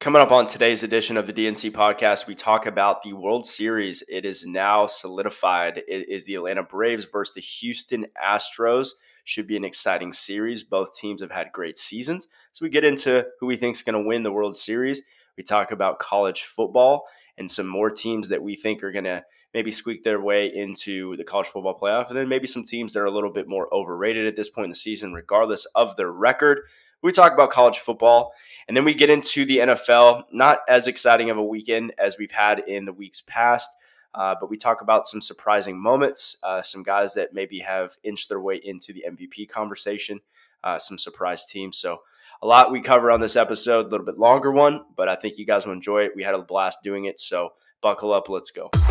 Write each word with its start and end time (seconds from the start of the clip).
Coming 0.00 0.22
up 0.22 0.32
on 0.32 0.46
today's 0.46 0.82
edition 0.82 1.18
of 1.18 1.26
the 1.26 1.32
DNC 1.34 1.72
podcast, 1.72 2.26
we 2.26 2.34
talk 2.34 2.64
about 2.64 3.02
the 3.02 3.12
World 3.12 3.44
Series. 3.44 4.02
It 4.08 4.24
is 4.24 4.46
now 4.46 4.86
solidified. 4.86 5.82
It 5.86 6.08
is 6.08 6.24
the 6.24 6.36
Atlanta 6.36 6.62
Braves 6.62 7.04
versus 7.04 7.34
the 7.34 7.42
Houston 7.42 8.06
Astros. 8.16 8.92
Should 9.24 9.46
be 9.46 9.58
an 9.58 9.64
exciting 9.64 10.14
series. 10.14 10.64
Both 10.64 10.96
teams 10.96 11.20
have 11.20 11.32
had 11.32 11.52
great 11.52 11.76
seasons. 11.76 12.28
So 12.52 12.64
we 12.64 12.70
get 12.70 12.82
into 12.82 13.26
who 13.40 13.46
we 13.46 13.56
think 13.56 13.76
is 13.76 13.82
going 13.82 14.02
to 14.02 14.08
win 14.08 14.22
the 14.22 14.32
World 14.32 14.56
Series. 14.56 15.02
We 15.36 15.42
talk 15.42 15.70
about 15.70 15.98
college 15.98 16.44
football 16.44 17.06
and 17.36 17.50
some 17.50 17.66
more 17.66 17.90
teams 17.90 18.30
that 18.30 18.42
we 18.42 18.56
think 18.56 18.82
are 18.82 18.92
going 18.92 19.04
to 19.04 19.22
maybe 19.52 19.70
squeak 19.70 20.02
their 20.02 20.18
way 20.18 20.46
into 20.46 21.14
the 21.16 21.24
college 21.24 21.48
football 21.48 21.78
playoff. 21.78 22.08
And 22.08 22.16
then 22.16 22.30
maybe 22.30 22.46
some 22.46 22.64
teams 22.64 22.94
that 22.94 23.00
are 23.00 23.04
a 23.04 23.10
little 23.10 23.34
bit 23.34 23.48
more 23.48 23.68
overrated 23.70 24.26
at 24.26 24.34
this 24.34 24.48
point 24.48 24.64
in 24.64 24.70
the 24.70 24.76
season, 24.76 25.12
regardless 25.12 25.66
of 25.74 25.96
their 25.96 26.10
record. 26.10 26.62
We 27.02 27.12
talk 27.12 27.32
about 27.32 27.50
college 27.50 27.78
football 27.78 28.32
and 28.68 28.76
then 28.76 28.84
we 28.84 28.94
get 28.94 29.10
into 29.10 29.44
the 29.44 29.58
NFL. 29.58 30.24
Not 30.32 30.58
as 30.68 30.86
exciting 30.86 31.30
of 31.30 31.38
a 31.38 31.44
weekend 31.44 31.94
as 31.98 32.18
we've 32.18 32.30
had 32.30 32.60
in 32.60 32.84
the 32.84 32.92
weeks 32.92 33.22
past. 33.22 33.70
Uh, 34.14 34.34
but 34.38 34.50
we 34.50 34.56
talk 34.56 34.82
about 34.82 35.06
some 35.06 35.20
surprising 35.20 35.80
moments, 35.80 36.36
uh, 36.42 36.60
some 36.62 36.82
guys 36.82 37.14
that 37.14 37.32
maybe 37.32 37.60
have 37.60 37.96
inched 38.02 38.28
their 38.28 38.40
way 38.40 38.56
into 38.56 38.92
the 38.92 39.04
MVP 39.08 39.48
conversation, 39.48 40.20
uh, 40.64 40.78
some 40.78 40.98
surprise 40.98 41.46
teams. 41.46 41.78
So, 41.78 42.02
a 42.42 42.46
lot 42.46 42.72
we 42.72 42.80
cover 42.80 43.10
on 43.10 43.20
this 43.20 43.36
episode, 43.36 43.86
a 43.86 43.88
little 43.88 44.06
bit 44.06 44.18
longer 44.18 44.50
one, 44.50 44.84
but 44.96 45.08
I 45.08 45.14
think 45.14 45.36
you 45.36 45.44
guys 45.44 45.66
will 45.66 45.74
enjoy 45.74 46.04
it. 46.04 46.12
We 46.16 46.22
had 46.22 46.34
a 46.34 46.42
blast 46.42 46.82
doing 46.82 47.04
it. 47.04 47.20
So, 47.20 47.52
buckle 47.80 48.12
up. 48.12 48.28
Let's 48.28 48.50
go. 48.50 48.70
In 48.72 48.80
a 48.80 48.90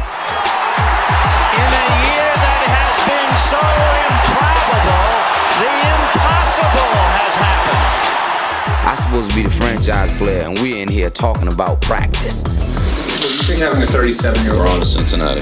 year 2.06 2.32
that 2.40 2.64
has 2.70 2.98
been 3.10 3.36
so 3.50 3.60
improbable, 4.08 4.99
the 5.60 5.68
impossible 5.68 6.96
has 7.12 7.36
happened. 7.36 8.88
I'm 8.88 8.96
supposed 8.98 9.30
to 9.30 9.36
be 9.36 9.44
the 9.44 9.52
franchise 9.52 10.12
player, 10.18 10.44
and 10.48 10.58
we're 10.60 10.82
in 10.82 10.88
here 10.88 11.10
talking 11.10 11.52
about 11.52 11.82
practice. 11.82 12.44
What 12.44 13.20
do 13.20 13.28
you 13.28 13.44
think 13.44 13.60
having 13.60 13.84
a 13.84 13.86
37 13.86 14.44
year 14.44 14.54
old? 14.56 14.64
We're 14.64 14.72
on 14.72 14.80
to 14.80 14.86
Cincinnati. 14.86 15.42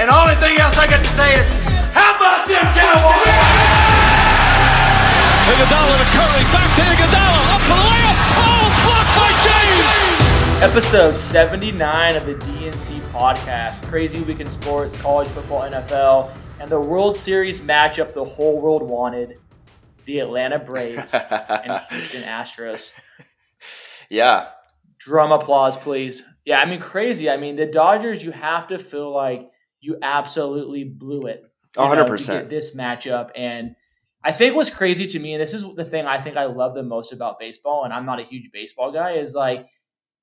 And 0.00 0.08
the 0.08 0.16
only 0.16 0.34
thing 0.40 0.58
else 0.58 0.76
I 0.78 0.88
got 0.88 1.04
to 1.04 1.12
say 1.12 1.38
is, 1.38 1.48
how 1.92 2.16
about 2.16 2.48
them 2.48 2.64
Cowboys? 2.72 4.24
Iguodala 5.44 5.94
to 6.00 6.08
Curry, 6.16 6.42
back 6.50 6.70
to 6.74 6.82
Iguodala, 6.88 7.40
up 7.52 7.60
for 7.68 7.76
the 7.76 7.84
layup. 7.84 8.16
Oh, 8.40 8.64
blocked 8.88 9.12
by 9.12 9.30
James. 9.44 9.92
Episode 10.64 11.16
79 11.16 12.16
of 12.16 12.24
the 12.24 12.34
DNC 12.34 12.98
podcast. 13.12 13.82
Crazy 13.90 14.20
week 14.22 14.40
in 14.40 14.46
sports, 14.46 14.98
college 15.02 15.28
football, 15.28 15.60
NFL, 15.68 16.30
and 16.64 16.72
the 16.72 16.80
World 16.80 17.14
Series 17.14 17.60
matchup 17.60 18.14
the 18.14 18.24
whole 18.24 18.58
world 18.58 18.82
wanted: 18.82 19.38
the 20.06 20.20
Atlanta 20.20 20.58
Braves 20.58 21.12
and 21.30 21.82
Houston 21.90 22.22
Astros. 22.22 22.92
Yeah. 24.10 24.50
Drum 24.98 25.32
applause, 25.32 25.78
please. 25.78 26.22
Yeah, 26.44 26.60
I 26.60 26.66
mean, 26.66 26.78
crazy. 26.78 27.30
I 27.30 27.38
mean, 27.38 27.56
the 27.56 27.64
Dodgers, 27.64 28.22
you 28.22 28.32
have 28.32 28.68
to 28.68 28.78
feel 28.78 29.10
like 29.10 29.50
you 29.80 29.96
absolutely 30.02 30.84
blew 30.84 31.22
it. 31.22 31.42
100%. 31.74 32.50
this 32.50 32.76
matchup. 32.76 33.30
And 33.34 33.74
I 34.22 34.30
think 34.30 34.54
what's 34.54 34.68
crazy 34.68 35.06
to 35.06 35.18
me, 35.18 35.32
and 35.32 35.42
this 35.42 35.54
is 35.54 35.64
the 35.74 35.86
thing 35.86 36.04
I 36.04 36.20
think 36.20 36.36
I 36.36 36.44
love 36.44 36.74
the 36.74 36.82
most 36.82 37.14
about 37.14 37.40
baseball, 37.40 37.84
and 37.84 37.94
I'm 37.94 38.04
not 38.04 38.20
a 38.20 38.24
huge 38.24 38.50
baseball 38.52 38.92
guy, 38.92 39.12
is 39.12 39.34
like, 39.34 39.66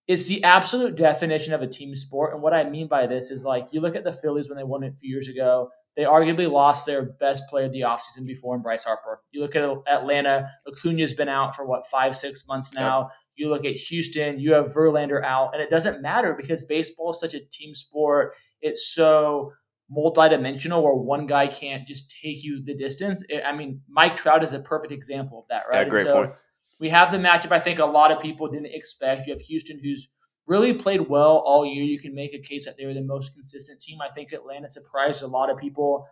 it's 0.07 0.27
the 0.27 0.43
absolute 0.43 0.95
definition 0.95 1.53
of 1.53 1.63
a 1.63 1.67
team 1.67 1.95
sport. 1.95 2.33
And 2.33 2.41
what 2.41 2.53
I 2.53 2.69
mean 2.69 2.87
by 2.87 3.07
this 3.07 3.31
is 3.31 3.43
like, 3.43 3.69
you 3.73 3.81
look 3.81 3.95
at 3.95 4.03
the 4.03 4.13
Phillies 4.13 4.47
when 4.47 4.59
they 4.59 4.63
won 4.63 4.83
it 4.83 4.93
a 4.93 4.97
few 4.97 5.09
years 5.09 5.27
ago, 5.27 5.71
they 5.95 6.03
arguably 6.03 6.49
lost 6.49 6.85
their 6.85 7.03
best 7.03 7.49
player 7.49 7.65
of 7.65 7.73
the 7.73 7.81
offseason 7.81 8.25
before 8.25 8.55
in 8.55 8.61
Bryce 8.61 8.85
Harper. 8.85 9.21
You 9.31 9.41
look 9.41 9.55
at 9.55 9.63
Atlanta, 9.87 10.49
Acuna's 10.67 11.13
been 11.13 11.29
out 11.29 11.55
for 11.55 11.65
what, 11.65 11.85
five, 11.85 12.15
six 12.15 12.47
months 12.47 12.73
now. 12.73 12.99
Yep. 12.99 13.09
You 13.35 13.49
look 13.49 13.65
at 13.65 13.75
Houston, 13.75 14.39
you 14.39 14.53
have 14.53 14.73
Verlander 14.73 15.23
out, 15.23 15.53
and 15.53 15.61
it 15.61 15.69
doesn't 15.69 16.01
matter 16.01 16.33
because 16.33 16.63
baseball 16.63 17.11
is 17.11 17.19
such 17.19 17.33
a 17.33 17.39
team 17.51 17.75
sport. 17.75 18.35
It's 18.61 18.93
so 18.93 19.51
multidimensional 19.95 20.81
where 20.83 20.93
one 20.93 21.27
guy 21.27 21.47
can't 21.47 21.87
just 21.87 22.15
take 22.21 22.43
you 22.43 22.63
the 22.63 22.75
distance. 22.75 23.23
I 23.45 23.53
mean, 23.53 23.81
Mike 23.89 24.15
Trout 24.15 24.43
is 24.43 24.53
a 24.53 24.59
perfect 24.59 24.93
example 24.93 25.39
of 25.39 25.45
that, 25.49 25.63
right? 25.69 25.83
Yeah, 25.83 25.89
great 25.89 26.03
so 26.03 26.13
point. 26.13 26.31
We 26.79 26.89
have 26.89 27.11
the 27.11 27.17
matchup 27.17 27.51
I 27.51 27.59
think 27.59 27.79
a 27.79 27.85
lot 27.85 28.11
of 28.11 28.21
people 28.21 28.47
didn't 28.47 28.73
expect. 28.73 29.27
You 29.27 29.33
have 29.33 29.41
Houston 29.41 29.79
who's 29.83 30.09
really 30.47 30.73
played 30.73 31.09
well 31.09 31.43
all 31.45 31.65
year. 31.65 31.83
You 31.83 31.99
can 31.99 32.13
make 32.13 32.33
a 32.33 32.39
case 32.39 32.65
that 32.65 32.75
they 32.77 32.85
were 32.85 32.93
the 32.93 33.01
most 33.01 33.33
consistent 33.33 33.81
team. 33.81 33.99
I 34.01 34.09
think 34.09 34.31
Atlanta 34.31 34.69
surprised 34.69 35.23
a 35.23 35.27
lot 35.27 35.49
of 35.49 35.57
people. 35.57 36.07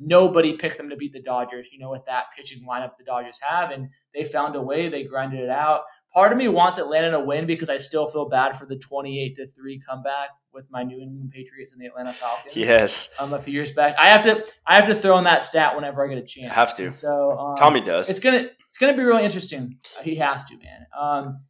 Nobody 0.00 0.54
picked 0.56 0.76
them 0.76 0.90
to 0.90 0.96
beat 0.96 1.12
the 1.12 1.22
Dodgers, 1.22 1.68
you 1.72 1.78
know, 1.78 1.90
with 1.90 2.04
that 2.06 2.24
pitching 2.36 2.66
lineup 2.68 2.92
the 2.98 3.04
Dodgers 3.04 3.38
have. 3.46 3.70
And 3.70 3.90
they 4.14 4.24
found 4.24 4.56
a 4.56 4.62
way, 4.62 4.88
they 4.88 5.04
grinded 5.04 5.40
it 5.40 5.50
out 5.50 5.82
part 6.14 6.30
of 6.30 6.38
me 6.38 6.48
wants 6.48 6.78
Atlanta 6.78 7.10
to 7.10 7.20
win 7.20 7.46
because 7.46 7.68
I 7.68 7.76
still 7.76 8.06
feel 8.06 8.28
bad 8.28 8.56
for 8.56 8.64
the 8.66 8.76
28 8.76 9.36
to 9.36 9.46
3 9.46 9.80
comeback 9.80 10.30
with 10.52 10.66
my 10.70 10.84
New 10.84 11.00
England 11.00 11.32
Patriots 11.34 11.72
and 11.72 11.82
the 11.82 11.86
Atlanta 11.86 12.12
Falcons. 12.12 12.56
Yes. 12.56 13.10
Um, 13.18 13.34
a 13.34 13.42
few 13.42 13.52
years 13.52 13.72
back. 13.72 13.96
I 13.98 14.08
have 14.08 14.22
to 14.22 14.52
I 14.64 14.76
have 14.76 14.86
to 14.86 14.94
throw 14.94 15.18
in 15.18 15.24
that 15.24 15.44
stat 15.44 15.74
whenever 15.74 16.04
I 16.04 16.08
get 16.08 16.18
a 16.18 16.26
chance. 16.26 16.52
I 16.52 16.54
Have 16.54 16.76
to. 16.76 16.84
And 16.84 16.94
so 16.94 17.36
um, 17.36 17.56
Tommy 17.56 17.80
does. 17.80 18.08
It's 18.08 18.20
gonna 18.20 18.46
it's 18.68 18.78
gonna 18.78 18.96
be 18.96 19.02
really 19.02 19.24
interesting. 19.24 19.78
He 20.02 20.14
has 20.16 20.44
to, 20.44 20.56
man. 20.56 20.86
Um, 20.98 21.40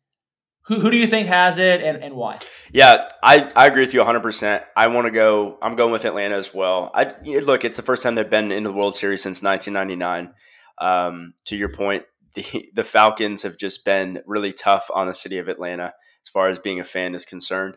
who, 0.67 0.81
who 0.81 0.91
do 0.91 0.97
you 0.97 1.07
think 1.07 1.29
has 1.29 1.59
it 1.59 1.83
and, 1.83 2.03
and 2.03 2.15
why? 2.15 2.39
Yeah, 2.73 3.09
I, 3.23 3.51
I 3.55 3.67
agree 3.67 3.83
with 3.83 3.95
you 3.95 4.01
100%. 4.01 4.65
I 4.77 4.87
want 4.89 5.07
to 5.07 5.11
go, 5.11 5.59
I'm 5.63 5.77
going 5.77 5.93
with 5.93 6.05
Atlanta 6.05 6.37
as 6.37 6.55
well. 6.55 6.91
I 6.95 7.15
Look, 7.25 7.65
it's 7.65 7.77
the 7.77 7.83
first 7.83 8.03
time 8.03 8.15
they've 8.15 8.29
been 8.29 8.51
in 8.51 8.63
the 8.63 8.73
World 8.73 8.95
Series 8.95 9.23
since 9.23 9.43
1999. 9.43 10.35
Um, 10.79 11.35
to 11.45 11.57
your 11.57 11.69
point, 11.69 12.05
the 12.35 12.71
the 12.75 12.85
Falcons 12.85 13.45
have 13.45 13.57
just 13.57 13.85
been 13.85 14.21
really 14.27 14.53
tough 14.53 14.91
on 14.93 15.07
the 15.07 15.15
city 15.15 15.39
of 15.39 15.49
Atlanta 15.49 15.95
as 16.23 16.29
far 16.29 16.49
as 16.49 16.59
being 16.59 16.81
a 16.81 16.85
fan 16.85 17.15
is 17.15 17.25
concerned. 17.25 17.77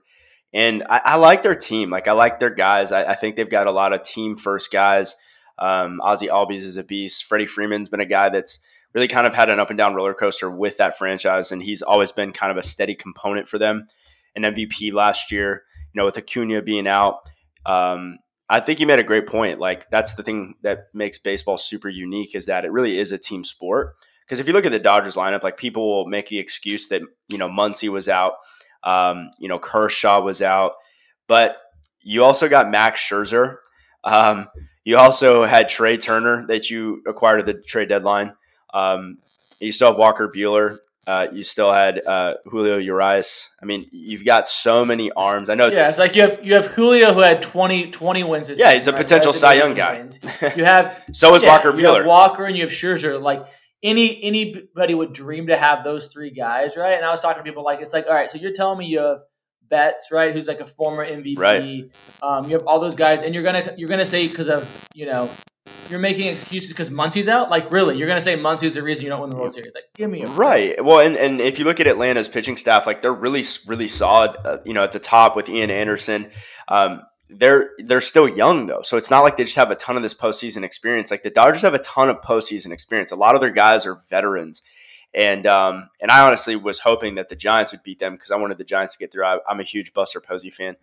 And 0.54 0.84
I, 0.90 1.02
I 1.04 1.16
like 1.18 1.44
their 1.44 1.56
team. 1.56 1.90
Like 1.90 2.08
I 2.08 2.14
like 2.14 2.40
their 2.40 2.50
guys. 2.50 2.92
I, 2.92 3.12
I, 3.12 3.16
think 3.16 3.36
they've 3.36 3.50
got 3.50 3.68
a 3.68 3.72
lot 3.72 3.94
of 3.94 4.02
team 4.04 4.38
first 4.38 4.72
guys. 4.72 5.16
Um, 5.60 6.00
Ozzie 6.02 6.28
Albies 6.28 6.64
is 6.64 6.78
a 6.78 6.84
beast. 6.84 7.26
Freddie 7.26 7.46
Freeman's 7.46 7.90
been 7.90 8.00
a 8.00 8.06
guy 8.06 8.30
that's 8.30 8.60
really 8.98 9.08
kind 9.08 9.28
of 9.28 9.36
had 9.36 9.48
an 9.52 9.60
up 9.60 9.70
and 9.70 9.78
down 9.78 9.94
roller 9.94 10.16
coaster 10.16 10.50
with 10.50 10.78
that 10.78 10.98
franchise, 10.98 11.52
and 11.52 11.62
he's 11.62 11.84
always 11.84 12.12
been 12.12 12.32
kind 12.32 12.52
of 12.52 12.58
a 12.58 12.64
steady 12.64 12.96
component 12.96 13.48
for 13.48 13.60
them. 13.60 13.86
An 14.36 14.42
MVP 14.42 14.92
last 14.92 15.32
year, 15.32 15.62
you 15.94 16.00
know, 16.00 16.06
with 16.06 16.18
Acuna 16.18 16.64
being 16.64 16.88
out. 16.88 17.20
Um, 17.64 18.18
I 18.50 18.60
think 18.60 18.80
you 18.80 18.88
made 18.88 18.98
a 18.98 19.04
great 19.04 19.28
point. 19.28 19.60
Like 19.60 19.88
that's 19.92 20.16
the 20.16 20.24
thing 20.24 20.56
that 20.64 20.88
makes 20.96 21.20
baseball 21.20 21.58
super 21.58 21.90
unique 21.90 22.34
is 22.34 22.48
that 22.48 22.66
it 22.66 22.72
really 22.72 22.98
is 22.98 23.12
a 23.12 23.20
team 23.20 23.44
sport. 23.44 23.94
Because 24.26 24.40
if 24.40 24.48
you 24.48 24.54
look 24.54 24.66
at 24.66 24.72
the 24.72 24.80
Dodgers 24.80 25.16
lineup, 25.16 25.44
like 25.44 25.58
people 25.58 25.88
will 25.88 26.08
make 26.08 26.30
the 26.30 26.40
excuse 26.40 26.88
that 26.88 27.04
you 27.28 27.38
know 27.38 27.48
Muncy 27.48 27.90
was 27.90 28.10
out, 28.10 28.34
um, 28.84 29.30
you 29.38 29.48
know 29.48 29.60
Kershaw 29.60 30.22
was 30.22 30.42
out, 30.42 30.74
but 31.28 31.58
you 32.02 32.24
also 32.24 32.50
got 32.50 32.72
Max 32.72 33.00
Scherzer. 33.08 33.58
Um, 34.04 34.48
you 34.84 34.98
also 34.98 35.44
had 35.44 35.70
Trea 35.70 35.98
Turner 35.98 36.48
that 36.48 36.72
you 36.72 37.04
acquired 37.06 37.42
at 37.42 37.46
the 37.46 37.54
trade 37.54 37.90
deadline. 37.90 38.34
Um, 38.74 39.18
you 39.60 39.72
still 39.72 39.90
have 39.90 39.98
Walker 39.98 40.32
Buehler. 40.34 40.78
Uh, 41.08 41.28
you 41.32 41.42
still 41.42 41.72
had 41.72 42.06
uh, 42.06 42.34
Julio 42.46 42.78
Urias. 42.78 43.50
I 43.62 43.66
mean, 43.66 43.86
you've 43.94 44.26
got 44.26 44.46
so 44.46 44.84
many 44.84 45.10
arms. 45.12 45.50
I 45.50 45.56
know. 45.56 45.68
Yeah, 45.68 45.88
it's 45.88 45.98
like 45.98 46.16
you 46.16 46.24
have 46.24 46.46
you 46.46 46.54
have 46.56 46.68
Julio 46.68 47.14
who 47.14 47.22
had 47.22 47.42
20, 47.42 47.92
20 47.92 48.24
wins. 48.26 48.52
yeah, 48.58 48.74
he's 48.74 48.88
a 48.88 48.92
right? 48.92 49.00
potential 49.00 49.32
Cy 49.32 49.54
Young 49.54 49.74
guy. 49.74 50.10
You 50.58 50.66
have 50.66 51.02
so 51.14 51.34
is 51.34 51.44
yeah, 51.44 51.50
Walker 51.50 51.72
Buehler. 51.72 52.06
Walker 52.06 52.46
and 52.46 52.58
you 52.58 52.64
have 52.64 52.72
Scherzer. 52.72 53.22
Like 53.22 53.46
any 53.82 54.22
anybody 54.22 54.94
would 54.94 55.14
dream 55.14 55.48
to 55.48 55.58
have 55.58 55.86
those 55.86 56.08
three 56.08 56.32
guys, 56.32 56.76
right? 56.76 56.96
And 56.98 57.06
I 57.06 57.10
was 57.10 57.22
talking 57.22 57.42
to 57.42 57.44
people 57.44 57.64
like 57.64 57.80
it's 57.80 57.94
like, 57.94 58.08
all 58.08 58.14
right, 58.14 58.30
so 58.30 58.38
you're 58.38 58.54
telling 58.54 58.80
me 58.80 58.88
you 58.88 59.00
have 59.00 59.20
Betts, 59.70 60.10
right, 60.12 60.34
who's 60.34 60.48
like 60.48 60.60
a 60.60 60.66
former 60.66 61.06
MVP. 61.06 61.38
Right. 61.38 61.90
Um, 62.22 62.46
you 62.46 62.58
have 62.58 62.68
all 62.68 62.80
those 62.80 62.96
guys, 62.96 63.22
and 63.22 63.34
you're 63.34 63.44
gonna 63.44 63.74
you're 63.78 63.90
gonna 63.90 64.06
say 64.06 64.28
because 64.28 64.50
of 64.50 64.88
you 64.94 65.06
know 65.06 65.30
you're 65.90 66.00
making 66.00 66.28
excuses 66.28 66.72
because 66.72 66.90
Muncy's 66.90 67.28
out. 67.28 67.50
Like 67.50 67.72
really, 67.72 67.98
you're 67.98 68.08
gonna 68.08 68.22
say 68.22 68.38
Muncy's 68.38 68.74
the 68.74 68.84
reason 68.84 69.04
you 69.04 69.10
don't 69.10 69.22
win 69.22 69.30
the 69.30 69.38
World 69.38 69.54
Series? 69.54 69.74
Like 69.74 69.86
give 69.96 70.10
me 70.10 70.24
a 70.24 70.28
right. 70.28 70.84
Well, 70.84 71.00
and 71.00 71.16
and 71.16 71.40
if 71.40 71.60
you 71.60 71.66
look 71.66 71.80
at 71.80 71.88
Atlanta's 71.88 72.28
pitching 72.28 72.58
staff, 72.58 72.86
like 72.86 73.02
they're 73.02 73.14
really 73.14 73.44
really 73.66 73.88
solid. 73.88 74.38
Uh, 74.44 74.58
you 74.66 74.74
know, 74.74 74.84
at 74.84 74.92
the 74.92 75.00
top 75.00 75.36
with 75.36 75.50
Ian 75.50 75.72
Anderson. 75.72 76.30
Um, 76.68 77.02
they're 77.30 77.72
they're 77.80 78.02
still 78.02 78.28
young 78.28 78.68
though, 78.68 78.82
so 78.82 78.96
it's 78.96 79.12
not 79.12 79.22
like 79.22 79.38
they 79.38 79.44
just 79.44 79.58
have 79.58 79.72
a 79.72 79.76
ton 79.76 79.98
of 79.98 80.04
this 80.04 80.14
postseason 80.14 80.64
experience. 80.64 81.12
Like 81.12 81.24
the 81.24 81.30
Dodgers 81.30 81.62
have 81.64 81.74
a 81.74 81.80
ton 81.80 82.10
of 82.10 82.22
postseason 82.22 82.72
experience. 82.72 83.12
A 83.12 83.16
lot 83.18 83.36
of 83.36 83.42
their 83.42 83.52
guys 83.52 83.86
are 83.86 83.96
veterans, 84.10 84.62
and 85.14 85.46
um, 85.46 85.90
and 86.00 86.10
I 86.10 86.26
honestly 86.26 86.56
was 86.56 86.80
hoping 86.80 87.16
that 87.16 87.28
the 87.28 87.36
Giants 87.36 87.74
would 87.74 87.84
beat 87.84 88.00
them 88.00 88.14
because 88.14 88.32
I 88.32 88.38
wanted 88.38 88.58
the 88.58 88.64
Giants 88.64 88.96
to 88.96 89.00
get 89.00 89.12
through. 89.12 89.26
I, 89.26 89.40
am 89.50 89.60
a 89.60 89.64
huge 89.64 89.94
Buster 89.94 90.22
Posey 90.22 90.50
fan, 90.50 90.78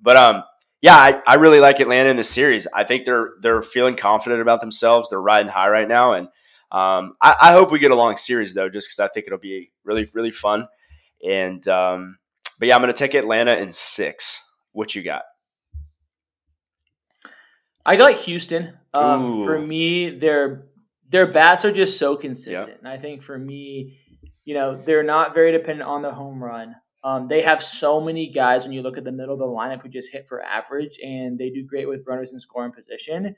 but 0.00 0.16
um, 0.16 0.42
yeah, 0.82 0.96
I, 0.96 1.22
I 1.26 1.34
really 1.34 1.60
like 1.60 1.80
Atlanta 1.80 2.10
in 2.10 2.16
this 2.16 2.30
series. 2.30 2.66
I 2.72 2.84
think 2.84 3.04
they're 3.04 3.30
they're 3.40 3.62
feeling 3.62 3.96
confident 3.96 4.42
about 4.42 4.60
themselves. 4.60 5.10
They're 5.10 5.20
riding 5.20 5.50
high 5.50 5.68
right 5.68 5.88
now, 5.88 6.12
and 6.12 6.28
um, 6.70 7.14
I, 7.22 7.36
I 7.40 7.52
hope 7.52 7.70
we 7.70 7.78
get 7.78 7.90
a 7.90 7.96
long 7.96 8.16
series 8.16 8.54
though, 8.54 8.68
just 8.68 8.88
because 8.88 9.00
I 9.00 9.08
think 9.08 9.26
it'll 9.26 9.38
be 9.38 9.72
really 9.84 10.08
really 10.14 10.30
fun. 10.30 10.68
And 11.26 11.66
um, 11.68 12.18
but 12.58 12.68
yeah, 12.68 12.74
I'm 12.74 12.82
going 12.82 12.92
to 12.92 12.98
take 12.98 13.14
Atlanta 13.14 13.54
in 13.56 13.72
six. 13.72 14.42
What 14.72 14.94
you 14.94 15.02
got? 15.02 15.22
I 17.84 17.96
got 17.96 18.14
Houston. 18.14 18.76
Um, 18.92 19.44
for 19.44 19.58
me, 19.58 20.10
their 20.10 20.66
their 21.08 21.26
bats 21.26 21.64
are 21.64 21.72
just 21.72 21.98
so 21.98 22.16
consistent, 22.16 22.68
yep. 22.68 22.78
and 22.80 22.88
I 22.88 22.98
think 22.98 23.22
for 23.22 23.38
me, 23.38 23.98
you 24.44 24.54
know, 24.54 24.82
they're 24.84 25.02
not 25.02 25.34
very 25.34 25.52
dependent 25.52 25.88
on 25.88 26.02
the 26.02 26.12
home 26.12 26.42
run. 26.42 26.74
Um, 27.06 27.28
they 27.28 27.40
have 27.42 27.62
so 27.62 28.00
many 28.00 28.26
guys 28.26 28.64
when 28.64 28.72
you 28.72 28.82
look 28.82 28.98
at 28.98 29.04
the 29.04 29.12
middle 29.12 29.32
of 29.32 29.38
the 29.38 29.46
lineup 29.46 29.80
who 29.80 29.88
just 29.88 30.10
hit 30.10 30.26
for 30.26 30.42
average, 30.42 30.98
and 31.00 31.38
they 31.38 31.50
do 31.50 31.62
great 31.62 31.88
with 31.88 32.04
runners 32.04 32.32
in 32.32 32.40
scoring 32.40 32.72
position. 32.72 33.36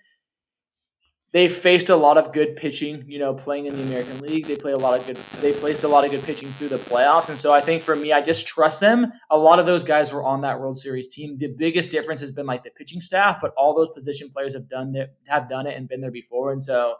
They 1.32 1.50
faced 1.50 1.90
a 1.90 1.96
lot 1.96 2.16
of 2.16 2.32
good 2.32 2.56
pitching, 2.56 3.04
you 3.06 3.18
know, 3.18 3.34
playing 3.34 3.66
in 3.66 3.76
the 3.76 3.82
American 3.82 4.20
League. 4.20 4.46
They 4.46 4.56
play 4.56 4.72
a 4.72 4.78
lot 4.78 4.98
of 4.98 5.06
good. 5.06 5.16
They 5.42 5.52
placed 5.52 5.84
a 5.84 5.88
lot 5.88 6.06
of 6.06 6.10
good 6.10 6.22
pitching 6.22 6.48
through 6.48 6.68
the 6.68 6.78
playoffs, 6.78 7.28
and 7.28 7.38
so 7.38 7.52
I 7.52 7.60
think 7.60 7.82
for 7.82 7.94
me, 7.94 8.10
I 8.10 8.22
just 8.22 8.46
trust 8.46 8.80
them. 8.80 9.12
A 9.28 9.36
lot 9.36 9.58
of 9.58 9.66
those 9.66 9.84
guys 9.84 10.14
were 10.14 10.24
on 10.24 10.40
that 10.40 10.58
World 10.58 10.78
Series 10.78 11.08
team. 11.08 11.36
The 11.36 11.48
biggest 11.48 11.90
difference 11.90 12.22
has 12.22 12.32
been 12.32 12.46
like 12.46 12.64
the 12.64 12.70
pitching 12.70 13.02
staff, 13.02 13.36
but 13.42 13.52
all 13.58 13.74
those 13.74 13.90
position 13.90 14.30
players 14.30 14.54
have 14.54 14.70
done 14.70 14.96
it, 14.96 15.14
have 15.26 15.46
done 15.46 15.66
it, 15.66 15.76
and 15.76 15.86
been 15.86 16.00
there 16.00 16.10
before, 16.10 16.52
and 16.52 16.62
so, 16.62 16.94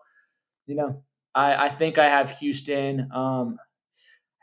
you 0.66 0.74
know, 0.74 1.02
I, 1.34 1.64
I 1.64 1.68
think 1.70 1.96
I 1.96 2.10
have 2.10 2.28
Houston. 2.40 3.10
Um, 3.10 3.56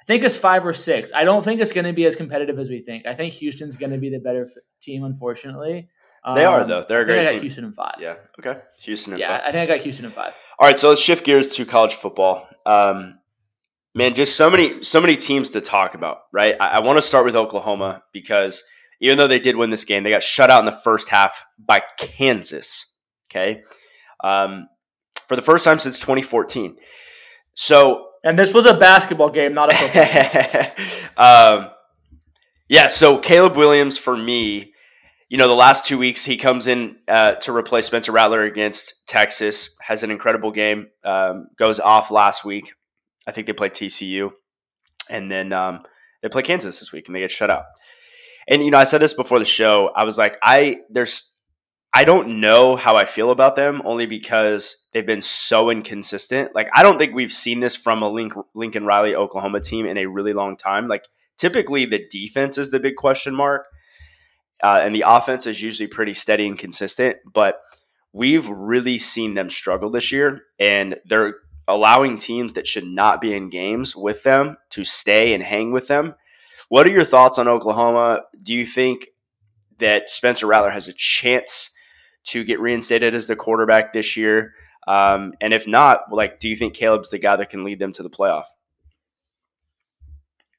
I 0.06 0.08
think 0.08 0.24
it's 0.24 0.38
five 0.38 0.66
or 0.68 0.74
six. 0.74 1.12
I 1.14 1.24
don't 1.24 1.44
think 1.44 1.60
it's 1.62 1.72
going 1.72 1.86
to 1.86 1.94
be 1.94 2.06
as 2.06 2.16
competitive 2.16 2.60
as 2.60 2.70
we 2.70 2.80
think. 2.80 3.08
I 3.08 3.16
think 3.16 3.34
Houston's 3.34 3.76
going 3.76 3.92
to 3.92 3.98
be 3.98 4.10
the 4.12 4.20
better 4.20 4.46
f- 4.46 4.62
team, 4.80 5.04
unfortunately. 5.04 5.90
They 6.36 6.46
are 6.46 6.62
Um, 6.62 6.68
though. 6.68 6.86
They're 6.88 7.02
a 7.02 7.06
great 7.06 7.22
I 7.22 7.24
got 7.26 7.32
team. 7.32 7.42
Houston 7.42 7.66
in 7.66 7.74
five. 7.74 7.96
Yeah. 8.00 8.16
Okay. 8.40 8.60
Houston 8.82 9.14
and 9.14 9.20
yeah. 9.20 9.28
five. 9.40 9.42
I 9.48 9.52
think 9.52 9.70
I 9.70 9.74
got 9.76 9.84
Houston 9.84 10.06
in 10.06 10.12
five. 10.12 10.34
All 10.60 10.68
right, 10.68 10.78
so 10.78 10.90
let's 10.90 11.02
shift 11.02 11.26
gears 11.26 11.56
to 11.56 11.66
college 11.66 11.94
football. 11.96 12.48
Um, 12.68 13.20
man, 13.96 14.14
just 14.14 14.36
so 14.36 14.50
many, 14.50 14.84
so 14.84 15.02
many 15.02 15.16
teams 15.16 15.50
to 15.52 15.62
talk 15.62 15.96
about, 15.96 16.20
right? 16.32 16.56
I, 16.60 16.68
I 16.70 16.80
want 16.80 16.98
to 16.98 17.02
start 17.02 17.26
with 17.26 17.36
Oklahoma 17.36 18.04
because 18.14 18.64
even 19.02 19.18
though 19.18 19.28
they 19.28 19.40
did 19.40 19.56
win 19.56 19.72
this 19.72 19.86
game, 19.86 20.04
they 20.04 20.12
got 20.12 20.24
shut 20.24 20.50
out 20.52 20.60
in 20.60 20.66
the 20.66 20.72
first 20.72 21.10
half 21.10 21.44
by 21.60 21.82
Kansas. 21.98 22.94
Okay, 23.30 23.64
um, 24.24 24.68
for 25.28 25.36
the 25.36 25.42
first 25.42 25.66
time 25.66 25.80
since 25.80 26.00
2014. 26.00 26.76
So 27.56 28.08
And 28.26 28.40
this 28.40 28.56
was 28.56 28.66
a 28.66 28.74
basketball 28.74 29.30
game, 29.30 29.54
not 29.54 29.72
a 29.72 29.76
football. 29.76 31.16
um, 31.18 31.70
yeah, 32.68 32.88
so 32.88 33.20
Caleb 33.20 33.56
Williams 33.56 34.00
for 34.00 34.18
me, 34.18 34.74
you 35.30 35.38
know, 35.38 35.48
the 35.48 35.54
last 35.54 35.86
two 35.86 36.00
weeks 36.00 36.26
he 36.26 36.36
comes 36.36 36.68
in 36.68 36.98
uh, 37.08 37.36
to 37.36 37.56
replace 37.56 37.86
Spencer 37.86 38.12
Rattler 38.12 38.42
against 38.42 39.08
Texas, 39.08 39.76
has 39.80 40.02
an 40.02 40.10
incredible 40.10 40.52
game, 40.52 40.88
um, 41.04 41.48
goes 41.58 41.80
off 41.80 42.10
last 42.10 42.44
week. 42.44 42.74
I 43.28 43.32
think 43.32 43.46
they 43.46 43.54
play 43.54 43.70
TCU, 43.70 44.32
and 45.10 45.32
then 45.32 45.54
um, 45.54 45.84
they 46.24 46.30
play 46.30 46.42
Kansas 46.42 46.80
this 46.80 46.92
week, 46.92 47.08
and 47.08 47.16
they 47.16 47.20
get 47.20 47.32
shut 47.32 47.52
out. 47.52 47.66
And 48.48 48.64
you 48.64 48.72
know, 48.72 48.80
I 48.80 48.86
said 48.86 49.02
this 49.02 49.14
before 49.14 49.38
the 49.38 49.46
show. 49.46 49.92
I 49.96 50.04
was 50.04 50.18
like, 50.18 50.36
I 50.42 50.78
there's, 50.90 51.35
I 51.98 52.04
don't 52.04 52.42
know 52.42 52.76
how 52.76 52.98
I 52.98 53.06
feel 53.06 53.32
about 53.32 53.56
them, 53.56 53.82
only 53.86 54.06
because 54.06 54.86
they've 54.92 55.06
been 55.06 55.22
so 55.22 55.70
inconsistent. 55.70 56.54
Like, 56.54 56.68
I 56.76 56.84
don't 56.84 56.98
think 56.98 57.16
we've 57.16 57.32
seen 57.32 57.62
this 57.62 57.74
from 57.74 58.02
a 58.02 58.10
Link, 58.10 58.34
Lincoln 58.54 58.86
Riley 58.86 59.16
Oklahoma 59.16 59.62
team 59.62 59.86
in 59.86 59.98
a 59.98 60.06
really 60.06 60.34
long 60.34 60.58
time. 60.58 60.90
Like, 60.90 61.08
typically 61.38 61.86
the 61.86 62.06
defense 62.12 62.58
is 62.58 62.70
the 62.70 62.82
big 62.82 62.98
question 62.98 63.34
mark, 63.34 63.68
uh, 64.62 64.82
and 64.84 64.94
the 64.94 65.06
offense 65.08 65.48
is 65.48 65.62
usually 65.62 65.88
pretty 65.88 66.14
steady 66.14 66.46
and 66.46 66.60
consistent. 66.60 67.16
But 67.34 67.62
we've 68.12 68.50
really 68.50 68.98
seen 68.98 69.36
them 69.36 69.48
struggle 69.48 69.90
this 69.90 70.12
year, 70.12 70.42
and 70.60 71.00
they're 71.06 71.36
allowing 71.66 72.18
teams 72.18 72.54
that 72.54 72.68
should 72.68 72.86
not 72.86 73.22
be 73.22 73.34
in 73.34 73.50
games 73.50 73.96
with 73.96 74.22
them 74.24 74.58
to 74.72 74.84
stay 74.84 75.34
and 75.34 75.42
hang 75.42 75.72
with 75.72 75.88
them. 75.88 76.16
What 76.68 76.86
are 76.86 76.92
your 76.92 77.06
thoughts 77.06 77.40
on 77.40 77.48
Oklahoma? 77.48 78.24
Do 78.44 78.54
you 78.54 78.66
think 78.66 79.08
that 79.78 80.10
Spencer 80.10 80.46
Rattler 80.46 80.72
has 80.72 80.90
a 80.90 80.94
chance 80.94 81.70
to 82.26 82.44
get 82.44 82.60
reinstated 82.60 83.16
as 83.16 83.28
the 83.28 83.36
quarterback 83.36 83.94
this 83.94 84.18
year? 84.18 84.54
Um, 84.88 85.34
and 85.42 85.54
if 85.54 85.68
not, 85.68 86.12
like, 86.12 86.40
do 86.40 86.48
you 86.48 86.56
think 86.56 86.74
Caleb's 86.74 87.10
the 87.10 87.18
guy 87.18 87.36
that 87.36 87.50
can 87.50 87.64
lead 87.64 87.80
them 87.80 87.92
to 87.94 88.04
the 88.04 88.10
playoff? 88.10 88.46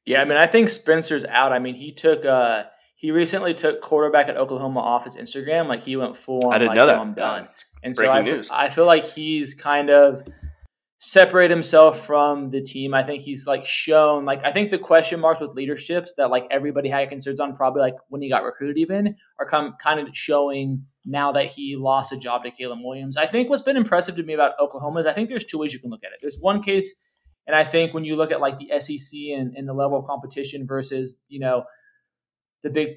Yeah, 0.05 0.23
I 0.23 0.25
mean, 0.25 0.39
I 0.39 0.47
think 0.47 0.69
Spencer's 0.69 1.25
out. 1.25 1.53
I 1.53 1.59
mean, 1.59 1.75
he 1.75 1.93
took 1.93 2.25
uh 2.25 2.65
he 2.95 3.11
recently 3.11 3.53
took 3.53 3.83
quarterback 3.83 4.29
at 4.29 4.37
Oklahoma 4.37 4.81
off 4.81 5.05
his 5.05 5.17
Instagram. 5.17 5.67
Like 5.69 5.83
he 5.83 5.97
went 5.97 6.17
full 6.17 6.47
on. 6.47 6.55
I 6.55 6.59
didn't 6.59 6.69
like, 6.69 6.77
know 6.77 6.87
that. 6.87 6.99
I'm 6.99 7.15
done. 7.15 7.49
It's 7.53 7.67
And 7.83 7.97
so 7.97 8.11
I, 8.11 8.25
feel-. 8.25 8.43
I 8.51 8.69
feel 8.71 8.87
like 8.87 9.05
he's 9.05 9.53
kind 9.53 9.91
of 9.91 10.27
separate 10.99 11.51
himself 11.51 12.07
from 12.07 12.51
the 12.51 12.63
team. 12.63 12.95
I 12.95 13.03
think 13.03 13.23
he's 13.23 13.47
like 13.47 13.67
shown 13.67 14.25
like 14.25 14.45
I 14.45 14.53
think 14.53 14.71
the 14.71 14.79
question 14.79 15.21
marks 15.21 15.41
with 15.41 15.51
leaderships 15.51 16.15
that 16.15 16.31
like 16.31 16.47
everybody 16.51 16.89
had 16.89 17.09
concerns 17.11 17.39
on 17.39 17.55
probably 17.55 17.83
like 17.83 17.95
when 18.09 18.23
he 18.23 18.31
got 18.31 18.45
recruited 18.45 18.79
even 18.79 19.17
are 19.39 19.47
come 19.47 19.75
kind 19.81 20.01
of 20.01 20.17
showing 20.17 20.87
now 21.07 21.33
that 21.33 21.47
he 21.47 21.77
lost 21.77 22.13
a 22.13 22.19
job 22.19 22.43
to 22.43 22.51
Caleb 22.51 22.81
Williams. 22.83 23.17
I 23.17 23.27
think 23.27 23.49
what's 23.49 23.63
been 23.63 23.77
impressive 23.77 24.17
to 24.17 24.23
me 24.25 24.35
about 24.35 24.59
Oklahoma 24.61 25.01
is 25.01 25.07
I 25.07 25.13
think 25.13 25.29
there's 25.29 25.45
two 25.45 25.59
ways 25.59 25.73
you 25.73 25.79
can 25.79 25.91
look 25.91 26.05
at 26.05 26.13
it. 26.13 26.19
There's 26.21 26.39
one 26.41 26.61
case, 26.61 26.93
and 27.47 27.55
I 27.55 27.65
think 27.65 27.95
when 27.95 28.05
you 28.05 28.17
look 28.17 28.33
at 28.33 28.41
like 28.41 28.59
the 28.59 28.79
SEC 28.81 29.19
and, 29.35 29.57
and 29.57 29.69
the 29.69 29.73
level 29.73 29.99
of 29.99 30.05
competition 30.05 30.67
versus 30.67 31.21
you 31.29 31.39
know 31.39 31.65
the 32.63 32.71
big 32.71 32.89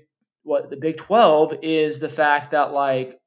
what 0.43 0.69
the 0.69 0.77
Big 0.77 0.97
Twelve 0.97 1.53
is 1.61 1.99
the 1.99 2.09
fact 2.09 2.51
that 2.51 2.73
like 2.73 3.19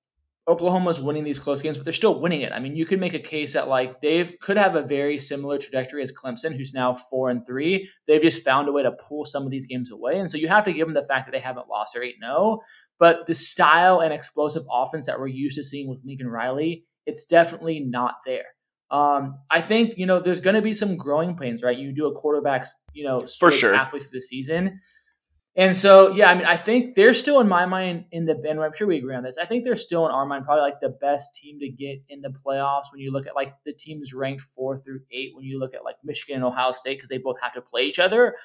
Oklahoma's 0.49 1.01
winning 1.01 1.23
these 1.23 1.39
close 1.39 1.63
games, 1.63 1.79
but 1.79 1.85
they're 1.85 1.93
still 1.93 2.19
winning 2.19 2.41
it. 2.41 2.51
I 2.51 2.59
mean, 2.59 2.75
you 2.75 2.85
could 2.85 2.99
make 2.99 3.15
a 3.15 3.21
case 3.21 3.53
that 3.53 3.69
like 3.69 4.01
they've 4.01 4.35
could 4.41 4.57
have 4.57 4.75
a 4.75 4.83
very 4.83 5.17
similar 5.19 5.57
trajectory 5.57 6.03
as 6.03 6.13
Clemson, 6.13 6.57
who's 6.57 6.75
now 6.75 6.95
four 6.95 7.31
and 7.31 7.47
three. 7.47 7.89
They've 8.09 8.21
just 8.21 8.45
found 8.45 8.69
a 8.69 8.73
way 8.73 8.83
to 8.83 8.91
pull 8.91 9.25
some 9.25 9.45
of 9.45 9.53
these 9.53 9.69
games 9.69 9.93
away, 9.93 10.19
and 10.19 10.29
so 10.29 10.39
you 10.39 10.49
have 10.49 10.65
to 10.65 10.73
give 10.73 10.89
them 10.89 10.95
the 10.95 11.07
fact 11.07 11.27
that 11.27 11.33
they 11.33 11.39
haven't 11.39 11.69
lost 11.69 11.97
eight 11.97 12.17
zero. 12.21 12.59
But 13.03 13.27
the 13.27 13.35
style 13.35 13.99
and 13.99 14.13
explosive 14.13 14.63
offense 14.71 15.07
that 15.07 15.19
we're 15.19 15.27
used 15.27 15.57
to 15.57 15.65
seeing 15.65 15.89
with 15.89 16.05
Lincoln 16.05 16.29
Riley, 16.29 16.85
it's 17.05 17.25
definitely 17.25 17.81
not 17.81 18.15
there. 18.25 18.45
Um, 18.93 19.41
I 19.51 19.61
think 19.61 19.95
you 19.97 20.07
know 20.07 20.21
there's 20.21 20.41
going 20.41 20.55
to 20.55 20.63
be 20.63 20.73
some 20.73 20.97
growing 20.97 21.37
pains, 21.37 21.65
right? 21.65 21.77
You 21.77 21.93
do 21.93 22.07
a 22.07 22.13
quarterback, 22.13 22.69
you 22.93 23.03
know 23.03 23.25
switch 23.27 23.55
sure. 23.55 23.75
halfway 23.75 23.99
through 23.99 24.11
the 24.13 24.21
season. 24.21 24.79
And 25.57 25.77
so, 25.77 26.13
yeah, 26.13 26.31
I 26.31 26.35
mean, 26.37 26.47
I 26.47 26.57
think 26.57 26.95
they're 26.95 27.13
still 27.13 27.41
in 27.41 27.49
my 27.49 27.67
mind 27.67 28.05
in 28.13 28.25
the, 28.25 28.41
and 28.49 28.61
I'm 28.61 28.73
sure 28.73 28.87
we 28.87 28.99
agree 28.99 29.17
on 29.17 29.25
this. 29.25 29.37
I 29.37 29.47
think 29.47 29.65
they're 29.65 29.75
still 29.75 30.07
in 30.07 30.13
our 30.13 30.25
mind 30.25 30.45
probably 30.45 30.63
like 30.63 30.81
the 30.81 30.97
best 31.01 31.35
team 31.35 31.59
to 31.59 31.69
get 31.69 31.99
in 32.09 32.23
the 32.23 32.33
playoffs 32.47 32.85
when 32.93 33.01
you 33.01 33.11
look 33.11 33.27
at 33.27 33.35
like 33.35 33.53
the 33.67 33.73
teams 33.73 34.15
ranked 34.15 34.43
four 34.43 34.79
through 34.79 35.01
eight. 35.11 35.33
When 35.35 35.45
you 35.45 35.59
look 35.59 35.75
at 35.75 35.83
like 35.83 35.97
Michigan 36.05 36.37
and 36.37 36.45
Ohio 36.45 36.71
State 36.71 36.99
because 36.99 37.09
they 37.09 37.19
both 37.19 37.37
have 37.43 37.53
to 37.55 37.61
play 37.61 37.83
each 37.83 37.99
other. 37.99 38.37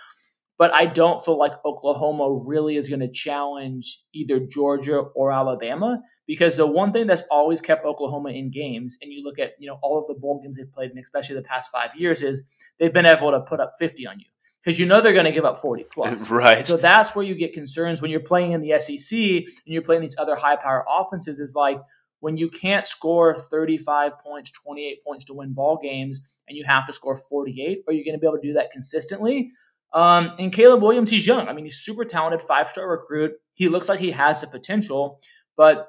But 0.58 0.74
I 0.74 0.88
don't 0.88 1.24
feel 1.24 1.38
like 1.38 1.54
Oklahoma 1.64 2.32
really 2.32 2.78
is 2.78 2.90
going 2.90 3.02
to 3.02 3.12
challenge 3.12 4.02
either 4.14 4.40
Georgia 4.40 4.98
or 4.98 5.32
Alabama 5.32 6.02
because 6.26 6.58
the 6.58 6.68
one 6.68 6.92
thing 6.92 7.08
that's 7.08 7.24
always 7.30 7.62
kept 7.62 7.86
Oklahoma 7.86 8.30
in 8.32 8.52
games, 8.52 8.98
and 9.02 9.12
you 9.12 9.24
look 9.24 9.40
at 9.40 9.54
you 9.60 9.68
know 9.68 9.80
all 9.82 9.98
of 9.98 10.08
the 10.08 10.14
bowl 10.14 10.42
games 10.42 10.58
they've 10.58 10.72
played, 10.72 10.90
and 10.90 11.00
especially 11.00 11.36
the 11.36 11.42
past 11.42 11.72
five 11.72 11.96
years, 11.96 12.22
is 12.22 12.44
they've 12.80 12.94
been 12.94 13.06
able 13.06 13.32
to 13.32 13.40
put 13.42 13.60
up 13.60 13.74
50 13.80 14.06
on 14.08 14.20
you 14.20 14.26
because 14.64 14.80
you 14.80 14.86
know 14.86 15.00
they're 15.00 15.14
going 15.14 15.26
to 15.26 15.32
give 15.32 15.46
up 15.46 15.58
40 15.58 15.86
plus. 15.92 16.30
right. 16.30 16.66
So 16.68 16.78
that's 16.78 17.16
where 17.16 17.26
you 17.26 17.36
get 17.36 17.54
concerns 17.54 18.02
when 18.02 18.12
you're 18.12 18.20
playing 18.20 18.52
in 18.52 18.62
the 18.62 18.78
SEC 18.80 19.18
and 19.18 19.48
you're 19.66 19.82
playing 19.82 20.02
these 20.02 20.18
other 20.18 20.36
high 20.36 20.58
power 20.58 20.86
offenses. 20.90 21.40
Is 21.40 21.56
like 21.56 21.80
when 22.20 22.36
you 22.36 22.50
can't 22.50 22.86
score 22.86 23.36
35 23.36 24.20
points, 24.20 24.52
28 24.52 25.04
points 25.04 25.24
to 25.26 25.34
win 25.34 25.54
ball 25.54 25.80
games, 25.82 26.20
and 26.48 26.58
you 26.58 26.66
have 26.66 26.86
to 26.88 26.94
score 26.94 27.16
48. 27.16 27.84
Are 27.88 27.94
you 27.94 28.04
going 28.04 28.16
to 28.16 28.20
be 28.20 28.28
able 28.28 28.38
to 28.38 28.48
do 28.48 28.54
that 28.54 28.72
consistently? 28.72 29.52
Um, 29.94 30.32
and 30.38 30.52
Caleb 30.52 30.82
Williams, 30.82 31.10
he's 31.10 31.26
young. 31.26 31.48
I 31.48 31.54
mean, 31.54 31.66
he's 31.66 31.78
super 31.78 32.04
talented, 32.06 32.42
five 32.42 32.68
star 32.68 32.88
recruit. 32.90 33.34
He 33.56 33.70
looks 33.70 33.90
like 33.90 34.00
he 34.00 34.12
has 34.12 34.42
the 34.42 34.48
potential, 34.48 35.20
but 35.56 35.88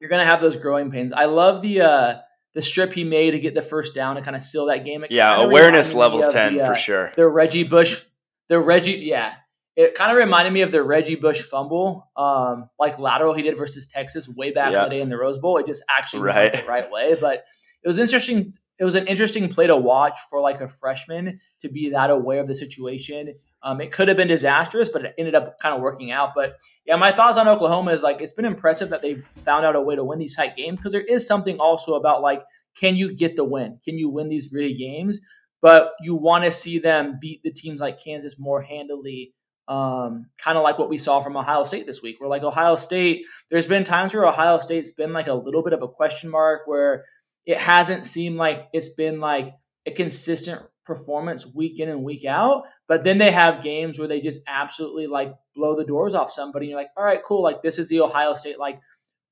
you're 0.00 0.10
going 0.10 0.20
to 0.20 0.26
have 0.26 0.40
those 0.40 0.56
growing 0.56 0.90
pains. 0.90 1.12
I 1.12 1.26
love 1.26 1.62
the 1.62 1.80
uh, 1.82 2.14
the 2.54 2.62
strip 2.62 2.92
he 2.92 3.04
made 3.04 3.32
to 3.32 3.38
get 3.38 3.54
the 3.54 3.62
first 3.62 3.94
down 3.94 4.16
to 4.16 4.22
kind 4.22 4.34
of 4.36 4.42
seal 4.42 4.66
that 4.66 4.84
game. 4.84 5.04
It 5.04 5.10
yeah, 5.12 5.36
awareness 5.36 5.92
level 5.94 6.20
10 6.30 6.54
the, 6.54 6.62
uh, 6.62 6.66
for 6.66 6.74
sure. 6.74 7.12
the 7.14 7.26
Reggie 7.28 7.64
Bush, 7.64 8.04
the 8.48 8.58
Reggie, 8.58 8.92
yeah. 8.92 9.34
It 9.76 9.94
kind 9.94 10.10
of 10.10 10.16
reminded 10.16 10.54
me 10.54 10.62
of 10.62 10.72
the 10.72 10.82
Reggie 10.82 11.16
Bush 11.16 11.42
fumble, 11.42 12.10
um, 12.16 12.70
like 12.78 12.98
lateral 12.98 13.34
he 13.34 13.42
did 13.42 13.58
versus 13.58 13.86
Texas 13.86 14.26
way 14.26 14.50
back 14.50 14.72
Yeah. 14.72 14.84
in 14.84 14.88
the 14.88 14.96
day 14.96 15.00
in 15.02 15.10
the 15.10 15.18
Rose 15.18 15.38
Bowl. 15.38 15.58
It 15.58 15.66
just 15.66 15.84
actually 15.94 16.22
went 16.22 16.34
Right. 16.36 16.52
the 16.54 16.64
right 16.66 16.90
way, 16.90 17.14
but 17.20 17.44
it 17.84 17.86
was 17.86 17.98
interesting. 17.98 18.54
It 18.78 18.84
was 18.84 18.94
an 18.94 19.06
interesting 19.06 19.48
play 19.48 19.66
to 19.66 19.76
watch 19.76 20.18
for 20.28 20.40
like 20.40 20.60
a 20.60 20.68
freshman 20.68 21.40
to 21.60 21.68
be 21.68 21.90
that 21.90 22.10
aware 22.10 22.40
of 22.40 22.48
the 22.48 22.54
situation. 22.54 23.34
Um, 23.62 23.80
it 23.80 23.90
could 23.90 24.08
have 24.08 24.16
been 24.16 24.28
disastrous, 24.28 24.88
but 24.88 25.04
it 25.04 25.14
ended 25.18 25.34
up 25.34 25.58
kind 25.58 25.74
of 25.74 25.80
working 25.80 26.12
out. 26.12 26.32
But 26.34 26.56
yeah, 26.84 26.96
my 26.96 27.10
thoughts 27.10 27.38
on 27.38 27.48
Oklahoma 27.48 27.92
is 27.92 28.02
like 28.02 28.20
it's 28.20 28.34
been 28.34 28.44
impressive 28.44 28.90
that 28.90 29.02
they've 29.02 29.26
found 29.44 29.64
out 29.64 29.76
a 29.76 29.80
way 29.80 29.96
to 29.96 30.04
win 30.04 30.18
these 30.18 30.36
tight 30.36 30.56
games 30.56 30.78
because 30.78 30.92
there 30.92 31.00
is 31.00 31.26
something 31.26 31.58
also 31.58 31.94
about 31.94 32.22
like 32.22 32.42
can 32.78 32.96
you 32.96 33.14
get 33.14 33.36
the 33.36 33.44
win? 33.44 33.78
Can 33.84 33.98
you 33.98 34.08
win 34.08 34.28
these 34.28 34.50
gritty 34.52 34.74
games? 34.74 35.20
But 35.62 35.92
you 36.00 36.14
want 36.14 36.44
to 36.44 36.52
see 36.52 36.78
them 36.78 37.18
beat 37.20 37.42
the 37.42 37.50
teams 37.50 37.80
like 37.80 38.02
Kansas 38.02 38.38
more 38.38 38.60
handily, 38.62 39.32
um, 39.66 40.26
kind 40.38 40.58
of 40.58 40.62
like 40.62 40.78
what 40.78 40.90
we 40.90 40.98
saw 40.98 41.20
from 41.20 41.36
Ohio 41.36 41.64
State 41.64 41.86
this 41.86 42.02
week. 42.02 42.20
Where 42.20 42.28
like 42.28 42.42
Ohio 42.42 42.76
State, 42.76 43.24
there's 43.50 43.66
been 43.66 43.82
times 43.82 44.14
where 44.14 44.26
Ohio 44.26 44.60
State's 44.60 44.92
been 44.92 45.12
like 45.12 45.26
a 45.26 45.34
little 45.34 45.62
bit 45.62 45.72
of 45.72 45.82
a 45.82 45.88
question 45.88 46.30
mark 46.30 46.62
where 46.66 47.04
it 47.46 47.58
hasn't 47.58 48.04
seemed 48.04 48.36
like 48.36 48.68
it's 48.72 48.90
been 48.90 49.20
like 49.20 49.54
a 49.86 49.92
consistent 49.92 50.60
performance 50.84 51.46
week 51.46 51.80
in 51.80 51.88
and 51.88 52.04
week 52.04 52.24
out. 52.24 52.64
But 52.88 53.04
then 53.04 53.18
they 53.18 53.30
have 53.30 53.62
games 53.62 53.98
where 53.98 54.08
they 54.08 54.20
just 54.20 54.40
absolutely 54.46 55.06
like 55.06 55.34
blow 55.54 55.76
the 55.76 55.84
doors 55.84 56.14
off 56.14 56.30
somebody. 56.30 56.66
And 56.66 56.70
you're 56.70 56.80
like, 56.80 56.90
all 56.96 57.04
right, 57.04 57.22
cool. 57.24 57.42
Like 57.42 57.62
this 57.62 57.78
is 57.78 57.88
the 57.88 58.00
Ohio 58.00 58.34
State 58.34 58.58
like 58.58 58.78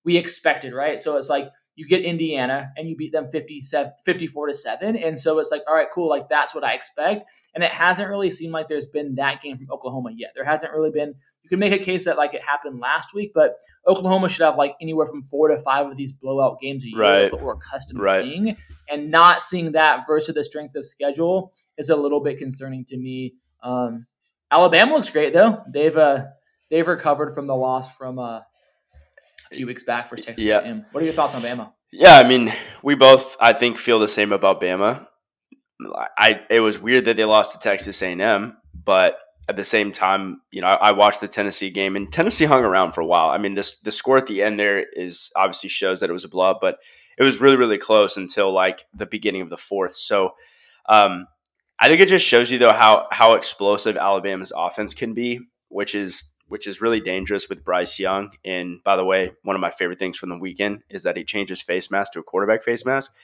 we 0.04 0.16
expected, 0.16 0.72
right? 0.72 1.00
So 1.00 1.16
it's 1.16 1.28
like 1.28 1.50
you 1.76 1.88
get 1.88 2.02
Indiana 2.02 2.70
and 2.76 2.88
you 2.88 2.94
beat 2.96 3.10
them 3.12 3.28
57, 3.32 3.92
54 4.04 4.46
to 4.46 4.54
7. 4.54 4.96
And 4.96 5.18
so 5.18 5.38
it's 5.40 5.50
like, 5.50 5.62
all 5.66 5.74
right, 5.74 5.88
cool. 5.92 6.08
Like 6.08 6.28
that's 6.28 6.54
what 6.54 6.62
I 6.62 6.72
expect. 6.74 7.28
And 7.54 7.64
it 7.64 7.72
hasn't 7.72 8.08
really 8.08 8.30
seemed 8.30 8.52
like 8.52 8.68
there's 8.68 8.86
been 8.86 9.16
that 9.16 9.42
game 9.42 9.58
from 9.58 9.66
Oklahoma 9.72 10.10
yet. 10.14 10.30
There 10.36 10.44
hasn't 10.44 10.72
really 10.72 10.90
been, 10.92 11.14
you 11.42 11.48
can 11.48 11.58
make 11.58 11.72
a 11.72 11.84
case 11.84 12.04
that 12.04 12.16
like 12.16 12.32
it 12.32 12.42
happened 12.42 12.78
last 12.78 13.12
week, 13.12 13.32
but 13.34 13.56
Oklahoma 13.88 14.28
should 14.28 14.44
have 14.44 14.56
like 14.56 14.76
anywhere 14.80 15.06
from 15.06 15.24
four 15.24 15.48
to 15.48 15.58
five 15.58 15.86
of 15.86 15.96
these 15.96 16.12
blowout 16.12 16.60
games 16.60 16.84
a 16.84 16.88
year. 16.90 16.98
Right. 17.00 17.18
That's 17.22 17.32
what 17.32 17.42
we're 17.42 17.54
accustomed 17.54 18.00
Right. 18.00 18.18
to 18.18 18.24
seeing. 18.24 18.56
And 18.88 19.10
not 19.10 19.42
seeing 19.42 19.72
that 19.72 20.04
versus 20.06 20.34
the 20.36 20.44
strength 20.44 20.76
of 20.76 20.86
schedule 20.86 21.52
is 21.76 21.90
a 21.90 21.96
little 21.96 22.20
bit 22.20 22.38
concerning 22.38 22.84
to 22.86 22.96
me. 22.96 23.34
Um, 23.64 24.06
Alabama 24.50 24.92
looks 24.94 25.10
great 25.10 25.32
though. 25.32 25.62
They've, 25.72 25.96
uh, 25.96 26.26
they've 26.70 26.86
recovered 26.86 27.34
from 27.34 27.48
the 27.48 27.56
loss 27.56 27.96
from, 27.96 28.20
uh, 28.20 28.40
few 29.54 29.66
weeks 29.66 29.82
back 29.82 30.08
for 30.08 30.16
Texas 30.16 30.44
Yeah. 30.44 30.58
A&M. 30.60 30.86
What 30.92 31.02
are 31.02 31.04
your 31.06 31.14
thoughts 31.14 31.34
on 31.34 31.42
Bama? 31.42 31.72
Yeah, 31.92 32.18
I 32.18 32.26
mean, 32.26 32.52
we 32.82 32.94
both 32.94 33.36
I 33.40 33.52
think 33.52 33.78
feel 33.78 33.98
the 33.98 34.08
same 34.08 34.32
about 34.32 34.60
Bama. 34.60 35.06
I 36.18 36.40
it 36.50 36.60
was 36.60 36.78
weird 36.78 37.04
that 37.06 37.16
they 37.16 37.24
lost 37.24 37.52
to 37.52 37.58
Texas 37.58 38.02
A&M, 38.02 38.56
but 38.72 39.18
at 39.48 39.56
the 39.56 39.64
same 39.64 39.92
time, 39.92 40.40
you 40.50 40.60
know, 40.62 40.68
I, 40.68 40.88
I 40.88 40.92
watched 40.92 41.20
the 41.20 41.28
Tennessee 41.28 41.70
game 41.70 41.96
and 41.96 42.10
Tennessee 42.10 42.46
hung 42.46 42.64
around 42.64 42.92
for 42.92 43.00
a 43.02 43.06
while. 43.06 43.28
I 43.28 43.38
mean, 43.38 43.54
this 43.54 43.78
the 43.80 43.90
score 43.90 44.16
at 44.16 44.26
the 44.26 44.42
end 44.42 44.58
there 44.58 44.84
is 44.94 45.30
obviously 45.36 45.68
shows 45.68 46.00
that 46.00 46.10
it 46.10 46.14
was 46.14 46.24
a 46.24 46.28
blowout, 46.28 46.60
but 46.60 46.78
it 47.18 47.22
was 47.22 47.40
really 47.40 47.56
really 47.56 47.78
close 47.78 48.16
until 48.16 48.52
like 48.52 48.84
the 48.94 49.06
beginning 49.06 49.42
of 49.42 49.50
the 49.50 49.56
fourth. 49.56 49.94
So, 49.94 50.34
um, 50.88 51.26
I 51.78 51.88
think 51.88 52.00
it 52.00 52.08
just 52.08 52.26
shows 52.26 52.50
you 52.50 52.58
though 52.58 52.72
how 52.72 53.06
how 53.10 53.34
explosive 53.34 53.96
Alabama's 53.96 54.52
offense 54.56 54.94
can 54.94 55.12
be, 55.14 55.40
which 55.68 55.94
is 55.94 56.32
which 56.48 56.66
is 56.66 56.80
really 56.80 57.00
dangerous 57.00 57.48
with 57.48 57.64
Bryce 57.64 57.98
Young. 57.98 58.30
And 58.44 58.82
by 58.84 58.96
the 58.96 59.04
way, 59.04 59.32
one 59.42 59.56
of 59.56 59.60
my 59.60 59.70
favorite 59.70 59.98
things 59.98 60.16
from 60.16 60.28
the 60.28 60.38
weekend 60.38 60.82
is 60.90 61.02
that 61.04 61.16
he 61.16 61.24
changed 61.24 61.48
his 61.50 61.62
face 61.62 61.90
mask 61.90 62.12
to 62.12 62.20
a 62.20 62.22
quarterback 62.22 62.62
face 62.62 62.84
mask. 62.84 63.14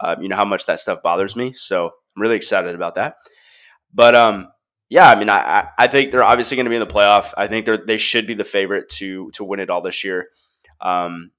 Um, 0.00 0.20
you 0.20 0.28
know 0.28 0.36
how 0.36 0.44
much 0.44 0.66
that 0.66 0.78
stuff 0.80 1.02
bothers 1.02 1.36
me, 1.36 1.52
so 1.54 1.86
I'm 1.86 2.22
really 2.22 2.36
excited 2.36 2.74
about 2.74 2.96
that. 2.96 3.16
But 3.94 4.14
um, 4.14 4.48
yeah, 4.90 5.08
I 5.08 5.14
mean, 5.18 5.30
I 5.30 5.68
I- 5.78 5.86
think 5.88 6.12
they're 6.12 6.22
obviously 6.22 6.56
going 6.56 6.66
to 6.66 6.70
be 6.70 6.76
in 6.76 6.80
the 6.80 6.86
playoff. 6.86 7.32
I 7.36 7.46
think 7.46 7.64
they're 7.64 7.78
they 7.78 7.96
should 7.96 8.26
be 8.26 8.34
the 8.34 8.44
favorite 8.44 8.88
to 8.96 9.30
to 9.32 9.42
win 9.44 9.60
it 9.60 9.70
all 9.70 9.80
this 9.80 10.04
year. 10.04 10.28
Um, 10.80 11.30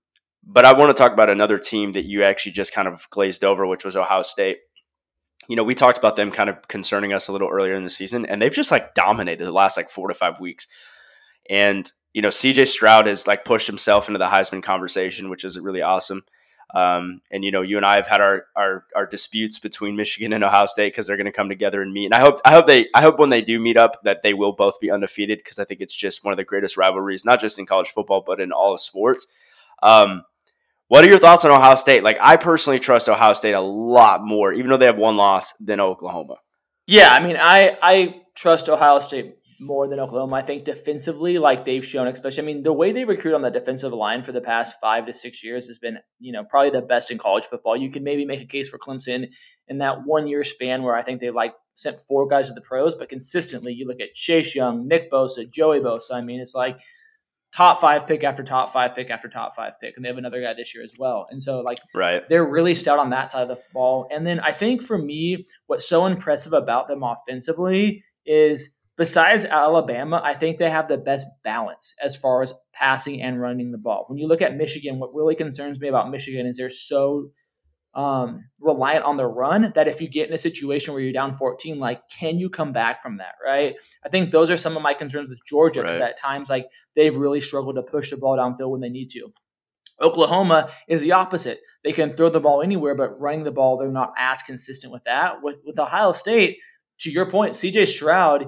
but 0.44 0.65
I 0.65 0.74
want 0.74 0.96
to 0.96 1.00
talk 1.00 1.12
about 1.13 1.29
another 1.29 1.60
team 1.60 1.91
that 1.91 2.06
you 2.06 2.24
actually 2.24 2.53
just 2.53 2.74
kind 2.74 2.88
of 2.88 3.08
glazed 3.12 3.44
over, 3.44 3.67
which 3.67 3.86
was 3.86 3.96
Ohio 3.96 4.24
State. 4.24 4.58
You 5.48 5.56
know, 5.56 5.63
we 5.63 5.75
talked 5.75 5.98
about 5.98 6.15
them 6.15 6.32
kind 6.32 6.50
of 6.50 6.67
concerning 6.67 7.13
us 7.13 7.27
a 7.27 7.32
little 7.32 7.50
earlier 7.50 7.75
in 7.75 7.84
the 7.84 7.89
season, 7.89 8.25
and 8.25 8.41
they've 8.41 8.51
just 8.51 8.72
like 8.72 8.94
dominated 8.96 9.46
the 9.46 9.51
last 9.51 9.77
like 9.77 9.89
four 9.89 10.08
to 10.08 10.13
five 10.13 10.39
weeks. 10.39 10.67
And 11.50 11.92
you 12.13 12.22
know, 12.22 12.30
CJ 12.30 12.68
Stroud 12.68 13.08
has 13.08 13.27
like 13.27 13.46
pushed 13.46 13.68
himself 13.68 14.08
into 14.08 14.18
the 14.18 14.27
Heisman 14.27 14.63
conversation, 14.63 15.30
which 15.30 15.44
is 15.44 15.60
really 15.60 15.82
awesome. 15.82 16.24
Um, 16.74 17.22
and 17.32 17.46
you 17.46 17.51
know, 17.51 17.62
you 17.62 17.77
and 17.77 17.86
I 17.86 17.96
have 17.96 18.08
had 18.08 18.22
our 18.22 18.46
our, 18.56 18.86
our 18.96 19.06
disputes 19.06 19.60
between 19.60 19.96
Michigan 19.96 20.34
and 20.34 20.44
Ohio 20.44 20.66
State 20.66 20.94
because 20.94 21.08
they're 21.08 21.18
going 21.18 21.25
to 21.25 21.32
come 21.32 21.48
together 21.48 21.82
and 21.82 21.94
meet. 21.94 22.06
And 22.06 22.13
I 22.13 22.20
hope 22.20 22.42
I 22.44 22.51
hope 22.51 22.66
they 22.66 22.88
I 22.94 23.01
hope 23.01 23.20
when 23.20 23.30
they 23.30 23.42
do 23.42 23.60
meet 23.60 23.77
up 23.77 24.01
that 24.04 24.24
they 24.24 24.34
will 24.34 24.51
both 24.51 24.80
be 24.80 24.92
undefeated 24.92 25.39
because 25.39 25.60
I 25.60 25.66
think 25.66 25.80
it's 25.80 25.96
just 25.96 26.25
one 26.25 26.34
of 26.34 26.38
the 26.38 26.44
greatest 26.44 26.75
rivalries, 26.75 27.24
not 27.24 27.39
just 27.39 27.60
in 27.60 27.66
college 27.66 27.89
football 27.89 28.24
but 28.25 28.42
in 28.42 28.51
all 28.51 28.74
of 28.74 28.82
sports. 28.82 29.27
Um, 29.82 30.24
what 30.88 31.04
are 31.04 31.08
your 31.08 31.20
thoughts 31.20 31.44
on 31.44 31.51
Ohio 31.51 31.75
State? 31.75 32.04
Like, 32.04 32.18
I 32.22 32.38
personally 32.38 32.80
trust 32.80 33.10
Ohio 33.10 33.34
State 33.34 33.54
a 33.54 33.62
lot 33.62 34.24
more, 34.24 34.54
even 34.54 34.70
though 34.70 34.77
they 34.77 34.86
have 34.86 34.98
one 34.98 35.18
loss, 35.18 35.54
than 35.54 35.82
Oklahoma. 35.82 36.38
Yeah, 36.86 37.10
I 37.12 37.20
mean, 37.22 37.36
I 37.38 37.77
I 37.82 38.22
trust 38.36 38.70
Ohio 38.70 39.00
State 39.00 39.39
more 39.60 39.88
than 39.88 40.00
Oklahoma. 40.00 40.36
I 40.38 40.42
think 40.44 40.64
defensively, 40.64 41.38
like 41.38 41.66
they've 41.66 41.86
shown, 41.86 42.08
especially, 42.08 42.44
I 42.44 42.46
mean, 42.46 42.64
the 42.64 42.74
way 42.74 42.92
they 42.92 43.06
recruit 43.06 43.34
on 43.34 43.42
the 43.42 43.50
defensive 43.50 43.94
line 43.94 44.24
for 44.24 44.32
the 44.32 44.42
past 44.42 44.76
five 44.80 45.06
to 45.08 45.14
six 45.14 45.44
years 45.44 45.68
has 45.68 45.78
been, 45.80 45.98
you 46.20 46.32
know, 46.32 46.44
probably 46.44 46.70
the 46.70 46.86
best 46.86 47.12
in 47.12 47.18
college 47.18 47.46
football. 47.46 47.76
You 47.76 47.92
can 47.92 48.04
maybe 48.04 48.26
make 48.26 48.42
a 48.42 48.46
case 48.46 48.70
for 48.70 48.78
Clemson 48.78 49.30
in 49.68 49.80
that 49.80 50.06
one 50.06 50.28
year 50.28 50.44
span 50.44 50.84
where 50.84 50.96
I 50.96 51.04
think 51.04 51.22
they 51.22 51.32
like 51.32 51.54
sent 51.76 52.02
four 52.02 52.28
guys 52.28 52.48
to 52.48 52.54
the 52.54 52.62
pros, 52.62 52.96
but 52.96 53.10
consistently, 53.10 53.74
you 53.74 53.88
look 53.88 54.00
at 54.02 54.14
Chase 54.14 54.54
Young, 54.56 54.88
Nick 54.88 55.12
Bosa, 55.12 55.50
Joey 55.50 55.80
Bosa. 55.80 56.14
I 56.14 56.22
mean, 56.22 56.40
it's 56.40 56.56
like 56.56 56.78
top 57.54 57.80
five 57.80 58.06
pick 58.06 58.24
after 58.24 58.44
top 58.44 58.70
five 58.70 58.96
pick 58.96 59.10
after 59.10 59.28
top 59.28 59.56
five 59.56 59.80
pick, 59.80 59.96
and 59.96 60.04
they 60.04 60.10
have 60.10 60.18
another 60.18 60.42
guy 60.42 60.54
this 60.54 60.76
year 60.76 60.84
as 60.84 60.94
well. 61.00 61.28
And 61.32 61.42
so, 61.42 61.62
like, 61.62 61.78
Right. 61.96 62.28
they're 62.30 62.48
really 62.48 62.76
stout 62.76 63.00
on 63.00 63.10
that 63.12 63.32
side 63.32 63.44
of 63.44 63.48
the 63.48 63.62
ball. 63.74 64.08
And 64.12 64.28
then 64.28 64.40
I 64.40 64.52
think 64.52 64.82
for 64.84 64.98
me, 64.98 65.46
what's 65.68 65.88
so 65.88 66.06
impressive 66.06 66.54
about 66.54 66.88
them 66.88 67.04
offensively 67.04 68.04
is 68.26 68.77
besides 68.98 69.46
Alabama, 69.46 70.22
I 70.24 70.34
think 70.34 70.58
they 70.58 70.70
have 70.70 70.88
the 70.88 70.98
best 70.98 71.27
balance 71.44 71.94
as 72.01 72.18
far 72.18 72.42
as 72.42 72.54
passing 72.74 73.22
and 73.22 73.39
running 73.39 73.72
the 73.72 73.77
ball. 73.77 74.06
When 74.08 74.18
you 74.18 74.27
look 74.27 74.42
at 74.42 74.56
Michigan, 74.58 75.00
what 75.00 75.13
really 75.13 75.36
concerns 75.36 75.80
me 75.80 75.88
about 75.88 76.10
Michigan 76.10 76.46
is 76.46 76.58
they're 76.58 76.70
so 76.70 77.30
um, 77.94 78.44
reliant 78.60 79.06
on 79.06 79.18
the 79.18 79.25
run 79.25 79.72
that 79.75 79.88
if 79.88 80.01
you 80.01 80.08
get 80.08 80.27
in 80.27 80.34
a 80.34 80.38
situation 80.38 80.94
where 80.94 81.01
you're 81.01 81.13
down 81.13 81.34
14, 81.34 81.80
like, 81.80 82.01
can 82.20 82.38
you 82.38 82.50
come 82.50 82.72
back 82.72 83.01
from 83.01 83.18
that, 83.18 83.34
right? 83.44 83.75
I 84.06 84.10
think 84.10 84.30
those 84.30 84.51
are 84.51 84.58
some 84.58 84.75
of 84.77 84.84
my 84.84 84.94
concerns 84.94 85.30
with 85.30 85.39
Georgia 85.48 85.82
because 85.82 85.98
Right. 86.00 86.10
at 86.10 86.18
times, 86.18 86.50
like, 86.50 86.68
they've 86.96 87.16
really 87.16 87.42
struggled 87.42 87.75
to 87.75 87.82
push 87.82 88.12
the 88.12 88.18
ball 88.18 88.38
downfield 88.38 88.70
when 88.70 88.82
they 88.82 88.89
need 88.89 89.10
to. 89.12 89.32
Oklahoma 90.00 90.70
is 90.88 91.01
the 91.01 91.13
opposite. 91.13 91.60
They 91.84 91.92
can 91.92 92.12
throw 92.12 92.30
the 92.30 92.39
ball 92.39 92.62
anywhere, 92.62 92.94
but 92.94 93.20
running 93.20 93.44
the 93.46 93.51
ball, 93.51 93.77
they're 93.77 93.89
not 93.89 94.13
as 94.16 94.44
consistent 94.44 94.94
with 94.94 95.04
that. 95.06 95.42
With 95.42 95.58
with 95.66 95.80
Ohio 95.80 96.12
State, 96.12 96.58
to 97.00 97.10
your 97.12 97.27
point, 97.27 97.56
CJ 97.56 97.88
Stroud, 97.88 98.46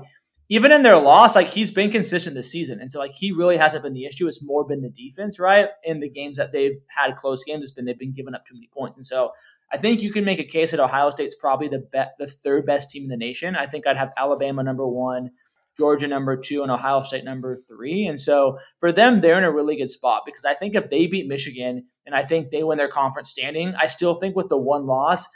even 0.51 0.71
in 0.71 0.81
their 0.81 0.97
loss, 0.97 1.35
like 1.35 1.47
he's 1.47 1.71
been 1.71 1.91
consistent 1.91 2.35
this 2.35 2.51
season. 2.51 2.79
And 2.81 2.91
so 2.91 2.99
like 2.99 3.11
he 3.11 3.31
really 3.31 3.57
hasn't 3.57 3.83
been 3.83 3.93
the 3.93 4.05
issue. 4.05 4.27
It's 4.27 4.45
more 4.45 4.65
been 4.65 4.81
the 4.81 4.89
defense, 4.89 5.39
right? 5.39 5.69
In 5.83 5.99
the 5.99 6.09
games 6.09 6.37
that 6.37 6.51
they've 6.51 6.79
had 6.87 7.15
close 7.15 7.43
games, 7.43 7.61
it's 7.61 7.71
been 7.71 7.85
they've 7.85 7.97
been 7.97 8.13
giving 8.13 8.33
up 8.33 8.45
too 8.45 8.55
many 8.55 8.69
points. 8.73 8.97
And 8.97 9.05
so 9.05 9.31
I 9.71 9.77
think 9.77 10.01
you 10.01 10.11
can 10.11 10.25
make 10.25 10.39
a 10.39 10.43
case 10.43 10.71
that 10.71 10.79
Ohio 10.79 11.11
State's 11.11 11.35
probably 11.35 11.67
the 11.67 11.87
be- 11.91 12.11
the 12.17 12.27
third 12.27 12.65
best 12.65 12.89
team 12.89 13.03
in 13.03 13.09
the 13.09 13.17
nation. 13.17 13.55
I 13.55 13.67
think 13.67 13.85
I'd 13.85 13.97
have 13.97 14.11
Alabama 14.17 14.63
number 14.63 14.87
one, 14.87 15.29
Georgia 15.77 16.07
number 16.07 16.35
two, 16.35 16.63
and 16.63 16.71
Ohio 16.71 17.03
State 17.03 17.23
number 17.23 17.55
three. 17.55 18.07
And 18.07 18.19
so 18.19 18.57
for 18.79 18.91
them, 18.91 19.19
they're 19.19 19.37
in 19.37 19.43
a 19.43 19.51
really 19.51 19.75
good 19.75 19.91
spot 19.91 20.23
because 20.25 20.45
I 20.45 20.55
think 20.55 20.73
if 20.73 20.89
they 20.89 21.05
beat 21.05 21.27
Michigan 21.27 21.85
and 22.07 22.15
I 22.15 22.23
think 22.23 22.49
they 22.49 22.63
win 22.63 22.79
their 22.79 22.87
conference 22.87 23.29
standing, 23.29 23.75
I 23.75 23.85
still 23.85 24.15
think 24.15 24.35
with 24.35 24.49
the 24.49 24.57
one 24.57 24.87
loss, 24.87 25.27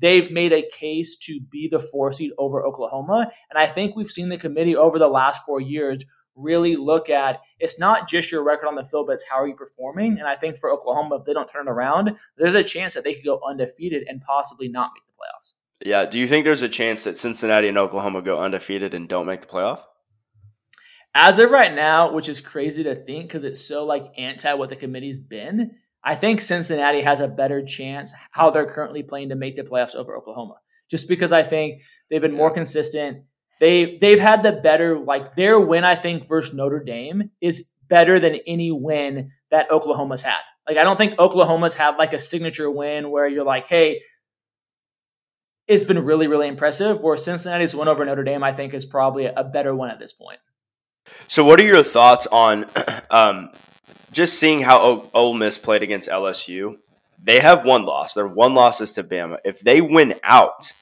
they've 0.00 0.30
made 0.30 0.52
a 0.52 0.68
case 0.70 1.16
to 1.16 1.40
be 1.50 1.68
the 1.68 1.78
four 1.78 2.12
seed 2.12 2.32
over 2.38 2.64
Oklahoma. 2.64 3.30
And 3.50 3.58
I 3.58 3.66
think 3.66 3.96
we've 3.96 4.08
seen 4.08 4.28
the 4.28 4.36
committee 4.36 4.76
over 4.76 4.98
the 4.98 5.08
last 5.08 5.44
four 5.44 5.60
years 5.60 6.04
really 6.36 6.76
look 6.76 7.10
at 7.10 7.40
it's 7.58 7.78
not 7.78 8.08
just 8.08 8.32
your 8.32 8.42
record 8.42 8.66
on 8.66 8.74
the 8.74 8.84
field, 8.84 9.06
but 9.06 9.14
it's 9.14 9.28
how 9.28 9.36
are 9.36 9.46
you 9.46 9.54
performing. 9.54 10.18
And 10.18 10.26
I 10.26 10.36
think 10.36 10.56
for 10.56 10.70
Oklahoma, 10.70 11.16
if 11.16 11.24
they 11.24 11.32
don't 11.32 11.48
turn 11.48 11.68
it 11.68 11.70
around, 11.70 12.16
there's 12.36 12.54
a 12.54 12.64
chance 12.64 12.94
that 12.94 13.04
they 13.04 13.14
could 13.14 13.24
go 13.24 13.40
undefeated 13.46 14.04
and 14.08 14.20
possibly 14.22 14.68
not 14.68 14.90
make 14.94 15.04
the 15.06 15.12
playoffs. 15.12 15.52
Yeah. 15.84 16.06
Do 16.06 16.18
you 16.18 16.26
think 16.26 16.44
there's 16.44 16.62
a 16.62 16.68
chance 16.68 17.04
that 17.04 17.18
Cincinnati 17.18 17.68
and 17.68 17.78
Oklahoma 17.78 18.22
go 18.22 18.40
undefeated 18.40 18.94
and 18.94 19.08
don't 19.08 19.26
make 19.26 19.42
the 19.42 19.46
playoff? 19.46 19.82
As 21.14 21.38
of 21.38 21.50
right 21.50 21.74
now, 21.74 22.12
which 22.12 22.28
is 22.28 22.40
crazy 22.40 22.84
to 22.84 22.94
think 22.94 23.28
because 23.28 23.44
it's 23.44 23.60
so 23.60 23.84
like 23.84 24.06
anti 24.16 24.52
what 24.54 24.68
the 24.68 24.76
committee's 24.76 25.20
been, 25.20 25.72
I 26.02 26.14
think 26.14 26.40
Cincinnati 26.40 27.02
has 27.02 27.20
a 27.20 27.28
better 27.28 27.62
chance 27.62 28.12
how 28.30 28.50
they're 28.50 28.66
currently 28.66 29.02
playing 29.02 29.28
to 29.30 29.34
make 29.34 29.56
the 29.56 29.62
playoffs 29.62 29.94
over 29.94 30.16
Oklahoma. 30.16 30.54
Just 30.90 31.08
because 31.08 31.32
I 31.32 31.42
think 31.42 31.82
they've 32.10 32.20
been 32.20 32.34
more 32.34 32.50
consistent. 32.50 33.24
They 33.60 33.98
they've 33.98 34.18
had 34.18 34.42
the 34.42 34.52
better 34.52 34.98
like 34.98 35.36
their 35.36 35.60
win 35.60 35.84
I 35.84 35.94
think 35.94 36.26
versus 36.26 36.54
Notre 36.54 36.82
Dame 36.82 37.30
is 37.40 37.70
better 37.88 38.18
than 38.18 38.36
any 38.46 38.72
win 38.72 39.30
that 39.50 39.70
Oklahoma's 39.70 40.22
had. 40.22 40.40
Like 40.66 40.78
I 40.78 40.84
don't 40.84 40.96
think 40.96 41.18
Oklahoma's 41.18 41.74
had 41.74 41.96
like 41.96 42.12
a 42.12 42.18
signature 42.18 42.70
win 42.70 43.10
where 43.10 43.28
you're 43.28 43.44
like, 43.44 43.66
hey, 43.66 44.00
it's 45.68 45.84
been 45.84 46.02
really 46.04 46.26
really 46.26 46.48
impressive. 46.48 47.02
Where 47.02 47.16
Cincinnati's 47.16 47.76
win 47.76 47.86
over 47.86 48.04
Notre 48.04 48.24
Dame 48.24 48.42
I 48.42 48.52
think 48.52 48.72
is 48.72 48.86
probably 48.86 49.26
a 49.26 49.44
better 49.44 49.74
one 49.74 49.90
at 49.90 49.98
this 49.98 50.14
point. 50.14 50.38
So, 51.28 51.44
what 51.44 51.60
are 51.60 51.64
your 51.64 51.82
thoughts 51.82 52.26
on 52.26 52.66
um, 53.10 53.50
just 54.12 54.38
seeing 54.38 54.60
how 54.60 54.78
o- 54.80 55.10
Ole 55.14 55.34
Miss 55.34 55.58
played 55.58 55.82
against 55.82 56.08
LSU? 56.08 56.76
They 57.22 57.40
have 57.40 57.64
one 57.64 57.84
loss. 57.84 58.14
Their 58.14 58.26
one 58.26 58.54
loss 58.54 58.80
is 58.80 58.92
to 58.94 59.04
Bama. 59.04 59.38
If 59.44 59.60
they 59.60 59.80
win 59.80 60.14
out, 60.22 60.72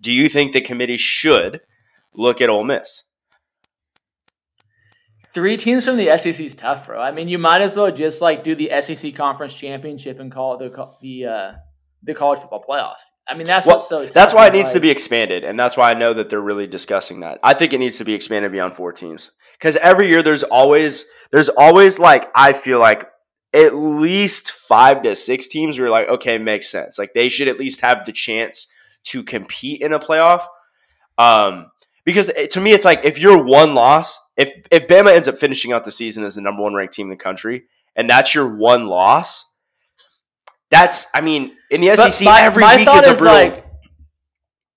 do 0.00 0.12
you 0.12 0.28
think 0.28 0.52
the 0.52 0.60
committee 0.60 0.98
should 0.98 1.60
look 2.14 2.40
at 2.40 2.50
Ole 2.50 2.64
Miss? 2.64 3.04
Three 5.32 5.56
teams 5.56 5.86
from 5.86 5.96
the 5.96 6.14
SEC 6.18 6.44
is 6.44 6.54
tough, 6.54 6.86
bro. 6.86 7.00
I 7.00 7.10
mean, 7.10 7.28
you 7.28 7.38
might 7.38 7.62
as 7.62 7.74
well 7.74 7.90
just 7.90 8.20
like 8.20 8.44
do 8.44 8.54
the 8.54 8.70
SEC 8.82 9.14
conference 9.14 9.54
championship 9.54 10.20
and 10.20 10.30
call 10.30 10.60
it 10.60 10.70
the 10.70 10.88
the 11.00 11.24
uh, 11.24 11.52
the 12.02 12.12
college 12.12 12.40
football 12.40 12.62
playoff. 12.68 12.96
I 13.32 13.34
mean, 13.34 13.46
that's 13.46 13.66
Well, 13.66 13.76
what's 13.76 13.88
so. 13.88 14.04
That's 14.04 14.34
why 14.34 14.48
it 14.48 14.52
needs 14.52 14.72
to 14.72 14.80
be 14.80 14.90
expanded, 14.90 15.42
and 15.42 15.58
that's 15.58 15.74
why 15.74 15.90
I 15.90 15.94
know 15.94 16.12
that 16.12 16.28
they're 16.28 16.40
really 16.40 16.66
discussing 16.66 17.20
that. 17.20 17.38
I 17.42 17.54
think 17.54 17.72
it 17.72 17.78
needs 17.78 17.96
to 17.96 18.04
be 18.04 18.12
expanded 18.12 18.52
beyond 18.52 18.74
four 18.74 18.92
teams 18.92 19.30
because 19.58 19.76
every 19.76 20.08
year 20.08 20.22
there's 20.22 20.42
always 20.42 21.06
there's 21.30 21.48
always 21.48 21.98
like 21.98 22.26
I 22.34 22.52
feel 22.52 22.78
like 22.78 23.08
at 23.54 23.74
least 23.74 24.50
five 24.50 25.02
to 25.04 25.14
six 25.14 25.48
teams 25.48 25.78
where 25.78 25.86
you're 25.88 25.92
like 25.92 26.08
okay 26.08 26.36
makes 26.38 26.70
sense 26.70 26.98
like 26.98 27.12
they 27.14 27.28
should 27.28 27.48
at 27.48 27.58
least 27.58 27.80
have 27.82 28.04
the 28.04 28.12
chance 28.12 28.66
to 29.04 29.22
compete 29.22 29.80
in 29.80 29.92
a 29.94 29.98
playoff. 29.98 30.42
Um, 31.16 31.70
because 32.04 32.28
it- 32.30 32.50
to 32.50 32.60
me 32.60 32.72
it's 32.72 32.84
like 32.84 33.04
if 33.04 33.18
you're 33.18 33.42
one 33.42 33.74
loss, 33.74 34.18
if 34.36 34.50
if 34.70 34.86
Bama 34.86 35.14
ends 35.14 35.26
up 35.28 35.38
finishing 35.38 35.72
out 35.72 35.84
the 35.84 35.90
season 35.90 36.22
as 36.22 36.34
the 36.34 36.42
number 36.42 36.62
one 36.62 36.74
ranked 36.74 36.92
team 36.92 37.06
in 37.06 37.10
the 37.10 37.16
country, 37.16 37.64
and 37.96 38.10
that's 38.10 38.34
your 38.34 38.56
one 38.56 38.88
loss, 38.88 39.51
That's, 40.72 41.06
I 41.14 41.20
mean, 41.20 41.52
in 41.70 41.80
the 41.82 41.88
But 41.94 42.10
SEC, 42.12 42.24
my- 42.24 42.40
every 42.42 42.62
my 42.64 42.76
week 42.76 42.88
is 42.88 43.06
a 43.06 43.10
is 43.12 43.18
brutal. 43.20 43.36
like- 43.36 43.66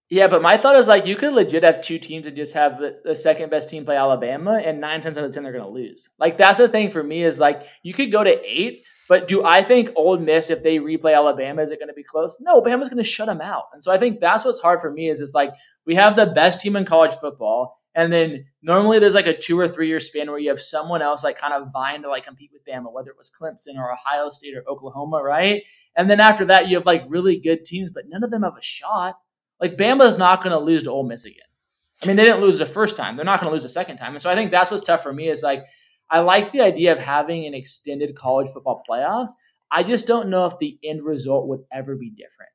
Yeah, 0.09 0.27
but 0.27 0.41
my 0.43 0.57
thought 0.57 0.75
is 0.75 0.87
like 0.87 1.07
you 1.07 1.15
could 1.15 1.33
legit 1.33 1.63
have 1.63 1.81
two 1.81 1.97
teams 1.97 2.27
and 2.27 2.35
just 2.35 2.53
have 2.53 2.77
the, 2.79 2.95
the 3.03 3.15
second 3.15 3.49
best 3.49 3.69
team 3.71 3.85
play 3.85 3.95
Alabama, 3.95 4.61
and 4.63 4.79
nine 4.79 5.01
times 5.01 5.17
out 5.17 5.23
of 5.23 5.31
ten 5.33 5.41
they're 5.43 5.51
going 5.51 5.63
to 5.63 5.69
lose. 5.71 6.09
Like 6.19 6.37
that's 6.37 6.59
the 6.59 6.67
thing 6.69 6.91
for 6.91 7.01
me 7.01 7.23
is 7.23 7.39
like 7.39 7.63
you 7.81 7.93
could 7.93 8.11
go 8.11 8.23
to 8.23 8.39
eight, 8.43 8.83
but 9.09 9.27
do 9.27 9.43
I 9.43 9.63
think 9.63 9.89
Ole 9.95 10.19
Miss 10.19 10.49
if 10.51 10.61
they 10.61 10.77
replay 10.77 11.15
Alabama 11.15 11.61
is 11.63 11.71
it 11.71 11.79
going 11.79 11.87
to 11.89 11.93
be 11.95 12.03
close? 12.03 12.37
No, 12.39 12.61
Bama's 12.61 12.89
going 12.89 13.03
to 13.03 13.09
shut 13.09 13.25
them 13.27 13.41
out, 13.41 13.63
and 13.73 13.83
so 13.83 13.91
I 13.91 13.97
think 13.97 14.19
that's 14.19 14.45
what's 14.45 14.59
hard 14.59 14.79
for 14.81 14.91
me 14.91 15.09
is 15.09 15.21
it's 15.21 15.33
like 15.33 15.53
we 15.87 15.95
have 15.95 16.15
the 16.15 16.27
best 16.27 16.59
team 16.61 16.75
in 16.75 16.85
college 16.85 17.13
football, 17.15 17.75
and 17.95 18.11
then 18.11 18.45
normally 18.61 18.99
there's 18.99 19.15
like 19.15 19.25
a 19.25 19.35
two 19.35 19.57
or 19.57 19.67
three 19.67 19.87
year 19.87 20.01
span 20.01 20.29
where 20.29 20.37
you 20.37 20.49
have 20.49 20.59
someone 20.59 21.01
else 21.01 21.23
like 21.23 21.37
kind 21.37 21.53
of 21.53 21.71
vying 21.71 22.01
to 22.01 22.09
like 22.09 22.25
compete 22.25 22.51
with 22.51 22.65
Bama, 22.65 22.91
whether 22.91 23.09
it 23.09 23.17
was 23.17 23.31
Clemson 23.31 23.79
or 23.79 23.91
Ohio 23.91 24.29
State 24.29 24.55
or 24.55 24.69
Oklahoma, 24.69 25.23
right? 25.23 25.63
And 25.95 26.09
then 26.09 26.19
after 26.19 26.43
that 26.45 26.67
you 26.67 26.75
have 26.75 26.85
like 26.85 27.05
really 27.07 27.39
good 27.39 27.63
teams, 27.63 27.91
but 27.91 28.03
none 28.07 28.23
of 28.23 28.31
them 28.31 28.43
have 28.43 28.57
a 28.57 28.61
shot. 28.61 29.17
Like 29.61 29.77
Bama's 29.77 30.17
not 30.17 30.43
going 30.43 30.51
to 30.51 30.63
lose 30.63 30.83
to 30.83 30.91
Ole 30.91 31.07
Miss 31.07 31.23
again. 31.23 31.39
I 32.03 32.07
mean, 32.07 32.17
they 32.17 32.25
didn't 32.25 32.41
lose 32.41 32.59
the 32.59 32.65
first 32.65 32.97
time. 32.97 33.15
They're 33.15 33.23
not 33.23 33.39
going 33.39 33.49
to 33.49 33.53
lose 33.53 33.63
the 33.63 33.69
second 33.69 33.95
time. 33.95 34.11
And 34.11 34.21
so 34.21 34.29
I 34.29 34.35
think 34.35 34.51
that's 34.51 34.69
what's 34.69 34.83
tough 34.83 35.01
for 35.01 35.13
me 35.13 35.29
is 35.29 35.41
like 35.41 35.63
I 36.09 36.19
like 36.19 36.51
the 36.51 36.61
idea 36.61 36.91
of 36.91 36.99
having 36.99 37.45
an 37.45 37.53
extended 37.53 38.13
college 38.15 38.49
football 38.49 38.83
playoffs. 38.87 39.31
I 39.71 39.83
just 39.83 40.05
don't 40.05 40.29
know 40.29 40.45
if 40.45 40.57
the 40.59 40.77
end 40.83 41.03
result 41.03 41.47
would 41.47 41.61
ever 41.71 41.95
be 41.95 42.09
different. 42.09 42.51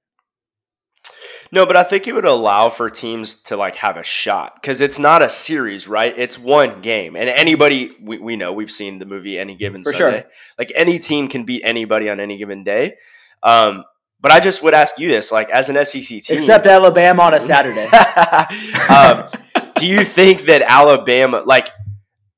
No, 1.52 1.66
but 1.66 1.76
I 1.76 1.82
think 1.82 2.06
it 2.06 2.14
would 2.14 2.24
allow 2.24 2.68
for 2.68 2.88
teams 2.88 3.34
to 3.42 3.56
like 3.56 3.76
have 3.76 3.96
a 3.96 4.04
shot 4.04 4.54
because 4.54 4.80
it's 4.80 4.98
not 4.98 5.20
a 5.20 5.28
series, 5.28 5.88
right? 5.88 6.14
It's 6.16 6.38
one 6.38 6.80
game, 6.80 7.16
and 7.16 7.28
anybody 7.28 7.90
we, 8.00 8.18
we 8.18 8.36
know 8.36 8.52
we've 8.52 8.70
seen 8.70 9.00
the 9.00 9.06
movie 9.06 9.38
Any 9.38 9.56
Given 9.56 9.82
For 9.82 9.92
sure. 9.92 10.12
Sunday. 10.12 10.26
Like 10.58 10.70
any 10.76 10.98
team 10.98 11.28
can 11.28 11.44
beat 11.44 11.62
anybody 11.64 12.08
on 12.08 12.20
any 12.20 12.38
given 12.38 12.62
day. 12.62 12.96
Um, 13.42 13.84
but 14.20 14.30
I 14.30 14.38
just 14.38 14.62
would 14.62 14.74
ask 14.74 14.98
you 14.98 15.08
this: 15.08 15.32
like 15.32 15.50
as 15.50 15.68
an 15.68 15.84
SEC 15.84 16.02
team, 16.02 16.22
Except 16.28 16.66
Alabama 16.66 17.22
on 17.22 17.34
a 17.34 17.40
Saturday. 17.40 17.86
um, 18.88 19.28
do 19.76 19.86
you 19.86 20.04
think 20.04 20.42
that 20.42 20.62
Alabama, 20.62 21.42
like, 21.44 21.68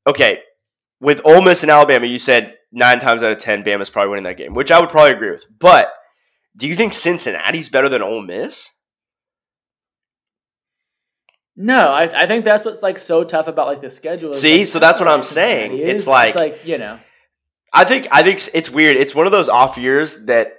okay, 0.06 0.40
with 1.00 1.20
Ole 1.24 1.42
Miss 1.42 1.62
and 1.62 1.70
Alabama, 1.70 2.06
you 2.06 2.18
said 2.18 2.54
nine 2.70 2.98
times 2.98 3.22
out 3.22 3.32
of 3.32 3.38
ten, 3.38 3.62
Bama's 3.62 3.90
probably 3.90 4.10
winning 4.10 4.24
that 4.24 4.38
game, 4.38 4.54
which 4.54 4.70
I 4.70 4.80
would 4.80 4.88
probably 4.88 5.12
agree 5.12 5.32
with. 5.32 5.44
But 5.58 5.92
do 6.56 6.66
you 6.66 6.76
think 6.76 6.92
Cincinnati's 6.92 7.68
better 7.68 7.90
than 7.90 8.00
Ole 8.00 8.22
Miss? 8.22 8.70
No, 11.62 11.88
I, 11.88 12.22
I 12.22 12.26
think 12.26 12.44
that's 12.44 12.64
what's 12.64 12.82
like 12.82 12.98
so 12.98 13.24
tough 13.24 13.46
about 13.46 13.66
like 13.66 13.80
the 13.80 13.90
schedule. 13.90 14.34
See? 14.34 14.58
like, 14.58 14.66
So 14.66 14.78
that's 14.78 14.98
what 15.00 15.08
I'm 15.08 15.22
saying. 15.38 15.78
It's 15.78 16.06
like- 16.06 16.30
it's 16.30 16.38
like 16.38 16.66
you 16.66 16.78
know, 16.78 16.98
I 17.72 17.84
think 17.84 18.08
I 18.10 18.22
think 18.22 18.40
it's 18.54 18.70
weird. 18.70 18.96
It's 18.96 19.14
one 19.14 19.26
of 19.26 19.32
those 19.32 19.48
off 19.48 19.78
years 19.78 20.26
that 20.26 20.54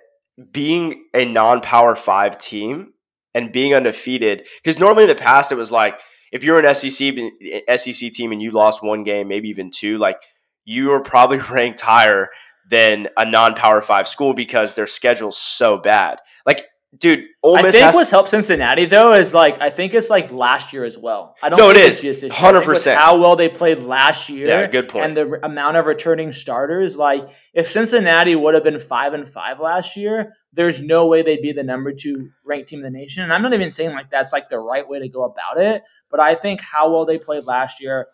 being 0.51 1.05
a 1.13 1.25
non-power 1.25 1.95
five 1.95 2.37
team 2.39 2.93
and 3.35 3.51
being 3.51 3.73
undefeated, 3.73 4.47
because 4.63 4.79
normally 4.79 5.03
in 5.03 5.09
the 5.09 5.15
past 5.15 5.51
it 5.51 5.55
was 5.55 5.71
like 5.71 5.99
if 6.31 6.43
you're 6.43 6.59
an 6.59 6.73
SEC 6.73 7.15
eh, 7.41 7.75
SEC 7.77 8.11
team 8.11 8.31
and 8.31 8.41
you 8.41 8.51
lost 8.51 8.83
one 8.83 9.03
game, 9.03 9.27
maybe 9.27 9.49
even 9.49 9.69
two, 9.71 9.97
like 9.97 10.17
you 10.65 10.91
are 10.91 11.01
probably 11.01 11.37
ranked 11.51 11.81
higher 11.81 12.29
than 12.69 13.07
a 13.17 13.25
non-power 13.29 13.81
five 13.81 14.07
school 14.07 14.33
because 14.33 14.73
their 14.73 14.87
schedule's 14.87 15.37
so 15.37 15.77
bad. 15.77 16.17
Like, 16.45 16.65
dude, 16.97 17.25
Ole 17.41 17.57
I 17.57 17.61
think 17.63 17.75
has 17.83 17.95
what's 17.95 18.11
helped 18.11 18.29
Cincinnati 18.29 18.85
though 18.85 19.13
is 19.13 19.33
like 19.33 19.59
I 19.61 19.69
think 19.69 19.93
it's 19.93 20.09
like 20.09 20.31
last 20.31 20.73
year 20.73 20.83
as 20.83 20.97
well. 20.97 21.35
I 21.41 21.49
don't. 21.49 21.59
No, 21.59 21.71
think 21.73 21.87
it's 21.87 22.01
just 22.01 22.21
this 22.21 22.23
year. 22.23 22.49
I 22.49 22.51
think 22.51 22.65
with 22.67 22.77
100%. 22.77 22.95
How 22.95 23.17
well 23.17 23.35
they 23.35 23.49
played 23.49 23.79
last 23.79 24.29
year. 24.29 24.47
Yeah, 24.47 24.67
good 24.67 24.89
point. 24.89 25.05
And 25.05 25.17
the 25.17 25.45
amount 25.45 25.77
of 25.77 25.85
returning 25.85 26.31
starters, 26.31 26.95
like 26.95 27.27
if 27.53 27.69
Cincinnati 27.69 28.35
would 28.35 28.53
have 28.53 28.63
been 28.63 28.79
five 28.79 29.13
and 29.13 29.27
five 29.27 29.59
last 29.59 29.97
year, 29.97 30.33
there's 30.53 30.81
no 30.81 31.07
way 31.07 31.23
they'd 31.23 31.41
be 31.41 31.51
the 31.51 31.63
number 31.63 31.91
two 31.93 32.29
ranked 32.45 32.69
team 32.69 32.83
in 32.83 32.93
the 32.93 32.97
nation. 32.97 33.23
And 33.23 33.33
I'm 33.33 33.41
not 33.41 33.53
even 33.53 33.71
saying 33.71 33.91
like 33.91 34.09
that's 34.09 34.33
like 34.33 34.49
the 34.49 34.59
right 34.59 34.87
way 34.87 34.99
to 34.99 35.09
go 35.09 35.23
about 35.23 35.59
it, 35.59 35.83
but 36.09 36.19
I 36.19 36.35
think 36.35 36.61
how 36.61 36.91
well 36.91 37.05
they 37.05 37.17
played 37.17 37.45
last 37.45 37.81
year. 37.81 38.07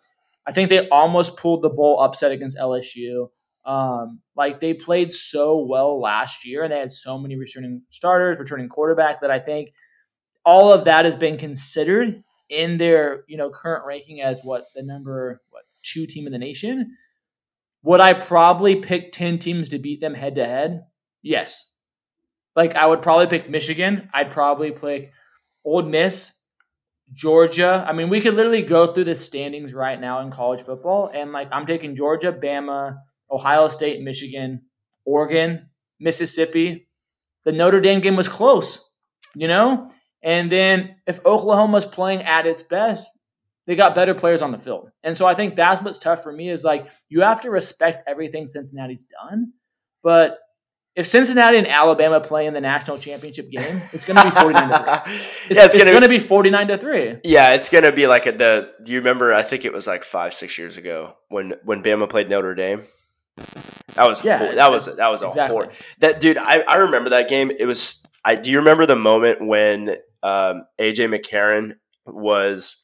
I 0.46 0.52
think 0.52 0.70
they 0.70 0.88
almost 0.90 1.38
pulled 1.38 1.62
the 1.62 1.70
bowl 1.70 2.00
upset 2.02 2.32
against 2.32 2.58
LSU. 2.58 3.30
Um, 3.66 4.22
like 4.36 4.60
they 4.60 4.74
played 4.74 5.14
so 5.14 5.60
well 5.60 6.00
last 6.00 6.46
year, 6.46 6.64
and 6.64 6.72
they 6.72 6.80
had 6.80 6.92
so 6.92 7.18
many 7.18 7.36
returning 7.36 7.84
starters, 7.90 8.40
returning 8.40 8.70
quarterback 8.70 9.22
that 9.22 9.32
I 9.32 9.40
think 9.40 9.72
all 10.46 10.72
of 10.72 10.86
that 10.86 11.06
has 11.06 11.16
been 11.16 11.38
considered 11.38 12.24
in 12.50 12.78
their 12.78 13.24
you 13.28 13.38
know 13.38 13.50
current 13.50 13.86
ranking 13.86 14.22
as 14.22 14.42
what 14.44 14.66
the 14.76 14.82
number 14.82 15.42
what 15.52 15.64
two 15.84 16.06
team 16.06 16.26
in 16.26 16.34
the 16.34 16.40
nation. 16.40 16.98
Would 17.84 18.02
I 18.02 18.14
probably 18.14 18.76
pick 18.76 19.12
ten 19.12 19.40
teams 19.40 19.70
to 19.70 19.80
beat 19.80 20.02
them 20.02 20.16
head 20.16 20.36
to 20.36 20.46
head? 20.46 20.86
Yes. 21.22 21.74
Like 22.56 22.76
I 22.76 22.86
would 22.86 23.02
probably 23.02 23.28
pick 23.28 23.50
Michigan. 23.50 24.10
I'd 24.14 24.32
probably 24.32 24.72
pick 24.72 25.14
Ole 25.64 25.84
Miss, 25.84 26.40
Georgia. 27.14 27.86
I 27.88 27.94
mean, 27.94 28.10
we 28.10 28.22
could 28.22 28.36
literally 28.36 28.64
go 28.64 28.88
through 28.88 29.06
the 29.06 29.16
standings 29.16 29.74
right 29.74 30.00
now 30.00 30.22
in 30.22 30.32
college 30.32 30.62
football, 30.62 31.10
and 31.14 31.32
like 31.32 31.50
I'm 31.52 31.66
taking 31.66 31.96
Georgia, 31.96 32.32
Bama, 32.32 32.98
Ohio 33.32 33.68
State, 33.68 34.02
Michigan, 34.02 34.62
Oregon, 35.06 35.70
Mississippi. 36.00 36.88
The 37.46 37.52
Notre 37.52 37.82
Dame 37.82 38.02
game 38.02 38.16
was 38.16 38.30
close, 38.30 38.90
you 39.36 39.48
know? 39.48 39.90
And 40.22 40.52
then 40.52 40.98
if 41.08 41.26
Oklahoma's 41.26 41.86
playing 41.86 42.24
at 42.24 42.46
its 42.46 42.64
best, 42.64 43.08
they 43.66 43.76
got 43.76 43.96
better 43.96 44.14
players 44.14 44.42
on 44.42 44.52
the 44.52 44.60
field. 44.60 44.90
And 45.04 45.16
so 45.16 45.26
I 45.26 45.36
think 45.36 45.56
that's 45.56 45.82
what's 45.84 46.00
tough 46.00 46.24
for 46.24 46.32
me 46.32 46.50
is 46.50 46.64
like 46.64 46.90
you 47.08 47.22
have 47.22 47.42
to 47.42 47.50
respect 47.50 48.08
everything 48.08 48.48
Cincinnati's 48.48 49.06
done. 49.06 49.54
But 50.04 50.40
if 50.96 51.06
Cincinnati 51.06 51.58
and 51.58 51.68
Alabama 51.68 52.20
play 52.20 52.48
in 52.48 52.54
the 52.54 52.62
national 52.62 52.98
championship 52.98 53.50
game, 53.50 53.82
it's 53.94 54.04
going 54.04 54.18
to 54.18 54.24
be 54.24 54.32
49 54.32 54.70
to 54.70 55.04
3. 55.06 55.14
It's, 55.14 55.14
yeah, 55.58 55.66
it's, 55.66 55.76
it's 55.76 55.84
gonna, 55.84 55.92
going 55.92 56.04
to 56.04 56.10
be 56.10 56.20
49 56.20 56.68
to 56.68 56.78
3. 56.78 57.18
Yeah, 57.24 57.54
it's 57.54 57.70
gonna 57.70 57.92
be 57.92 58.08
like 58.08 58.26
a, 58.26 58.32
the. 58.32 58.72
Do 58.84 58.92
you 58.92 59.00
remember? 59.00 59.34
I 59.34 59.44
think 59.44 59.66
it 59.66 59.72
was 59.72 59.88
like 59.88 60.04
five, 60.04 60.34
six 60.34 60.58
years 60.58 60.78
ago 60.78 61.16
when 61.30 61.54
when 61.64 61.84
Bama 61.84 62.10
played 62.10 62.28
Notre 62.28 62.56
Dame. 62.56 62.84
That 63.96 64.04
was 64.06 64.24
Yeah, 64.24 64.38
hor- 64.38 64.56
that 64.56 64.72
was 64.72 64.86
that 64.96 65.10
was 65.10 65.22
a 65.22 65.28
exactly. 65.28 65.56
horror. 65.56 65.72
That 66.00 66.20
dude, 66.22 66.38
I, 66.38 66.60
I 66.62 66.76
remember 66.78 67.10
that 67.12 67.30
game. 67.30 67.52
It 67.58 67.66
was. 67.66 68.06
I 68.24 68.36
do 68.36 68.52
you 68.52 68.58
remember 68.58 68.86
the 68.86 68.96
moment 68.96 69.46
when 69.46 69.90
um, 70.24 70.66
AJ 70.80 71.14
McCarron 71.14 71.74
was. 72.06 72.84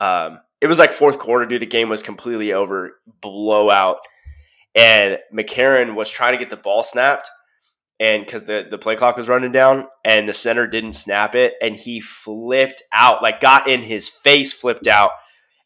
Um, 0.00 0.40
it 0.60 0.66
was 0.66 0.78
like 0.78 0.92
fourth 0.92 1.18
quarter, 1.18 1.46
dude. 1.46 1.62
The 1.62 1.66
game 1.66 1.88
was 1.88 2.02
completely 2.02 2.52
over, 2.52 2.98
blowout, 3.20 3.98
and 4.74 5.18
McCarron 5.34 5.94
was 5.94 6.10
trying 6.10 6.32
to 6.32 6.38
get 6.38 6.50
the 6.50 6.56
ball 6.56 6.82
snapped, 6.82 7.28
and 8.00 8.24
because 8.24 8.44
the 8.44 8.66
the 8.70 8.78
play 8.78 8.96
clock 8.96 9.16
was 9.16 9.28
running 9.28 9.52
down, 9.52 9.86
and 10.04 10.28
the 10.28 10.34
center 10.34 10.66
didn't 10.66 10.94
snap 10.94 11.34
it, 11.34 11.54
and 11.62 11.76
he 11.76 12.00
flipped 12.00 12.82
out, 12.92 13.22
like 13.22 13.40
got 13.40 13.68
in 13.68 13.82
his 13.82 14.08
face, 14.08 14.52
flipped 14.52 14.86
out, 14.86 15.10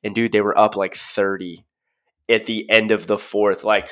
and 0.02 0.14
dude, 0.14 0.32
they 0.32 0.40
were 0.40 0.56
up 0.58 0.76
like 0.76 0.94
thirty 0.94 1.64
at 2.30 2.46
the 2.46 2.68
end 2.70 2.90
of 2.90 3.06
the 3.06 3.18
fourth. 3.18 3.64
Like 3.64 3.88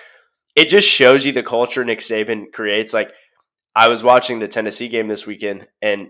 it 0.57 0.68
just 0.68 0.88
shows 0.88 1.27
you 1.27 1.33
the 1.33 1.42
culture 1.42 1.85
Nick 1.85 1.98
Saban 1.98 2.53
creates. 2.53 2.94
Like 2.94 3.12
I 3.74 3.88
was 3.88 4.03
watching 4.03 4.38
the 4.38 4.48
Tennessee 4.48 4.88
game 4.88 5.09
this 5.09 5.27
weekend, 5.27 5.66
and 5.83 6.09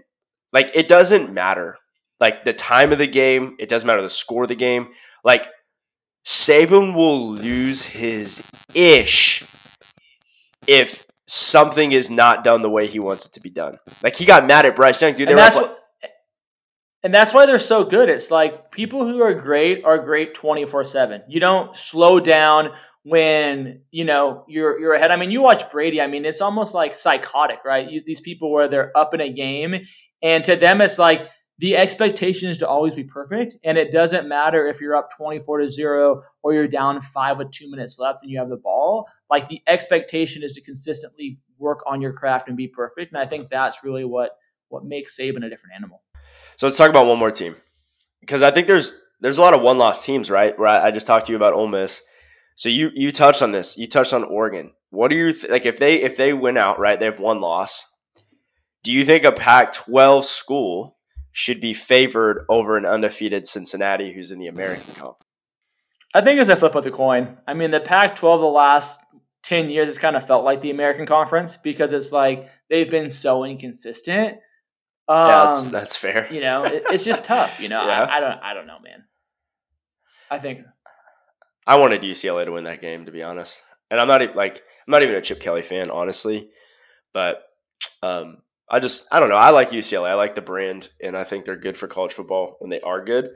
like 0.53 0.71
it 0.75 0.89
doesn't 0.89 1.33
matter. 1.33 1.77
Like 2.21 2.45
the 2.45 2.53
time 2.53 2.93
of 2.93 2.99
the 2.99 3.07
game, 3.07 3.57
it 3.59 3.69
doesn't 3.69 3.87
matter 3.87 4.03
the 4.03 4.11
score 4.11 4.43
of 4.43 4.49
the 4.49 4.55
game. 4.57 4.89
Like 5.25 5.47
Saban 6.27 6.95
will 6.95 7.31
lose 7.33 7.85
his 7.85 8.43
ish 8.75 9.45
if 10.67 11.07
something 11.27 11.93
is 11.93 12.11
not 12.11 12.45
done 12.45 12.63
the 12.63 12.71
way 12.71 12.87
he 12.87 12.99
wants 12.99 13.27
it 13.27 13.33
to 13.35 13.41
be 13.41 13.51
done. 13.51 13.79
Like 14.03 14.17
he 14.17 14.25
got 14.25 14.47
mad 14.47 14.67
at 14.67 14.77
Bryce 14.77 15.01
Young, 15.03 15.13
dude. 15.13 15.29
They 15.29 15.33
and 15.33 15.37
were 15.37 15.43
that's 15.43 15.57
like- 15.57 15.67
what, 15.67 15.78
and 17.03 17.15
that's 17.15 17.33
why 17.33 17.47
they're 17.47 17.59
so 17.59 17.85
good. 17.85 18.09
It's 18.09 18.31
like 18.31 18.71
people 18.73 19.07
who 19.07 19.23
are 19.23 19.35
great 19.35 19.85
are 19.85 19.99
great 19.99 20.35
twenty 20.35 20.67
four 20.67 20.85
seven. 20.85 21.23
You 21.29 21.41
don't 21.41 21.77
slow 21.77 22.21
down 22.21 22.71
when 23.05 23.83
you 23.91 24.05
know 24.05 24.45
you're 24.49 24.79
you're 24.81 24.95
ahead. 24.95 25.11
I 25.11 25.17
mean, 25.17 25.31
you 25.31 25.41
watch 25.41 25.71
Brady. 25.71 26.01
I 26.01 26.07
mean, 26.09 26.25
it's 26.25 26.41
almost 26.41 26.75
like 26.75 26.97
psychotic, 26.97 27.61
right? 27.65 27.89
You, 27.89 28.03
these 28.05 28.21
people 28.21 28.53
where 28.53 28.69
they're 28.69 28.97
up 28.97 29.15
in 29.15 29.21
a 29.21 29.33
game, 29.33 29.77
and 30.23 30.45
to 30.45 30.57
them, 30.57 30.81
it's 30.81 30.99
like 30.99 31.29
the 31.59 31.77
expectation 31.77 32.49
is 32.49 32.59
to 32.59 32.69
always 32.69 32.95
be 32.95 33.05
perfect, 33.05 33.57
and 33.65 33.79
it 33.79 33.93
doesn't 33.93 34.29
matter 34.29 34.67
if 34.67 34.81
you're 34.81 34.97
up 34.97 35.11
twenty 35.17 35.39
four 35.39 35.59
to 35.59 35.69
zero 35.69 36.23
or 36.43 36.53
you're 36.53 36.69
down 36.69 37.01
five 37.01 37.39
with 37.39 37.53
two 37.53 37.71
minutes 37.71 37.99
left 37.99 38.23
and 38.23 38.33
you 38.33 38.39
have 38.39 38.49
the 38.49 38.57
ball. 38.57 39.07
Like 39.31 39.49
the 39.49 39.63
expectation 39.69 40.43
is 40.43 40.53
to 40.53 40.63
consistently 40.63 41.39
work 41.59 41.81
on 41.87 42.01
your 42.01 42.13
craft 42.13 42.49
and 42.49 42.57
be 42.57 42.69
perfect, 42.69 43.13
and 43.13 43.21
I 43.21 43.27
think 43.27 43.51
that's 43.51 43.85
really 43.85 44.05
what 44.05 44.33
what 44.69 44.85
makes 44.85 45.17
Saban 45.17 45.47
a 45.47 45.49
different 45.49 45.77
animal. 45.77 46.03
So 46.59 46.67
let's 46.67 46.77
talk 46.77 46.91
about 46.91 47.07
one 47.07 47.21
more 47.21 47.31
team 47.31 47.55
because 48.21 48.43
I 48.43 48.51
think 48.51 48.67
there's 48.67 49.01
there's 49.21 49.39
a 49.39 49.43
lot 49.43 49.55
of 49.55 49.63
one 49.63 49.79
loss 49.79 50.05
teams, 50.05 50.29
right? 50.29 50.59
Where 50.59 50.69
I, 50.69 50.89
I 50.89 50.91
just 50.91 51.07
talked 51.07 51.27
to 51.27 51.33
you 51.33 51.37
about 51.37 51.55
Ole 51.55 51.69
Miss. 51.69 52.03
So 52.57 52.69
you 52.69 52.91
you 52.95 53.13
touched 53.13 53.43
on 53.43 53.53
this. 53.53 53.79
You 53.79 53.87
touched 53.87 54.13
on 54.13 54.25
Oregon. 54.25 54.73
What 54.91 55.09
do 55.09 55.17
you 55.17 55.33
th- 55.33 55.53
like 55.53 55.67
if 55.67 55.79
they 55.79 56.03
if 56.03 56.17
they 56.17 56.33
win 56.33 56.57
out, 56.57 56.81
right? 56.81 56.99
They 56.99 57.05
have 57.05 57.21
one 57.21 57.41
loss. 57.41 57.85
Do 58.83 58.93
you 58.93 59.05
think 59.05 59.23
a 59.23 59.31
Pac-12 59.31 60.25
school 60.25 60.97
should 61.31 61.61
be 61.61 61.75
favored 61.75 62.45
over 62.49 62.77
an 62.77 62.87
undefeated 62.87 63.47
Cincinnati 63.47 64.13
who's 64.13 64.33
in 64.33 64.41
the 64.41 64.49
American 64.49 64.95
Conference? 64.95 65.25
I 66.13 66.23
think 66.23 66.41
it's 66.41 66.49
a 66.49 66.57
flip 66.57 66.75
of 66.75 66.83
the 66.83 66.91
coin. 66.91 67.37
I 67.47 67.55
mean, 67.55 67.71
the 67.71 67.81
Pac 67.81 68.17
12 68.17 68.41
the 68.41 68.47
last 68.47 68.99
10 69.43 69.71
years 69.71 69.89
has 69.89 69.99
kind 69.99 70.17
of 70.17 70.27
felt 70.27 70.45
like 70.45 70.61
the 70.61 70.71
American 70.71 71.07
Conference 71.07 71.57
because 71.57 71.93
it's 71.93 72.11
like 72.11 72.49
they've 72.69 72.91
been 72.91 73.11
so 73.11 73.45
inconsistent. 73.45 74.39
Yeah, 75.09 75.15
Um, 75.43 75.47
that's 75.47 75.67
that's 75.67 75.97
fair. 75.97 76.33
you 76.33 76.41
know, 76.41 76.65
it, 76.65 76.85
it's 76.91 77.05
just 77.05 77.25
tough. 77.25 77.61
You 77.61 77.69
know, 77.69 77.83
Yeah. 77.87 78.03
I, 78.05 78.17
I 78.17 78.21
don't, 78.21 78.39
I 78.43 78.55
don't 78.55 78.67
know, 78.67 78.79
man. 78.83 79.05
I 80.31 80.39
think 80.39 80.61
I 81.67 81.77
wanted 81.77 82.03
UCLA 82.03 82.45
to 82.45 82.53
win 82.53 82.65
that 82.65 82.81
game, 82.81 83.07
to 83.07 83.13
be 83.13 83.23
honest. 83.23 83.63
And 83.91 84.01
I'm 84.01 84.09
not 84.09 84.21
even 84.23 84.37
like 84.37 84.57
I'm 84.57 84.91
not 84.91 85.03
even 85.03 85.15
a 85.15 85.23
Chip 85.23 85.41
Kelly 85.41 85.63
fan, 85.63 85.91
honestly. 85.91 86.51
But 87.15 87.43
um, 88.03 88.39
I 88.71 88.81
just 88.81 89.07
I 89.11 89.19
don't 89.21 89.31
know. 89.31 89.37
I 89.37 89.51
like 89.51 89.71
UCLA. 89.71 90.11
I 90.11 90.15
like 90.15 90.35
the 90.35 90.43
brand, 90.43 90.89
and 91.03 91.17
I 91.17 91.25
think 91.25 91.45
they're 91.47 91.57
good 91.57 91.77
for 91.77 91.87
college 91.87 92.13
football 92.13 92.57
when 92.59 92.69
they 92.71 92.81
are 92.83 93.03
good. 93.03 93.31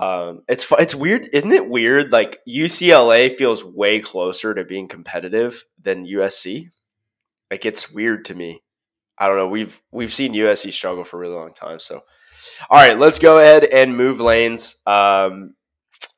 Um, 0.00 0.42
it's 0.48 0.66
it's 0.72 0.96
weird, 0.96 1.28
isn't 1.32 1.52
it? 1.52 1.68
Weird, 1.70 2.10
like 2.10 2.40
UCLA 2.48 3.32
feels 3.32 3.62
way 3.64 4.00
closer 4.00 4.52
to 4.52 4.64
being 4.64 4.88
competitive 4.88 5.64
than 5.80 6.04
USC. 6.06 6.70
Like 7.52 7.64
it's 7.64 7.92
weird 7.92 8.24
to 8.24 8.34
me. 8.34 8.63
I 9.18 9.28
don't 9.28 9.36
know. 9.36 9.48
We've 9.48 9.80
we've 9.92 10.12
seen 10.12 10.34
USC 10.34 10.72
struggle 10.72 11.04
for 11.04 11.16
a 11.16 11.20
really 11.20 11.36
long 11.36 11.52
time. 11.52 11.80
So, 11.80 12.02
all 12.68 12.78
right, 12.78 12.98
let's 12.98 13.18
go 13.18 13.38
ahead 13.38 13.64
and 13.64 13.96
move 13.96 14.20
lanes. 14.20 14.80
Um, 14.86 15.54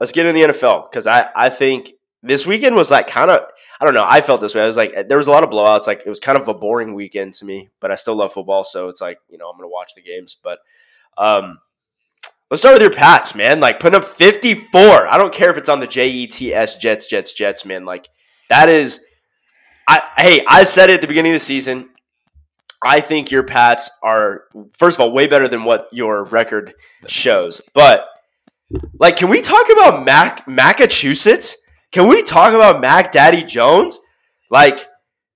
let's 0.00 0.12
get 0.12 0.26
in 0.26 0.34
the 0.34 0.42
NFL 0.42 0.90
because 0.90 1.06
I, 1.06 1.28
I 1.34 1.50
think 1.50 1.92
this 2.22 2.46
weekend 2.46 2.74
was 2.76 2.90
like 2.90 3.06
kind 3.06 3.30
of 3.30 3.42
I 3.80 3.84
don't 3.84 3.94
know. 3.94 4.04
I 4.06 4.20
felt 4.20 4.40
this 4.40 4.54
way. 4.54 4.62
I 4.62 4.66
was 4.66 4.76
like 4.76 5.08
there 5.08 5.18
was 5.18 5.26
a 5.26 5.30
lot 5.30 5.44
of 5.44 5.50
blowouts. 5.50 5.86
Like 5.86 6.02
it 6.04 6.08
was 6.08 6.20
kind 6.20 6.38
of 6.38 6.48
a 6.48 6.54
boring 6.54 6.94
weekend 6.94 7.34
to 7.34 7.44
me 7.44 7.70
but 7.80 7.90
I 7.90 7.94
still 7.94 8.16
love 8.16 8.32
football. 8.32 8.64
So 8.64 8.88
it's 8.88 9.00
like 9.00 9.18
you 9.28 9.38
know 9.38 9.48
I'm 9.48 9.56
gonna 9.56 9.68
watch 9.68 9.94
the 9.94 10.02
games. 10.02 10.36
But 10.42 10.58
um 11.18 11.58
let's 12.50 12.60
start 12.60 12.74
with 12.74 12.82
your 12.82 12.90
Pats 12.90 13.34
man. 13.34 13.60
Like 13.60 13.80
putting 13.80 13.98
up 13.98 14.04
54 14.04 15.06
I 15.06 15.18
don't 15.18 15.32
care 15.32 15.50
if 15.50 15.56
it's 15.56 15.68
on 15.68 15.80
the 15.80 15.86
Jets 15.86 16.74
Jets 16.76 17.06
Jets 17.06 17.32
Jets 17.32 17.64
man. 17.64 17.84
Like 17.84 18.08
that 18.48 18.68
is 18.68 19.04
I 19.88 20.02
hey 20.16 20.44
I 20.48 20.64
said 20.64 20.90
it 20.90 20.94
at 20.94 21.00
the 21.02 21.06
beginning 21.06 21.32
of 21.32 21.36
the 21.36 21.40
season 21.40 21.90
I 22.86 23.00
think 23.00 23.30
your 23.30 23.42
Pats 23.42 23.90
are 24.02 24.44
first 24.72 24.96
of 24.96 25.02
all 25.02 25.12
way 25.12 25.26
better 25.26 25.48
than 25.48 25.64
what 25.64 25.88
your 25.92 26.24
record 26.24 26.74
shows 27.06 27.60
but 27.74 28.06
like, 28.98 29.16
can 29.16 29.28
we 29.28 29.42
talk 29.42 29.66
about 29.70 30.04
Mac 30.04 30.48
Massachusetts? 30.48 31.56
Can 31.92 32.08
we 32.08 32.22
talk 32.22 32.52
about 32.52 32.80
Mac 32.80 33.12
Daddy 33.12 33.44
Jones? 33.44 34.00
Like 34.50 34.88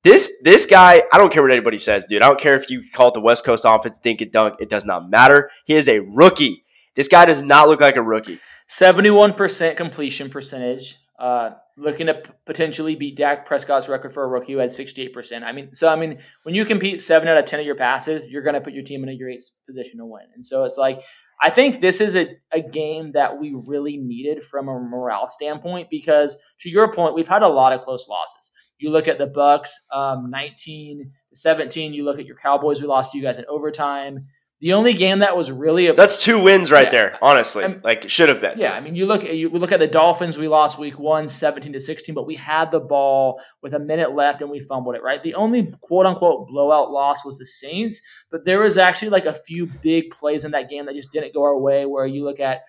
this 0.02 0.32
this 0.42 0.66
guy, 0.66 1.02
I 1.12 1.18
don't 1.18 1.32
care 1.32 1.42
what 1.42 1.52
anybody 1.52 1.78
says, 1.78 2.06
dude. 2.06 2.22
I 2.22 2.26
don't 2.26 2.40
care 2.40 2.56
if 2.56 2.70
you 2.70 2.82
call 2.92 3.08
it 3.08 3.14
the 3.14 3.20
West 3.20 3.44
Coast 3.44 3.64
offense, 3.64 4.00
dink 4.00 4.20
and 4.20 4.32
dunk. 4.32 4.54
It 4.58 4.68
does 4.68 4.84
not 4.84 5.08
matter. 5.08 5.48
He 5.64 5.74
is 5.74 5.88
a 5.88 6.00
rookie. 6.00 6.64
This 6.96 7.06
guy 7.06 7.24
does 7.24 7.42
not 7.42 7.68
look 7.68 7.80
like 7.80 7.96
a 7.96 8.02
rookie. 8.02 8.40
seventy-one 8.66 9.34
percent 9.34 9.76
completion 9.76 10.28
percentage. 10.28 10.98
Uh, 11.18 11.50
looking 11.80 12.06
to 12.06 12.14
p- 12.14 12.30
potentially 12.46 12.94
beat 12.94 13.16
Dak 13.16 13.46
Prescott's 13.46 13.88
record 13.88 14.12
for 14.12 14.22
a 14.22 14.28
rookie 14.28 14.52
who 14.52 14.58
had 14.58 14.72
sixty-eight 14.72 15.12
percent. 15.12 15.44
I 15.44 15.52
mean, 15.52 15.74
so 15.74 15.88
I 15.88 15.96
mean, 15.96 16.18
when 16.42 16.54
you 16.54 16.64
compete 16.64 17.02
seven 17.02 17.28
out 17.28 17.38
of 17.38 17.46
ten 17.46 17.60
of 17.60 17.66
your 17.66 17.74
passes, 17.74 18.24
you're 18.28 18.42
going 18.42 18.54
to 18.54 18.60
put 18.60 18.72
your 18.72 18.84
team 18.84 19.02
in 19.02 19.08
a 19.08 19.18
great 19.18 19.42
position 19.66 19.98
to 19.98 20.06
win. 20.06 20.26
And 20.34 20.44
so 20.44 20.64
it's 20.64 20.76
like 20.76 21.02
I 21.42 21.48
think 21.48 21.80
this 21.80 22.00
is 22.00 22.16
a, 22.16 22.36
a 22.52 22.60
game 22.60 23.12
that 23.12 23.38
we 23.38 23.54
really 23.54 23.96
needed 23.96 24.44
from 24.44 24.68
a 24.68 24.78
morale 24.78 25.26
standpoint 25.26 25.88
because 25.90 26.36
to 26.60 26.68
your 26.68 26.92
point, 26.92 27.14
we've 27.14 27.28
had 27.28 27.42
a 27.42 27.48
lot 27.48 27.72
of 27.72 27.80
close 27.80 28.08
losses. 28.08 28.52
You 28.78 28.90
look 28.90 29.08
at 29.08 29.18
the 29.18 29.26
Bucs, 29.26 29.70
um, 29.92 30.30
19 30.30 31.10
17. 31.32 31.94
You 31.94 32.04
look 32.04 32.18
at 32.18 32.26
your 32.26 32.36
Cowboys, 32.36 32.80
we 32.80 32.86
lost 32.86 33.12
to 33.12 33.18
you 33.18 33.24
guys 33.24 33.38
in 33.38 33.46
overtime. 33.48 34.26
The 34.60 34.74
only 34.74 34.92
game 34.92 35.20
that 35.20 35.36
was 35.38 35.50
really 35.50 35.86
a 35.86 35.94
That's 35.94 36.22
two 36.22 36.38
wins 36.42 36.70
right 36.70 36.84
Yeah. 36.84 36.90
there, 36.90 37.18
honestly. 37.22 37.64
Um, 37.64 37.80
like 37.82 38.04
it 38.04 38.10
should 38.10 38.28
have 38.28 38.42
been. 38.42 38.58
yeah, 38.58 38.74
I 38.74 38.80
mean, 38.80 38.94
you 38.94 39.06
look 39.06 39.22
you 39.24 39.48
we 39.48 39.58
look 39.58 39.72
at 39.72 39.78
the 39.78 39.86
Dolphins. 39.86 40.36
We 40.36 40.48
lost 40.48 40.78
week 40.78 40.98
one, 40.98 41.28
17 41.28 41.72
to 41.72 41.80
16, 41.80 42.14
but 42.14 42.26
we 42.26 42.34
had 42.34 42.70
the 42.70 42.78
ball 42.80 43.40
with 43.62 43.72
a 43.72 43.78
minute 43.78 44.14
left 44.14 44.42
and 44.42 44.50
we 44.50 44.60
fumbled 44.60 44.96
it. 44.96 45.02
Right. 45.02 45.22
The 45.22 45.34
only 45.34 45.72
quote 45.80 46.04
unquote 46.04 46.48
blowout 46.48 46.90
loss 46.90 47.24
was 47.24 47.38
the 47.38 47.46
Saints, 47.46 48.02
but 48.30 48.44
there 48.44 48.60
was 48.60 48.76
actually 48.76 49.08
like 49.08 49.24
a 49.24 49.32
few 49.34 49.66
big 49.82 50.10
plays 50.10 50.44
in 50.44 50.50
that 50.50 50.68
game 50.68 50.84
that 50.86 50.94
just 50.94 51.10
didn't 51.10 51.32
go 51.32 51.42
our 51.42 51.58
way. 51.58 51.86
Where 51.86 52.04
you 52.04 52.22
look 52.24 52.38
at 52.40 52.60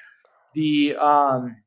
the 0.54 0.96
um 0.96 1.58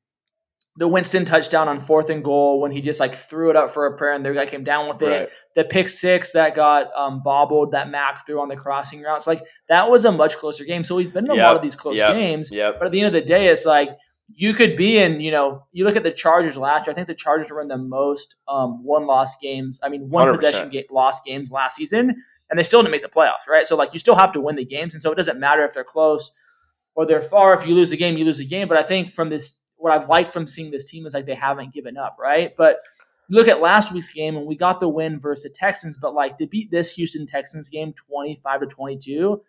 the 0.76 0.88
Winston 0.88 1.24
touchdown 1.24 1.68
on 1.68 1.78
fourth 1.78 2.10
and 2.10 2.24
goal 2.24 2.60
when 2.60 2.72
he 2.72 2.80
just 2.80 2.98
like 2.98 3.14
threw 3.14 3.48
it 3.50 3.54
up 3.56 3.70
for 3.70 3.86
a 3.86 3.96
prayer 3.96 4.12
and 4.12 4.24
the 4.26 4.32
guy 4.34 4.44
came 4.46 4.64
down 4.64 4.88
with 4.88 5.00
it 5.02 5.06
Right. 5.06 5.28
the 5.54 5.62
pick 5.64 5.88
six 5.88 6.32
that 6.32 6.56
got 6.56 6.88
um, 6.96 7.22
bobbled 7.22 7.72
that 7.72 7.90
Mac 7.90 8.26
threw 8.26 8.40
on 8.40 8.48
the 8.48 8.56
crossing 8.56 9.00
routes. 9.00 9.26
Like 9.26 9.42
that 9.68 9.88
was 9.88 10.04
a 10.04 10.10
much 10.10 10.36
closer 10.36 10.64
game. 10.64 10.82
So 10.82 10.96
we've 10.96 11.12
been 11.12 11.26
in 11.26 11.30
a 11.30 11.36
Yep, 11.36 11.46
lot 11.46 11.56
of 11.56 11.62
these 11.62 11.76
close 11.76 11.98
yep, 11.98 12.12
games. 12.14 12.50
Yep. 12.50 12.78
But 12.80 12.86
at 12.86 12.92
the 12.92 12.98
end 12.98 13.06
of 13.06 13.12
the 13.12 13.20
day, 13.20 13.46
it's 13.46 13.64
like 13.64 13.90
you 14.34 14.52
could 14.54 14.74
be 14.76 14.98
in, 14.98 15.20
you 15.20 15.30
know, 15.30 15.64
you 15.70 15.84
look 15.84 15.94
at 15.96 16.02
the 16.02 16.10
Chargers 16.10 16.56
last 16.56 16.86
year. 16.86 16.92
I 16.92 16.94
think 16.94 17.06
the 17.06 17.14
Chargers 17.14 17.50
were 17.52 17.60
in 17.60 17.68
the 17.68 17.78
most 17.78 18.34
um, 18.48 18.82
one 18.82 19.06
loss 19.06 19.36
games. 19.38 19.78
I 19.82 19.88
mean, 19.88 20.08
one 20.10 20.26
100%. 20.28 20.32
possession 20.34 20.70
ga- 20.70 20.86
loss 20.90 21.20
games 21.22 21.52
last 21.52 21.76
season, 21.76 22.16
and 22.50 22.58
they 22.58 22.62
still 22.64 22.80
didn't 22.82 22.92
make 22.92 23.02
the 23.02 23.08
playoffs, 23.08 23.46
right? 23.48 23.68
So 23.68 23.76
like 23.76 23.92
you 23.92 23.98
still 24.00 24.16
have 24.16 24.32
to 24.32 24.40
win 24.40 24.56
the 24.56 24.64
games, 24.64 24.92
and 24.92 25.00
so 25.00 25.12
it 25.12 25.16
doesn't 25.16 25.38
matter 25.38 25.62
if 25.64 25.74
they're 25.74 25.84
close 25.84 26.32
or 26.96 27.06
they're 27.06 27.20
far. 27.20 27.54
If 27.54 27.64
you 27.66 27.74
lose 27.74 27.90
the 27.90 27.96
game, 27.96 28.16
you 28.16 28.24
lose 28.24 28.38
the 28.38 28.46
game. 28.46 28.66
But 28.66 28.76
I 28.78 28.82
think 28.82 29.10
from 29.10 29.28
this, 29.28 29.60
what 29.84 29.92
I've 29.92 30.08
liked 30.08 30.30
from 30.30 30.48
seeing 30.48 30.70
this 30.70 30.84
team 30.84 31.04
is 31.04 31.12
like 31.12 31.26
they 31.26 31.34
haven't 31.34 31.74
given 31.74 31.98
up, 31.98 32.16
right? 32.18 32.56
But 32.56 32.78
look 33.28 33.48
at 33.48 33.60
last 33.60 33.92
week's 33.92 34.10
game, 34.12 34.34
and 34.34 34.46
we 34.46 34.56
got 34.56 34.80
the 34.80 34.88
win 34.88 35.20
versus 35.20 35.44
the 35.44 35.54
Texans, 35.58 35.98
but 35.98 36.14
like 36.14 36.38
to 36.38 36.46
beat 36.46 36.70
this 36.70 36.94
Houston 36.94 37.26
Texans 37.26 37.68
game 37.68 37.92
twenty 37.92 38.34
five 38.34 38.60
to 38.60 38.66
twenty 38.66 38.96
two 38.96 39.42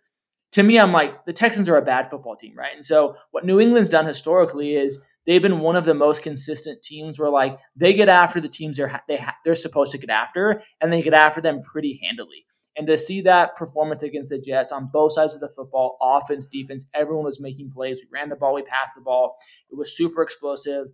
to 0.52 0.64
me, 0.64 0.80
I'm 0.80 0.94
like, 0.94 1.26
the 1.26 1.34
Texans 1.34 1.68
are 1.68 1.76
a 1.76 1.82
bad 1.82 2.10
football 2.10 2.38
team, 2.38 2.56
right? 2.58 2.74
And 2.74 2.86
so 2.86 3.18
what 3.32 3.46
New 3.46 3.60
England's 3.60 3.90
done 3.90 4.06
historically 4.06 4.76
is 4.76 5.04
they've 5.26 5.42
been 5.42 5.60
one 5.60 5.76
of 5.76 5.86
the 5.86 5.94
most 5.94 6.24
consistent 6.24 6.82
teams 6.82 7.20
where 7.20 7.30
like 7.30 7.58
they 7.76 7.94
get 7.94 8.10
after 8.10 8.40
the 8.40 8.50
teams 8.50 8.78
they're 8.78 9.02
they 9.08 9.18
ha- 9.18 9.38
they're 9.44 9.56
supposed 9.56 9.92
to 9.92 9.98
get 9.98 10.10
after, 10.10 10.62
and 10.82 10.92
they 10.92 11.02
get 11.02 11.14
after 11.14 11.42
them 11.42 11.62
pretty 11.62 12.00
handily. 12.04 12.46
And 12.78 12.88
to 12.88 12.98
see 12.98 13.22
that 13.22 13.56
performance 13.56 14.04
against 14.04 14.32
the 14.32 14.40
Jets 14.40 14.72
on 14.72 14.88
both 14.92 15.14
sides 15.14 15.34
of 15.34 15.42
the 15.42 15.50
football, 15.50 15.98
offense, 16.02 16.46
defense, 16.46 16.90
everyone 16.94 17.24
was 17.26 17.40
making 17.40 17.72
plays. 17.72 18.02
We 18.02 18.08
ran 18.12 18.30
the 18.30 18.36
ball, 18.36 18.54
we 18.54 18.64
passed 18.64 18.96
the 18.96 19.02
ball. 19.02 19.36
It 19.70 19.78
was 19.78 19.96
super 19.96 20.22
explosive. 20.22 20.88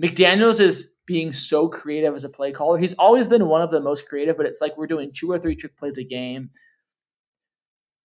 McDaniels 0.00 0.60
is 0.60 0.94
being 1.06 1.32
so 1.32 1.68
creative 1.68 2.14
as 2.14 2.22
a 2.22 2.28
play 2.28 2.52
caller. 2.52 2.78
He's 2.78 2.94
always 2.94 3.26
been 3.26 3.48
one 3.48 3.62
of 3.62 3.70
the 3.70 3.80
most 3.80 4.08
creative, 4.08 4.36
but 4.36 4.46
it's 4.46 4.60
like 4.60 4.76
we're 4.76 4.86
doing 4.86 5.10
two 5.12 5.32
or 5.32 5.38
three 5.38 5.56
trick 5.56 5.76
plays 5.76 5.98
a 5.98 6.04
game. 6.04 6.50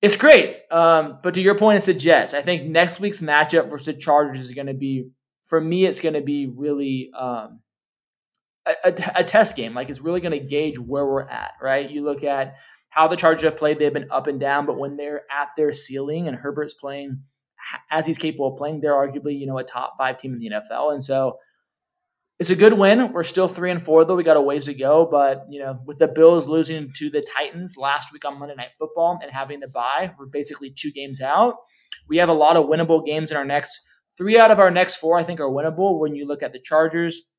It's 0.02 0.18
great. 0.18 0.58
Um, 0.72 1.20
but 1.22 1.36
to 1.36 1.42
your 1.42 1.56
point, 1.56 1.78
it's 1.78 1.86
the 1.86 1.94
Jets. 1.94 2.34
I 2.34 2.42
think 2.42 2.64
next 2.64 3.00
week's 3.00 3.22
matchup 3.22 3.70
versus 3.70 3.86
the 3.86 3.94
Chargers 3.94 4.40
is 4.40 4.52
going 4.52 4.68
to 4.68 4.74
be, 4.74 5.12
for 5.46 5.60
me, 5.60 5.86
it's 5.86 6.00
going 6.00 6.16
to 6.16 6.22
be 6.22 6.48
really 6.48 7.12
um, 7.18 7.60
a, 8.66 8.74
a, 8.86 8.94
a 9.18 9.24
test 9.24 9.56
game. 9.56 9.74
Like 9.74 9.90
it's 9.90 10.02
really 10.02 10.22
going 10.22 10.38
to 10.38 10.46
gauge 10.46 10.80
where 10.80 11.06
we're 11.06 11.28
at, 11.28 11.52
right? 11.62 11.90
You 11.90 12.04
look 12.04 12.24
at 12.24 12.56
how 12.90 13.08
the 13.08 13.16
Chargers 13.16 13.44
have 13.44 13.58
played, 13.58 13.80
they've 13.80 13.94
been 13.94 14.12
up 14.12 14.28
and 14.28 14.40
down, 14.40 14.66
but 14.66 14.78
when 14.78 14.98
they're 14.98 15.24
at 15.32 15.50
their 15.58 15.74
ceiling 15.74 16.28
and 16.28 16.38
Herbert's 16.38 16.76
playing 16.76 17.22
as 17.92 18.06
he's 18.06 18.18
capable 18.18 18.54
of 18.54 18.58
playing, 18.58 18.82
they're 18.82 18.94
arguably, 18.94 19.38
you 19.38 19.48
know, 19.48 19.58
a 19.58 19.64
top 19.64 19.94
five 19.98 20.18
team 20.18 20.34
in 20.34 20.40
the 20.40 20.50
NFL. 20.50 20.94
And 20.94 21.04
so 21.04 21.38
it's 22.40 22.50
a 22.50 22.56
good 22.56 22.74
win. 22.74 23.14
We're 23.14 23.24
still 23.24 23.48
three 23.48 23.72
and 23.72 23.82
four, 23.82 24.06
though. 24.06 24.16
We 24.16 24.24
got 24.24 24.38
a 24.38 24.42
ways 24.42 24.66
to 24.66 24.74
go. 24.74 25.08
But, 25.10 25.46
you 25.50 25.60
know, 25.60 25.80
with 25.86 25.98
the 25.98 26.08
Bills 26.08 26.48
losing 26.48 26.92
to 26.98 27.10
the 27.10 27.22
Titans 27.22 27.78
last 27.78 28.12
week 28.12 28.26
on 28.26 28.40
Monday 28.40 28.56
Night 28.56 28.72
Football 28.78 29.20
and 29.22 29.32
having 29.32 29.62
to 29.62 29.68
bye, 29.68 30.12
we're 30.18 30.26
basically 30.26 30.72
two 30.72 30.92
games 30.92 31.22
out. 31.22 31.56
We 32.10 32.18
have 32.18 32.30
a 32.30 32.34
lot 32.34 32.58
of 32.58 32.66
winnable 32.66 33.06
games 33.06 33.32
in 33.32 33.38
our 33.38 33.46
next 33.46 33.80
three 34.18 34.38
out 34.38 34.52
of 34.52 34.60
our 34.60 34.72
next 34.72 34.98
four, 34.98 35.18
I 35.18 35.24
think, 35.24 35.40
are 35.40 35.50
winnable. 35.50 36.00
When 36.00 36.16
you 36.16 36.28
look 36.28 36.44
at 36.44 36.54
the 36.54 36.60
Chargers, 36.60 37.30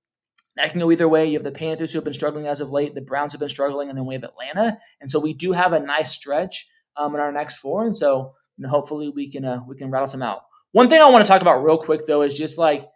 that 0.57 0.71
can 0.71 0.81
go 0.81 0.91
either 0.91 1.09
way. 1.09 1.27
You 1.27 1.35
have 1.35 1.43
the 1.43 1.51
Panthers 1.51 1.93
who 1.93 1.99
have 1.99 2.05
been 2.05 2.15
struggling 2.15 2.47
as 2.47 2.61
of 2.61 2.71
late, 2.71 2.95
the 2.95 3.01
Browns 3.01 3.33
have 3.33 3.41
been 3.41 3.49
struggling, 3.49 3.89
and 3.89 3.99
then 3.99 4.07
we 4.07 4.15
have 4.15 4.25
Atlanta. 4.25 4.79
And 5.01 5.11
so 5.11 5.19
we 5.19 5.35
do 5.35 5.53
have 5.53 5.73
a 5.73 5.81
nice 5.81 6.13
stretch 6.13 6.69
um, 6.97 7.15
in 7.15 7.21
our 7.21 7.33
next 7.33 7.59
four. 7.59 7.85
And 7.85 7.97
so 7.97 8.35
you 8.57 8.63
know, 8.63 8.69
hopefully 8.69 9.09
we 9.15 9.31
can 9.31 9.45
uh, 9.45 9.61
we 9.67 9.77
can 9.77 9.91
rattle 9.91 10.07
some 10.07 10.23
out. 10.23 10.43
One 10.73 10.89
thing 10.89 11.01
I 11.01 11.09
want 11.09 11.25
to 11.25 11.29
talk 11.29 11.43
about 11.43 11.65
real 11.65 11.79
quick 11.79 12.07
though 12.07 12.23
is 12.23 12.37
just 12.37 12.59
like 12.59 12.89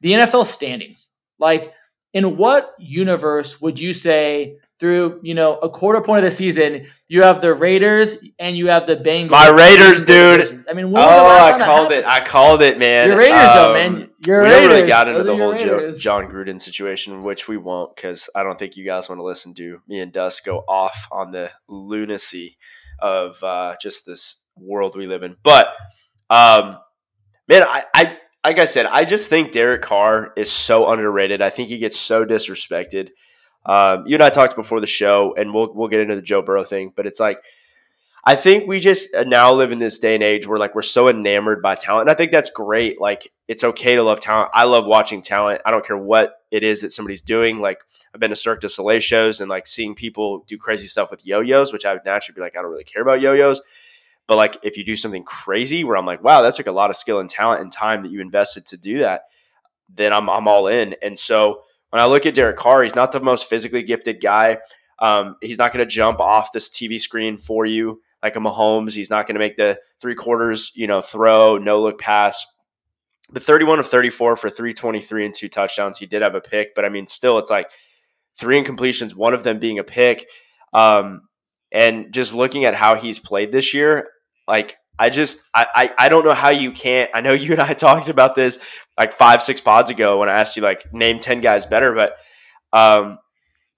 the 0.00 0.12
NFL 0.12 0.46
standings. 0.46 1.10
Like, 1.38 1.72
in 2.12 2.36
what 2.36 2.74
universe 2.78 3.60
would 3.60 3.80
you 3.80 3.92
say 3.92 4.58
through 4.80 5.20
you 5.22 5.34
know 5.34 5.56
a 5.58 5.68
quarter 5.70 6.00
point 6.00 6.24
of 6.24 6.24
the 6.24 6.30
season 6.36 6.84
you 7.06 7.22
have 7.22 7.40
the 7.40 7.54
Raiders 7.54 8.18
and 8.38 8.56
you 8.56 8.68
have 8.68 8.86
the 8.86 8.96
Bengals? 8.96 9.30
My 9.30 9.48
Raiders, 9.48 10.02
dude. 10.02 10.64
I 10.68 10.72
mean, 10.74 10.90
when 10.90 11.02
Oh, 11.02 11.06
I 11.08 11.58
called 11.64 11.92
it. 11.92 12.04
I 12.04 12.20
called 12.24 12.60
it, 12.62 12.78
man. 12.78 13.08
Your 13.08 13.18
Raiders, 13.18 13.52
though, 13.54 13.68
Um, 13.68 13.72
man. 13.74 14.10
Your 14.26 14.42
we 14.42 14.48
Raiders. 14.48 14.60
don't 14.62 14.70
really 14.76 14.88
got 14.88 15.08
into 15.08 15.22
Those 15.22 15.26
the 15.26 15.36
whole 15.42 15.52
Raiders. 15.52 16.00
Jon 16.02 16.26
Gruden 16.28 16.60
situation, 16.60 17.22
which 17.22 17.46
we 17.46 17.56
won't 17.56 17.94
because 17.94 18.28
I 18.34 18.42
don't 18.42 18.58
think 18.58 18.76
you 18.76 18.84
guys 18.84 19.08
want 19.08 19.18
to 19.20 19.24
listen 19.24 19.54
to 19.54 19.80
me 19.86 20.00
and 20.00 20.10
Dust 20.12 20.44
go 20.44 20.58
off 20.66 21.06
on 21.12 21.30
the 21.30 21.50
lunacy 21.68 22.56
of 23.00 23.42
uh, 23.44 23.74
just 23.80 24.06
this 24.06 24.44
world 24.56 24.96
we 24.96 25.06
live 25.06 25.22
in. 25.22 25.36
But 25.42 25.68
um, 26.30 26.78
man, 27.48 27.62
I, 27.64 27.84
I 27.94 28.18
like 28.44 28.58
I 28.58 28.64
said, 28.66 28.86
I 28.86 29.04
just 29.04 29.28
think 29.30 29.52
Derek 29.52 29.82
Carr 29.82 30.32
is 30.36 30.50
so 30.50 30.90
underrated. 30.90 31.40
I 31.42 31.50
think 31.50 31.68
he 31.70 31.78
gets 31.78 31.98
so 31.98 32.24
disrespected. 32.24 33.08
Um, 33.66 34.06
you 34.06 34.14
and 34.16 34.22
I 34.22 34.30
talked 34.30 34.56
before 34.56 34.80
the 34.80 34.86
show, 34.86 35.34
and 35.36 35.54
we'll 35.54 35.72
we'll 35.72 35.88
get 35.88 36.00
into 36.00 36.16
the 36.16 36.22
Joe 36.22 36.42
Burrow 36.42 36.64
thing, 36.64 36.92
but 36.94 37.06
it's 37.06 37.20
like 37.20 37.40
I 38.26 38.36
think 38.36 38.66
we 38.66 38.80
just 38.80 39.10
now 39.26 39.52
live 39.52 39.70
in 39.70 39.78
this 39.78 39.98
day 39.98 40.14
and 40.14 40.22
age 40.22 40.46
where 40.46 40.58
like 40.58 40.74
we're 40.74 40.82
so 40.82 41.08
enamored 41.08 41.60
by 41.60 41.74
talent. 41.74 42.08
And 42.08 42.10
I 42.10 42.14
think 42.14 42.32
that's 42.32 42.48
great. 42.48 42.98
Like 42.98 43.28
it's 43.48 43.62
okay 43.62 43.96
to 43.96 44.02
love 44.02 44.20
talent. 44.20 44.50
I 44.54 44.64
love 44.64 44.86
watching 44.86 45.20
talent. 45.20 45.60
I 45.66 45.70
don't 45.70 45.84
care 45.84 45.98
what 45.98 46.36
it 46.50 46.62
is 46.62 46.80
that 46.80 46.90
somebody's 46.90 47.20
doing. 47.20 47.58
Like 47.58 47.82
I've 48.14 48.20
been 48.20 48.30
to 48.30 48.36
Cirque 48.36 48.62
du 48.62 48.68
Soleil 48.68 49.00
shows 49.00 49.42
and 49.42 49.50
like 49.50 49.66
seeing 49.66 49.94
people 49.94 50.44
do 50.46 50.56
crazy 50.56 50.86
stuff 50.86 51.10
with 51.10 51.26
yo-yos, 51.26 51.70
which 51.70 51.84
I 51.84 51.92
would 51.92 52.04
naturally 52.06 52.34
be 52.34 52.40
like, 52.40 52.56
I 52.56 52.62
don't 52.62 52.70
really 52.70 52.84
care 52.84 53.02
about 53.02 53.20
yo-yos. 53.20 53.60
But 54.26 54.36
like 54.36 54.56
if 54.62 54.78
you 54.78 54.84
do 54.84 54.96
something 54.96 55.24
crazy 55.24 55.84
where 55.84 55.98
I'm 55.98 56.06
like, 56.06 56.24
wow, 56.24 56.40
that's 56.40 56.58
like 56.58 56.66
a 56.66 56.72
lot 56.72 56.88
of 56.88 56.96
skill 56.96 57.20
and 57.20 57.28
talent 57.28 57.60
and 57.60 57.70
time 57.70 58.02
that 58.02 58.10
you 58.10 58.22
invested 58.22 58.64
to 58.66 58.78
do 58.78 59.00
that, 59.00 59.24
then 59.94 60.14
I'm 60.14 60.30
I'm 60.30 60.48
all 60.48 60.66
in. 60.66 60.96
And 61.02 61.18
so 61.18 61.60
when 61.94 62.02
I 62.02 62.06
look 62.06 62.26
at 62.26 62.34
Derek 62.34 62.56
Carr, 62.56 62.82
he's 62.82 62.96
not 62.96 63.12
the 63.12 63.20
most 63.20 63.48
physically 63.48 63.84
gifted 63.84 64.20
guy. 64.20 64.58
Um, 64.98 65.36
he's 65.40 65.58
not 65.58 65.72
going 65.72 65.86
to 65.86 65.88
jump 65.88 66.18
off 66.18 66.50
this 66.50 66.68
TV 66.68 66.98
screen 66.98 67.36
for 67.36 67.64
you 67.64 68.02
like 68.20 68.34
a 68.34 68.40
Mahomes. 68.40 68.96
He's 68.96 69.10
not 69.10 69.28
going 69.28 69.36
to 69.36 69.38
make 69.38 69.56
the 69.56 69.78
three 70.00 70.16
quarters, 70.16 70.72
you 70.74 70.88
know, 70.88 71.00
throw, 71.00 71.56
no 71.56 71.80
look 71.80 72.00
pass. 72.00 72.44
The 73.30 73.38
31 73.38 73.78
of 73.78 73.86
34 73.86 74.34
for 74.34 74.50
323 74.50 75.24
and 75.24 75.32
two 75.32 75.48
touchdowns. 75.48 75.96
He 75.96 76.06
did 76.06 76.22
have 76.22 76.34
a 76.34 76.40
pick, 76.40 76.74
but 76.74 76.84
I 76.84 76.88
mean, 76.88 77.06
still, 77.06 77.38
it's 77.38 77.48
like 77.48 77.70
three 78.36 78.60
incompletions, 78.60 79.14
one 79.14 79.32
of 79.32 79.44
them 79.44 79.60
being 79.60 79.78
a 79.78 79.84
pick. 79.84 80.26
Um, 80.72 81.28
and 81.70 82.12
just 82.12 82.34
looking 82.34 82.64
at 82.64 82.74
how 82.74 82.96
he's 82.96 83.20
played 83.20 83.52
this 83.52 83.72
year, 83.72 84.08
like 84.48 84.78
I 84.98 85.10
just 85.10 85.42
I, 85.52 85.66
I 85.74 85.94
I 85.98 86.08
don't 86.08 86.24
know 86.24 86.34
how 86.34 86.50
you 86.50 86.72
can't. 86.72 87.10
I 87.14 87.20
know 87.20 87.32
you 87.34 87.52
and 87.52 87.60
I 87.60 87.74
talked 87.74 88.08
about 88.08 88.34
this 88.34 88.58
like 88.98 89.12
five 89.12 89.42
six 89.42 89.60
pods 89.60 89.90
ago 89.90 90.18
when 90.18 90.28
I 90.28 90.34
asked 90.34 90.56
you 90.56 90.62
like 90.62 90.92
name 90.92 91.18
ten 91.18 91.40
guys 91.40 91.66
better, 91.66 91.94
but 91.94 92.16
um, 92.72 93.18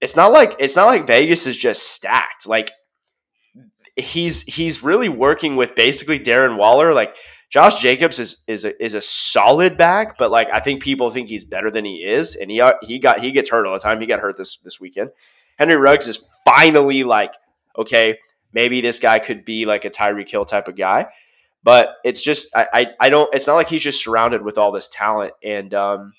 it's 0.01 0.15
not 0.15 0.31
like 0.31 0.55
it's 0.59 0.75
not 0.75 0.85
like 0.85 1.07
Vegas 1.07 1.47
is 1.47 1.57
just 1.57 1.83
stacked. 1.83 2.47
Like 2.47 2.71
he's 3.95 4.43
he's 4.43 4.83
really 4.83 5.09
working 5.09 5.55
with 5.55 5.75
basically 5.75 6.19
Darren 6.19 6.57
Waller. 6.57 6.93
Like 6.93 7.15
Josh 7.49 7.81
Jacobs 7.81 8.19
is 8.19 8.43
is 8.47 8.65
a, 8.65 8.83
is 8.83 8.93
a 8.93 9.01
solid 9.01 9.77
back, 9.77 10.17
but 10.17 10.31
like 10.31 10.49
I 10.51 10.59
think 10.59 10.83
people 10.83 11.11
think 11.11 11.29
he's 11.29 11.43
better 11.43 11.71
than 11.71 11.85
he 11.85 12.03
is, 12.03 12.35
and 12.35 12.51
he 12.51 12.61
he 12.83 12.99
got 12.99 13.19
he 13.21 13.31
gets 13.31 13.49
hurt 13.49 13.65
all 13.65 13.73
the 13.73 13.79
time. 13.79 13.99
He 13.99 14.05
got 14.05 14.19
hurt 14.19 14.37
this 14.37 14.57
this 14.57 14.79
weekend. 14.79 15.11
Henry 15.57 15.75
Ruggs 15.75 16.07
is 16.07 16.17
finally 16.45 17.03
like 17.03 17.33
okay, 17.77 18.17
maybe 18.57 18.81
this 18.81 18.97
guy 18.97 19.19
could 19.19 19.45
be 19.45 19.67
like 19.67 19.85
a 19.85 19.89
Tyreek 19.91 20.27
Hill 20.27 20.43
type 20.43 20.67
of 20.67 20.75
guy. 20.75 21.05
But 21.61 21.89
it's 22.03 22.23
just 22.23 22.47
I, 22.55 22.67
I, 22.73 22.87
I 22.99 23.09
don't 23.09 23.33
it's 23.35 23.45
not 23.45 23.53
like 23.53 23.69
he's 23.69 23.83
just 23.83 24.03
surrounded 24.03 24.41
with 24.41 24.57
all 24.57 24.71
this 24.71 24.89
talent. 24.89 25.33
And 25.43 25.75
um, 25.75 26.13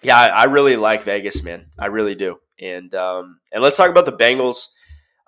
yeah, 0.00 0.16
I, 0.16 0.26
I 0.28 0.44
really 0.44 0.76
like 0.76 1.02
Vegas, 1.02 1.42
man. 1.42 1.66
I 1.76 1.86
really 1.86 2.14
do. 2.14 2.36
And 2.60 2.94
um, 2.94 3.40
and 3.50 3.64
let's 3.64 3.76
talk 3.76 3.90
about 3.90 4.06
the 4.06 4.12
Bengals. 4.12 4.68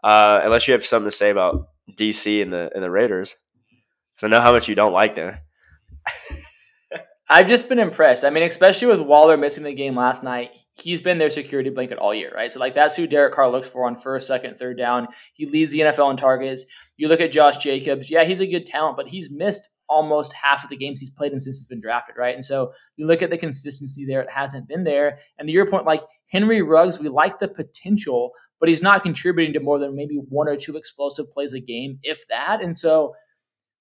Uh, 0.05 0.41
unless 0.45 0.69
you 0.69 0.73
have 0.73 0.87
something 0.87 1.11
to 1.11 1.17
say 1.17 1.31
about 1.31 1.71
DC 1.97 2.41
and 2.41 2.53
the 2.53 2.71
and 2.73 2.85
the 2.85 2.91
Raiders, 2.91 3.35
because 4.15 4.29
I 4.29 4.29
know 4.29 4.41
how 4.41 4.53
much 4.53 4.69
you 4.69 4.77
don't 4.77 4.93
like 4.93 5.17
them. 5.17 5.39
I've 7.29 7.49
just 7.49 7.69
been 7.69 7.81
impressed. 7.81 8.25
I 8.25 8.31
mean, 8.31 8.45
especially 8.45 8.89
with 8.89 9.01
Waller 9.01 9.37
missing 9.37 9.65
the 9.65 9.75
game 9.75 9.97
last 9.97 10.23
night, 10.23 10.51
he's 10.81 11.01
been 11.01 11.19
their 11.19 11.31
security 11.31 11.71
blanket 11.71 11.99
all 11.99 12.15
year, 12.15 12.33
right? 12.35 12.51
So 12.51 12.61
like 12.61 12.75
that's 12.75 12.97
who 12.97 13.07
Derek 13.07 13.35
Carr 13.35 13.51
looks 13.51 13.69
for 13.69 13.87
on 13.87 13.97
first, 13.97 14.27
second, 14.27 14.59
third 14.59 14.79
down. 14.79 15.09
He 15.35 15.47
leads 15.47 15.73
the 15.73 15.81
NFL 15.81 16.11
in 16.11 16.17
targets. 16.17 16.65
You 16.97 17.09
look 17.09 17.21
at 17.21 17.33
Josh 17.33 17.59
Jacobs, 17.59 18.11
yeah, 18.11 18.25
he's 18.25 18.41
a 18.41 18.47
good 18.47 18.67
talent, 18.67 18.97
but 18.97 19.09
he's 19.09 19.31
missed 19.31 19.69
almost 19.89 20.35
half 20.35 20.65
of 20.65 20.71
the 20.71 20.77
games 20.77 21.01
he's 21.01 21.11
played 21.11 21.33
in 21.33 21.41
since 21.41 21.59
he's 21.59 21.67
been 21.67 21.81
drafted, 21.81 22.17
right? 22.19 22.35
And 22.35 22.45
so 22.45 22.73
you 22.97 23.07
look 23.07 23.23
at 23.23 23.31
the 23.31 23.39
consistency 23.39 24.05
there, 24.05 24.21
it 24.21 24.31
hasn't 24.31 24.69
been 24.69 24.85
there. 24.85 25.19
And 25.39 25.49
to 25.49 25.53
your 25.53 25.69
point, 25.69 25.87
like 25.87 26.03
Henry 26.31 26.61
Ruggs, 26.61 26.99
we 26.99 27.09
like 27.09 27.39
the 27.39 27.49
potential, 27.49 28.33
but 28.61 28.69
he's 28.69 28.83
not 28.83 29.03
contributing 29.03 29.55
to 29.55 29.61
more 29.61 29.79
than 29.79 29.97
maybe 29.97 30.17
one 30.29 30.49
or 30.49 30.57
two 30.57 30.77
explosive 30.77 31.31
plays 31.31 31.55
a 31.55 31.61
game, 31.61 31.99
if 32.03 32.27
that. 32.29 32.61
And 32.61 32.77
so 32.77 33.15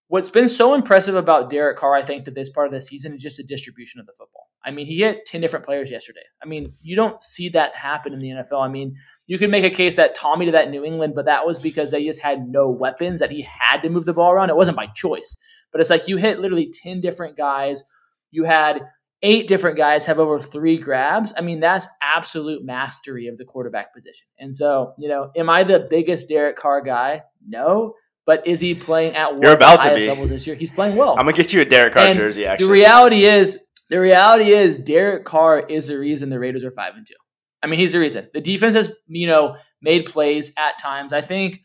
What's 0.09 0.29
been 0.29 0.47
so 0.47 0.73
impressive 0.73 1.15
about 1.15 1.49
Derek 1.49 1.77
Carr, 1.77 1.93
I 1.93 2.01
think, 2.01 2.23
to 2.25 2.31
this 2.31 2.49
part 2.49 2.67
of 2.67 2.73
the 2.73 2.79
season 2.79 3.13
is 3.13 3.21
just 3.21 3.37
the 3.37 3.43
distribution 3.43 3.99
of 3.99 4.05
the 4.05 4.13
football. 4.17 4.46
I 4.67 4.71
mean, 4.71 4.85
he 4.85 4.97
hit 4.97 5.25
10 5.25 5.39
different 5.39 5.65
players 5.65 5.89
yesterday. 5.89 6.19
I 6.43 6.45
mean, 6.45 6.73
you 6.81 6.97
don't 6.97 7.23
see 7.23 7.47
that 7.49 7.73
happen 7.73 8.11
in 8.11 8.19
the 8.19 8.27
NFL. 8.29 8.61
I 8.61 8.67
mean, 8.67 8.97
you 9.25 9.37
could 9.37 9.49
make 9.49 9.63
a 9.63 9.69
case 9.69 9.95
that 9.95 10.13
Tommy 10.13 10.43
did 10.43 10.53
that 10.55 10.65
in 10.65 10.71
New 10.71 10.83
England, 10.83 11.13
but 11.15 11.25
that 11.25 11.47
was 11.47 11.57
because 11.57 11.91
they 11.91 12.03
just 12.05 12.21
had 12.21 12.49
no 12.49 12.69
weapons, 12.69 13.21
that 13.21 13.31
he 13.31 13.43
had 13.43 13.81
to 13.83 13.89
move 13.89 14.03
the 14.03 14.13
ball 14.13 14.31
around. 14.31 14.49
It 14.49 14.57
wasn't 14.57 14.75
by 14.75 14.87
choice. 14.87 15.37
But 15.71 15.79
it's 15.79 15.89
like 15.89 16.09
you 16.09 16.17
hit 16.17 16.39
literally 16.39 16.69
10 16.83 16.99
different 16.99 17.37
guys. 17.37 17.83
You 18.29 18.43
had 18.43 18.81
eight 19.21 19.47
different 19.47 19.77
guys 19.77 20.05
have 20.05 20.19
over 20.19 20.37
three 20.37 20.77
grabs. 20.77 21.33
I 21.37 21.41
mean, 21.41 21.61
that's 21.61 21.87
absolute 22.01 22.63
mastery 22.65 23.27
of 23.27 23.37
the 23.37 23.45
quarterback 23.45 23.93
position. 23.93 24.27
And 24.37 24.53
so, 24.53 24.95
you 24.97 25.07
know, 25.07 25.31
am 25.35 25.49
I 25.49 25.63
the 25.63 25.87
biggest 25.89 26.27
Derek 26.27 26.57
Carr 26.57 26.81
guy? 26.81 27.23
No. 27.47 27.93
But 28.25 28.45
is 28.45 28.59
he 28.59 28.75
playing 28.75 29.15
at 29.15 29.33
one 29.33 29.41
You're 29.41 29.53
about 29.53 29.81
to 29.83 29.95
be. 29.95 30.05
level 30.05 30.27
this 30.27 30.45
year? 30.45 30.55
He's 30.57 30.69
playing 30.69 30.97
well. 30.97 31.11
I'm 31.11 31.25
gonna 31.25 31.31
get 31.31 31.53
you 31.53 31.61
a 31.61 31.65
Derek 31.65 31.93
Carr 31.93 32.07
And 32.07 32.17
jersey. 32.17 32.45
Actually, 32.45 32.67
The 32.67 32.73
reality 32.73 33.23
is, 33.23 33.63
the 33.89 33.99
reality 33.99 34.51
is, 34.51 34.77
Derek 34.77 35.25
Carr 35.25 35.59
is 35.59 35.87
the 35.87 35.97
reason 35.97 36.29
the 36.29 36.39
Raiders 36.39 36.63
are 36.63 36.71
five 36.71 36.95
and 36.95 37.05
two. 37.05 37.15
I 37.63 37.67
mean, 37.67 37.79
he's 37.79 37.93
the 37.93 37.99
reason. 37.99 38.29
The 38.33 38.41
defense 38.41 38.75
has, 38.75 38.93
you 39.07 39.27
know, 39.27 39.57
made 39.81 40.05
plays 40.05 40.53
at 40.57 40.79
times. 40.79 41.13
I 41.13 41.21
think 41.21 41.61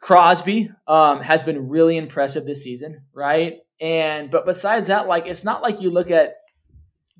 Crosby 0.00 0.70
um, 0.86 1.20
has 1.20 1.42
been 1.42 1.68
really 1.68 1.96
impressive 1.96 2.44
this 2.44 2.64
season, 2.64 3.02
right? 3.14 3.58
And 3.80 4.30
but 4.30 4.46
besides 4.46 4.88
that, 4.88 5.06
like 5.08 5.26
it's 5.26 5.44
not 5.44 5.62
like 5.62 5.80
you 5.80 5.90
look 5.90 6.10
at 6.10 6.34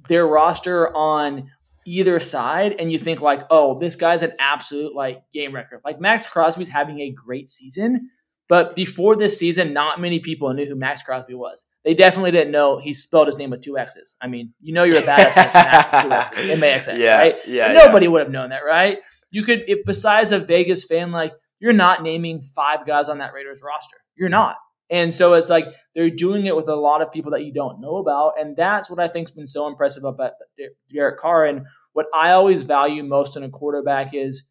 their 0.08 0.26
roster 0.26 0.94
on 0.94 1.50
either 1.86 2.20
side 2.20 2.74
and 2.78 2.90
you 2.92 2.98
think 2.98 3.20
like, 3.20 3.44
oh, 3.50 3.78
this 3.78 3.96
guy's 3.96 4.22
an 4.22 4.32
absolute 4.38 4.94
like 4.94 5.22
game 5.32 5.54
record. 5.54 5.80
Like 5.84 6.00
Maxx 6.00 6.26
Crosby's 6.26 6.68
having 6.68 7.00
a 7.00 7.10
great 7.10 7.48
season, 7.48 8.10
but 8.48 8.76
before 8.76 9.16
this 9.16 9.38
season, 9.38 9.72
not 9.72 10.00
many 10.00 10.20
people 10.20 10.52
knew 10.52 10.66
who 10.66 10.74
Maxx 10.74 11.02
Crosby 11.02 11.34
was. 11.34 11.66
They 11.84 11.94
definitely 11.94 12.30
didn't 12.30 12.52
know 12.52 12.78
he 12.78 12.94
spelled 12.94 13.26
his 13.26 13.36
name 13.36 13.50
with 13.50 13.60
two 13.60 13.76
X's. 13.76 14.16
I 14.20 14.28
mean, 14.28 14.54
you 14.60 14.72
know 14.72 14.84
you're 14.84 14.98
a 14.98 15.02
badass 15.02 15.36
with 15.36 16.02
two 16.02 16.12
X's, 16.12 16.50
M-A-X-X, 16.50 16.98
Yeah, 17.00 17.16
right? 17.16 17.36
yeah, 17.46 17.72
Nobody 17.72 18.06
would 18.06 18.20
have 18.20 18.30
known 18.30 18.50
that, 18.50 18.64
right? 18.64 18.98
You 19.30 19.42
could, 19.42 19.64
if 19.66 19.84
besides 19.84 20.30
a 20.30 20.38
Vegas 20.38 20.86
fan, 20.86 21.10
like 21.10 21.32
you're 21.58 21.72
not 21.72 22.02
naming 22.02 22.40
five 22.40 22.86
guys 22.86 23.08
on 23.08 23.18
that 23.18 23.32
Raiders 23.32 23.62
roster. 23.64 23.96
You're 24.16 24.28
mm. 24.28 24.32
not. 24.32 24.56
And 24.90 25.12
so 25.12 25.32
it's 25.32 25.48
like 25.48 25.66
they're 25.94 26.10
doing 26.10 26.46
it 26.46 26.54
with 26.54 26.68
a 26.68 26.74
lot 26.74 27.00
of 27.00 27.10
people 27.10 27.32
that 27.32 27.44
you 27.44 27.52
don't 27.52 27.80
know 27.80 27.96
about. 27.96 28.34
And 28.38 28.54
that's 28.54 28.90
what 28.90 29.00
I 29.00 29.08
think's 29.08 29.30
been 29.30 29.46
so 29.46 29.66
impressive 29.66 30.04
about 30.04 30.32
Derek 30.92 31.18
Carr. 31.18 31.46
And 31.46 31.64
what 31.94 32.06
I 32.14 32.32
always 32.32 32.64
value 32.64 33.02
most 33.02 33.36
in 33.36 33.42
a 33.42 33.48
quarterback 33.48 34.12
is 34.12 34.50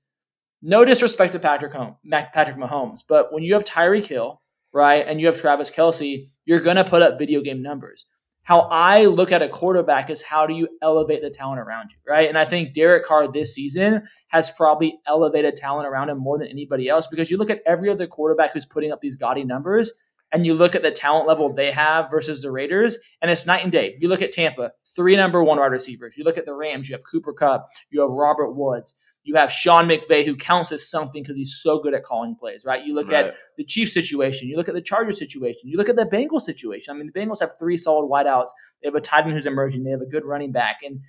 no 0.62 0.86
disrespect 0.86 1.34
to 1.34 1.40
Patrick 1.40 1.74
Home, 1.74 1.96
Patrick 2.10 2.58
Mahomes, 2.58 3.02
but 3.08 3.34
when 3.34 3.44
you 3.44 3.54
have 3.54 3.64
Tyreek 3.64 4.06
Hill, 4.06 4.41
right, 4.74 5.06
and 5.08 5.20
you 5.20 5.28
have 5.28 5.40
Travis 5.40 5.70
Kelce, 5.70 6.28
you're 6.46 6.60
gonna 6.60 6.84
put 6.84 7.02
up 7.02 7.20
video 7.20 7.42
game 7.42 7.62
numbers. 7.62 8.06
How 8.44 8.62
I 8.72 9.06
look 9.06 9.32
at 9.32 9.44
a 9.44 9.48
quarterback 9.48 10.10
is 10.10 10.24
how 10.24 10.48
do 10.48 10.54
you 10.54 10.68
elevate 10.82 11.22
the 11.22 11.30
talent 11.30 11.60
around 11.60 11.92
you, 11.92 11.98
right? 12.08 12.28
And 12.28 12.38
I 12.38 12.46
think 12.46 12.74
Derek 12.74 13.06
Carr 13.06 13.32
this 13.32 13.54
season 13.54 14.08
has 14.30 14.50
probably 14.50 14.98
elevated 15.06 15.56
talent 15.56 15.88
around 15.88 16.10
him 16.10 16.18
more 16.18 16.40
than 16.40 16.48
anybody 16.48 16.90
else 16.90 17.08
because 17.08 17.30
you 17.30 17.38
look 17.38 17.52
at 17.52 17.62
every 17.68 17.90
other 17.90 18.08
quarterback 18.08 18.54
who's 18.54 18.66
putting 18.66 18.92
up 18.92 19.00
these 19.00 19.16
gaudy 19.16 19.44
numbers 19.44 19.94
and 20.34 20.46
you 20.46 20.54
look 20.54 20.76
at 20.76 20.82
the 20.82 20.92
talent 20.92 21.28
level 21.28 21.54
they 21.54 21.72
have 21.72 22.10
versus 22.10 22.42
the 22.42 22.52
Raiders, 22.52 22.98
and 23.22 23.30
it's 23.30 23.46
night 23.46 23.64
and 23.64 23.72
day. 23.72 23.96
You 24.00 24.08
look 24.08 24.22
at 24.22 24.32
Tampa, 24.32 24.72
three 24.96 25.16
number 25.16 25.44
one 25.44 25.58
wide 25.60 25.72
receivers. 25.72 26.18
You 26.18 26.24
look 26.24 26.38
at 26.38 26.46
the 26.46 26.54
Rams, 26.54 26.88
you 26.90 26.96
have 26.96 27.04
Cooper 27.10 27.34
Kupp, 27.34 27.68
you 27.90 28.02
have 28.02 28.10
Robert 28.10 28.54
Woods, 28.54 28.96
you 29.24 29.36
have 29.36 29.52
Sean 29.52 29.88
McVay, 29.88 30.26
who 30.26 30.36
counts 30.36 30.72
as 30.72 30.90
something 30.90 31.22
because 31.22 31.36
he's 31.36 31.60
so 31.62 31.80
good 31.80 31.94
at 31.94 32.04
calling 32.04 32.36
plays, 32.40 32.64
right? 32.66 32.84
You 32.86 32.94
look 32.96 33.10
Right. 33.12 33.28
at 33.28 33.36
the 33.58 33.64
Chiefs 33.66 33.94
situation, 33.94 34.48
you 34.48 34.58
look 34.58 34.70
at 34.70 34.76
the 34.76 34.82
Chargers 34.82 35.18
situation, 35.20 35.70
you 35.70 35.78
look 35.78 35.90
at 35.90 35.96
the 35.96 36.06
Bengals 36.06 36.42
situation. 36.42 36.94
I 36.96 36.98
mean, 36.98 37.12
the 37.14 37.20
Bengals 37.20 37.40
have 37.42 37.52
three 37.60 37.78
solid 37.78 38.08
wideouts. 38.10 38.50
They 38.82 38.88
have 38.88 38.96
a 38.96 39.02
tight 39.02 39.26
end 39.26 39.34
who's 39.34 39.46
emerging, 39.46 39.84
they 39.84 39.92
have 39.92 40.02
a 40.02 40.06
good 40.06 40.26
running 40.26 40.52
back. 40.52 40.78
And 40.84 41.02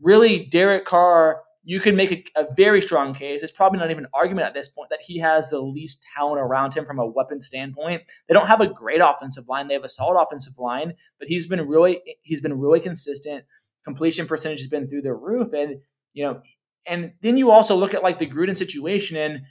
really, 0.00 0.46
Derek 0.46 0.84
Carr 0.84 1.42
you 1.68 1.80
can 1.80 1.96
make 1.96 2.32
a, 2.34 2.40
a, 2.40 2.46
very 2.56 2.80
strong 2.80 3.12
case. 3.12 3.42
It's 3.42 3.52
probably 3.52 3.78
not 3.78 3.90
even 3.90 4.04
an 4.04 4.10
argument 4.14 4.46
at 4.46 4.54
this 4.54 4.70
point 4.70 4.88
that 4.88 5.02
he 5.02 5.18
has 5.18 5.50
the 5.50 5.60
least 5.60 6.02
talent 6.16 6.40
around 6.40 6.72
him 6.72 6.86
from 6.86 6.98
a 6.98 7.06
weapon 7.06 7.42
standpoint. 7.42 8.04
They 8.26 8.32
don't 8.32 8.46
have 8.46 8.62
a 8.62 8.66
great 8.66 9.02
offensive 9.02 9.46
line. 9.48 9.68
They 9.68 9.74
have 9.74 9.84
a 9.84 9.88
solid 9.90 10.18
offensive 10.18 10.58
line, 10.58 10.94
but 11.18 11.28
he's 11.28 11.46
been 11.46 11.60
really 11.68 12.00
he's 12.22 12.40
been 12.40 12.58
really 12.58 12.80
consistent. 12.80 13.44
Completion 13.84 14.26
percentage 14.26 14.60
has 14.60 14.70
been 14.70 14.88
through 14.88 15.02
the 15.02 15.12
roof, 15.12 15.52
and 15.52 15.82
you 16.14 16.24
know, 16.24 16.40
and 16.86 17.12
then 17.20 17.36
you 17.36 17.50
also 17.50 17.76
look 17.76 17.92
at 17.92 18.02
like 18.02 18.16
the 18.16 18.26
Gruden 18.26 18.56
situation 18.56 19.18
and 19.18 19.42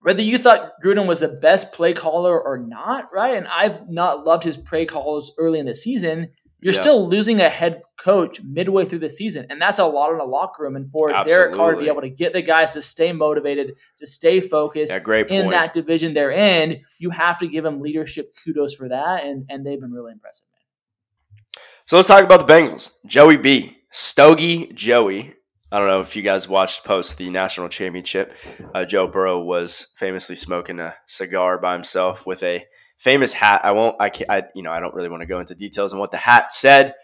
whether 0.00 0.20
you 0.20 0.36
thought 0.36 0.72
Gruden 0.84 1.06
was 1.06 1.20
the 1.20 1.28
best 1.28 1.72
play 1.72 1.92
caller 1.92 2.38
or 2.38 2.58
not, 2.58 3.04
right? 3.14 3.36
And 3.36 3.46
I've 3.46 3.88
not 3.88 4.26
loved 4.26 4.42
his 4.42 4.56
play 4.56 4.84
calls 4.84 5.32
early 5.38 5.60
in 5.60 5.66
the 5.66 5.76
season. 5.76 6.32
You're 6.64 6.72
Yeah. 6.72 6.80
still 6.80 7.06
losing 7.06 7.42
a 7.42 7.50
head 7.50 7.82
coach 7.98 8.40
midway 8.42 8.86
through 8.86 9.00
the 9.00 9.10
season, 9.10 9.46
and 9.50 9.60
that's 9.60 9.78
a 9.78 9.84
lot 9.84 10.10
in 10.12 10.16
the 10.16 10.24
locker 10.24 10.62
room. 10.62 10.76
And 10.76 10.90
for 10.90 11.12
Derek 11.26 11.54
Carr 11.54 11.74
to 11.74 11.78
be 11.78 11.88
able 11.88 12.00
to 12.00 12.08
get 12.08 12.32
the 12.32 12.40
guys 12.40 12.70
to 12.70 12.80
stay 12.80 13.12
motivated, 13.12 13.74
to 13.98 14.06
stay 14.06 14.40
focused 14.40 14.90
Yeah, 14.90 14.98
great 14.98 15.28
in 15.28 15.50
that 15.50 15.74
division 15.74 16.14
they're 16.14 16.30
in, 16.30 16.80
you 16.98 17.10
have 17.10 17.38
to 17.40 17.46
give 17.46 17.64
them 17.64 17.82
leadership 17.82 18.34
kudos 18.42 18.74
for 18.74 18.88
that, 18.88 19.24
and 19.24 19.44
and 19.50 19.66
they've 19.66 19.78
been 19.78 19.92
really 19.92 20.12
impressive. 20.12 20.46
Man. 20.52 21.60
So 21.84 21.96
let's 21.96 22.08
talk 22.08 22.24
about 22.24 22.46
the 22.46 22.50
Bengals. 22.50 22.94
Joey 23.04 23.36
B, 23.36 23.76
Stogie 23.92 24.72
Joey. 24.72 25.34
I 25.70 25.78
don't 25.78 25.88
know 25.88 26.00
if 26.00 26.16
you 26.16 26.22
guys 26.22 26.48
watched 26.48 26.84
post 26.84 27.18
the 27.18 27.28
national 27.28 27.68
championship. 27.68 28.32
Uh, 28.74 28.86
Joe 28.86 29.06
Burrow 29.06 29.42
was 29.42 29.88
famously 29.96 30.36
smoking 30.36 30.80
a 30.80 30.94
cigar 31.06 31.58
by 31.58 31.74
himself 31.74 32.26
with 32.26 32.42
a 32.42 32.64
famous 32.98 33.32
hat. 33.32 33.62
I 33.64 33.72
won't. 33.72 33.96
I, 34.00 34.10
can't, 34.10 34.30
I 34.30 34.44
you 34.54 34.62
know 34.62 34.72
I 34.72 34.80
don't 34.80 34.94
really 34.94 35.08
want 35.08 35.22
to 35.22 35.26
go 35.26 35.40
into 35.40 35.54
details 35.54 35.92
on 35.92 35.98
what 35.98 36.10
the 36.10 36.16
hat 36.16 36.52
said, 36.52 36.94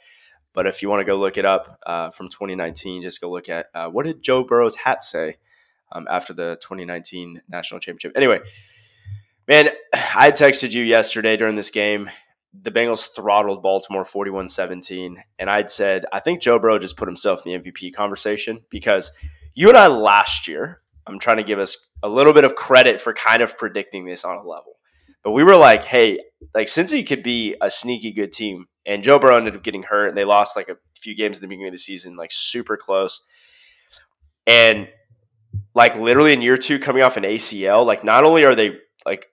but 0.55 0.66
if 0.66 0.83
you 0.83 0.88
want 0.88 1.00
to 1.00 1.05
go 1.05 1.16
look 1.16 1.38
it 1.38 1.44
up 1.44 1.79
uh, 1.87 2.11
from 2.11 2.29
2019, 2.29 3.03
just 3.03 3.20
go 3.20 3.31
look 3.31 3.48
at 3.48 3.66
uh, 3.74 3.88
what 3.88 4.07
did 4.07 4.22
Joe 4.22 4.44
Burrow's 4.44 4.76
hat 4.76 5.03
say 5.03 5.37
um, 5.92 6.07
after 6.11 6.33
the 6.33 6.57
2019 6.61 7.42
national 7.48 7.81
championship. 7.81 8.16
Anyway, 8.16 8.40
man, 9.48 9.70
I 10.14 10.31
texted 10.31 10.72
you 10.72 10.83
yesterday 10.83 11.37
during 11.37 11.57
this 11.57 11.70
game. 11.70 12.11
The 12.53 12.72
Bengals 12.72 13.09
throttled 13.14 13.62
Baltimore 13.62 14.05
41 14.05 14.48
17. 14.48 15.22
And 15.38 15.48
I'd 15.48 15.70
said, 15.70 16.05
I 16.12 16.18
think 16.20 16.40
Joe 16.40 16.59
Burrow 16.59 16.81
just 16.81 16.96
put 16.96 17.07
himself 17.07 17.46
in 17.46 17.62
the 17.62 17.70
MVP 17.70 17.94
conversation 17.94 18.62
because 18.70 19.12
you 19.55 19.68
and 19.68 19.79
I 19.79 19.87
last 19.87 20.48
year, 20.48 20.81
I'm 21.07 21.18
trying 21.18 21.37
to 21.37 21.44
give 21.44 21.59
us 21.59 21.88
a 22.03 22.09
little 22.09 22.33
bit 22.33 22.44
of 22.44 22.55
credit 22.55 23.00
for 23.00 23.12
kind 23.12 23.42
of 23.42 23.57
predicting 23.57 24.05
this 24.05 24.24
on 24.24 24.37
a 24.37 24.42
level. 24.42 24.79
But 25.22 25.33
we 25.33 25.44
were 25.44 25.56
like, 25.56 25.85
hey, 25.85 26.20
like 26.54 26.68
he 26.68 27.04
could 27.04 27.22
be 27.22 27.56
a 27.61 27.70
sneaky 27.70 28.12
good 28.12 28.33
team, 28.33 28.66
and 28.87 29.02
Joe 29.02 29.18
Burrow 29.18 29.37
ended 29.37 29.56
up 29.56 29.62
getting 29.62 29.83
hurt, 29.83 30.09
and 30.09 30.16
they 30.16 30.24
lost 30.24 30.56
like 30.56 30.68
a 30.68 30.76
few 30.96 31.14
games 31.14 31.38
at 31.38 31.40
the 31.42 31.48
beginning 31.48 31.68
of 31.68 31.72
the 31.72 31.78
season, 31.78 32.16
like 32.16 32.30
super 32.33 32.76
close. 32.76 33.24
And 34.46 34.88
like 35.74 35.96
literally 35.96 36.33
in 36.33 36.42
year 36.42 36.56
two, 36.56 36.78
coming 36.78 37.02
off 37.02 37.16
an 37.16 37.24
ACL, 37.24 37.85
like 37.85 38.04
not 38.04 38.24
only 38.24 38.44
are 38.44 38.54
they 38.54 38.76
like 39.04 39.26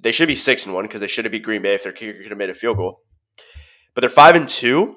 they 0.00 0.12
should 0.12 0.28
be 0.28 0.34
six 0.34 0.66
and 0.66 0.74
one 0.74 0.84
because 0.84 1.00
they 1.00 1.06
should 1.06 1.24
have 1.24 1.32
beat 1.32 1.42
Green 1.42 1.62
Bay 1.62 1.74
if 1.74 1.82
their 1.82 1.92
kicker 1.92 2.18
could 2.18 2.30
have 2.30 2.38
made 2.38 2.50
a 2.50 2.54
field 2.54 2.76
goal, 2.76 3.00
but 3.94 4.00
they're 4.00 4.10
five 4.10 4.36
and 4.36 4.48
two, 4.48 4.96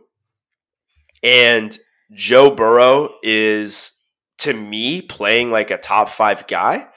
and 1.23 1.77
Joe 2.13 2.49
Burrow 2.49 3.15
is 3.23 3.91
to 4.39 4.53
me 4.53 5.01
playing 5.01 5.51
like 5.51 5.71
a 5.71 5.77
top 5.77 6.09
five 6.09 6.47
guy, 6.47 6.87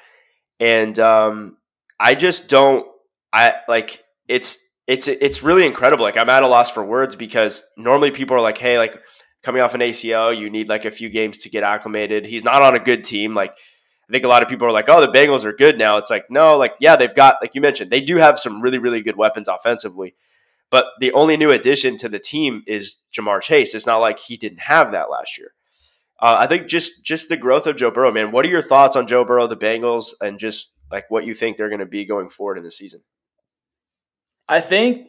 and 0.58 0.98
um, 0.98 1.56
I 1.98 2.14
just 2.14 2.48
don't. 2.48 2.86
I 3.32 3.54
like 3.68 4.02
it's 4.28 4.58
it's 4.86 5.08
it's 5.08 5.42
really 5.42 5.66
incredible. 5.66 6.04
Like 6.04 6.16
I'm 6.16 6.30
at 6.30 6.42
a 6.42 6.48
loss 6.48 6.70
for 6.70 6.84
words 6.84 7.16
because 7.16 7.62
normally 7.76 8.10
people 8.10 8.36
are 8.36 8.40
like, 8.40 8.58
hey, 8.58 8.78
like 8.78 9.00
coming 9.42 9.62
off 9.62 9.74
an 9.74 9.80
ACL, 9.80 10.36
you 10.36 10.50
need 10.50 10.68
like 10.68 10.84
a 10.84 10.90
few 10.90 11.08
games 11.08 11.38
to 11.38 11.50
get 11.50 11.62
acclimated. 11.62 12.26
He's 12.26 12.44
not 12.44 12.62
on 12.62 12.74
a 12.74 12.80
good 12.80 13.04
team. 13.04 13.34
Like 13.34 13.52
I 14.10 14.12
think 14.12 14.24
a 14.24 14.28
lot 14.28 14.42
of 14.42 14.48
people 14.48 14.66
are 14.66 14.72
like, 14.72 14.88
oh, 14.88 15.00
the 15.00 15.06
Bengals 15.06 15.44
are 15.44 15.52
good 15.52 15.78
now. 15.78 15.96
It's 15.96 16.10
like, 16.10 16.28
no, 16.30 16.58
like, 16.58 16.74
yeah, 16.80 16.96
they've 16.96 17.14
got, 17.14 17.36
like 17.40 17.54
you 17.54 17.60
mentioned, 17.60 17.90
they 17.90 18.00
do 18.00 18.16
have 18.16 18.40
some 18.40 18.60
really, 18.60 18.78
really 18.78 19.02
good 19.02 19.14
weapons 19.16 19.46
offensively. 19.46 20.16
But 20.68 20.86
the 20.98 21.12
only 21.12 21.36
new 21.36 21.52
addition 21.52 21.96
to 21.98 22.08
the 22.08 22.18
team 22.18 22.64
is 22.66 22.96
Ja'Marr 23.16 23.40
Chase. 23.40 23.72
It's 23.72 23.86
not 23.86 23.98
like 23.98 24.18
he 24.18 24.36
didn't 24.36 24.62
have 24.62 24.90
that 24.90 25.10
last 25.10 25.38
year. 25.38 25.52
Uh, 26.20 26.38
I 26.40 26.48
think 26.48 26.66
just 26.66 27.04
just 27.04 27.28
the 27.28 27.36
growth 27.36 27.68
of 27.68 27.76
Joe 27.76 27.92
Burrow, 27.92 28.12
man. 28.12 28.32
What 28.32 28.44
are 28.44 28.50
your 28.50 28.62
thoughts 28.62 28.96
on 28.96 29.06
Joe 29.06 29.24
Burrow, 29.24 29.46
the 29.46 29.56
Bengals, 29.56 30.12
and 30.20 30.38
just 30.40 30.74
like 30.90 31.08
what 31.08 31.24
you 31.24 31.34
think 31.34 31.56
they're 31.56 31.70
going 31.70 31.78
to 31.78 31.86
be 31.86 32.04
going 32.04 32.30
forward 32.30 32.58
in 32.58 32.64
the 32.64 32.70
season? 32.70 33.02
I 34.50 34.60
think 34.60 35.06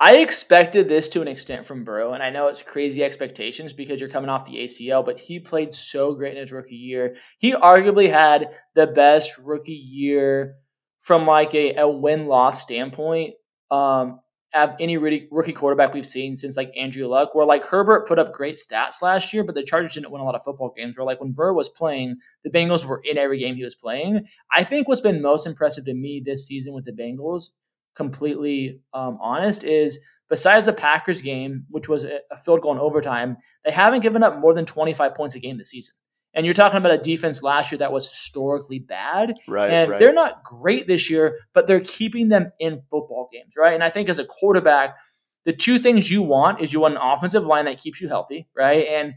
I 0.00 0.16
expected 0.16 0.88
this 0.88 1.08
to 1.10 1.22
an 1.22 1.28
extent 1.28 1.64
from 1.64 1.84
Burrow, 1.84 2.12
and 2.12 2.24
I 2.24 2.30
know 2.30 2.48
it's 2.48 2.60
crazy 2.60 3.04
expectations 3.04 3.72
because 3.72 4.00
you're 4.00 4.10
coming 4.10 4.28
off 4.28 4.44
the 4.44 4.56
ACL, 4.56 5.06
but 5.06 5.20
he 5.20 5.38
played 5.38 5.72
so 5.72 6.12
great 6.12 6.34
in 6.34 6.40
his 6.40 6.50
rookie 6.50 6.74
year. 6.74 7.14
He 7.38 7.52
arguably 7.52 8.10
had 8.10 8.48
the 8.74 8.88
best 8.88 9.38
rookie 9.38 9.72
year 9.72 10.56
from 10.98 11.24
like 11.24 11.54
a, 11.54 11.76
a 11.76 11.88
win 11.88 12.26
loss 12.26 12.62
standpoint 12.62 13.34
um, 13.70 14.18
of 14.52 14.70
any 14.80 14.96
rookie 14.96 15.52
quarterback 15.52 15.94
we've 15.94 16.04
seen 16.04 16.34
since 16.34 16.56
like 16.56 16.72
Andrew 16.76 17.06
Luck. 17.06 17.32
Where 17.32 17.46
like 17.46 17.64
Herbert 17.64 18.08
put 18.08 18.18
up 18.18 18.32
great 18.32 18.56
stats 18.56 19.02
last 19.02 19.32
year, 19.32 19.44
but 19.44 19.54
the 19.54 19.62
Chargers 19.62 19.94
didn't 19.94 20.10
win 20.10 20.20
a 20.20 20.24
lot 20.24 20.34
of 20.34 20.42
football 20.42 20.74
games. 20.76 20.98
Where 20.98 21.06
like 21.06 21.20
when 21.20 21.30
Burrow 21.30 21.54
was 21.54 21.68
playing, 21.68 22.16
the 22.42 22.50
Bengals 22.50 22.84
were 22.84 23.00
in 23.04 23.18
every 23.18 23.38
game 23.38 23.54
he 23.54 23.62
was 23.62 23.76
playing. 23.76 24.26
I 24.52 24.64
think 24.64 24.88
what's 24.88 25.00
been 25.00 25.22
most 25.22 25.46
impressive 25.46 25.84
to 25.84 25.94
me 25.94 26.20
this 26.24 26.44
season 26.44 26.74
with 26.74 26.86
the 26.86 26.92
Bengals 26.92 27.50
completely 27.96 28.80
um, 28.94 29.18
honest, 29.20 29.64
is 29.64 30.00
besides 30.28 30.66
the 30.66 30.72
Packers 30.72 31.22
game, 31.22 31.64
which 31.70 31.88
was 31.88 32.04
a 32.04 32.36
field 32.36 32.60
goal 32.60 32.72
in 32.72 32.78
overtime, 32.78 33.36
they 33.64 33.72
haven't 33.72 34.00
given 34.00 34.22
up 34.22 34.38
more 34.38 34.54
than 34.54 34.64
25 34.64 35.14
points 35.14 35.34
a 35.34 35.40
game 35.40 35.58
this 35.58 35.70
season. 35.70 35.94
And 36.34 36.44
you're 36.44 36.54
talking 36.54 36.76
about 36.76 36.92
a 36.92 36.98
defense 36.98 37.42
last 37.42 37.72
year 37.72 37.78
that 37.78 37.92
was 37.92 38.08
historically 38.08 38.78
bad. 38.78 39.32
Right. 39.48 39.70
And 39.70 39.90
right. 39.90 39.98
they're 39.98 40.12
not 40.12 40.44
great 40.44 40.86
this 40.86 41.08
year, 41.08 41.38
but 41.54 41.66
they're 41.66 41.80
keeping 41.80 42.28
them 42.28 42.52
in 42.60 42.82
football 42.90 43.30
games, 43.32 43.54
right? 43.56 43.72
And 43.72 43.82
I 43.82 43.88
think 43.88 44.10
as 44.10 44.18
a 44.18 44.24
quarterback, 44.24 44.96
the 45.46 45.54
two 45.54 45.78
things 45.78 46.10
you 46.10 46.22
want 46.22 46.60
is 46.60 46.74
you 46.74 46.80
want 46.80 46.94
an 46.94 47.00
offensive 47.02 47.46
line 47.46 47.64
that 47.64 47.78
keeps 47.78 48.02
you 48.02 48.08
healthy, 48.08 48.48
right? 48.54 48.86
And 48.86 49.14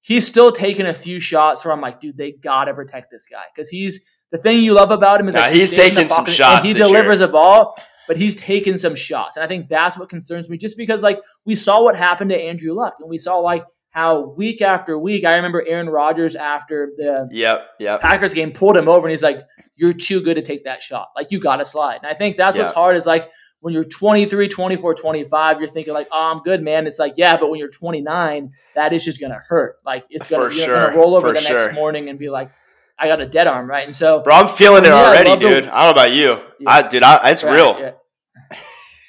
he's 0.00 0.26
still 0.26 0.50
taking 0.50 0.86
a 0.86 0.94
few 0.94 1.20
shots 1.20 1.64
where 1.64 1.72
I'm 1.72 1.80
like, 1.80 2.00
dude, 2.00 2.16
they 2.16 2.32
gotta 2.32 2.74
protect 2.74 3.12
this 3.12 3.26
guy 3.30 3.44
because 3.54 3.68
he's 3.68 4.04
the 4.32 4.38
thing 4.38 4.62
you 4.62 4.72
love 4.72 4.90
about 4.90 5.20
him 5.20 5.28
is 5.28 5.34
that 5.34 5.52
he's, 5.52 5.70
he's 5.70 5.78
taking 5.78 6.08
some 6.08 6.26
shots. 6.26 6.66
he 6.66 6.72
delivers 6.72 7.20
year. 7.20 7.28
a 7.28 7.30
ball 7.30 7.76
but 8.06 8.16
he's 8.16 8.34
taken 8.34 8.78
some 8.78 8.94
shots. 8.94 9.36
And 9.36 9.44
I 9.44 9.46
think 9.46 9.68
that's 9.68 9.98
what 9.98 10.08
concerns 10.08 10.48
me 10.48 10.56
just 10.56 10.76
because, 10.76 11.02
like, 11.02 11.20
we 11.44 11.54
saw 11.54 11.82
what 11.82 11.96
happened 11.96 12.30
to 12.30 12.36
Andrew 12.36 12.72
Luck 12.72 12.94
and 13.00 13.08
we 13.08 13.18
saw, 13.18 13.38
like, 13.38 13.64
how 13.90 14.34
week 14.36 14.60
after 14.60 14.98
week, 14.98 15.24
I 15.24 15.36
remember 15.36 15.64
Aaron 15.66 15.88
Rodgers 15.88 16.36
after 16.36 16.92
the 16.96 17.28
yep, 17.32 17.68
yep. 17.80 18.00
Packers 18.00 18.34
game 18.34 18.52
pulled 18.52 18.76
him 18.76 18.88
over 18.88 19.06
and 19.06 19.10
he's 19.10 19.22
like, 19.22 19.40
You're 19.74 19.94
too 19.94 20.20
good 20.20 20.34
to 20.34 20.42
take 20.42 20.64
that 20.64 20.82
shot. 20.82 21.08
Like, 21.16 21.30
you 21.30 21.40
got 21.40 21.56
to 21.56 21.64
slide. 21.64 22.00
And 22.02 22.06
I 22.06 22.14
think 22.14 22.36
that's 22.36 22.56
yep. 22.56 22.66
what's 22.66 22.74
hard 22.74 22.96
is 22.96 23.06
like, 23.06 23.30
when 23.60 23.72
you're 23.74 23.84
23, 23.84 24.48
24, 24.48 24.94
25, 24.94 25.58
you're 25.58 25.68
thinking 25.68 25.94
like, 25.94 26.08
oh, 26.12 26.30
I'm 26.32 26.42
good, 26.42 26.62
man. 26.62 26.86
It's 26.86 26.98
like, 26.98 27.14
yeah, 27.16 27.36
but 27.36 27.50
when 27.50 27.58
you're 27.58 27.70
29, 27.70 28.52
that 28.74 28.92
is 28.92 29.04
just 29.04 29.18
going 29.18 29.32
to 29.32 29.40
hurt. 29.48 29.76
Like 29.84 30.04
it's 30.10 30.30
going 30.30 30.50
to 30.50 30.56
sure. 30.56 30.92
roll 30.92 31.16
over 31.16 31.28
For 31.28 31.34
the 31.34 31.40
sure. 31.40 31.58
next 31.58 31.74
morning 31.74 32.08
and 32.08 32.18
be 32.18 32.28
like, 32.28 32.50
I 32.98 33.08
got 33.08 33.20
a 33.20 33.26
dead 33.26 33.46
arm, 33.46 33.68
right? 33.68 33.84
And 33.84 33.94
so, 33.94 34.20
bro, 34.20 34.34
I'm 34.34 34.48
feeling 34.48 34.84
it 34.84 34.88
yeah, 34.88 34.94
already, 34.94 35.30
I 35.30 35.36
dude. 35.36 35.64
The, 35.64 35.74
I 35.74 35.86
don't 35.86 35.96
know 35.96 36.02
about 36.02 36.12
you. 36.12 36.40
Yeah. 36.60 36.70
I 36.70 36.88
did. 36.88 37.02
I, 37.02 37.30
it's 37.30 37.44
right, 37.44 37.54
real. 37.54 37.78
Yeah. 37.78 37.92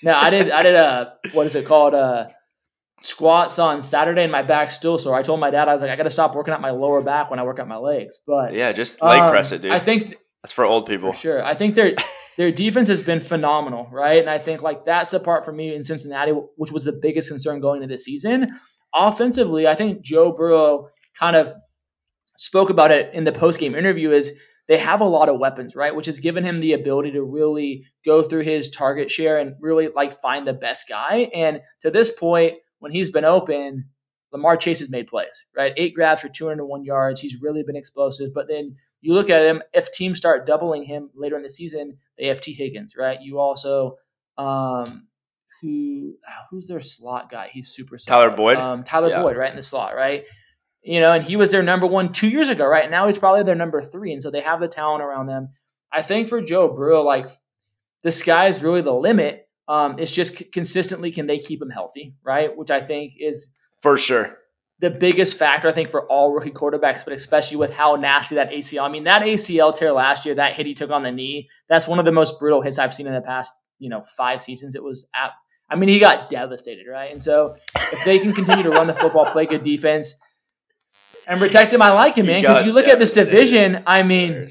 No, 0.03 0.13
I 0.13 0.29
did. 0.29 0.51
I 0.51 0.61
did 0.61 0.75
a 0.75 1.13
what 1.33 1.47
is 1.47 1.55
it 1.55 1.65
called? 1.65 1.93
Uh, 1.93 2.27
squats 3.01 3.59
on 3.59 3.81
Saturday, 3.81 4.23
and 4.23 4.31
my 4.31 4.43
back 4.43 4.71
still 4.71 4.97
sore. 4.97 5.15
I 5.15 5.21
told 5.21 5.39
my 5.39 5.49
dad 5.49 5.67
I 5.67 5.73
was 5.73 5.81
like, 5.81 5.91
I 5.91 5.95
got 5.95 6.03
to 6.03 6.09
stop 6.09 6.35
working 6.35 6.53
out 6.53 6.61
my 6.61 6.71
lower 6.71 7.01
back 7.01 7.29
when 7.29 7.39
I 7.39 7.43
work 7.43 7.59
out 7.59 7.67
my 7.67 7.77
legs. 7.77 8.19
But 8.25 8.53
yeah, 8.53 8.71
just 8.73 9.01
leg 9.01 9.21
um, 9.21 9.29
press 9.29 9.51
it, 9.51 9.61
dude. 9.61 9.71
I 9.71 9.79
think 9.79 10.15
that's 10.43 10.53
for 10.53 10.65
old 10.65 10.87
people. 10.87 11.13
For 11.13 11.19
sure. 11.19 11.43
I 11.43 11.53
think 11.53 11.75
their 11.75 11.93
their 12.37 12.51
defense 12.51 12.87
has 12.87 13.01
been 13.01 13.19
phenomenal, 13.19 13.87
right? 13.91 14.19
And 14.19 14.29
I 14.29 14.37
think 14.37 14.61
like 14.61 14.85
that's 14.85 15.13
a 15.13 15.19
part 15.19 15.45
for 15.45 15.51
me 15.51 15.73
in 15.73 15.83
Cincinnati, 15.83 16.31
which 16.31 16.71
was 16.71 16.85
the 16.85 16.93
biggest 16.93 17.29
concern 17.29 17.59
going 17.61 17.81
into 17.81 17.93
the 17.93 17.99
season. 17.99 18.59
Offensively, 18.93 19.67
I 19.67 19.75
think 19.75 20.01
Joe 20.01 20.31
Burrow 20.31 20.87
kind 21.19 21.35
of 21.35 21.53
spoke 22.37 22.69
about 22.69 22.91
it 22.91 23.13
in 23.13 23.25
the 23.25 23.33
post 23.33 23.59
game 23.59 23.75
interview. 23.75 24.11
Is 24.11 24.31
they 24.67 24.77
have 24.77 25.01
a 25.01 25.05
lot 25.05 25.29
of 25.29 25.39
weapons, 25.39 25.75
right? 25.75 25.95
Which 25.95 26.05
has 26.05 26.19
given 26.19 26.43
him 26.43 26.59
the 26.59 26.73
ability 26.73 27.11
to 27.11 27.23
really 27.23 27.85
go 28.05 28.23
through 28.23 28.43
his 28.43 28.69
target 28.69 29.11
share 29.11 29.37
and 29.37 29.55
really 29.59 29.89
like 29.93 30.21
find 30.21 30.47
the 30.47 30.53
best 30.53 30.87
guy. 30.89 31.29
And 31.33 31.61
to 31.81 31.91
this 31.91 32.11
point, 32.11 32.53
when 32.79 32.91
he's 32.91 33.09
been 33.09 33.25
open, 33.25 33.89
Ja'Marr 34.33 34.59
Chase 34.59 34.79
has 34.79 34.89
made 34.89 35.07
plays, 35.07 35.45
right? 35.55 35.73
Eight 35.77 35.95
grabs 35.95 36.21
for 36.21 36.29
201 36.29 36.83
yards. 36.83 37.21
He's 37.21 37.41
really 37.41 37.63
been 37.63 37.77
explosive. 37.77 38.31
But 38.33 38.47
then 38.49 38.75
you 39.01 39.13
look 39.13 39.29
at 39.29 39.45
him, 39.45 39.63
if 39.73 39.91
teams 39.93 40.17
start 40.17 40.45
doubling 40.45 40.83
him 40.83 41.09
later 41.15 41.37
in 41.37 41.43
the 41.43 41.49
season, 41.49 41.97
they 42.17 42.27
have 42.27 42.41
Tee 42.41 42.53
Higgins, 42.53 42.95
right? 42.97 43.19
You 43.21 43.39
also, 43.39 43.95
um, 44.37 45.07
who 45.61 46.15
who's 46.51 46.67
their 46.67 46.81
slot 46.81 47.31
guy? 47.31 47.49
He's 47.51 47.69
super 47.69 47.97
solid. 47.97 48.25
Tyler 48.25 48.35
Boyd. 48.35 48.57
Um, 48.57 48.83
Tyler 48.83 49.09
Yeah. 49.09 49.23
Boyd, 49.23 49.37
right 49.37 49.49
in 49.49 49.55
the 49.55 49.63
slot, 49.63 49.95
right? 49.95 50.25
You 50.87 51.01
know, 51.01 51.11
and 51.11 51.23
he 51.23 51.35
was 51.35 51.51
their 51.51 51.63
number 51.63 51.85
one 51.85 52.13
two 52.13 52.29
years 52.29 52.47
ago, 52.47 52.65
right? 52.65 52.89
Now 52.89 53.07
he's 53.07 53.17
probably 53.17 53.43
their 53.43 53.55
number 53.55 53.81
three, 53.81 54.13
and 54.13 54.23
so 54.23 54.31
they 54.31 54.39
have 54.41 54.59
the 54.61 54.67
talent 54.69 55.03
around 55.03 55.27
them. 55.27 55.49
I 55.91 56.01
think 56.01 56.29
for 56.29 56.41
Joe 56.41 56.69
Burrow, 56.69 57.01
like 57.03 57.29
the 58.03 58.11
sky 58.11 58.47
is 58.47 58.63
really 58.63 58.81
the 58.81 58.93
limit. 58.93 59.49
Um, 59.67 59.99
it's 59.99 60.11
just 60.11 60.37
c- 60.37 60.45
consistently 60.45 61.11
can 61.11 61.27
they 61.27 61.39
keep 61.39 61.61
him 61.61 61.69
healthy, 61.69 62.15
right? 62.23 62.55
Which 62.55 62.71
I 62.71 62.79
think 62.79 63.13
is 63.19 63.53
For 63.81 63.97
sure. 63.97 64.37
the 64.79 64.89
biggest 64.89 65.37
factor 65.37 65.67
I 65.67 65.73
think 65.73 65.89
for 65.89 66.07
all 66.09 66.31
rookie 66.31 66.51
quarterbacks, 66.51 67.03
but 67.03 67.11
especially 67.11 67.57
with 67.57 67.73
how 67.73 67.95
nasty 67.95 68.35
that 68.35 68.51
ACL. 68.51 68.83
I 68.83 68.89
mean, 68.89 69.03
that 69.03 69.23
ACL 69.23 69.75
tear 69.75 69.91
last 69.91 70.25
year, 70.25 70.35
that 70.35 70.53
hit 70.53 70.65
he 70.67 70.73
took 70.73 70.89
on 70.91 71.03
the 71.03 71.11
knee, 71.11 71.49
that's 71.67 71.85
one 71.85 71.99
of 71.99 72.05
the 72.05 72.13
most 72.13 72.39
brutal 72.39 72.61
hits 72.61 72.79
I've 72.79 72.93
seen 72.93 73.07
in 73.07 73.13
the 73.13 73.19
past, 73.21 73.51
you 73.77 73.89
know, 73.89 74.03
five 74.15 74.39
seasons. 74.41 74.73
It 74.73 74.83
was 74.83 75.05
at, 75.13 75.31
I 75.69 75.75
mean, 75.75 75.89
he 75.89 75.99
got 75.99 76.29
devastated, 76.29 76.85
right? 76.89 77.11
And 77.11 77.21
so 77.21 77.55
if 77.75 78.05
they 78.05 78.19
can 78.19 78.31
continue 78.31 78.63
to 78.63 78.69
run 78.69 78.87
the 78.87 78.93
football, 78.93 79.25
play 79.25 79.47
good 79.47 79.63
defense, 79.63 80.17
and 81.27 81.39
protect 81.39 81.73
him, 81.73 81.81
I 81.81 81.91
like 81.91 82.15
him, 82.15 82.25
man. 82.25 82.41
Because 82.41 82.65
you 82.65 82.71
look 82.71 82.87
at 82.87 82.99
this 82.99 83.13
division, 83.13 83.83
I 83.85 84.03
mean, 84.03 84.47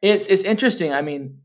it's 0.00 0.28
it's 0.28 0.42
interesting. 0.42 0.92
I 0.92 1.02
mean, 1.02 1.38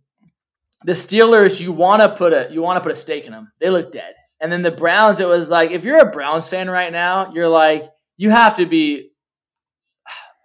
the 0.84 0.94
Steelers, 0.94 1.60
you 1.60 1.72
want 1.72 2.02
to 2.02 2.10
put 2.10 2.34
a 2.34 2.48
you 2.52 2.62
want 2.62 2.78
to 2.78 2.82
put 2.82 2.92
a 2.92 2.96
stake 2.96 3.26
in 3.26 3.32
them. 3.32 3.52
They 3.60 3.70
look 3.70 3.92
dead. 3.92 4.14
And 4.40 4.52
then 4.52 4.62
the 4.62 4.72
Browns, 4.72 5.20
it 5.20 5.28
was 5.28 5.50
like 5.50 5.72
if 5.72 5.84
you're 5.84 5.98
a 5.98 6.12
Browns 6.12 6.48
fan 6.48 6.70
right 6.70 6.92
now, 6.92 7.34
you're 7.34 7.50
like 7.50 7.84
you 8.18 8.30
have 8.30 8.58
to 8.58 8.66
be. 8.66 9.12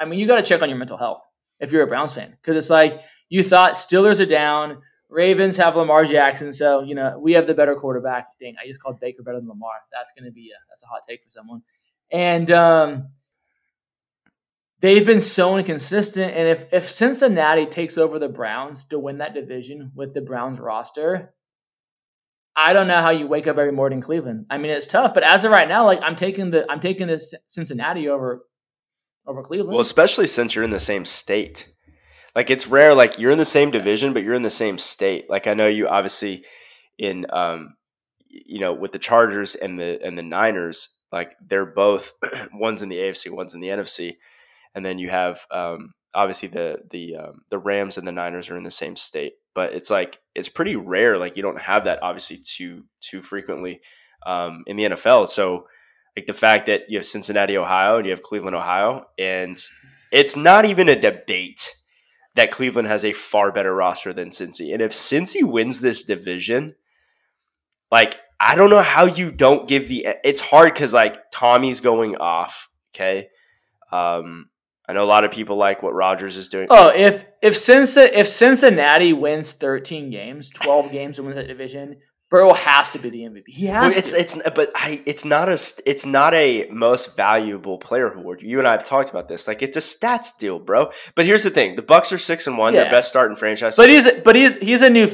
I 0.00 0.04
mean, 0.04 0.18
you 0.18 0.26
got 0.26 0.36
to 0.36 0.42
check 0.42 0.62
on 0.62 0.68
your 0.68 0.78
mental 0.78 0.96
health 0.96 1.22
if 1.60 1.70
you're 1.70 1.84
a 1.84 1.86
Browns 1.86 2.12
fan 2.14 2.30
because 2.30 2.56
it's 2.56 2.70
like 2.70 3.00
you 3.28 3.44
thought 3.44 3.74
Steelers 3.74 4.20
are 4.20 4.26
down, 4.26 4.78
Ravens 5.08 5.56
have 5.58 5.76
Lamar 5.76 6.04
Jackson, 6.04 6.52
so 6.52 6.82
you 6.82 6.94
know 6.94 7.18
we 7.20 7.34
have 7.34 7.46
the 7.46 7.54
better 7.54 7.76
quarterback. 7.76 8.26
Dang, 8.40 8.56
I 8.60 8.66
just 8.66 8.82
called 8.82 8.98
Baker 8.98 9.22
better 9.22 9.38
than 9.38 9.48
Lamar. 9.48 9.74
That's 9.92 10.10
gonna 10.18 10.32
be 10.32 10.50
a, 10.50 10.58
that's 10.68 10.82
a 10.82 10.86
hot 10.86 11.02
take 11.08 11.22
for 11.22 11.30
someone. 11.30 11.62
And 12.10 12.50
um, 12.50 13.08
they've 14.82 15.06
been 15.06 15.20
so 15.20 15.56
inconsistent. 15.56 16.34
And 16.34 16.48
if 16.48 16.66
if 16.72 16.90
Cincinnati 16.90 17.64
takes 17.64 17.96
over 17.96 18.18
the 18.18 18.28
Browns 18.28 18.84
to 18.84 18.98
win 18.98 19.18
that 19.18 19.32
division 19.32 19.92
with 19.94 20.12
the 20.12 20.20
Browns 20.20 20.60
roster, 20.60 21.32
I 22.54 22.74
don't 22.74 22.88
know 22.88 23.00
how 23.00 23.10
you 23.10 23.26
wake 23.26 23.46
up 23.46 23.56
every 23.56 23.72
morning 23.72 24.00
in 24.00 24.02
Cleveland. 24.02 24.46
I 24.50 24.58
mean, 24.58 24.70
it's 24.70 24.86
tough, 24.86 25.14
but 25.14 25.22
as 25.22 25.44
of 25.44 25.52
right 25.52 25.68
now, 25.68 25.86
like 25.86 26.00
I'm 26.02 26.16
taking 26.16 26.50
the 26.50 26.70
I'm 26.70 26.80
taking 26.80 27.06
this 27.06 27.32
Cincinnati 27.46 28.08
over 28.08 28.44
over 29.26 29.42
Cleveland. 29.42 29.72
Well, 29.72 29.80
especially 29.80 30.26
since 30.26 30.54
you're 30.54 30.64
in 30.64 30.70
the 30.70 30.78
same 30.78 31.06
state. 31.06 31.68
Like 32.34 32.50
it's 32.50 32.66
rare. 32.66 32.94
Like 32.94 33.18
you're 33.18 33.30
in 33.30 33.38
the 33.38 33.44
same 33.44 33.70
division, 33.70 34.12
but 34.12 34.22
you're 34.22 34.34
in 34.34 34.42
the 34.42 34.50
same 34.50 34.78
state. 34.78 35.28
Like 35.30 35.46
I 35.46 35.54
know 35.54 35.66
you 35.66 35.88
obviously 35.88 36.44
in 36.98 37.26
um, 37.30 37.76
you 38.28 38.58
know 38.58 38.72
with 38.72 38.92
the 38.92 38.98
Chargers 38.98 39.54
and 39.54 39.78
the 39.78 40.00
and 40.02 40.16
the 40.16 40.22
Niners. 40.22 40.96
Like 41.10 41.36
they're 41.46 41.66
both 41.66 42.14
one's 42.54 42.80
in 42.80 42.88
the 42.88 42.96
AFC, 42.96 43.30
one's 43.30 43.52
in 43.52 43.60
the 43.60 43.68
NFC, 43.68 44.16
and 44.74 44.84
then 44.84 44.98
you 44.98 45.10
have 45.10 45.46
um, 45.50 45.92
obviously 46.14 46.48
the 46.48 46.82
the 46.90 47.16
um, 47.16 47.42
the 47.50 47.58
Rams 47.58 47.98
and 47.98 48.06
the 48.06 48.12
Niners 48.12 48.50
are 48.50 48.56
in 48.56 48.64
the 48.64 48.70
same 48.70 48.96
state. 48.96 49.34
But 49.54 49.74
it's 49.74 49.90
like 49.90 50.18
it's 50.34 50.48
pretty 50.48 50.76
rare. 50.76 51.18
Like 51.18 51.36
you 51.36 51.42
don't 51.42 51.60
have 51.60 51.84
that 51.84 52.02
obviously 52.02 52.38
too 52.38 52.84
too 53.00 53.22
frequently 53.22 53.80
um, 54.24 54.64
in 54.66 54.76
the 54.76 54.84
NFL. 54.84 55.28
So 55.28 55.66
like 56.16 56.26
the 56.26 56.32
fact 56.32 56.66
that 56.66 56.82
you 56.88 56.98
have 56.98 57.06
Cincinnati, 57.06 57.56
Ohio, 57.56 57.96
and 57.96 58.06
you 58.06 58.10
have 58.12 58.22
Cleveland, 58.22 58.56
Ohio, 58.56 59.04
and 59.18 59.58
it's 60.10 60.36
not 60.36 60.64
even 60.64 60.88
a 60.88 61.00
debate 61.00 61.74
that 62.34 62.50
Cleveland 62.50 62.88
has 62.88 63.04
a 63.04 63.12
far 63.12 63.52
better 63.52 63.74
roster 63.74 64.12
than 64.12 64.30
Cincy. 64.30 64.72
And 64.72 64.82
if 64.82 64.92
Cincy 64.92 65.42
wins 65.42 65.80
this 65.80 66.04
division, 66.04 66.74
like 67.90 68.18
I 68.40 68.54
don't 68.56 68.70
know 68.70 68.82
how 68.82 69.04
you 69.04 69.30
don't 69.30 69.68
give 69.68 69.88
the. 69.88 70.06
It's 70.24 70.40
hard 70.40 70.72
because 70.72 70.94
like 70.94 71.30
Tommy's 71.30 71.80
going 71.80 72.16
off. 72.16 72.68
Okay, 72.94 73.28
um, 73.90 74.50
I 74.88 74.94
know 74.94 75.04
a 75.04 75.06
lot 75.06 75.24
of 75.24 75.30
people 75.30 75.56
like 75.56 75.82
what 75.82 75.94
Rodgers 75.94 76.36
is 76.36 76.48
doing. 76.48 76.66
Oh, 76.70 76.88
if 76.88 77.24
if 77.40 77.56
Cincinnati, 77.56 78.16
if 78.16 78.28
Cincinnati 78.28 79.12
wins 79.12 79.52
13 79.52 80.10
games, 80.10 80.50
12 80.50 80.92
games 80.92 81.18
and 81.18 81.26
wins 81.26 81.36
that 81.36 81.46
division, 81.46 81.98
Burrow 82.30 82.54
has 82.54 82.88
to 82.90 82.98
be 82.98 83.10
the 83.10 83.24
MVP. 83.24 83.42
He 83.46 83.66
has. 83.66 83.82
Well, 83.84 83.92
it's 83.96 84.12
to. 84.12 84.18
it's 84.18 84.38
but 84.54 84.72
I 84.74 85.02
it's 85.04 85.24
not 85.24 85.48
a 85.48 85.58
it's 85.86 86.06
not 86.06 86.32
a 86.34 86.66
most 86.70 87.14
valuable 87.14 87.76
player 87.78 88.10
award. 88.10 88.40
You 88.42 88.58
and 88.58 88.66
I 88.66 88.72
have 88.72 88.84
talked 88.84 89.10
about 89.10 89.28
this. 89.28 89.46
Like 89.46 89.62
it's 89.62 89.76
a 89.76 89.80
stats 89.80 90.36
deal, 90.38 90.58
bro. 90.58 90.90
But 91.14 91.26
here's 91.26 91.42
the 91.42 91.50
thing: 91.50 91.74
the 91.74 91.82
Bucs 91.82 92.10
are 92.10 92.18
six 92.18 92.46
and 92.46 92.56
one. 92.56 92.72
Yeah. 92.72 92.84
Their 92.84 92.92
best 92.92 93.08
start 93.08 93.30
in 93.30 93.36
franchise. 93.36 93.76
But 93.76 93.90
he's 93.90 94.10
but 94.24 94.34
he's 94.34 94.54
he's 94.56 94.80
a 94.80 94.88
new 94.88 95.10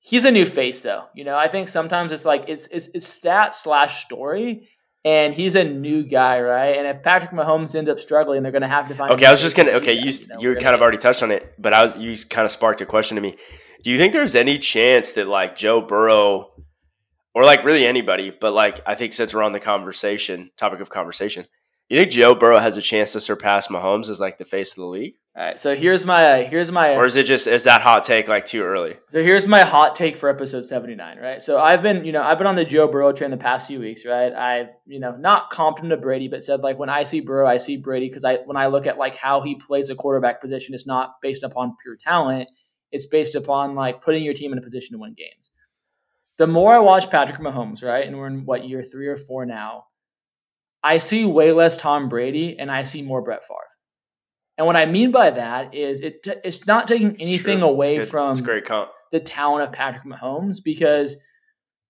he's 0.00 0.24
a 0.24 0.30
new 0.30 0.46
face 0.46 0.80
though. 0.80 1.04
You 1.14 1.24
know, 1.24 1.36
I 1.36 1.48
think 1.48 1.68
sometimes 1.68 2.10
it's 2.10 2.24
like 2.24 2.46
it's 2.48 2.66
it's, 2.70 2.88
it's 2.94 3.06
stat 3.06 3.54
slash 3.54 4.04
story. 4.04 4.70
And 5.06 5.32
he's 5.34 5.54
a 5.54 5.62
new 5.62 6.02
guy, 6.02 6.40
right? 6.40 6.76
And 6.76 6.84
if 6.84 7.04
Patrick 7.04 7.30
Mahomes 7.30 7.76
ends 7.76 7.88
up 7.88 8.00
struggling, 8.00 8.42
they're 8.42 8.50
going 8.50 8.62
to 8.62 8.68
have 8.68 8.88
to 8.88 8.94
find. 8.96 9.12
Okay, 9.12 9.24
I 9.24 9.30
was 9.30 9.40
just 9.40 9.56
gonna. 9.56 9.70
do 9.70 9.76
Okay, 9.76 9.94
that, 9.94 10.04
you 10.04 10.26
know? 10.28 10.40
you 10.40 10.56
kind 10.56 10.74
of 10.74 10.82
already 10.82 10.98
touched 10.98 11.22
on 11.22 11.30
it, 11.30 11.54
but 11.60 11.72
I 11.72 11.82
was 11.82 11.96
you 11.96 12.16
kind 12.28 12.44
of 12.44 12.50
sparked 12.50 12.80
a 12.80 12.86
question 12.86 13.14
to 13.14 13.20
me. 13.20 13.36
Do 13.84 13.92
you 13.92 13.98
think 13.98 14.12
there's 14.12 14.34
any 14.34 14.58
chance 14.58 15.12
that 15.12 15.28
like 15.28 15.54
Joe 15.54 15.80
Burrow, 15.80 16.50
or 17.36 17.44
like 17.44 17.64
really 17.64 17.86
anybody, 17.86 18.30
but 18.30 18.52
like 18.52 18.80
I 18.84 18.96
think 18.96 19.12
since 19.12 19.32
we're 19.32 19.44
on 19.44 19.52
the 19.52 19.60
conversation 19.60 20.50
topic 20.56 20.80
of 20.80 20.90
conversation, 20.90 21.46
you 21.88 21.98
think 21.98 22.10
Joe 22.10 22.34
Burrow 22.34 22.58
has 22.58 22.76
a 22.76 22.82
chance 22.82 23.12
to 23.12 23.20
surpass 23.20 23.68
Mahomes 23.68 24.08
as 24.10 24.20
like 24.20 24.38
the 24.38 24.44
face 24.44 24.72
of 24.72 24.76
the 24.76 24.86
league, 24.86 25.14
All 25.36 25.44
right, 25.44 25.60
so 25.60 25.76
here's 25.76 26.04
my 26.04 26.40
uh, 26.40 26.48
here's 26.48 26.72
my 26.72 26.96
or 26.96 27.04
is 27.04 27.14
it 27.14 27.26
just 27.26 27.46
is 27.46 27.64
that 27.64 27.80
hot 27.80 28.02
take 28.02 28.26
like 28.26 28.44
too 28.44 28.62
early? 28.62 28.96
So 29.10 29.22
here's 29.22 29.46
my 29.46 29.60
hot 29.60 29.94
take 29.94 30.16
for 30.16 30.28
episode 30.28 30.64
79, 30.64 31.18
right? 31.18 31.42
So 31.42 31.60
I've 31.60 31.82
been, 31.82 32.04
you 32.04 32.10
know, 32.10 32.22
I've 32.22 32.38
been 32.38 32.48
on 32.48 32.56
the 32.56 32.64
Joe 32.64 32.88
Burrow 32.88 33.12
train 33.12 33.30
the 33.30 33.36
past 33.36 33.68
few 33.68 33.78
weeks, 33.78 34.04
right? 34.04 34.32
I've, 34.32 34.70
you 34.84 34.98
know, 34.98 35.14
not 35.16 35.52
comped 35.52 35.78
him 35.78 35.90
to 35.90 35.96
Brady, 35.96 36.26
but 36.26 36.42
said 36.42 36.60
like 36.60 36.78
when 36.78 36.88
I 36.88 37.04
see 37.04 37.20
Burrow, 37.20 37.46
I 37.46 37.58
see 37.58 37.76
Brady 37.76 38.08
because 38.08 38.24
I 38.24 38.38
when 38.46 38.56
I 38.56 38.66
look 38.66 38.86
at 38.86 38.98
like 38.98 39.14
how 39.14 39.42
he 39.42 39.54
plays 39.54 39.88
a 39.88 39.94
quarterback 39.94 40.40
position, 40.40 40.74
it's 40.74 40.86
not 40.86 41.14
based 41.22 41.44
upon 41.44 41.76
pure 41.82 41.96
talent. 41.96 42.48
It's 42.90 43.06
based 43.06 43.36
upon 43.36 43.74
like 43.74 44.02
putting 44.02 44.24
your 44.24 44.34
team 44.34 44.52
in 44.52 44.58
a 44.58 44.62
position 44.62 44.96
to 44.96 44.98
win 44.98 45.14
games. 45.14 45.50
The 46.36 46.46
more 46.46 46.74
I 46.74 46.78
watch 46.80 47.10
Patrick 47.10 47.40
Mahomes, 47.40 47.84
right, 47.84 48.06
and 48.06 48.18
we're 48.18 48.26
in 48.26 48.44
what 48.44 48.68
year 48.68 48.82
three 48.82 49.06
or 49.06 49.16
four 49.16 49.46
now, 49.46 49.86
I 50.86 50.98
see 50.98 51.24
way 51.24 51.50
less 51.50 51.76
Tom 51.76 52.08
Brady 52.08 52.56
and 52.56 52.70
I 52.70 52.84
see 52.84 53.02
more 53.02 53.20
Brett 53.20 53.44
Favre. 53.44 53.58
And 54.56 54.68
what 54.68 54.76
I 54.76 54.86
mean 54.86 55.10
by 55.10 55.30
that 55.30 55.74
is 55.74 56.00
it 56.00 56.24
it's 56.44 56.64
not 56.64 56.86
taking 56.86 57.16
anything 57.20 57.60
away 57.60 58.02
from 58.02 58.34
the 59.10 59.20
talent 59.20 59.64
of 59.64 59.72
Patrick 59.72 60.04
Mahomes 60.04 60.58
because 60.64 61.20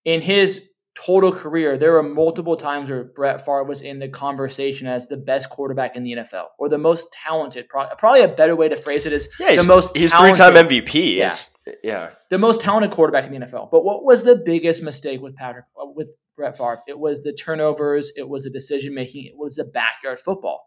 in 0.07 0.23
his 0.23 0.71
total 1.05 1.31
career, 1.31 1.77
there 1.77 1.93
were 1.93 2.03
multiple 2.03 2.57
times 2.57 2.89
where 2.89 3.05
Brett 3.05 3.45
Favre 3.45 3.65
was 3.65 3.83
in 3.83 3.99
the 3.99 4.09
conversation 4.09 4.87
as 4.87 5.09
the 5.09 5.19
best 5.19 5.51
quarterback 5.51 5.95
in 5.95 6.03
the 6.03 6.13
NFL 6.13 6.47
or 6.59 6.71
the 6.71 6.79
most 6.79 7.13
talented. 7.13 7.69
Probably 7.69 8.23
a 8.23 8.29
better 8.29 8.57
way 8.57 8.71
to 8.71 8.77
phrase 8.77 9.05
it 9.05 9.13
is 9.13 9.31
Yeah, 9.39 9.57
the 9.57 9.69
most 9.69 9.95
he's 9.95 10.15
three 10.15 10.33
time 10.33 10.55
MVP. 10.55 11.17
Yeah. 11.17 11.27
It's 11.27 11.51
yeah. 11.85 12.11
the 12.31 12.39
most 12.39 12.63
talented 12.63 12.93
quarterback 12.93 13.27
in 13.27 13.33
the 13.33 13.47
NFL. 13.47 13.71
But 13.71 13.85
what 13.85 14.05
was 14.05 14.25
the 14.25 14.37
biggest 14.37 14.83
mistake 14.83 15.21
with 15.21 15.37
Patrick 15.37 15.67
uh, 15.81 15.85
with 15.87 16.17
Brett 16.37 16.57
Favre? 16.57 16.83
It 16.87 16.99
was 16.99 17.23
the 17.23 17.33
turnovers. 17.33 18.13
It 18.17 18.29
was 18.29 18.45
the 18.45 18.51
decision 18.51 18.95
making. 18.95 19.27
It 19.27 19.37
was 19.37 19.57
the 19.57 19.65
backyard 19.65 20.21
football. 20.21 20.65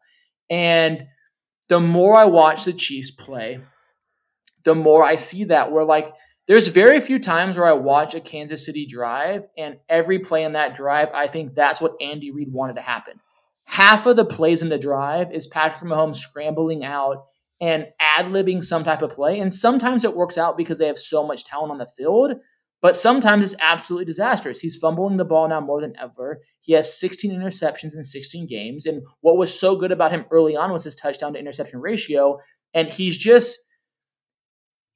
And 0.49 1.03
the 1.67 1.79
more 1.79 2.17
I 2.17 2.25
watch 2.25 2.65
the 2.65 2.73
Chiefs 2.73 3.11
play, 3.11 3.59
the 4.63 4.75
more 4.75 5.03
I 5.03 5.15
see 5.15 5.45
that 5.45 5.71
where 5.71 5.85
like 5.85 6.13
there's 6.47 6.67
very 6.69 6.99
few 6.99 7.19
times 7.19 7.57
where 7.57 7.67
I 7.67 7.73
watch 7.73 8.15
a 8.15 8.19
Kansas 8.19 8.65
City 8.65 8.87
drive 8.87 9.43
and 9.55 9.77
every 9.87 10.17
play 10.17 10.43
in 10.43 10.53
that 10.53 10.73
drive, 10.73 11.09
I 11.13 11.27
think 11.27 11.53
that's 11.53 11.79
what 11.79 11.93
Andy 12.01 12.31
Reid 12.31 12.51
wanted 12.51 12.73
to 12.73 12.81
happen. 12.81 13.19
Half 13.65 14.07
of 14.07 14.15
the 14.15 14.25
plays 14.25 14.63
in 14.63 14.69
the 14.69 14.79
drive 14.79 15.31
is 15.31 15.45
Patrick 15.45 15.89
Mahomes 15.89 16.15
scrambling 16.15 16.83
out 16.83 17.25
and 17.61 17.87
ad 17.99 18.25
libbing 18.27 18.63
some 18.63 18.83
type 18.83 19.03
of 19.03 19.11
play. 19.11 19.39
And 19.39 19.53
sometimes 19.53 20.03
it 20.03 20.15
works 20.15 20.39
out 20.39 20.57
because 20.57 20.79
they 20.79 20.87
have 20.87 20.97
so 20.97 21.25
much 21.25 21.45
talent 21.45 21.71
on 21.71 21.77
the 21.77 21.85
field, 21.85 22.31
but 22.81 22.95
sometimes 22.95 23.43
it's 23.43 23.61
absolutely 23.61 24.05
disastrous. 24.05 24.61
He's 24.61 24.77
fumbling 24.77 25.17
the 25.17 25.25
ball 25.25 25.49
now 25.49 25.59
more 25.59 25.81
than 25.81 25.93
ever. 25.99 26.41
He 26.61 26.73
has 26.73 26.99
16 26.99 27.31
interceptions 27.31 27.93
in 27.93 28.03
16 28.03 28.47
games. 28.47 28.85
And 28.85 29.03
what 29.21 29.37
was 29.37 29.57
so 29.57 29.75
good 29.75 29.91
about 29.91 30.11
him 30.11 30.25
early 30.31 30.55
on 30.55 30.71
was 30.71 30.85
his 30.85 30.95
touchdown 30.95 31.33
to 31.33 31.39
interception 31.39 31.81
ratio. 31.81 32.39
And 32.73 32.89
he's 32.89 33.17
just 33.17 33.57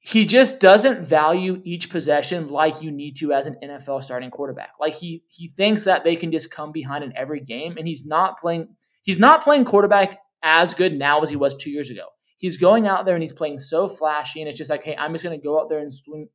he 0.06 0.26
just 0.26 0.60
doesn't 0.60 1.06
value 1.06 1.62
each 1.64 1.88
possession 1.88 2.48
like 2.48 2.82
you 2.82 2.90
need 2.90 3.16
to 3.16 3.32
as 3.32 3.46
an 3.46 3.56
NFL 3.64 4.02
starting 4.02 4.30
quarterback. 4.30 4.72
Like 4.80 4.94
he 4.94 5.24
he 5.28 5.48
thinks 5.48 5.84
that 5.84 6.04
they 6.04 6.16
can 6.16 6.30
just 6.30 6.50
come 6.50 6.72
behind 6.72 7.04
in 7.04 7.16
every 7.16 7.40
game 7.40 7.76
and 7.76 7.86
he's 7.86 8.04
not 8.04 8.38
playing 8.40 8.68
he's 9.02 9.18
not 9.18 9.42
playing 9.42 9.64
quarterback 9.64 10.20
as 10.42 10.74
good 10.74 10.94
now 10.94 11.20
as 11.22 11.30
he 11.30 11.36
was 11.36 11.54
2 11.54 11.70
years 11.70 11.90
ago. 11.90 12.06
He's 12.36 12.58
going 12.58 12.86
out 12.86 13.06
there 13.06 13.14
and 13.14 13.22
he's 13.22 13.32
playing 13.32 13.60
so 13.60 13.88
flashy 13.88 14.40
and 14.40 14.48
it's 14.48 14.58
just 14.58 14.68
like, 14.68 14.84
"Hey, 14.84 14.94
I'm 14.96 15.12
just 15.12 15.24
going 15.24 15.38
to 15.38 15.42
go 15.42 15.58
out 15.58 15.70
there 15.70 15.78
and 15.78 15.92
swing 15.92 16.28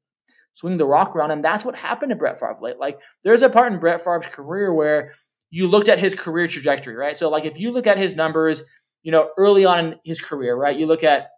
swing 0.54 0.78
the 0.78 0.86
rock 0.86 1.16
around." 1.16 1.32
And 1.32 1.44
that's 1.44 1.66
what 1.66 1.76
happened 1.76 2.12
to 2.12 2.16
Brett 2.16 2.40
Favre 2.40 2.58
late. 2.62 2.80
Like 2.80 3.00
there's 3.24 3.42
a 3.42 3.50
part 3.50 3.72
in 3.72 3.80
Brett 3.80 4.02
Favre's 4.02 4.26
career 4.26 4.74
where 4.74 5.14
you 5.50 5.68
looked 5.68 5.90
at 5.90 6.00
his 6.00 6.16
career 6.16 6.48
trajectory, 6.48 6.96
right? 6.96 7.18
So 7.18 7.30
like 7.30 7.46
if 7.46 7.60
you 7.60 7.72
look 7.72 7.88
at 7.88 7.98
his 7.98 8.16
numbers, 8.16 8.68
you 9.04 9.12
know, 9.12 9.30
early 9.38 9.66
on 9.66 9.80
in 9.80 9.96
his 10.04 10.22
career, 10.22 10.56
right? 10.56 10.78
You 10.78 10.86
look 10.86 11.04
at 11.04 11.30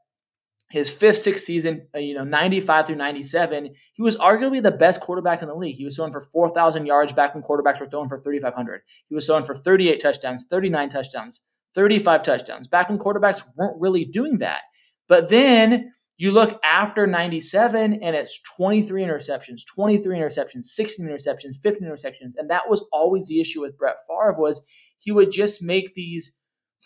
his 0.71 0.89
fifth, 0.89 1.17
sixth 1.17 1.43
season, 1.43 1.87
uh, 1.93 1.99
you 1.99 2.13
know, 2.13 2.23
95 2.23 2.87
through 2.87 2.95
97, 2.95 3.73
he 3.93 4.01
was 4.01 4.15
arguably 4.17 4.63
the 4.63 4.71
best 4.71 5.01
quarterback 5.01 5.41
in 5.41 5.49
the 5.49 5.55
league. 5.55 5.75
He 5.75 5.83
was 5.83 5.95
throwing 5.95 6.13
for 6.13 6.21
4,000 6.21 6.85
yards 6.85 7.11
back 7.13 7.35
when 7.35 7.43
quarterbacks 7.43 7.81
were 7.81 7.89
throwing 7.89 8.07
for 8.07 8.21
3,500. 8.21 8.81
He 9.09 9.15
was 9.15 9.25
throwing 9.25 9.43
for 9.43 9.53
38 9.53 9.99
touchdowns, 9.99 10.45
39 10.49 10.89
touchdowns, 10.89 11.41
35 11.75 12.23
touchdowns, 12.23 12.67
back 12.67 12.89
when 12.89 12.97
quarterbacks 12.97 13.43
weren't 13.57 13.81
really 13.81 14.05
doing 14.05 14.37
that. 14.39 14.61
But 15.07 15.29
then 15.29 15.91
you 16.17 16.31
look 16.31 16.59
after 16.63 17.07
97 17.07 17.99
and 18.01 18.15
it's 18.15 18.39
23 18.57 19.03
interceptions, 19.03 19.61
23 19.75 20.17
interceptions, 20.17 20.63
16 20.65 21.07
interceptions, 21.07 21.55
15 21.61 21.87
interceptions. 21.87 22.33
And 22.37 22.49
that 22.49 22.69
was 22.69 22.87
always 22.93 23.27
the 23.27 23.41
issue 23.41 23.61
with 23.61 23.77
Brett 23.77 23.97
Favre 24.07 24.35
was 24.37 24.65
he 24.99 25.11
would 25.11 25.31
just 25.31 25.63
make 25.63 25.93
these 25.93 26.39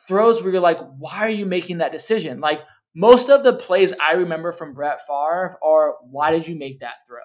throws 0.08 0.42
where 0.42 0.52
you're 0.52 0.62
like, 0.62 0.80
why 0.98 1.20
are 1.20 1.30
you 1.30 1.46
making 1.46 1.80
that 1.80 1.92
decision? 1.92 2.40
Like, 2.40 2.62
most 2.96 3.30
of 3.30 3.44
the 3.44 3.54
plays 3.54 3.94
I 4.02 4.14
remember 4.14 4.54
from 4.54 4.74
Brett 4.74 5.02
Favre 5.06 5.58
are 5.62 5.96
why 6.10 6.32
did 6.32 6.48
you 6.48 6.56
make 6.56 6.80
that 6.80 6.96
throw? 7.06 7.20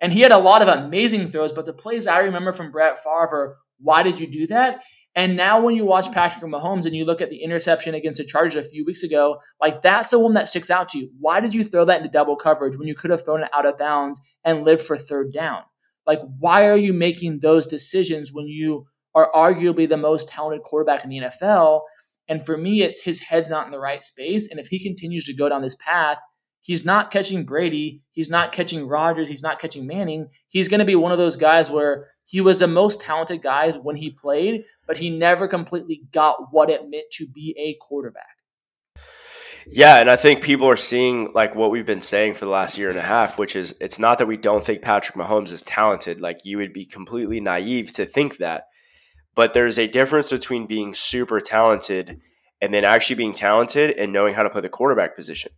And 0.00 0.12
he 0.12 0.20
had 0.20 0.32
a 0.32 0.38
lot 0.38 0.62
of 0.62 0.68
amazing 0.68 1.28
throws, 1.28 1.52
but 1.52 1.66
the 1.66 1.74
plays 1.74 2.06
I 2.06 2.20
remember 2.20 2.52
from 2.52 2.72
Brett 2.72 2.98
Favre 2.98 3.28
are 3.30 3.56
why 3.78 4.02
did 4.02 4.18
you 4.18 4.26
do 4.26 4.46
that? 4.46 4.82
And 5.14 5.36
now 5.36 5.60
when 5.60 5.76
you 5.76 5.84
watch 5.84 6.10
Patrick 6.10 6.50
Mahomes 6.50 6.86
and 6.86 6.94
you 6.94 7.04
look 7.04 7.20
at 7.20 7.28
the 7.28 7.42
interception 7.42 7.94
against 7.94 8.18
the 8.18 8.24
Chargers 8.24 8.66
a 8.66 8.68
few 8.68 8.84
weeks 8.84 9.02
ago, 9.02 9.38
like 9.60 9.82
that's 9.82 10.10
the 10.10 10.18
one 10.18 10.34
that 10.34 10.48
sticks 10.48 10.70
out 10.70 10.88
to 10.90 10.98
you. 10.98 11.10
Why 11.20 11.40
did 11.40 11.52
you 11.52 11.64
throw 11.64 11.84
that 11.84 11.98
into 11.98 12.10
double 12.10 12.36
coverage 12.36 12.78
when 12.78 12.88
you 12.88 12.94
could 12.94 13.10
have 13.10 13.24
thrown 13.24 13.42
it 13.42 13.50
out 13.52 13.66
of 13.66 13.78
bounds 13.78 14.20
and 14.44 14.64
lived 14.64 14.80
for 14.80 14.96
third 14.96 15.32
down? 15.32 15.62
Like 16.06 16.20
why 16.38 16.66
are 16.66 16.76
you 16.76 16.92
making 16.92 17.40
those 17.40 17.66
decisions 17.66 18.32
when 18.32 18.46
you 18.46 18.86
are 19.14 19.30
arguably 19.34 19.86
the 19.86 19.98
most 19.98 20.28
talented 20.28 20.62
quarterback 20.62 21.04
in 21.04 21.10
the 21.10 21.18
NFL? 21.18 21.82
And 22.28 22.44
for 22.44 22.56
me, 22.56 22.82
it's 22.82 23.02
his 23.02 23.20
head's 23.20 23.50
not 23.50 23.66
in 23.66 23.72
the 23.72 23.78
right 23.78 24.02
space. 24.02 24.48
And 24.48 24.58
if 24.58 24.68
he 24.68 24.82
continues 24.82 25.24
to 25.24 25.34
go 25.34 25.48
down 25.48 25.60
this 25.60 25.76
path, 25.76 26.16
he's 26.62 26.84
not 26.84 27.10
catching 27.10 27.44
Brady, 27.44 28.02
he's 28.12 28.30
not 28.30 28.52
catching 28.52 28.88
Rodgers, 28.88 29.28
he's 29.28 29.42
not 29.42 29.58
catching 29.58 29.86
Manning. 29.86 30.30
He's 30.48 30.68
going 30.68 30.80
to 30.80 30.86
be 30.86 30.94
one 30.94 31.12
of 31.12 31.18
those 31.18 31.36
guys 31.36 31.70
where 31.70 32.08
he 32.24 32.40
was 32.40 32.60
the 32.60 32.66
most 32.66 33.00
talented 33.00 33.42
guy 33.42 33.72
when 33.72 33.96
he 33.96 34.10
played, 34.10 34.64
but 34.86 34.98
he 34.98 35.10
never 35.10 35.46
completely 35.46 36.02
got 36.12 36.52
what 36.52 36.70
it 36.70 36.88
meant 36.88 37.10
to 37.12 37.26
be 37.26 37.54
a 37.58 37.74
quarterback. 37.84 38.38
Yeah, 39.66 39.98
and 39.98 40.10
I 40.10 40.16
think 40.16 40.42
people 40.42 40.68
are 40.68 40.76
seeing 40.76 41.32
like 41.34 41.54
what 41.54 41.70
we've 41.70 41.86
been 41.86 42.00
saying 42.00 42.34
for 42.34 42.46
the 42.46 42.50
last 42.50 42.76
year 42.76 42.88
and 42.88 42.98
a 42.98 43.02
half, 43.02 43.38
which 43.38 43.54
is 43.54 43.76
it's 43.80 43.98
not 43.98 44.18
that 44.18 44.26
we 44.26 44.36
don't 44.36 44.64
think 44.64 44.82
Patrick 44.82 45.16
Mahomes 45.16 45.52
is 45.52 45.62
talented. 45.62 46.20
Like 46.20 46.44
you 46.44 46.58
would 46.58 46.72
be 46.72 46.84
completely 46.84 47.40
naive 47.40 47.92
to 47.92 48.06
think 48.06 48.38
that. 48.38 48.64
But 49.34 49.54
there's 49.54 49.78
a 49.78 49.86
difference 49.86 50.30
between 50.30 50.66
being 50.66 50.94
super 50.94 51.40
talented 51.40 52.20
and 52.60 52.74
then 52.74 52.84
actually 52.84 53.16
being 53.16 53.34
talented 53.34 53.92
and 53.92 54.12
knowing 54.12 54.34
how 54.34 54.42
to 54.42 54.50
play 54.50 54.60
the 54.60 54.68
quarterback 54.68 55.16
position. 55.16 55.52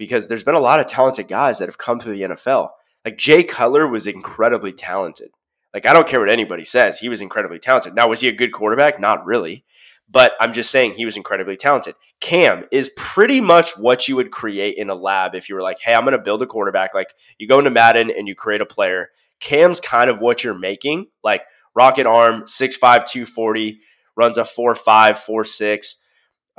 Because 0.00 0.28
there's 0.28 0.44
been 0.44 0.54
a 0.54 0.60
lot 0.60 0.80
of 0.80 0.86
talented 0.86 1.28
guys 1.28 1.58
that 1.58 1.68
have 1.68 1.76
come 1.76 2.00
through 2.00 2.16
the 2.16 2.22
NFL. 2.22 2.70
Like 3.04 3.18
Jay 3.18 3.44
Cutler 3.44 3.86
was 3.86 4.06
incredibly 4.06 4.72
talented. 4.72 5.28
Like 5.74 5.84
I 5.84 5.92
don't 5.92 6.08
care 6.08 6.20
what 6.20 6.30
anybody 6.30 6.64
says, 6.64 6.98
he 6.98 7.10
was 7.10 7.20
incredibly 7.20 7.58
talented. 7.58 7.94
Now 7.94 8.08
was 8.08 8.22
he 8.22 8.28
a 8.28 8.32
good 8.32 8.50
quarterback? 8.50 8.98
Not 8.98 9.26
really. 9.26 9.62
But 10.08 10.32
I'm 10.40 10.54
just 10.54 10.70
saying 10.70 10.94
he 10.94 11.04
was 11.04 11.18
incredibly 11.18 11.56
talented. 11.56 11.96
Cam 12.18 12.64
is 12.72 12.90
pretty 12.96 13.42
much 13.42 13.76
what 13.76 14.08
you 14.08 14.16
would 14.16 14.30
create 14.30 14.76
in 14.76 14.88
a 14.88 14.94
lab 14.94 15.34
if 15.34 15.50
you 15.50 15.54
were 15.54 15.60
like, 15.60 15.78
hey, 15.80 15.94
I'm 15.94 16.04
going 16.04 16.12
to 16.12 16.18
build 16.18 16.40
a 16.40 16.46
quarterback. 16.46 16.94
Like 16.94 17.12
you 17.38 17.46
go 17.46 17.58
into 17.58 17.70
Madden 17.70 18.10
and 18.10 18.26
you 18.26 18.34
create 18.34 18.62
a 18.62 18.66
player. 18.66 19.10
Cam's 19.38 19.80
kind 19.80 20.08
of 20.08 20.22
what 20.22 20.42
you're 20.42 20.58
making. 20.58 21.08
Like 21.22 21.42
rocket 21.74 22.06
arm, 22.06 22.44
6'5, 22.44 22.80
240, 22.80 23.80
runs 24.16 24.38
a 24.38 24.42
4'5, 24.44 24.78
4'6. 24.82 25.94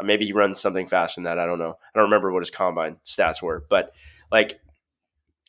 Uh, 0.02 0.04
maybe 0.04 0.26
he 0.26 0.34
runs 0.34 0.60
something 0.60 0.86
faster 0.86 1.20
than 1.20 1.26
that. 1.26 1.40
I 1.40 1.46
don't 1.46 1.60
know. 1.60 1.72
I 1.72 2.00
don't 2.00 2.06
remember 2.06 2.32
what 2.32 2.42
his 2.42 2.50
combine 2.50 2.98
stats 3.06 3.42
were. 3.42 3.64
But 3.70 3.94
like, 4.32 4.60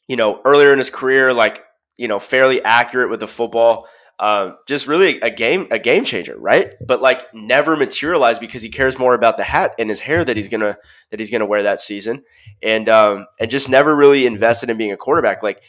you 0.09 0.17
know, 0.17 0.41
earlier 0.45 0.73
in 0.73 0.79
his 0.79 0.91
career, 0.91 1.33
like, 1.33 1.65
you 1.97 2.09
know, 2.09 2.19
fairly 2.19 2.63
accurate 2.63 3.11
with 3.11 3.21
the 3.21 3.29
football. 3.29 3.87
Um, 4.19 4.57
just 4.69 4.87
really 4.87 5.21
a 5.21 5.31
game 5.31 5.67
a 5.73 5.81
game 5.81 6.05
changer, 6.05 6.37
right? 6.39 6.73
But 6.87 7.03
like 7.03 7.35
never 7.35 7.77
materialized 7.77 8.41
because 8.41 8.63
he 8.63 8.69
cares 8.69 8.99
more 8.99 9.15
about 9.15 9.37
the 9.37 9.43
hat 9.43 9.73
and 9.79 9.89
his 9.89 9.99
hair 9.99 10.25
that 10.25 10.37
he's 10.37 10.49
gonna 10.49 10.77
that 11.11 11.19
he's 11.19 11.31
gonna 11.31 11.47
wear 11.47 11.65
that 11.65 11.81
season, 11.81 12.23
and 12.63 12.89
um, 12.89 13.27
and 13.41 13.51
just 13.51 13.69
never 13.69 13.97
really 13.97 14.27
invested 14.27 14.71
in 14.71 14.77
being 14.77 14.93
a 14.93 14.97
quarterback. 14.97 15.43
Like 15.43 15.63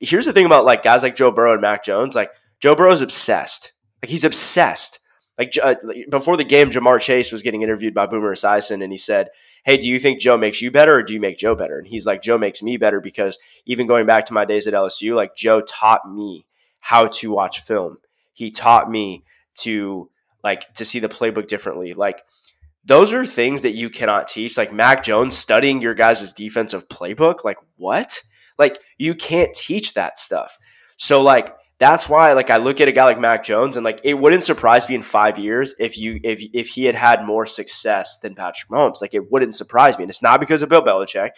here's 0.00 0.24
the 0.24 0.32
thing 0.32 0.46
about 0.46 0.64
like 0.64 0.82
guys 0.82 1.02
like 1.02 1.16
Joe 1.16 1.30
Burrow 1.30 1.52
and 1.52 1.60
Mac 1.60 1.84
Jones. 1.84 2.14
Like 2.14 2.30
Joe 2.60 2.74
Burrow's 2.74 3.02
obsessed. 3.02 3.72
Like 4.02 4.08
he's 4.08 4.24
obsessed. 4.24 5.00
Like 5.38 5.54
uh, 5.62 5.76
before 6.10 6.36
the 6.36 6.44
game, 6.44 6.70
Ja'Marr 6.70 7.00
Chase 7.00 7.30
was 7.30 7.42
getting 7.42 7.62
interviewed 7.62 7.94
by 7.94 8.06
Boomer 8.06 8.34
Esiason, 8.34 8.82
and 8.82 8.92
he 8.92 8.98
said, 8.98 9.28
"Hey, 9.64 9.76
do 9.76 9.88
you 9.88 10.00
think 10.00 10.20
Joe 10.20 10.36
makes 10.36 10.60
you 10.60 10.70
better, 10.70 10.96
or 10.96 11.02
do 11.02 11.14
you 11.14 11.20
make 11.20 11.38
Joe 11.38 11.54
better?" 11.54 11.78
And 11.78 11.86
he's 11.86 12.06
like, 12.06 12.22
"Joe 12.22 12.38
makes 12.38 12.62
me 12.62 12.76
better 12.76 13.00
because 13.00 13.38
even 13.64 13.86
going 13.86 14.04
back 14.04 14.24
to 14.26 14.32
my 14.32 14.44
days 14.44 14.66
at 14.66 14.74
LSU, 14.74 15.14
like 15.14 15.36
Joe 15.36 15.60
taught 15.60 16.10
me 16.10 16.44
how 16.80 17.06
to 17.06 17.30
watch 17.30 17.60
film. 17.60 17.98
He 18.32 18.50
taught 18.50 18.90
me 18.90 19.24
to 19.56 20.10
like 20.42 20.72
to 20.74 20.84
see 20.84 20.98
the 20.98 21.08
playbook 21.08 21.46
differently. 21.46 21.94
Like 21.94 22.22
those 22.84 23.12
are 23.12 23.26
things 23.26 23.62
that 23.62 23.72
you 23.72 23.90
cannot 23.90 24.26
teach. 24.26 24.56
Like 24.56 24.72
Mac 24.72 25.02
Jones 25.02 25.36
studying 25.36 25.82
your 25.82 25.94
guys' 25.94 26.32
defensive 26.32 26.88
playbook. 26.88 27.44
Like 27.44 27.58
what? 27.76 28.22
Like 28.58 28.78
you 28.96 29.14
can't 29.14 29.54
teach 29.54 29.94
that 29.94 30.18
stuff. 30.18 30.58
So 30.96 31.22
like 31.22 31.54
that's 31.78 32.08
why 32.08 32.32
like 32.32 32.50
I 32.50 32.56
look 32.56 32.80
at 32.80 32.88
a 32.88 32.92
guy 32.92 33.04
like 33.04 33.20
Mac 33.20 33.44
Jones 33.44 33.76
and 33.76 33.84
like 33.84 34.00
it 34.04 34.14
wouldn't 34.14 34.42
surprise 34.42 34.88
me 34.88 34.96
in 34.96 35.02
five 35.02 35.38
years 35.38 35.74
if 35.78 35.96
you 35.96 36.20
if 36.24 36.42
if 36.52 36.68
he 36.68 36.84
had 36.84 36.94
had 36.94 37.24
more 37.24 37.46
success 37.46 38.18
than 38.18 38.34
Patrick 38.34 38.70
Mahomes. 38.70 39.00
Like 39.00 39.14
it 39.14 39.30
wouldn't 39.30 39.54
surprise 39.54 39.96
me, 39.96 40.04
and 40.04 40.10
it's 40.10 40.22
not 40.22 40.40
because 40.40 40.62
of 40.62 40.68
Bill 40.68 40.82
Belichick 40.82 41.30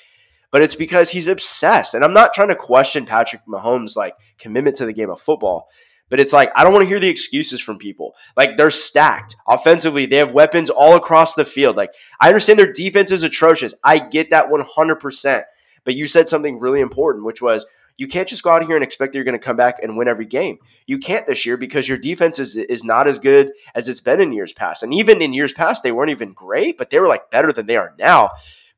but 0.50 0.62
it's 0.62 0.74
because 0.74 1.10
he's 1.10 1.28
obsessed. 1.28 1.94
And 1.94 2.04
I'm 2.04 2.12
not 2.12 2.34
trying 2.34 2.48
to 2.48 2.56
question 2.56 3.06
Patrick 3.06 3.42
Mahomes' 3.46 3.96
like 3.96 4.14
commitment 4.38 4.76
to 4.76 4.86
the 4.86 4.92
game 4.92 5.10
of 5.10 5.20
football, 5.20 5.68
but 6.08 6.20
it's 6.20 6.32
like 6.32 6.50
I 6.56 6.64
don't 6.64 6.72
want 6.72 6.82
to 6.84 6.88
hear 6.88 7.00
the 7.00 7.08
excuses 7.08 7.60
from 7.60 7.78
people. 7.78 8.14
Like 8.36 8.56
they're 8.56 8.70
stacked 8.70 9.36
offensively, 9.46 10.06
they 10.06 10.16
have 10.16 10.32
weapons 10.32 10.70
all 10.70 10.96
across 10.96 11.34
the 11.34 11.44
field. 11.44 11.76
Like 11.76 11.94
I 12.20 12.28
understand 12.28 12.58
their 12.58 12.72
defense 12.72 13.12
is 13.12 13.22
atrocious. 13.22 13.74
I 13.84 13.98
get 13.98 14.30
that 14.30 14.46
100%. 14.46 15.42
But 15.82 15.94
you 15.94 16.06
said 16.06 16.28
something 16.28 16.60
really 16.60 16.80
important, 16.80 17.24
which 17.24 17.40
was 17.40 17.66
you 18.00 18.08
can't 18.08 18.26
just 18.26 18.42
go 18.42 18.48
out 18.48 18.64
here 18.64 18.76
and 18.76 18.82
expect 18.82 19.12
that 19.12 19.18
you're 19.18 19.26
going 19.26 19.38
to 19.38 19.44
come 19.44 19.58
back 19.58 19.78
and 19.82 19.94
win 19.94 20.08
every 20.08 20.24
game. 20.24 20.58
You 20.86 20.98
can't 20.98 21.26
this 21.26 21.44
year 21.44 21.58
because 21.58 21.86
your 21.86 21.98
defense 21.98 22.38
is, 22.38 22.56
is 22.56 22.82
not 22.82 23.06
as 23.06 23.18
good 23.18 23.52
as 23.74 23.90
it's 23.90 24.00
been 24.00 24.22
in 24.22 24.32
years 24.32 24.54
past. 24.54 24.82
And 24.82 24.94
even 24.94 25.20
in 25.20 25.34
years 25.34 25.52
past, 25.52 25.82
they 25.82 25.92
weren't 25.92 26.10
even 26.10 26.32
great, 26.32 26.78
but 26.78 26.88
they 26.88 26.98
were 26.98 27.08
like 27.08 27.30
better 27.30 27.52
than 27.52 27.66
they 27.66 27.76
are 27.76 27.94
now. 27.98 28.30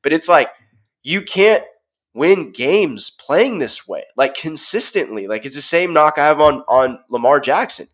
But 0.03 0.13
it's 0.13 0.29
like 0.29 0.49
you 1.05 1.23
can't 1.23 1.63
win 2.13 2.51
games 2.51 3.11
playing 3.11 3.61
this 3.61 3.87
way, 3.87 4.07
like 4.17 4.35
consistently. 4.35 5.29
Like 5.29 5.47
it's 5.47 5.55
the 5.55 5.63
same 5.63 5.93
knock 5.93 6.19
I 6.19 6.27
have 6.27 6.41
on 6.41 6.63
on 6.63 6.99
Lamar 7.09 7.39
Jackson. 7.39 7.87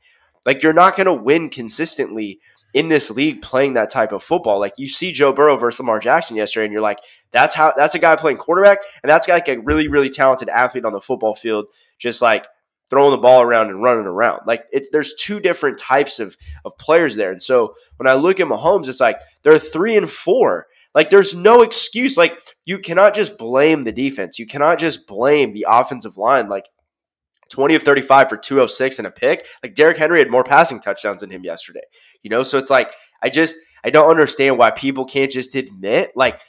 Like 0.47 0.62
you're 0.62 0.72
not 0.72 0.97
going 0.97 1.09
to 1.09 1.12
win 1.12 1.51
consistently 1.51 2.41
in 2.75 2.89
this 2.89 3.11
league 3.11 3.43
playing 3.43 3.75
that 3.75 3.91
type 3.91 4.12
of 4.12 4.23
football. 4.23 4.59
Like 4.59 4.75
you 4.77 4.89
see 4.89 5.12
Joe 5.12 5.33
Burrow 5.33 5.57
versus 5.57 5.81
Lamar 5.81 5.99
Jackson 5.99 6.37
yesterday, 6.37 6.66
and 6.66 6.73
you're 6.73 6.83
like, 6.83 6.99
that's 7.33 7.55
how 7.55 7.73
that's 7.77 7.95
a 7.95 7.99
guy 7.99 8.16
playing 8.16 8.39
quarterback, 8.39 8.79
and 9.03 9.11
that's 9.11 9.29
like 9.29 9.49
a 9.49 9.59
really 9.59 9.89
really 9.89 10.11
talented 10.11 10.49
athlete 10.49 10.85
on 10.85 10.93
the 10.93 11.01
football 11.01 11.35
field, 11.35 11.66
just 11.99 12.23
like 12.23 12.47
throwing 12.91 13.11
the 13.11 13.19
ball 13.19 13.43
around 13.43 13.69
and 13.69 13.83
running 13.83 14.07
around. 14.07 14.41
Like 14.47 14.64
it's 14.73 14.89
there's 14.91 15.14
two 15.14 15.41
different 15.41 15.79
types 15.79 16.21
of 16.21 16.37
of 16.64 16.77
players 16.79 17.16
there, 17.16 17.31
and 17.31 17.43
so 17.43 17.75
when 17.97 18.09
I 18.09 18.14
look 18.14 18.41
at 18.41 18.47
Mahomes, 18.47 18.89
it's 18.89 19.01
like 19.01 19.19
they're 19.43 19.59
three 19.59 19.97
and 19.97 20.09
four. 20.09 20.66
Like 20.95 21.11
there's 21.11 21.35
no 21.35 21.62
excuse. 21.62 22.16
Like 22.16 22.39
you 22.64 22.79
cannot 22.79 23.14
just 23.14 23.39
blame 23.39 23.83
the 23.83 23.93
defense. 23.93 24.39
You 24.39 24.47
cannot 24.47 24.79
just 24.79 25.07
blame 25.07 25.53
the 25.53 25.66
offensive 25.69 26.16
line. 26.16 26.49
Like 26.49 26.69
20 27.51 27.75
of 27.75 27.83
35 27.83 28.29
for 28.29 28.37
206 28.37 28.99
and 28.99 29.07
a 29.07 29.11
pick. 29.11 29.47
Like 29.63 29.75
Derrick 29.75 29.97
Henry 29.97 30.19
had 30.19 30.31
more 30.31 30.45
passing 30.45 30.81
touchdowns 30.81 31.21
than 31.21 31.31
him 31.31 31.45
yesterday. 31.45 31.83
You 32.23 32.31
know, 32.31 32.43
so 32.43 32.59
it's 32.59 32.71
like 32.71 32.93
I 33.23 33.31
just 33.31 33.57
I 33.85 33.91
don't 33.91 34.11
understand 34.11 34.59
why 34.59 34.71
people 34.71 35.05
can't 35.05 35.31
just 35.31 35.55
admit 35.55 36.13
like 36.15 36.41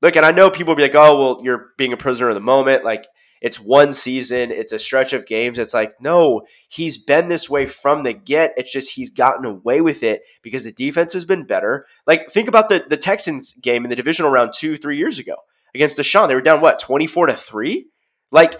look, 0.00 0.16
and 0.16 0.24
I 0.24 0.32
know 0.32 0.50
people 0.50 0.72
will 0.72 0.76
be 0.76 0.82
like, 0.82 0.94
"Oh, 0.94 1.18
well, 1.18 1.40
you're 1.42 1.68
being 1.76 1.92
a 1.92 1.96
prisoner 1.96 2.28
of 2.28 2.34
the 2.34 2.40
moment." 2.40 2.84
Like 2.84 3.04
it's 3.40 3.60
one 3.60 3.92
season, 3.92 4.50
it's 4.50 4.72
a 4.72 4.78
stretch 4.78 5.12
of 5.12 5.26
games. 5.26 5.58
It's 5.58 5.74
like, 5.74 5.94
no, 6.00 6.42
he's 6.68 6.98
been 6.98 7.28
this 7.28 7.48
way 7.48 7.66
from 7.66 8.02
the 8.02 8.12
get. 8.12 8.52
It's 8.56 8.72
just 8.72 8.94
he's 8.94 9.10
gotten 9.10 9.44
away 9.44 9.80
with 9.80 10.02
it 10.02 10.22
because 10.42 10.64
the 10.64 10.72
defense 10.72 11.12
has 11.12 11.24
been 11.24 11.44
better. 11.44 11.86
Like, 12.06 12.30
think 12.30 12.48
about 12.48 12.68
the, 12.68 12.84
the 12.88 12.96
Texans 12.96 13.52
game 13.52 13.84
in 13.84 13.90
the 13.90 13.96
divisional 13.96 14.30
round 14.30 14.52
two, 14.54 14.76
three 14.76 14.98
years 14.98 15.18
ago 15.18 15.36
against 15.74 15.96
the 15.96 16.02
Deshaun. 16.02 16.28
They 16.28 16.34
were 16.34 16.40
down 16.40 16.60
what, 16.60 16.80
24 16.80 17.26
to 17.26 17.34
3? 17.34 17.86
Like, 18.30 18.56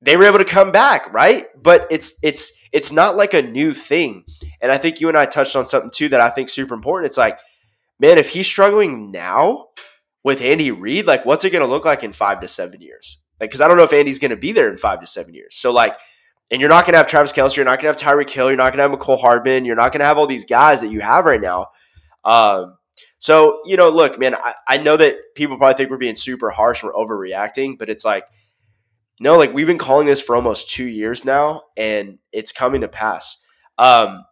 they 0.00 0.16
were 0.16 0.24
able 0.24 0.38
to 0.38 0.44
come 0.44 0.70
back, 0.70 1.12
right? 1.12 1.46
But 1.60 1.86
it's 1.90 2.18
it's 2.22 2.52
it's 2.72 2.92
not 2.92 3.16
like 3.16 3.34
a 3.34 3.42
new 3.42 3.72
thing. 3.72 4.24
And 4.60 4.70
I 4.70 4.78
think 4.78 5.00
you 5.00 5.08
and 5.08 5.16
I 5.18 5.26
touched 5.26 5.56
on 5.56 5.66
something 5.66 5.90
too 5.90 6.08
that 6.10 6.20
I 6.20 6.30
think 6.30 6.48
super 6.48 6.74
important. 6.74 7.06
It's 7.06 7.18
like, 7.18 7.38
man, 7.98 8.18
if 8.18 8.30
he's 8.30 8.46
struggling 8.46 9.10
now 9.10 9.68
with 10.22 10.40
Andy 10.40 10.70
Reid, 10.70 11.06
like 11.06 11.24
what's 11.24 11.44
it 11.44 11.50
going 11.50 11.64
to 11.64 11.70
look 11.70 11.84
like 11.84 12.04
in 12.04 12.12
five 12.12 12.40
to 12.40 12.48
seven 12.48 12.80
years? 12.80 13.18
Like, 13.40 13.50
because 13.50 13.60
I 13.60 13.68
don't 13.68 13.76
know 13.76 13.84
if 13.84 13.92
Andy's 13.92 14.18
going 14.18 14.30
to 14.30 14.36
be 14.36 14.52
there 14.52 14.68
in 14.68 14.76
five 14.76 15.00
to 15.00 15.06
seven 15.06 15.32
years. 15.32 15.54
So, 15.54 15.72
like, 15.72 15.96
and 16.50 16.60
you're 16.60 16.70
not 16.70 16.84
going 16.84 16.94
to 16.94 16.98
have 16.98 17.06
Travis 17.06 17.32
Kelce, 17.32 17.56
you're 17.56 17.64
not 17.64 17.80
going 17.80 17.94
to 17.94 18.04
have 18.04 18.16
Tyreek 18.16 18.30
Hill, 18.30 18.48
you're 18.48 18.56
not 18.56 18.72
going 18.72 18.78
to 18.78 18.88
have 18.88 18.98
Mecole 18.98 19.20
Hardman, 19.20 19.64
you're 19.64 19.76
not 19.76 19.92
going 19.92 20.00
to 20.00 20.06
have 20.06 20.18
all 20.18 20.26
these 20.26 20.44
guys 20.44 20.80
that 20.80 20.88
you 20.88 21.00
have 21.00 21.24
right 21.24 21.40
now. 21.40 21.68
Um, 22.24 22.78
so, 23.20 23.60
you 23.64 23.76
know, 23.76 23.90
look, 23.90 24.18
man, 24.18 24.34
I, 24.34 24.54
I 24.66 24.78
know 24.78 24.96
that 24.96 25.16
people 25.34 25.56
probably 25.56 25.74
think 25.74 25.90
we're 25.90 25.98
being 25.98 26.16
super 26.16 26.50
harsh, 26.50 26.82
we're 26.82 26.92
overreacting, 26.92 27.78
but 27.78 27.90
it's 27.90 28.04
like, 28.04 28.24
no, 29.20 29.36
like 29.36 29.52
we've 29.52 29.66
been 29.66 29.78
calling 29.78 30.06
this 30.06 30.20
for 30.20 30.36
almost 30.36 30.70
two 30.70 30.86
years 30.86 31.24
now, 31.24 31.62
and 31.76 32.18
it's 32.32 32.52
coming 32.52 32.82
to 32.82 32.88
pass. 32.88 33.38
Um, 33.76 34.24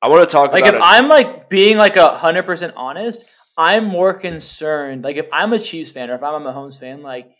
I 0.00 0.08
want 0.08 0.28
to 0.28 0.32
talk 0.32 0.52
like 0.52 0.64
about 0.64 0.74
if 0.74 0.82
i 0.82 0.98
I'm 0.98 1.08
like 1.08 1.48
being 1.48 1.76
like 1.76 1.96
a 1.96 2.16
hundred 2.16 2.44
percent 2.44 2.74
honest, 2.76 3.24
I'm 3.56 3.84
more 3.84 4.14
concerned. 4.14 5.04
Like 5.04 5.16
if 5.16 5.26
I'm 5.32 5.52
a 5.52 5.58
Chiefs 5.58 5.92
fan 5.92 6.10
or 6.10 6.14
if 6.16 6.22
I'm 6.22 6.46
a 6.46 6.52
Mahomes 6.52 6.78
fan, 6.78 7.02
like 7.02 7.30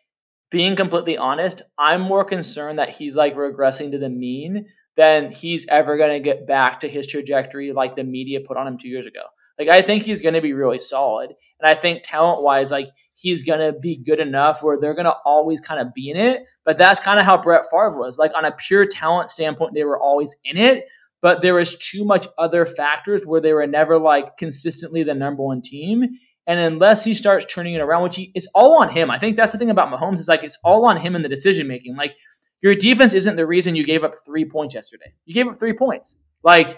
being 0.51 0.76
completely 0.76 1.16
honest, 1.16 1.62
I'm 1.78 2.01
more 2.01 2.24
concerned 2.24 2.78
that 2.78 2.91
he's 2.91 3.16
like 3.16 3.35
regressing 3.35 3.91
to 3.93 3.99
the 3.99 4.09
mean 4.09 4.66
than 4.97 5.32
he's 5.32 5.66
ever 5.68 5.97
going 5.97 6.12
to 6.12 6.20
get 6.20 6.47
back 6.47 6.80
to 6.80 6.89
his 6.89 7.07
trajectory 7.07 7.72
like 7.72 7.97
the 7.97 8.05
media 8.05 8.41
put 8.41 8.57
on 8.57 8.66
him 8.66 8.78
two 8.78 8.89
years 8.89 9.07
ago. 9.07 9.22
Like 9.59 9.68
I 9.68 9.82
think 9.82 10.05
he's 10.05 10.22
going 10.22 10.35
to 10.35 10.41
be 10.41 10.53
really 10.53 10.78
solid, 10.78 11.35
and 11.65 11.71
I 11.71 11.75
think 11.75 12.03
talent 12.05 12.43
wise, 12.43 12.71
like 12.71 12.89
he's 13.15 13.43
going 13.43 13.61
to 13.61 13.73
be 13.73 13.97
good 13.97 14.21
enough 14.21 14.62
where 14.62 14.79
they're 14.79 14.93
going 14.93 15.07
to 15.07 15.17
always 15.25 15.62
kind 15.62 15.81
of 15.81 15.95
be 15.95 16.11
in 16.11 16.17
it. 16.19 16.43
But 16.62 16.77
that's 16.77 17.01
kind 17.01 17.19
of 17.19 17.25
how 17.25 17.41
Brett 17.41 17.62
Favre 17.71 17.99
was. 17.99 18.19
Like 18.19 18.33
on 18.37 18.45
a 18.45 18.53
pure 18.53 18.85
talent 18.85 19.31
standpoint, 19.31 19.73
they 19.73 19.85
were 19.85 19.99
always 19.99 20.37
in 20.45 20.59
it, 20.59 20.85
but 21.23 21.41
there 21.41 21.55
was 21.55 21.79
too 21.79 22.05
much 22.05 22.27
other 22.37 22.67
factors 22.67 23.25
where 23.25 23.41
they 23.41 23.55
were 23.55 23.67
never 23.67 23.99
like 23.99 24.37
consistently 24.37 25.05
the 25.05 25.15
number 25.15 25.43
one 25.43 25.62
team. 25.62 26.05
And 26.47 26.61
unless 26.61 27.03
he 27.03 27.15
starts 27.15 27.47
turning 27.47 27.73
it 27.73 27.81
around, 27.81 28.03
which 28.03 28.17
he, 28.17 28.31
it's 28.35 28.51
all 28.55 28.83
on 28.83 28.91
him. 28.91 29.11
I 29.11 29.19
think 29.19 29.35
that's 29.35 29.53
the 29.53 29.59
thing 29.59 29.71
about 29.71 29.91
Mahomes 29.91 30.19
is 30.19 30.29
like 30.29 30.45
it's 30.45 30.59
all 30.62 30.85
on 30.85 30.99
him 30.99 31.17
in 31.17 31.23
the 31.23 31.31
decision 31.31 31.67
making. 31.67 31.97
Like 31.97 32.15
your 32.61 32.75
defense 32.75 33.15
isn't 33.15 33.37
the 33.37 33.47
reason 33.47 33.75
you 33.75 33.87
gave 33.87 34.05
up 34.05 34.12
three 34.27 34.45
points 34.45 34.75
yesterday. 34.75 35.15
You 35.25 35.33
gave 35.33 35.49
up 35.49 35.59
three 35.59 35.73
points. 35.73 36.15
Like 36.43 36.77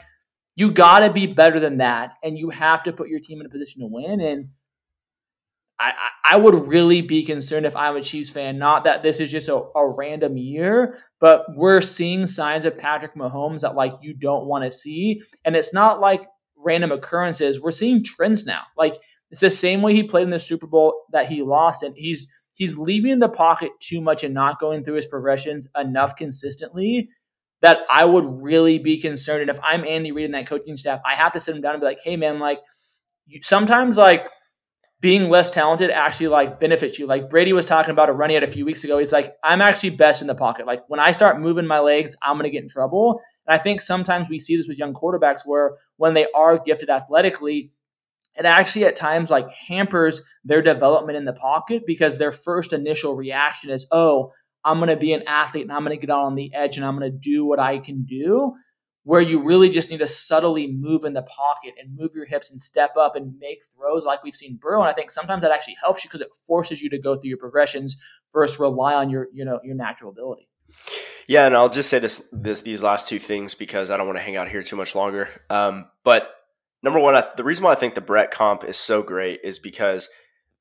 you 0.55 0.71
got 0.71 1.01
to 1.01 1.13
be 1.13 1.27
better 1.27 1.61
than 1.61 1.79
that, 1.79 2.13
and 2.23 2.39
you 2.39 2.51
have 2.51 2.83
to 2.85 2.93
put 2.93 3.09
your 3.09 3.21
team 3.21 3.41
in 3.41 3.47
a 3.47 3.51
position 3.51 3.83
to 3.83 3.89
win. 3.89 4.21
And 4.21 4.49
I, 5.79 5.93
I 6.31 6.37
would 6.37 6.67
really 6.67 7.03
be 7.03 7.23
concerned 7.23 7.67
if 7.67 7.77
I'm 7.77 7.97
a 7.97 8.03
Chiefs 8.03 8.31
fan. 8.31 8.59
Not 8.59 8.85
that 8.85 9.03
this 9.03 9.21
is 9.21 9.31
just 9.31 9.49
a, 9.49 9.57
a 9.75 9.87
random 9.89 10.37
year, 10.39 10.99
but 11.21 11.45
we're 11.55 11.83
seeing 11.83 12.27
signs 12.27 12.65
of 12.65 12.79
Patrick 12.79 13.15
Mahomes 13.15 13.61
that 13.61 13.75
like 13.75 13.93
you 14.01 14.15
don't 14.15 14.47
want 14.47 14.65
to 14.65 14.71
see, 14.71 15.23
and 15.45 15.55
it's 15.55 15.75
not 15.75 16.01
like 16.01 16.27
random 16.57 16.93
occurrences. 16.93 17.61
We're 17.61 17.73
seeing 17.73 18.03
trends 18.03 18.47
now. 18.47 18.63
Like 18.77 18.95
It's 19.31 19.41
the 19.41 19.51
same 19.51 19.83
way 19.83 19.93
he 19.95 20.03
played 20.03 20.25
in 20.25 20.31
the 20.31 20.39
Super 20.41 20.67
Bowl 20.67 21.03
that 21.13 21.27
he 21.27 21.43
lost, 21.43 21.83
and 21.83 21.95
he's 21.97 22.29
he's 22.55 22.79
leaving 22.79 23.19
the 23.19 23.29
pocket 23.29 23.71
too 23.81 24.01
much 24.01 24.25
and 24.25 24.33
not 24.33 24.59
going 24.61 24.83
through 24.83 24.95
his 24.95 25.07
progressions 25.07 25.69
enough 25.79 26.17
consistently 26.17 27.11
that 27.63 27.79
I 27.91 28.05
would 28.05 28.25
really 28.43 28.79
be 28.79 29.01
concerned. 29.01 29.43
And 29.43 29.51
if 29.51 29.59
I'm 29.63 29.85
Andy 29.85 30.13
Reid 30.13 30.27
and 30.27 30.35
that 30.35 30.47
coaching 30.47 30.77
staff, 30.77 31.01
I 31.05 31.15
have 31.15 31.33
to 31.33 31.41
sit 31.41 31.57
him 31.57 31.63
down 31.63 31.75
and 31.75 31.81
be 31.81 31.87
like, 31.87 32.01
hey 32.03 32.17
man, 32.17 32.39
like 32.39 32.61
you, 33.27 33.41
sometimes 33.43 33.99
like 33.99 34.29
being 35.07 35.31
less 35.31 35.49
talented 35.49 35.89
actually 35.89 36.27
like 36.27 36.59
benefits 36.59 36.99
you. 36.99 37.07
Like 37.07 37.31
Brady 37.31 37.53
was 37.53 37.65
talking 37.65 37.93
about 37.93 38.09
a 38.09 38.13
running 38.13 38.39
out 38.39 38.43
a 38.43 38.49
few 38.49 38.65
weeks 38.65 38.83
ago. 38.83 38.99
He's 38.99 39.13
like, 39.13 39.37
I'm 39.45 39.61
actually 39.61 39.91
best 39.91 40.21
in 40.21 40.27
the 40.27 40.35
pocket. 40.35 40.67
Like 40.67 40.83
when 40.89 40.99
I 40.99 41.13
start 41.13 41.39
moving 41.39 41.65
my 41.65 41.79
legs, 41.79 42.17
I'm 42.23 42.37
gonna 42.37 42.51
get 42.51 42.65
in 42.65 42.69
trouble. 42.69 43.21
And 43.47 43.55
I 43.55 43.59
think 43.59 43.81
sometimes 43.81 44.29
we 44.29 44.41
see 44.41 44.57
this 44.57 44.67
with 44.67 44.81
young 44.81 44.95
quarterbacks 44.95 45.43
where 45.45 45.77
when 45.97 46.15
they 46.15 46.27
are 46.35 46.59
gifted 46.59 46.91
athletically, 46.91 47.71
it 48.35 48.47
actually 48.47 48.85
at 48.85 48.97
times 48.97 49.31
like 49.31 49.47
hampers 49.69 50.25
their 50.45 50.61
development 50.61 51.17
in 51.17 51.25
the 51.25 51.33
pocket 51.33 51.85
because 51.87 52.19
their 52.19 52.33
first 52.33 52.73
initial 52.73 53.15
reaction 53.15 53.71
is, 53.71 53.87
oh, 53.93 54.33
I'm 54.65 54.79
going 54.79 54.89
to 54.89 54.97
be 54.97 55.13
an 55.13 55.23
athlete 55.29 55.63
and 55.63 55.73
I'm 55.73 55.85
going 55.85 55.97
to 55.97 56.05
get 56.05 56.13
out 56.13 56.25
on 56.25 56.35
the 56.35 56.53
edge 56.53 56.79
and 56.79 56.85
I'm 56.85 56.99
going 56.99 57.13
to 57.13 57.17
do 57.17 57.47
what 57.47 57.61
I 57.61 57.79
can 57.79 58.03
do. 58.03 58.55
Where 59.07 59.21
you 59.21 59.41
really 59.41 59.69
just 59.69 59.89
need 59.89 59.99
to 59.99 60.09
subtly 60.09 60.67
move 60.67 61.05
in 61.05 61.13
the 61.13 61.23
pocket 61.23 61.75
and 61.81 61.97
move 61.97 62.11
your 62.13 62.25
hips 62.27 62.51
and 62.51 62.61
step 62.61 62.97
up 62.97 63.15
and 63.15 63.39
make 63.39 63.63
throws 63.63 64.05
like 64.05 64.25
we've 64.25 64.35
seen 64.35 64.59
Burrow. 64.61 64.81
And 64.81 64.91
I 64.91 64.95
think 64.95 65.13
sometimes 65.13 65.43
that 65.43 65.53
actually 65.53 65.77
helps 65.81 66.03
you 66.03 66.09
because 66.09 66.21
it 66.21 66.35
forces 66.35 66.83
you 66.83 66.91
to 66.91 66.99
go 66.99 67.17
through 67.17 67.29
your 67.29 67.39
progressions 67.39 67.97
versus 68.33 68.59
rely 68.59 68.95
on 68.95 69.09
your, 69.09 69.29
you 69.33 69.45
know, 69.45 69.61
your 69.63 69.77
natural 69.77 70.11
ability. 70.11 70.49
Yeah, 71.29 71.47
and 71.47 71.57
I'll 71.57 71.69
just 71.69 71.89
say 71.89 72.01
this, 72.01 72.29
this 72.33 72.63
these 72.63 72.83
last 72.83 73.09
two 73.09 73.21
things 73.21 73.55
because 73.55 73.93
I 73.93 73.97
don't 73.97 74.07
want 74.07 74.19
to 74.19 74.25
hang 74.25 74.37
out 74.37 74.49
here 74.49 74.65
too 74.65 74.77
much 74.77 74.97
longer. 74.97 75.29
Um, 75.51 75.87
but 76.03 76.29
number 76.83 76.99
one, 76.99 77.23
the 77.37 77.45
reason 77.45 77.65
why 77.65 77.73
I 77.73 77.77
think 77.77 77.95
the 77.95 78.01
Brett 78.01 78.33
comp 78.33 78.65
is 78.65 78.77
so 78.77 79.03
great 79.03 79.41
is 79.45 79.61
because 79.61 80.09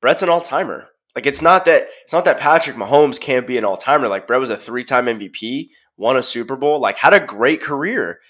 Brett's 0.00 0.22
an 0.22 0.28
all 0.28 0.40
timer. 0.40 0.88
Like 1.16 1.26
it's 1.26 1.40
not 1.40 1.64
that 1.64 1.88
it's 2.02 2.12
not 2.12 2.26
that 2.26 2.38
Patrick 2.38 2.76
Mahomes 2.76 3.18
can't 3.18 3.46
be 3.46 3.56
an 3.56 3.64
all 3.64 3.78
timer. 3.78 4.06
Like 4.06 4.26
Brett 4.26 4.38
was 4.38 4.50
a 4.50 4.56
three 4.56 4.84
time 4.84 5.06
MVP, 5.06 5.70
won 5.96 6.16
a 6.16 6.22
Super 6.22 6.56
Bowl, 6.56 6.78
like 6.78 6.98
had 6.98 7.14
a 7.14 7.20
great 7.20 7.62
career. 7.62 8.20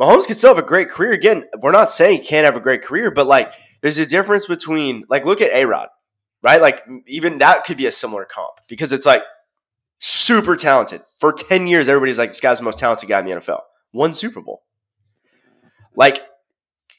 Mahomes 0.00 0.26
can 0.26 0.34
still 0.34 0.54
have 0.54 0.62
a 0.62 0.66
great 0.66 0.88
career. 0.88 1.12
Again, 1.12 1.44
we're 1.60 1.72
not 1.72 1.90
saying 1.90 2.20
he 2.20 2.26
can't 2.26 2.44
have 2.44 2.56
a 2.56 2.60
great 2.60 2.82
career, 2.82 3.10
but 3.10 3.26
like 3.26 3.52
there's 3.80 3.98
a 3.98 4.06
difference 4.06 4.46
between 4.46 5.04
like 5.08 5.24
look 5.24 5.40
at 5.40 5.52
A 5.52 5.64
Rod, 5.64 5.88
right? 6.42 6.60
Like 6.60 6.82
even 7.06 7.38
that 7.38 7.64
could 7.64 7.76
be 7.76 7.86
a 7.86 7.92
similar 7.92 8.24
comp 8.24 8.60
because 8.68 8.92
it's 8.92 9.06
like 9.06 9.22
super 9.98 10.56
talented. 10.56 11.02
For 11.18 11.32
10 11.32 11.66
years, 11.66 11.88
everybody's 11.88 12.18
like, 12.18 12.30
this 12.30 12.40
guy's 12.40 12.58
the 12.58 12.64
most 12.64 12.78
talented 12.78 13.08
guy 13.08 13.20
in 13.20 13.26
the 13.26 13.32
NFL. 13.32 13.60
One 13.92 14.12
Super 14.12 14.42
Bowl. 14.42 14.62
Like, 15.94 16.20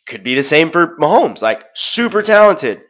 could 0.07 0.23
be 0.23 0.33
the 0.33 0.41
same 0.41 0.71
for 0.71 0.97
Mahomes. 0.97 1.43
Like, 1.43 1.65
super 1.75 2.23
talented. 2.23 2.81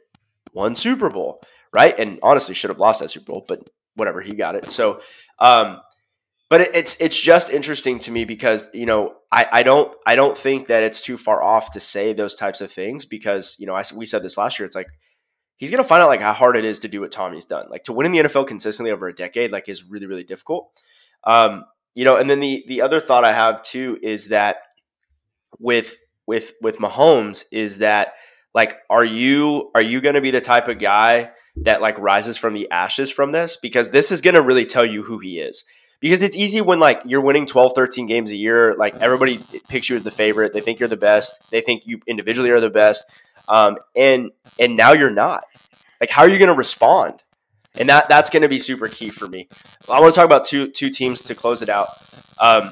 One 0.53 0.73
Super 0.73 1.09
Bowl 1.09 1.41
right? 1.77 1.97
And 1.97 2.19
honestly, 2.23 2.55
should 2.55 2.69
have 2.69 2.79
lost 2.79 3.01
that 3.01 3.09
Super 3.09 3.31
Bowl, 3.31 3.45
but 3.47 3.69
whatever, 3.95 4.21
he 4.21 4.33
got 4.33 4.55
it. 4.55 4.71
So, 4.71 4.99
um, 5.39 5.79
but 6.49 6.61
it, 6.61 6.69
it's 6.73 6.99
it's 7.01 7.19
just 7.19 7.51
interesting 7.51 7.99
to 7.99 8.11
me 8.11 8.25
because 8.25 8.67
you 8.73 8.85
know 8.85 9.15
I, 9.31 9.47
I 9.51 9.63
don't 9.63 9.95
I 10.05 10.15
don't 10.15 10.37
think 10.37 10.67
that 10.67 10.83
it's 10.83 11.01
too 11.01 11.17
far 11.17 11.43
off 11.43 11.73
to 11.73 11.79
say 11.79 12.13
those 12.13 12.35
types 12.35 12.61
of 12.61 12.71
things 12.71 13.05
because 13.05 13.55
you 13.59 13.67
know 13.67 13.75
I 13.75 13.83
we 13.95 14.05
said 14.05 14.23
this 14.23 14.37
last 14.37 14.59
year. 14.59 14.65
It's 14.65 14.75
like 14.75 14.87
he's 15.57 15.71
gonna 15.71 15.83
find 15.83 16.01
out 16.01 16.07
like 16.07 16.21
how 16.21 16.33
hard 16.33 16.55
it 16.55 16.65
is 16.65 16.79
to 16.79 16.87
do 16.87 17.01
what 17.01 17.11
Tommy's 17.11 17.45
done. 17.45 17.67
Like 17.69 17.83
to 17.85 17.93
win 17.93 18.05
in 18.05 18.11
the 18.11 18.19
NFL 18.19 18.47
consistently 18.47 18.91
over 18.91 19.07
a 19.07 19.15
decade, 19.15 19.51
like 19.51 19.67
is 19.67 19.83
really 19.83 20.05
really 20.05 20.23
difficult. 20.23 20.71
Um, 21.23 21.65
you 21.95 22.05
know, 22.05 22.15
and 22.15 22.29
then 22.29 22.39
the 22.39 22.63
the 22.67 22.81
other 22.81 22.99
thought 22.99 23.25
I 23.25 23.33
have 23.33 23.61
too 23.61 23.99
is 24.01 24.27
that 24.27 24.57
with 25.59 25.97
with 26.25 26.53
with 26.61 26.77
Mahomes 26.77 27.45
is 27.51 27.79
that 27.79 28.13
like 28.53 28.77
are 28.89 29.05
you 29.05 29.71
are 29.75 29.81
you 29.81 29.99
to 30.01 30.21
be 30.21 30.31
the 30.31 30.41
type 30.41 30.67
of 30.67 30.79
guy 30.79 31.31
that 31.57 31.81
like 31.81 31.97
rises 31.97 32.37
from 32.37 32.53
the 32.53 32.69
ashes 32.71 33.11
from 33.11 33.31
this 33.31 33.57
because 33.57 33.89
this 33.89 34.11
is 34.11 34.21
going 34.21 34.35
to 34.35 34.41
really 34.41 34.65
tell 34.65 34.85
you 34.85 35.01
who 35.01 35.17
he 35.17 35.39
is 35.39 35.63
because 35.99 36.21
it's 36.21 36.35
easy 36.35 36.61
when 36.61 36.79
like 36.79 37.01
you're 37.05 37.21
winning 37.21 37.45
12 37.45 37.73
13 37.73 38.05
games 38.05 38.31
a 38.31 38.35
year 38.35 38.75
like 38.75 38.95
everybody 38.97 39.39
picks 39.67 39.89
you 39.89 39.95
as 39.95 40.03
the 40.03 40.11
favorite. 40.11 40.53
They 40.53 40.61
think 40.61 40.79
you're 40.79 40.89
the 40.89 40.97
best. 40.97 41.49
They 41.51 41.61
think 41.61 41.87
you 41.87 41.99
individually 42.07 42.51
are 42.51 42.61
the 42.61 42.69
best. 42.69 43.21
Um, 43.49 43.77
and 43.95 44.31
and 44.59 44.75
now 44.75 44.91
you're 44.93 45.09
not. 45.09 45.45
Like 45.99 46.09
how 46.09 46.23
are 46.23 46.29
you 46.29 46.37
going 46.37 46.49
to 46.49 46.55
respond? 46.55 47.23
And 47.75 47.89
that 47.89 48.09
that's 48.09 48.29
going 48.29 48.43
to 48.43 48.49
be 48.49 48.59
super 48.59 48.87
key 48.87 49.09
for 49.09 49.27
me. 49.27 49.47
I 49.89 49.99
want 49.99 50.13
to 50.13 50.15
talk 50.15 50.25
about 50.25 50.43
two 50.43 50.69
two 50.69 50.89
teams 50.89 51.21
to 51.23 51.35
close 51.35 51.61
it 51.61 51.69
out. 51.69 51.87
Um, 52.39 52.71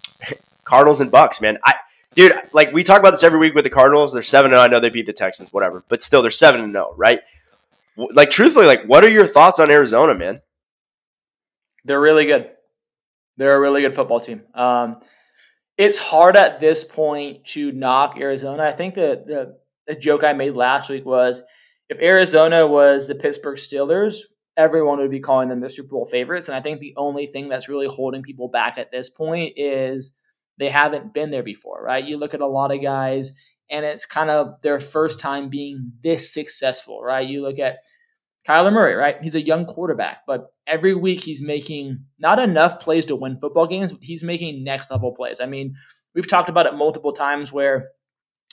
cardinals 0.64 1.00
and 1.00 1.10
Bucs 1.10 1.40
man. 1.40 1.58
I 1.64 1.74
dude 2.14 2.32
like 2.52 2.72
we 2.72 2.82
talk 2.82 3.00
about 3.00 3.10
this 3.10 3.24
every 3.24 3.38
week 3.38 3.54
with 3.54 3.64
the 3.64 3.70
cardinals. 3.70 4.12
They're 4.12 4.22
7 4.22 4.52
and 4.52 4.60
i 4.60 4.66
know 4.66 4.80
they 4.80 4.90
beat 4.90 5.06
the 5.06 5.12
texans 5.12 5.52
whatever. 5.52 5.82
But 5.88 6.02
still 6.02 6.22
they're 6.22 6.30
7 6.30 6.60
and 6.60 6.72
0 6.72 6.94
right? 6.96 7.20
Like 7.96 8.30
truthfully, 8.30 8.66
like 8.66 8.84
what 8.84 9.04
are 9.04 9.08
your 9.08 9.26
thoughts 9.26 9.58
on 9.58 9.70
Arizona, 9.70 10.14
man? 10.14 10.40
They're 11.84 12.00
really 12.00 12.26
good. 12.26 12.50
They're 13.38 13.56
a 13.56 13.60
really 13.60 13.80
good 13.80 13.94
football 13.94 14.20
team. 14.20 14.42
Um, 14.54 15.00
it's 15.78 15.98
hard 15.98 16.36
at 16.36 16.60
this 16.60 16.84
point 16.84 17.46
to 17.46 17.72
knock 17.72 18.18
Arizona. 18.18 18.64
I 18.64 18.72
think 18.72 18.96
that 18.96 19.26
the, 19.26 19.56
the 19.86 19.94
joke 19.94 20.24
I 20.24 20.32
made 20.32 20.54
last 20.54 20.90
week 20.90 21.06
was 21.06 21.40
if 21.88 21.98
Arizona 22.00 22.66
was 22.66 23.06
the 23.06 23.14
Pittsburgh 23.14 23.56
Steelers, 23.56 24.18
everyone 24.56 24.98
would 24.98 25.10
be 25.10 25.20
calling 25.20 25.48
them 25.48 25.60
the 25.60 25.70
Super 25.70 25.90
Bowl 25.90 26.04
favorites. 26.04 26.48
And 26.48 26.56
I 26.56 26.60
think 26.60 26.80
the 26.80 26.94
only 26.96 27.28
thing 27.28 27.48
that's 27.48 27.68
really 27.68 27.86
holding 27.86 28.22
people 28.22 28.48
back 28.48 28.76
at 28.76 28.90
this 28.90 29.08
point 29.08 29.54
is 29.56 30.12
they 30.58 30.68
haven't 30.68 31.14
been 31.14 31.30
there 31.30 31.44
before, 31.44 31.80
right? 31.82 32.04
You 32.04 32.18
look 32.18 32.34
at 32.34 32.40
a 32.40 32.46
lot 32.46 32.74
of 32.74 32.82
guys 32.82 33.38
and 33.70 33.84
it's 33.84 34.04
kind 34.04 34.30
of 34.30 34.60
their 34.62 34.80
first 34.80 35.20
time 35.20 35.48
being 35.48 35.92
this 36.02 36.34
successful, 36.34 37.00
right? 37.02 37.26
You 37.26 37.42
look 37.42 37.60
at 37.60 37.76
Kyler 38.48 38.72
Murray, 38.72 38.94
right? 38.94 39.16
He's 39.22 39.34
a 39.34 39.44
young 39.44 39.66
quarterback, 39.66 40.22
but 40.26 40.46
every 40.66 40.94
week 40.94 41.22
he's 41.22 41.42
making 41.42 42.04
not 42.18 42.38
enough 42.38 42.80
plays 42.80 43.04
to 43.06 43.16
win 43.16 43.38
football 43.38 43.66
games, 43.66 43.92
but 43.92 44.02
he's 44.02 44.24
making 44.24 44.64
next 44.64 44.90
level 44.90 45.14
plays. 45.14 45.40
I 45.40 45.46
mean, 45.46 45.74
we've 46.14 46.28
talked 46.28 46.48
about 46.48 46.66
it 46.66 46.74
multiple 46.74 47.12
times 47.12 47.52
where 47.52 47.90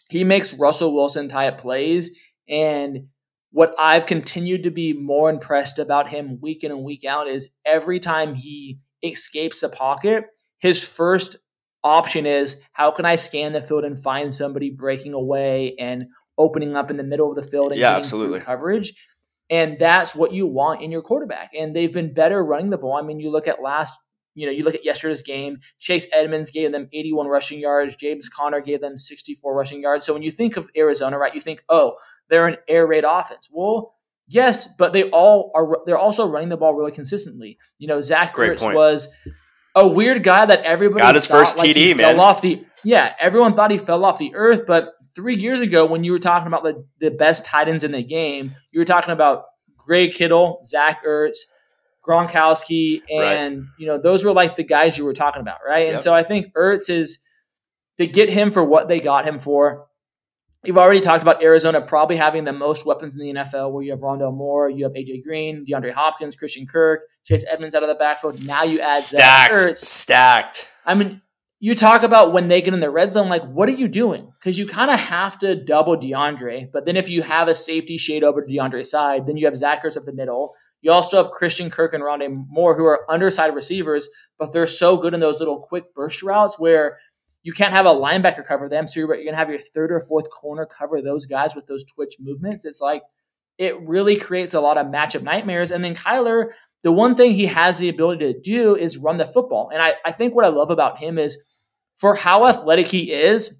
he 0.09 0.25
makes 0.25 0.53
Russell 0.53 0.93
Wilson 0.93 1.29
type 1.29 1.59
plays. 1.59 2.19
And 2.49 3.07
what 3.51 3.73
I've 3.79 4.05
continued 4.05 4.63
to 4.63 4.71
be 4.71 4.91
more 4.91 5.29
impressed 5.29 5.79
about 5.79 6.09
him 6.09 6.39
week 6.41 6.65
in 6.65 6.71
and 6.71 6.83
week 6.83 7.05
out 7.05 7.29
is 7.29 7.49
every 7.65 8.01
time 8.01 8.35
he 8.35 8.79
escapes 9.01 9.63
a 9.63 9.69
pocket, 9.69 10.25
his 10.57 10.83
first 10.83 11.37
option 11.85 12.25
is 12.25 12.59
how 12.73 12.91
can 12.91 13.05
I 13.05 13.15
scan 13.15 13.53
the 13.53 13.61
field 13.61 13.85
and 13.85 14.01
find 14.01 14.33
somebody 14.33 14.71
breaking 14.71 15.13
away 15.13 15.75
and 15.79 16.07
opening 16.37 16.75
up 16.75 16.91
in 16.91 16.97
the 16.97 17.03
middle 17.03 17.29
of 17.29 17.41
the 17.41 17.49
field 17.49 17.71
and 17.71 17.79
yeah, 17.79 17.87
getting 17.87 17.99
absolutely. 17.99 18.39
coverage. 18.41 18.93
And 19.49 19.77
that's 19.79 20.15
what 20.15 20.33
you 20.33 20.47
want 20.47 20.81
in 20.81 20.91
your 20.91 21.01
quarterback. 21.01 21.51
And 21.57 21.75
they've 21.75 21.93
been 21.93 22.13
better 22.13 22.43
running 22.43 22.71
the 22.71 22.77
ball. 22.77 22.97
I 22.97 23.03
mean, 23.03 23.19
you 23.19 23.29
look 23.31 23.47
at 23.47 23.61
last, 23.61 23.93
you 24.33 24.45
know, 24.45 24.51
you 24.51 24.63
look 24.63 24.75
at 24.75 24.83
yesterday's 24.83 25.21
game. 25.21 25.59
Chase 25.79 26.07
Edmonds 26.11 26.49
gave 26.49 26.71
them 26.71 26.89
81 26.91 27.27
rushing 27.27 27.59
yards. 27.59 27.95
James 27.95 28.27
Conner 28.27 28.59
gave 28.59 28.81
them 28.81 28.97
64 28.97 29.55
rushing 29.55 29.81
yards. 29.81 30.05
So 30.05 30.13
when 30.13 30.23
you 30.23 30.31
think 30.31 30.57
of 30.57 30.69
Arizona, 30.75 31.17
right, 31.17 31.33
you 31.35 31.41
think, 31.41 31.63
oh, 31.69 31.93
they're 32.29 32.47
an 32.47 32.57
air 32.67 32.87
raid 32.87 33.03
offense. 33.07 33.47
Well, 33.51 33.93
yes, 34.27 34.73
but 34.77 34.93
they 34.93 35.09
all 35.11 35.51
are. 35.55 35.77
They're 35.85 35.97
also 35.97 36.27
running 36.27 36.49
the 36.49 36.57
ball 36.57 36.73
really 36.73 36.91
consistently. 36.91 37.59
You 37.77 37.87
know, 37.87 38.01
Zach 38.01 38.33
Great 38.33 38.53
Ertz 38.53 38.61
point. 38.61 38.75
was 38.75 39.09
a 39.75 39.87
weird 39.87 40.23
guy 40.23 40.45
that 40.45 40.63
everybody 40.63 41.01
Got 41.01 41.15
his 41.15 41.27
thought, 41.27 41.39
first 41.39 41.57
like, 41.59 41.69
TD, 41.69 41.89
man. 41.89 42.15
Fell 42.15 42.21
off 42.21 42.41
the 42.41 42.65
yeah, 42.83 43.13
everyone 43.19 43.53
thought 43.53 43.71
he 43.71 43.77
fell 43.77 44.05
off 44.05 44.17
the 44.19 44.35
earth, 44.35 44.61
but 44.67 44.93
three 45.15 45.35
years 45.35 45.61
ago 45.61 45.85
when 45.85 46.03
you 46.03 46.11
were 46.11 46.19
talking 46.19 46.47
about 46.47 46.63
the, 46.63 46.85
the 46.99 47.11
best 47.11 47.45
tight 47.45 47.67
ends 47.67 47.83
in 47.83 47.91
the 47.91 48.03
game, 48.03 48.53
you 48.71 48.79
were 48.79 48.85
talking 48.85 49.11
about 49.11 49.45
Gray 49.77 50.09
Kittle, 50.09 50.59
Zach 50.65 51.05
Ertz, 51.05 51.39
Gronkowski, 52.05 53.01
and 53.11 53.65
you 53.79 53.87
know 53.87 53.99
those 53.99 54.23
were 54.23 54.33
like 54.33 54.55
the 54.55 54.63
guys 54.63 54.97
you 54.97 55.05
were 55.05 55.13
talking 55.13 55.41
about, 55.41 55.59
right? 55.67 55.89
And 55.89 55.99
so 55.99 56.13
I 56.13 56.23
think 56.23 56.53
Ertz 56.53 56.89
is 56.89 57.23
to 57.97 58.05
get 58.05 58.29
him 58.29 58.51
for 58.51 58.63
what 58.63 58.87
they 58.87 58.99
got 58.99 59.25
him 59.27 59.39
for. 59.39 59.87
You've 60.63 60.77
already 60.77 60.99
talked 60.99 61.21
about 61.21 61.43
Arizona 61.43 61.79
probably 61.79 62.15
having 62.15 62.43
the 62.43 62.53
most 62.53 62.85
weapons 62.87 63.15
in 63.15 63.21
the 63.21 63.33
NFL, 63.41 63.71
where 63.71 63.83
you 63.83 63.91
have 63.91 64.01
Rondale 64.01 64.33
Moore, 64.35 64.67
you 64.69 64.83
have 64.83 64.93
AJ 64.93 65.23
Green, 65.23 65.63
DeAndre 65.63 65.93
Hopkins, 65.93 66.35
Christian 66.35 66.65
Kirk, 66.65 67.01
Chase 67.23 67.45
Edmonds 67.49 67.75
out 67.75 67.83
of 67.83 67.89
the 67.89 67.95
backfield. 67.95 68.43
Now 68.45 68.63
you 68.63 68.79
add 68.79 68.95
Zach 68.95 69.51
Stacked, 69.51 69.53
Ertz. 69.53 69.77
stacked. 69.77 70.67
I 70.83 70.95
mean, 70.95 71.21
you 71.65 71.73
talk 71.73 72.03
about 72.03 72.31
when 72.31 72.47
they 72.47 72.61
get 72.61 72.75
in 72.75 72.79
the 72.79 72.91
red 72.91 73.11
zone, 73.11 73.27
like, 73.27 73.41
what 73.41 73.67
are 73.67 73.71
you 73.71 73.87
doing? 73.87 74.31
Because 74.39 74.59
you 74.59 74.67
kind 74.67 74.91
of 74.91 74.99
have 74.99 75.39
to 75.39 75.55
double 75.55 75.97
DeAndre. 75.97 76.71
But 76.71 76.85
then 76.85 76.95
if 76.95 77.09
you 77.09 77.23
have 77.23 77.47
a 77.47 77.55
safety 77.55 77.97
shade 77.97 78.23
over 78.23 78.39
to 78.39 78.47
DeAndre's 78.47 78.91
side, 78.91 79.25
then 79.25 79.35
you 79.35 79.47
have 79.47 79.57
Zach 79.57 79.83
Ertz 79.83 79.97
up 79.97 80.05
the 80.05 80.13
middle. 80.13 80.53
You 80.81 80.91
also 80.91 81.17
have 81.17 81.31
Christian 81.31 81.71
Kirk 81.71 81.95
and 81.95 82.03
Rondé 82.03 82.29
Moore, 82.49 82.77
who 82.77 82.85
are 82.85 83.11
underside 83.11 83.55
receivers, 83.55 84.07
but 84.37 84.53
they're 84.53 84.67
so 84.67 84.95
good 84.95 85.15
in 85.15 85.19
those 85.19 85.39
little 85.39 85.57
quick 85.59 85.91
burst 85.95 86.21
routes 86.21 86.59
where 86.59 86.99
you 87.41 87.51
can't 87.51 87.73
have 87.73 87.87
a 87.87 87.89
linebacker 87.89 88.45
cover 88.45 88.69
them. 88.69 88.87
So 88.87 88.99
you're, 88.99 89.15
you're 89.15 89.23
going 89.23 89.33
to 89.33 89.37
have 89.39 89.49
your 89.49 89.57
third 89.57 89.91
or 89.91 89.99
fourth 89.99 90.29
corner 90.29 90.67
cover 90.67 91.01
those 91.01 91.25
guys 91.25 91.55
with 91.55 91.65
those 91.65 91.83
twitch 91.83 92.17
movements. 92.19 92.63
It's 92.63 92.79
like, 92.79 93.01
it 93.57 93.81
really 93.81 94.17
creates 94.17 94.53
a 94.53 94.61
lot 94.61 94.77
of 94.77 94.85
matchup 94.85 95.23
nightmares. 95.23 95.71
And 95.71 95.83
then 95.83 95.95
Kyler, 95.95 96.49
the 96.85 96.91
one 96.91 97.15
thing 97.15 97.31
he 97.31 97.47
has 97.47 97.79
the 97.79 97.89
ability 97.89 98.31
to 98.31 98.39
do 98.39 98.75
is 98.75 98.99
run 98.99 99.17
the 99.17 99.25
football. 99.25 99.71
And 99.73 99.81
I, 99.81 99.95
I 100.05 100.11
think 100.11 100.35
what 100.35 100.45
I 100.45 100.49
love 100.49 100.69
about 100.69 100.99
him 100.99 101.17
is 101.17 101.35
for 101.95 102.13
how 102.13 102.45
athletic 102.45 102.89
he 102.89 103.11
is, 103.11 103.57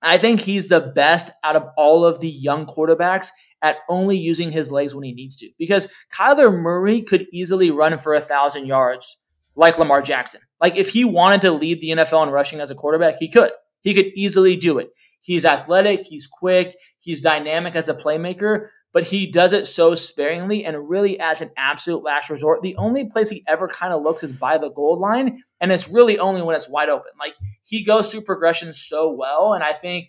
I 0.00 0.16
think 0.16 0.40
he's 0.40 0.68
the 0.68 0.80
best 0.80 1.30
out 1.44 1.54
of 1.54 1.64
all 1.76 2.06
of 2.06 2.20
the 2.20 2.30
young 2.30 2.64
quarterbacks 2.64 3.28
at 3.60 3.76
only 3.90 4.16
using 4.16 4.50
his 4.50 4.72
legs 4.72 4.94
when 4.94 5.04
he 5.04 5.12
needs 5.12 5.36
to. 5.36 5.50
Because 5.58 5.92
Kyler 6.10 6.50
Murray 6.50 7.02
could 7.02 7.26
easily 7.30 7.70
run 7.70 7.98
for 7.98 8.14
a 8.14 8.22
thousand 8.22 8.64
yards 8.64 9.22
like 9.54 9.78
Lamar 9.78 10.00
Jackson. 10.00 10.40
Like 10.58 10.76
if 10.76 10.88
he 10.88 11.04
wanted 11.04 11.42
to 11.42 11.52
lead 11.52 11.82
the 11.82 11.90
NFL 11.90 12.26
in 12.26 12.32
rushing 12.32 12.60
as 12.60 12.70
a 12.70 12.74
quarterback, 12.74 13.16
he 13.18 13.30
could. 13.30 13.50
He 13.82 13.92
could 13.92 14.06
easily 14.16 14.56
do 14.56 14.78
it. 14.78 14.88
He's 15.20 15.44
athletic, 15.44 16.04
he's 16.08 16.26
quick, 16.26 16.74
he's 17.00 17.20
dynamic 17.20 17.74
as 17.74 17.90
a 17.90 17.94
playmaker, 17.94 18.68
but 18.96 19.04
he 19.04 19.26
does 19.26 19.52
it 19.52 19.66
so 19.66 19.94
sparingly 19.94 20.64
and 20.64 20.88
really 20.88 21.20
as 21.20 21.42
an 21.42 21.50
absolute 21.58 22.02
last 22.02 22.30
resort. 22.30 22.62
The 22.62 22.76
only 22.76 23.04
place 23.04 23.28
he 23.28 23.44
ever 23.46 23.68
kind 23.68 23.92
of 23.92 24.02
looks 24.02 24.22
is 24.22 24.32
by 24.32 24.56
the 24.56 24.70
goal 24.70 24.98
line, 24.98 25.42
and 25.60 25.70
it's 25.70 25.86
really 25.86 26.18
only 26.18 26.40
when 26.40 26.56
it's 26.56 26.70
wide 26.70 26.88
open. 26.88 27.12
Like 27.20 27.34
he 27.62 27.84
goes 27.84 28.10
through 28.10 28.22
progression 28.22 28.72
so 28.72 29.12
well, 29.12 29.52
and 29.52 29.62
I 29.62 29.74
think 29.74 30.08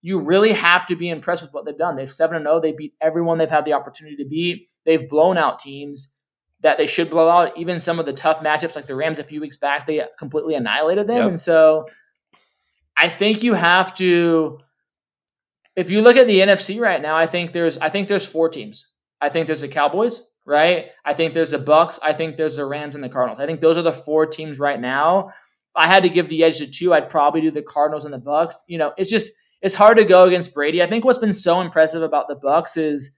you 0.00 0.20
really 0.20 0.52
have 0.52 0.86
to 0.86 0.96
be 0.96 1.10
impressed 1.10 1.42
with 1.42 1.52
what 1.52 1.66
they've 1.66 1.76
done. 1.76 1.96
They've 1.96 2.10
7 2.10 2.42
0. 2.42 2.60
They 2.62 2.72
beat 2.72 2.94
everyone 2.98 3.36
they've 3.36 3.50
had 3.50 3.66
the 3.66 3.74
opportunity 3.74 4.16
to 4.16 4.24
beat. 4.26 4.68
They've 4.86 5.06
blown 5.06 5.36
out 5.36 5.58
teams 5.58 6.16
that 6.62 6.78
they 6.78 6.86
should 6.86 7.10
blow 7.10 7.28
out. 7.28 7.54
Even 7.58 7.78
some 7.78 7.98
of 7.98 8.06
the 8.06 8.14
tough 8.14 8.40
matchups, 8.40 8.74
like 8.74 8.86
the 8.86 8.96
Rams 8.96 9.18
a 9.18 9.22
few 9.22 9.42
weeks 9.42 9.58
back, 9.58 9.84
they 9.84 10.02
completely 10.18 10.54
annihilated 10.54 11.08
them. 11.08 11.18
Yep. 11.18 11.28
And 11.28 11.40
so 11.40 11.84
I 12.96 13.10
think 13.10 13.42
you 13.42 13.52
have 13.52 13.94
to 13.96 14.60
if 15.76 15.90
you 15.90 16.00
look 16.00 16.16
at 16.16 16.26
the 16.26 16.38
NFC 16.38 16.80
right 16.80 17.00
now, 17.00 17.16
I 17.16 17.26
think 17.26 17.52
there's 17.52 17.78
I 17.78 17.88
think 17.88 18.08
there's 18.08 18.26
four 18.26 18.48
teams. 18.48 18.88
I 19.20 19.28
think 19.28 19.46
there's 19.46 19.62
the 19.62 19.68
Cowboys, 19.68 20.22
right? 20.44 20.90
I 21.04 21.14
think 21.14 21.34
there's 21.34 21.52
the 21.52 21.58
Bucs. 21.58 21.98
I 22.02 22.12
think 22.12 22.36
there's 22.36 22.56
the 22.56 22.66
Rams 22.66 22.94
and 22.94 23.02
the 23.02 23.08
Cardinals. 23.08 23.40
I 23.40 23.46
think 23.46 23.60
those 23.60 23.78
are 23.78 23.82
the 23.82 23.92
four 23.92 24.26
teams 24.26 24.58
right 24.58 24.80
now. 24.80 25.28
If 25.28 25.76
I 25.76 25.86
had 25.86 26.02
to 26.04 26.08
give 26.08 26.28
the 26.28 26.44
edge 26.44 26.58
to 26.58 26.70
two, 26.70 26.94
I'd 26.94 27.08
probably 27.08 27.40
do 27.40 27.50
the 27.50 27.62
Cardinals 27.62 28.04
and 28.04 28.14
the 28.14 28.18
Bucs. 28.18 28.54
You 28.66 28.78
know, 28.78 28.92
it's 28.96 29.10
just 29.10 29.32
it's 29.62 29.74
hard 29.74 29.98
to 29.98 30.04
go 30.04 30.24
against 30.24 30.54
Brady. 30.54 30.82
I 30.82 30.86
think 30.86 31.04
what's 31.04 31.18
been 31.18 31.32
so 31.32 31.60
impressive 31.60 32.02
about 32.02 32.28
the 32.28 32.36
Bucs 32.36 32.76
is 32.76 33.16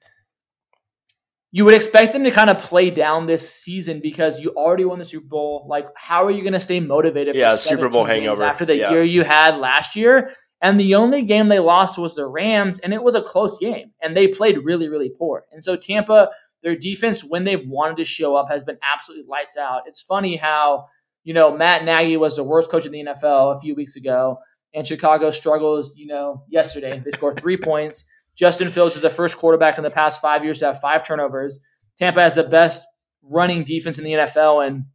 you 1.53 1.65
would 1.65 1.75
expect 1.75 2.13
them 2.13 2.25
to 2.25 2.31
kind 2.31 2.51
of 2.51 2.59
play 2.59 2.91
down 2.91 3.27
this 3.27 3.51
season 3.51 4.01
because 4.01 4.39
you 4.39 4.51
already 4.51 4.85
won 4.85 4.99
the 4.99 5.05
Super 5.05 5.27
Bowl. 5.27 5.67
Like, 5.69 5.89
how 5.97 6.25
are 6.27 6.31
you 6.31 6.43
going 6.43 6.53
to 6.53 6.61
stay 6.61 6.81
motivated? 6.81 7.35
Yeah, 7.35 7.55
Super 7.55 7.89
Bowl 7.89 8.05
hangover 8.05 8.45
after 8.45 8.65
the 8.65 8.77
yeah. 8.77 8.91
year 8.91 9.03
you 9.03 9.25
had 9.25 9.57
last 9.57 9.97
year. 9.97 10.35
And 10.63 10.81
the 10.81 10.95
only 10.95 11.23
game 11.23 11.49
they 11.49 11.59
lost 11.59 11.99
was 11.99 12.15
the 12.15 12.27
Rams, 12.27 12.79
and 12.79 12.95
it 12.95 13.03
was 13.03 13.15
a 13.15 13.23
close 13.23 13.59
game. 13.59 13.93
And 14.03 14.17
they 14.17 14.27
played 14.27 14.65
really, 14.65 14.89
really 14.89 15.11
poor. 15.11 15.45
And 15.53 15.63
so 15.63 15.77
Tampa, 15.77 16.31
their 16.63 16.77
defense, 16.77 17.23
when 17.23 17.45
they've 17.45 17.67
wanted 17.67 17.99
to 17.99 18.05
show 18.05 18.37
up, 18.37 18.49
has 18.49 18.65
been 18.65 18.79
absolutely 18.83 19.27
lights 19.29 19.57
out. 19.57 19.83
It's 19.87 20.01
funny 20.01 20.37
how, 20.37 20.87
you 21.25 21.35
know, 21.35 21.55
Matt 21.55 21.85
Nagy 21.85 22.17
was 22.17 22.37
the 22.37 22.45
worst 22.45 22.71
coach 22.71 22.87
in 22.87 22.93
the 22.93 23.05
NFL 23.05 23.55
a 23.57 23.61
few 23.61 23.75
weeks 23.75 23.97
ago, 23.97 24.39
and 24.73 24.87
Chicago 24.87 25.31
struggles, 25.31 25.95
you 25.95 26.07
know, 26.07 26.43
yesterday. 26.49 27.03
They 27.05 27.11
scored 27.11 27.39
three 27.39 27.57
points. 27.63 28.09
Justin 28.35 28.71
Fields 28.71 28.97
is 28.97 29.03
the 29.03 29.11
first 29.11 29.37
quarterback 29.37 29.79
in 29.79 29.85
the 29.85 29.91
past 29.91 30.21
five 30.21 30.43
years 30.45 30.59
to 30.59 30.67
have 30.67 30.81
five 30.81 31.05
turnovers. 31.05 31.59
Tampa 31.99 32.21
has 32.21 32.35
the 32.35 32.45
best 32.45 32.87
running 33.23 33.65
defense 33.65 33.99
in 33.99 34.05
the 34.05 34.13
NFL, 34.13 34.67
and 34.67 34.87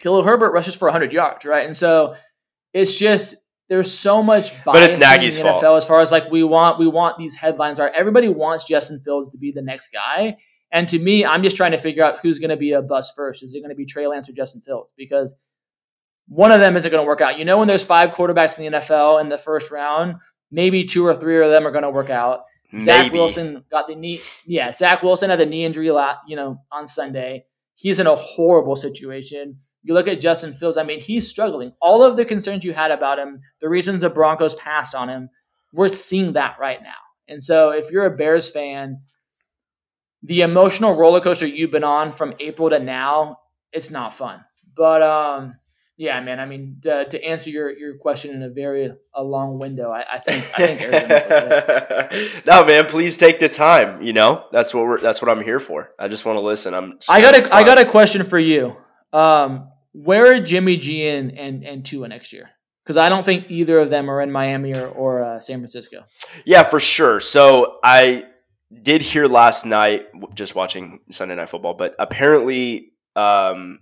Khalil 0.00 0.24
Herbert 0.24 0.52
rushes 0.52 0.74
for 0.74 0.86
100 0.86 1.12
yards, 1.12 1.44
right? 1.44 1.64
And 1.64 1.76
so 1.76 2.14
it's 2.72 2.94
just 2.94 3.49
there's 3.70 3.96
so 3.96 4.22
much 4.22 4.50
bias 4.64 4.64
but 4.64 4.82
it's 4.82 4.98
Nagy's 4.98 5.38
in 5.38 5.44
the 5.46 5.52
NFL 5.52 5.60
fault. 5.60 5.76
as 5.76 5.86
far 5.86 6.00
as 6.00 6.12
like 6.12 6.30
we 6.30 6.42
want 6.42 6.78
we 6.78 6.86
want 6.86 7.16
these 7.16 7.36
headlines 7.36 7.78
are 7.78 7.88
everybody 7.88 8.28
wants 8.28 8.64
Justin 8.64 9.00
Fields 9.00 9.30
to 9.30 9.38
be 9.38 9.52
the 9.52 9.62
next 9.62 9.90
guy. 9.90 10.36
And 10.72 10.88
to 10.88 10.98
me, 10.98 11.24
I'm 11.24 11.42
just 11.42 11.56
trying 11.56 11.72
to 11.72 11.78
figure 11.78 12.04
out 12.04 12.20
who's 12.20 12.38
going 12.38 12.50
to 12.50 12.56
be 12.56 12.72
a 12.72 12.82
bust 12.82 13.14
first. 13.16 13.42
Is 13.42 13.54
it 13.54 13.60
going 13.60 13.70
to 13.70 13.74
be 13.74 13.86
Trey 13.86 14.06
Lance 14.06 14.28
or 14.28 14.32
Justin 14.32 14.60
Fields? 14.60 14.92
Because 14.96 15.34
one 16.28 16.52
of 16.52 16.60
them 16.60 16.76
isn't 16.76 16.90
going 16.90 17.02
to 17.02 17.06
work 17.06 17.20
out. 17.20 17.38
You 17.40 17.44
know, 17.44 17.58
when 17.58 17.66
there's 17.66 17.84
five 17.84 18.12
quarterbacks 18.12 18.56
in 18.58 18.72
the 18.72 18.78
NFL 18.78 19.20
in 19.20 19.28
the 19.28 19.38
first 19.38 19.72
round, 19.72 20.14
maybe 20.52 20.84
two 20.84 21.04
or 21.04 21.14
three 21.14 21.42
of 21.42 21.50
them 21.50 21.66
are 21.66 21.72
going 21.72 21.82
to 21.82 21.90
work 21.90 22.10
out. 22.10 22.42
Maybe. 22.72 22.84
Zach 22.84 23.12
Wilson 23.12 23.64
got 23.68 23.88
the 23.88 23.96
knee. 23.96 24.20
Yeah, 24.46 24.70
Zach 24.72 25.02
Wilson 25.02 25.30
had 25.30 25.40
the 25.40 25.46
knee 25.46 25.64
injury, 25.64 25.90
lot, 25.90 26.18
you 26.28 26.36
know, 26.36 26.62
on 26.70 26.86
Sunday. 26.86 27.46
He's 27.80 27.98
in 27.98 28.06
a 28.06 28.14
horrible 28.14 28.76
situation. 28.76 29.56
You 29.82 29.94
look 29.94 30.06
at 30.06 30.20
Justin 30.20 30.52
Fields, 30.52 30.76
I 30.76 30.82
mean, 30.82 31.00
he's 31.00 31.26
struggling. 31.26 31.72
All 31.80 32.02
of 32.02 32.14
the 32.16 32.26
concerns 32.26 32.62
you 32.62 32.74
had 32.74 32.90
about 32.90 33.18
him, 33.18 33.40
the 33.62 33.70
reasons 33.70 34.02
the 34.02 34.10
Broncos 34.10 34.54
passed 34.54 34.94
on 34.94 35.08
him, 35.08 35.30
we're 35.72 35.88
seeing 35.88 36.34
that 36.34 36.56
right 36.60 36.82
now. 36.82 36.98
And 37.26 37.42
so 37.42 37.70
if 37.70 37.90
you're 37.90 38.04
a 38.04 38.14
Bears 38.14 38.50
fan, 38.50 39.00
the 40.22 40.42
emotional 40.42 40.94
roller 40.94 41.22
coaster 41.22 41.46
you've 41.46 41.70
been 41.70 41.82
on 41.82 42.12
from 42.12 42.34
April 42.38 42.68
to 42.68 42.78
now, 42.78 43.38
it's 43.72 43.90
not 43.90 44.12
fun. 44.12 44.44
But 44.76 45.00
um, 45.02 45.54
yeah, 46.00 46.18
man. 46.22 46.40
I 46.40 46.46
mean, 46.46 46.78
to, 46.84 47.04
to, 47.04 47.22
answer 47.22 47.50
your, 47.50 47.70
your 47.76 47.98
question 47.98 48.34
in 48.34 48.42
a 48.42 48.48
very 48.48 48.90
a 49.14 49.22
long 49.22 49.58
window, 49.58 49.90
I, 49.90 50.14
I 50.14 50.18
think 50.18 50.46
I 50.58 50.66
think 50.66 50.80
Arizona. 50.80 52.42
no, 52.46 52.64
man. 52.64 52.86
Please 52.86 53.18
take 53.18 53.38
the 53.38 53.50
time. 53.50 54.00
You 54.00 54.14
know, 54.14 54.46
that's 54.50 54.72
what 54.72 54.84
we're 54.84 54.98
that's 54.98 55.20
what 55.20 55.30
I'm 55.30 55.44
here 55.44 55.60
for. 55.60 55.90
I 55.98 56.08
just 56.08 56.24
want 56.24 56.38
to 56.38 56.40
listen. 56.40 56.72
I'm. 56.72 56.98
I 57.06 57.20
got 57.20 57.34
a 57.34 57.54
I 57.54 57.64
got 57.64 57.78
a 57.78 57.84
question 57.84 58.24
for 58.24 58.38
you. 58.38 58.78
Um, 59.12 59.68
where 59.92 60.34
are 60.34 60.40
Jimmy 60.40 60.78
G 60.78 61.06
and 61.06 61.38
and 61.38 61.64
and 61.64 61.84
Tua 61.84 62.08
next 62.08 62.32
year? 62.32 62.48
Because 62.82 62.96
I 62.96 63.10
don't 63.10 63.22
think 63.22 63.50
either 63.50 63.78
of 63.78 63.90
them 63.90 64.10
are 64.10 64.22
in 64.22 64.32
Miami 64.32 64.72
or 64.72 64.88
or 64.88 65.22
uh, 65.22 65.40
San 65.40 65.58
Francisco. 65.58 66.06
Yeah, 66.46 66.62
for 66.62 66.80
sure. 66.80 67.20
So 67.20 67.78
I 67.84 68.24
did 68.72 69.02
hear 69.02 69.26
last 69.26 69.66
night, 69.66 70.06
just 70.34 70.54
watching 70.54 71.00
Sunday 71.10 71.34
Night 71.34 71.50
Football, 71.50 71.74
but 71.74 71.94
apparently. 71.98 72.86
Um, 73.16 73.80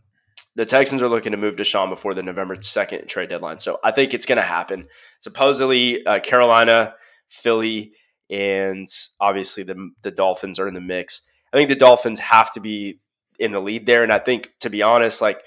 the 0.59 0.66
Texans 0.66 1.02
are 1.02 1.09
looking 1.09 1.30
to 1.30 1.38
move 1.38 1.54
Deshaun 1.54 1.88
before 1.88 2.14
the 2.14 2.22
November 2.22 2.56
2nd 2.56 3.06
trade 3.06 3.28
deadline. 3.28 3.61
So 3.61 3.78
I 3.84 3.92
think 3.92 4.12
it's 4.12 4.26
going 4.26 4.38
to 4.38 4.42
happen. 4.42 4.88
Supposedly, 5.20 6.04
uh, 6.04 6.18
Carolina, 6.18 6.96
Philly, 7.28 7.92
and 8.28 8.88
obviously 9.20 9.62
the, 9.62 9.90
the 10.02 10.11
Dolphins 10.11 10.59
are 10.59 10.66
in 10.66 10.74
the 10.74 10.80
mix. 10.80 11.22
I 11.52 11.56
think 11.56 11.68
the 11.68 11.76
Dolphins 11.76 12.18
have 12.18 12.50
to 12.54 12.61
be 12.61 12.98
in 13.38 13.52
the 13.52 13.61
lead 13.61 13.86
there. 13.86 14.02
And 14.02 14.12
I 14.12 14.18
think, 14.18 14.50
to 14.59 14.68
be 14.68 14.82
honest, 14.82 15.22
like 15.22 15.40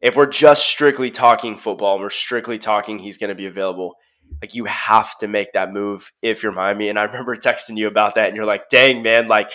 if 0.00 0.16
we're 0.16 0.24
just 0.24 0.66
strictly 0.66 1.10
talking 1.10 1.54
football 1.54 1.96
and 1.96 2.02
we're 2.02 2.08
strictly 2.08 2.56
talking 2.56 2.98
he's 2.98 3.18
going 3.18 3.28
to 3.28 3.34
be 3.34 3.46
available, 3.46 3.96
like 4.40 4.54
you 4.54 4.64
have 4.64 5.16
to 5.18 5.28
make 5.28 5.52
that 5.52 5.74
move 5.74 6.10
if 6.22 6.42
you're 6.42 6.52
Miami. 6.52 6.88
And 6.88 6.98
I 6.98 7.02
remember 7.02 7.36
texting 7.36 7.76
you 7.76 7.86
about 7.86 8.14
that, 8.14 8.28
and 8.28 8.36
you're 8.36 8.46
like, 8.46 8.70
dang, 8.70 9.02
man, 9.02 9.28
like 9.28 9.50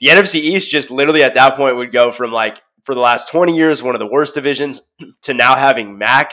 the 0.00 0.08
NFC 0.08 0.36
East 0.36 0.68
just 0.68 0.90
literally 0.90 1.22
at 1.22 1.34
that 1.34 1.54
point 1.54 1.76
would 1.76 1.92
go 1.92 2.10
from 2.10 2.32
like 2.32 2.60
for 2.84 2.94
the 2.94 3.00
last 3.00 3.30
20 3.30 3.56
years, 3.56 3.82
one 3.82 3.94
of 3.94 3.98
the 3.98 4.06
worst 4.06 4.34
divisions, 4.34 4.82
to 5.22 5.34
now 5.34 5.56
having 5.56 5.98
Mac 5.98 6.32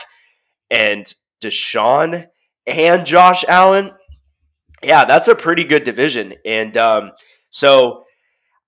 and 0.70 1.12
Deshaun 1.40 2.26
and 2.66 3.06
Josh 3.06 3.44
Allen. 3.48 3.92
Yeah, 4.82 5.04
that's 5.04 5.28
a 5.28 5.34
pretty 5.34 5.64
good 5.64 5.84
division. 5.84 6.34
And 6.44 6.76
um, 6.76 7.12
so 7.50 8.04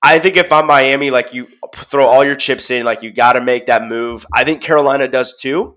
I 0.02 0.18
think 0.18 0.36
if 0.36 0.50
I'm 0.50 0.66
Miami, 0.66 1.10
like 1.10 1.34
you 1.34 1.48
throw 1.74 2.06
all 2.06 2.24
your 2.24 2.34
chips 2.34 2.70
in, 2.70 2.84
like 2.84 3.02
you 3.02 3.12
got 3.12 3.34
to 3.34 3.40
make 3.40 3.66
that 3.66 3.84
move. 3.86 4.26
I 4.32 4.44
think 4.44 4.62
Carolina 4.62 5.08
does 5.08 5.36
too. 5.36 5.76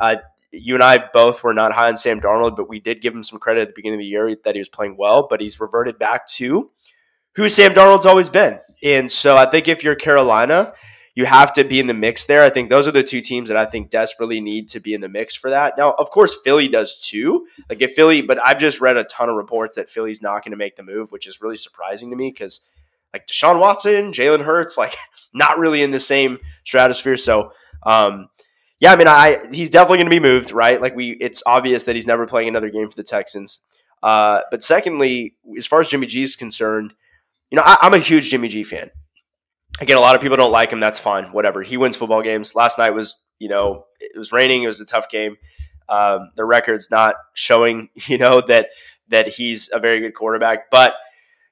Uh, 0.00 0.16
you 0.50 0.74
and 0.74 0.82
I 0.82 0.98
both 1.12 1.44
were 1.44 1.52
not 1.52 1.72
high 1.72 1.88
on 1.88 1.96
Sam 1.96 2.20
Darnold, 2.20 2.56
but 2.56 2.68
we 2.68 2.80
did 2.80 3.00
give 3.00 3.14
him 3.14 3.22
some 3.22 3.38
credit 3.38 3.62
at 3.62 3.68
the 3.68 3.74
beginning 3.76 3.98
of 3.98 4.00
the 4.00 4.06
year 4.06 4.34
that 4.44 4.54
he 4.54 4.60
was 4.60 4.68
playing 4.68 4.96
well, 4.98 5.26
but 5.28 5.40
he's 5.40 5.60
reverted 5.60 5.98
back 5.98 6.26
to 6.28 6.70
who 7.34 7.48
Sam 7.48 7.72
Darnold's 7.72 8.06
always 8.06 8.28
been. 8.28 8.58
And 8.82 9.10
so 9.10 9.36
I 9.36 9.46
think 9.46 9.68
if 9.68 9.84
you're 9.84 9.94
Carolina, 9.94 10.72
you 11.18 11.26
have 11.26 11.52
to 11.52 11.64
be 11.64 11.80
in 11.80 11.88
the 11.88 11.94
mix 11.94 12.26
there. 12.26 12.44
I 12.44 12.48
think 12.48 12.68
those 12.68 12.86
are 12.86 12.92
the 12.92 13.02
two 13.02 13.20
teams 13.20 13.48
that 13.48 13.58
I 13.58 13.66
think 13.66 13.90
desperately 13.90 14.40
need 14.40 14.68
to 14.68 14.78
be 14.78 14.94
in 14.94 15.00
the 15.00 15.08
mix 15.08 15.34
for 15.34 15.50
that. 15.50 15.74
Now, 15.76 15.94
of 15.94 16.12
course, 16.12 16.40
Philly 16.44 16.68
does 16.68 16.96
too. 17.00 17.48
Like 17.68 17.82
if 17.82 17.92
Philly, 17.94 18.22
but 18.22 18.40
I've 18.40 18.60
just 18.60 18.80
read 18.80 18.96
a 18.96 19.02
ton 19.02 19.28
of 19.28 19.34
reports 19.34 19.74
that 19.74 19.90
Philly's 19.90 20.22
not 20.22 20.44
going 20.44 20.52
to 20.52 20.56
make 20.56 20.76
the 20.76 20.84
move, 20.84 21.10
which 21.10 21.26
is 21.26 21.42
really 21.42 21.56
surprising 21.56 22.10
to 22.10 22.16
me 22.16 22.30
because 22.30 22.60
like 23.12 23.26
Deshaun 23.26 23.58
Watson, 23.58 24.12
Jalen 24.12 24.44
Hurts, 24.44 24.78
like 24.78 24.94
not 25.34 25.58
really 25.58 25.82
in 25.82 25.90
the 25.90 25.98
same 25.98 26.38
stratosphere. 26.64 27.16
So, 27.16 27.50
um, 27.82 28.28
yeah, 28.78 28.92
I 28.92 28.96
mean, 28.96 29.08
I 29.08 29.44
he's 29.52 29.70
definitely 29.70 29.98
going 29.98 30.06
to 30.06 30.10
be 30.10 30.20
moved, 30.20 30.52
right? 30.52 30.80
Like 30.80 30.94
we, 30.94 31.14
it's 31.14 31.42
obvious 31.44 31.82
that 31.82 31.96
he's 31.96 32.06
never 32.06 32.28
playing 32.28 32.46
another 32.46 32.70
game 32.70 32.88
for 32.88 32.94
the 32.94 33.02
Texans. 33.02 33.58
Uh, 34.04 34.42
but 34.52 34.62
secondly, 34.62 35.34
as 35.56 35.66
far 35.66 35.80
as 35.80 35.88
Jimmy 35.88 36.06
G 36.06 36.22
is 36.22 36.36
concerned, 36.36 36.94
you 37.50 37.56
know, 37.56 37.64
I, 37.66 37.76
I'm 37.80 37.94
a 37.94 37.98
huge 37.98 38.30
Jimmy 38.30 38.46
G 38.46 38.62
fan. 38.62 38.92
Again, 39.80 39.96
a 39.96 40.00
lot 40.00 40.16
of 40.16 40.20
people 40.20 40.36
don't 40.36 40.52
like 40.52 40.72
him. 40.72 40.80
That's 40.80 40.98
fine. 40.98 41.26
Whatever. 41.32 41.62
He 41.62 41.76
wins 41.76 41.96
football 41.96 42.22
games. 42.22 42.54
Last 42.54 42.78
night 42.78 42.90
was, 42.90 43.20
you 43.38 43.48
know, 43.48 43.84
it 44.00 44.16
was 44.16 44.32
raining. 44.32 44.62
It 44.62 44.66
was 44.66 44.80
a 44.80 44.84
tough 44.84 45.08
game. 45.08 45.36
Um, 45.88 46.30
the 46.34 46.44
record's 46.44 46.90
not 46.90 47.14
showing, 47.34 47.90
you 48.06 48.18
know, 48.18 48.40
that 48.42 48.70
that 49.08 49.28
he's 49.28 49.70
a 49.72 49.78
very 49.78 50.00
good 50.00 50.14
quarterback. 50.14 50.70
But 50.70 50.94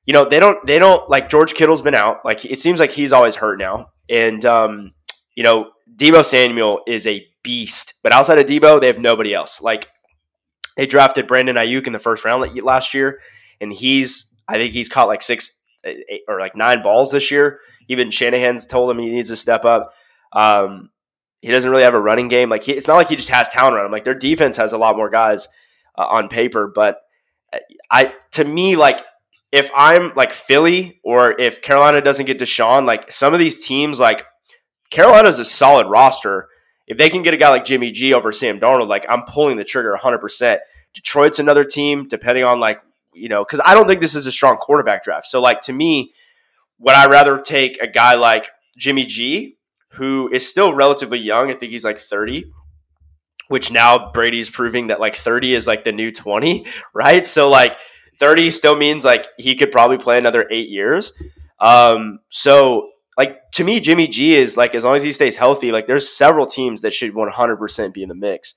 you 0.05 0.13
know, 0.13 0.29
they 0.29 0.41
don't 0.41 0.65
they 0.67 0.79
don't 0.79 1.09
like 1.09 1.29
George 1.29 1.55
Kittle's 1.55 1.83
been 1.83 1.95
out. 1.95 2.25
Like 2.25 2.45
it 2.45 2.59
seems 2.59 2.81
like 2.81 2.93
he's 2.93 3.13
always 3.13 3.37
hurt 3.37 3.59
now. 3.59 3.91
And 4.09 4.45
um, 4.45 4.93
you 5.35 5.43
know, 5.43 5.71
Deebo 5.95 6.25
Samuel 6.25 6.83
is 6.87 7.07
a 7.07 7.27
beast. 7.43 7.95
But 8.03 8.13
outside 8.13 8.39
of 8.39 8.47
Deebo, 8.47 8.81
they 8.81 8.87
have 8.89 8.99
nobody 8.99 9.35
else. 9.35 9.61
Like 9.61 9.89
they 10.77 10.87
drafted 10.87 11.27
Brandon 11.27 11.57
Aiyuk 11.57 11.87
in 11.87 11.93
the 11.93 11.99
first 11.99 12.25
round 12.25 12.55
last 12.63 12.95
year, 12.95 13.21
and 13.61 13.73
he's 13.73 14.35
I 14.49 14.59
think 14.59 14.73
he's 14.73 14.89
caught 14.89 15.09
like 15.09 15.23
six 15.23 15.51
eight, 15.85 16.23
or 16.29 16.39
like 16.39 16.55
nine 16.55 16.83
balls 16.83 17.11
this 17.11 17.31
year. 17.31 17.61
Even 17.89 18.11
Shanahan's 18.11 18.67
told 18.67 18.91
him 18.91 18.99
he 18.99 19.11
needs 19.11 19.29
to 19.29 19.37
step 19.37 19.65
up. 19.65 19.93
Um, 20.33 20.91
he 21.41 21.51
doesn't 21.51 21.71
really 21.71 21.85
have 21.85 21.95
a 21.95 22.01
running 22.01 22.29
game. 22.29 22.49
Like 22.49 22.65
he, 22.65 22.73
it's 22.73 22.89
not 22.89 22.97
like 22.97 23.09
he 23.09 23.17
just 23.17 23.29
has 23.29 23.49
talent 23.49 23.77
around 23.77 23.87
him. 23.87 23.93
Like 23.93 24.05
their 24.05 24.15
defense 24.15 24.57
has 24.57 24.73
a 24.73 24.79
lot 24.79 24.97
more 24.97 25.11
guys 25.11 25.49
uh, 25.97 26.07
on 26.07 26.29
paper, 26.29 26.71
but 26.73 26.99
uh, 27.53 27.59
I 27.91 28.15
to 28.33 28.45
me 28.45 28.77
like 28.77 29.01
if 29.53 29.71
I'm 29.77 30.13
like 30.17 30.33
Philly 30.33 31.01
or 31.05 31.39
if 31.41 31.63
Carolina 31.63 32.01
doesn't 32.01 32.27
get 32.27 32.39
Deshaun, 32.39 32.85
like 32.85 33.11
some 33.13 33.33
of 33.33 33.39
these 33.39 33.67
teams, 33.67 34.01
like 34.01 34.25
Carolina's 34.91 35.39
a 35.39 35.45
solid 35.45 35.89
roster. 35.89 36.49
If 36.87 36.99
they 36.99 37.11
can 37.11 37.23
get 37.23 37.35
a 37.35 37.37
guy 37.37 37.49
like 37.49 37.65
Jimmy 37.65 37.91
G 37.91 38.13
over 38.15 38.33
Sam 38.33 38.61
Darnold, 38.61 38.89
like 38.89 39.07
I'm 39.09 39.23
pulling 39.23 39.57
the 39.57 39.65
trigger 39.65 39.97
100%. 40.01 40.59
Detroit's 40.95 41.39
another 41.39 41.65
team, 41.65 42.09
depending 42.09 42.45
on 42.45 42.61
like, 42.61 42.81
you 43.13 43.29
know, 43.29 43.45
because 43.45 43.61
I 43.65 43.75
don't 43.75 43.87
think 43.87 44.01
this 44.01 44.15
is 44.15 44.27
a 44.27 44.33
strong 44.33 44.57
quarterback 44.57 45.03
draft. 45.03 45.27
So, 45.27 45.41
like, 45.41 45.61
to 45.63 45.73
me, 45.73 46.13
would 46.79 46.95
I 46.95 47.07
rather 47.07 47.39
take 47.41 47.81
a 47.81 47.87
guy 47.87 48.15
like 48.15 48.49
Jimmy 48.77 49.07
G, 49.07 49.57
who 49.93 50.29
is 50.33 50.49
still 50.49 50.73
relatively 50.73 51.19
young? 51.19 51.51
I 51.51 51.55
think 51.55 51.73
he's 51.73 51.85
like 51.85 51.99
30, 51.99 52.53
which 53.49 53.71
now 53.71 54.11
Brady's 54.13 54.51
proving 54.51 54.89
that 54.89 55.01
like 55.01 55.17
30 55.17 55.55
is 55.55 55.67
like 55.67 55.85
the 55.85 55.93
new 55.93 56.13
20, 56.13 56.67
right? 56.95 57.25
So, 57.25 57.49
like, 57.49 57.79
30 58.19 58.51
still 58.51 58.77
means 58.77 59.05
like 59.05 59.27
he 59.39 59.55
could 59.55 59.71
probably 59.71 59.99
play 59.99 60.19
another 60.19 60.47
eight 60.51 60.69
years. 60.69 61.13
Um, 61.61 62.21
so 62.29 62.91
like 63.17 63.39
to 63.53 63.65
me, 63.65 63.81
Jimmy 63.81 64.09
G 64.09 64.35
is 64.35 64.57
like 64.57 64.75
as 64.75 64.85
long 64.85 64.97
as 64.97 65.03
he 65.03 65.13
stays 65.13 65.37
healthy, 65.37 65.73
like 65.73 65.87
there's 65.87 66.09
several 66.09 66.47
teams 66.47 66.83
that 66.83 66.93
should 66.93 67.15
100% 67.15 67.95
be 67.95 68.03
in 68.03 68.09
the 68.09 68.15
mix. 68.15 68.55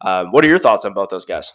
Um, 0.00 0.32
what 0.32 0.44
are 0.44 0.48
your 0.48 0.58
thoughts 0.58 0.84
on 0.84 0.94
both 0.94 1.10
those 1.10 1.24
guys? 1.24 1.52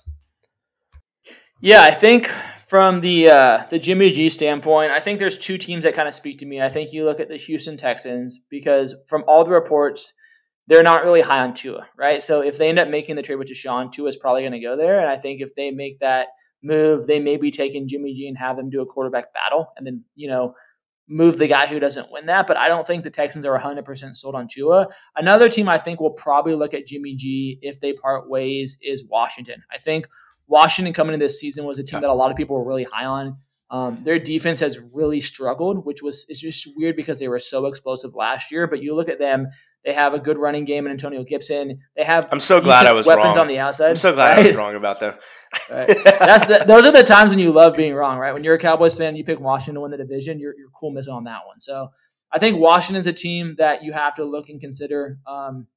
Yeah, 1.62 1.82
I 1.82 1.92
think 1.92 2.32
from 2.68 3.00
the 3.00 3.30
uh, 3.30 3.64
the 3.70 3.80
Jimmy 3.80 4.12
G 4.12 4.30
standpoint, 4.30 4.92
I 4.92 5.00
think 5.00 5.20
there's 5.20 5.38
two 5.38 5.58
teams 5.58 5.84
that 5.86 5.96
kind 5.96 6.08
of 6.08 6.14
speak 6.14 6.40
to 6.40 6.46
me. 6.46 6.62
I 6.62 6.70
think 6.70 6.92
you 6.92 7.06
look 7.06 7.20
at 7.20 7.30
the 7.30 7.38
Houston 7.38 7.78
Texans 7.78 8.40
because 8.50 8.94
from 9.08 9.24
all 9.26 9.46
the 9.46 9.52
reports, 9.52 10.14
they're 10.68 10.84
not 10.84 11.06
really 11.06 11.22
high 11.22 11.40
on 11.40 11.54
Tua, 11.54 11.88
right? 11.98 12.22
So 12.22 12.42
if 12.42 12.58
they 12.58 12.68
end 12.68 12.78
up 12.78 12.90
making 12.90 13.16
the 13.16 13.22
trade 13.22 13.38
with 13.38 13.50
Deshaun, 13.50 13.92
Tua 13.92 14.10
is 14.10 14.18
probably 14.18 14.42
going 14.42 14.52
to 14.52 14.60
go 14.60 14.76
there, 14.76 15.00
and 15.00 15.10
I 15.10 15.18
think 15.18 15.42
if 15.42 15.56
they 15.56 15.72
make 15.72 16.00
that 16.00 16.28
move, 16.62 17.08
they 17.08 17.20
may 17.20 17.38
be 17.38 17.52
taking 17.52 17.88
Jimmy 17.88 18.14
G 18.14 18.28
and 18.28 18.38
have 18.38 18.58
them 18.58 18.70
do 18.70 18.82
a 18.82 18.86
quarterback 18.86 19.34
battle, 19.34 19.68
and 19.78 19.88
then 19.88 20.04
you 20.16 20.28
know 20.28 20.54
move 21.10 21.38
the 21.38 21.48
guy 21.48 21.68
who 21.68 21.80
doesn't 21.80 22.12
win 22.12 22.26
that. 22.26 22.48
But 22.48 22.58
I 22.58 22.68
don't 22.68 22.86
think 22.86 23.04
the 23.04 23.10
Texans 23.10 23.46
are 23.46 23.58
100% 23.58 24.18
sold 24.18 24.36
on 24.36 24.48
Tua. 24.52 24.88
Another 25.16 25.48
team 25.48 25.70
I 25.70 25.78
think 25.78 26.02
will 26.02 26.12
probably 26.12 26.54
look 26.54 26.74
at 26.74 26.86
Jimmy 26.86 27.16
G 27.16 27.60
if 27.62 27.80
they 27.80 27.94
part 27.94 28.30
ways 28.30 28.78
is 28.82 29.08
Washington. 29.10 29.64
I 29.72 29.78
think 29.78 30.06
Washington 30.48 30.94
coming 30.94 31.14
into 31.14 31.26
this 31.26 31.40
season 31.40 31.66
was 31.66 31.80
a 31.80 31.84
team 31.84 32.02
that 32.02 32.10
a 32.10 32.14
lot 32.14 32.32
of 32.32 32.38
people 32.38 32.56
were 32.56 32.68
really 32.68 32.86
high 32.86 33.06
on. 33.06 33.38
Um, 33.70 34.02
their 34.04 34.18
defense 34.18 34.62
has 34.62 34.80
really 34.94 35.20
struggled, 35.20 35.86
which 35.86 36.02
was 36.02 36.26
it's 36.30 36.40
just 36.40 36.70
weird 36.78 36.96
because 36.96 37.20
they 37.20 37.28
were 37.28 37.40
so 37.40 37.66
explosive 37.66 38.16
last 38.16 38.52
year. 38.52 38.66
But 38.66 38.82
you 38.82 38.96
look 38.96 39.10
at 39.10 39.20
them; 39.20 39.48
they 39.84 39.94
have 39.94 40.14
a 40.14 40.20
good 40.20 40.38
running 40.38 40.64
game 40.64 40.86
and 40.86 40.94
Antonio 40.94 41.24
Gibson. 41.24 41.78
They 41.96 42.06
have 42.06 42.30
I'm 42.32 42.40
so 42.40 42.62
glad 42.62 42.86
I 42.86 42.94
was 42.94 43.06
weapons 43.06 43.36
wrong. 43.36 43.44
on 43.44 43.48
the 43.48 43.60
outside. 43.60 43.90
I'm 43.90 43.96
so 43.98 44.14
glad 44.14 44.38
right? 44.38 44.40
I 44.40 44.48
was 44.48 44.56
wrong 44.56 44.76
about 44.76 45.00
them. 45.00 45.16
Right. 45.72 45.88
That's 46.04 46.46
the, 46.46 46.66
those 46.68 46.86
are 46.86 46.92
the 46.92 47.04
times 47.04 47.30
when 47.30 47.40
you 47.40 47.54
love 47.54 47.78
being 47.78 47.94
wrong, 47.94 48.18
right? 48.18 48.34
When 48.34 48.44
you're 48.44 48.56
a 48.56 48.60
Cowboys 48.60 48.98
fan, 48.98 49.16
you 49.16 49.24
pick 49.24 49.40
Washington 49.40 49.76
to 49.76 49.82
win 49.82 49.92
the 49.92 49.98
division. 49.98 50.40
You're 50.40 50.54
you're 50.58 50.70
cool 50.78 50.92
missing 50.92 51.14
on 51.14 51.24
that 51.24 51.46
one. 51.48 51.62
So 51.62 51.88
I 52.34 52.38
think 52.38 52.60
Washington's 52.60 53.08
a 53.08 53.14
team 53.14 53.56
that 53.58 53.82
you 53.82 53.94
have 53.94 54.16
to 54.16 54.26
look 54.26 54.50
and 54.50 54.60
consider 54.60 55.20
um, 55.26 55.68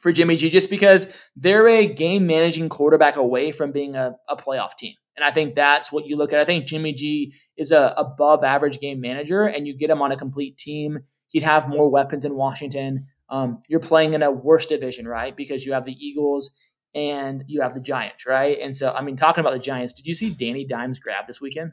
for 0.00 0.12
Jimmy 0.12 0.36
G, 0.36 0.50
just 0.50 0.68
because 0.68 1.06
they're 1.36 1.68
a 1.68 1.86
game 1.86 2.26
managing 2.26 2.68
quarterback 2.68 3.16
away 3.16 3.52
from 3.52 3.70
being 3.70 3.94
a, 3.94 4.16
a 4.28 4.36
playoff 4.36 4.76
team. 4.76 4.94
And 5.16 5.24
I 5.24 5.30
think 5.30 5.54
that's 5.54 5.92
what 5.92 6.06
you 6.06 6.16
look 6.16 6.32
at. 6.32 6.40
I 6.40 6.44
think 6.44 6.66
Jimmy 6.66 6.92
G 6.92 7.34
is 7.56 7.72
a 7.72 7.94
above 7.96 8.42
average 8.42 8.80
game 8.80 9.00
manager, 9.00 9.44
and 9.44 9.66
you 9.66 9.76
get 9.76 9.90
him 9.90 10.02
on 10.02 10.12
a 10.12 10.16
complete 10.16 10.58
team. 10.58 11.00
He'd 11.28 11.42
have 11.42 11.68
more 11.68 11.88
weapons 11.88 12.24
in 12.24 12.34
Washington. 12.34 13.06
Um, 13.28 13.62
you're 13.68 13.80
playing 13.80 14.14
in 14.14 14.22
a 14.22 14.30
worse 14.30 14.66
division, 14.66 15.06
right? 15.06 15.36
Because 15.36 15.64
you 15.64 15.74
have 15.74 15.84
the 15.84 15.92
Eagles 15.92 16.56
and 16.94 17.44
you 17.46 17.60
have 17.60 17.74
the 17.74 17.80
Giants, 17.80 18.26
right? 18.26 18.58
And 18.60 18.76
so, 18.76 18.92
I 18.92 19.02
mean, 19.02 19.16
talking 19.16 19.42
about 19.42 19.52
the 19.52 19.60
Giants, 19.60 19.94
did 19.94 20.06
you 20.06 20.14
see 20.14 20.30
Danny 20.30 20.64
Dimes 20.64 20.98
grab 20.98 21.26
this 21.28 21.40
weekend? 21.40 21.72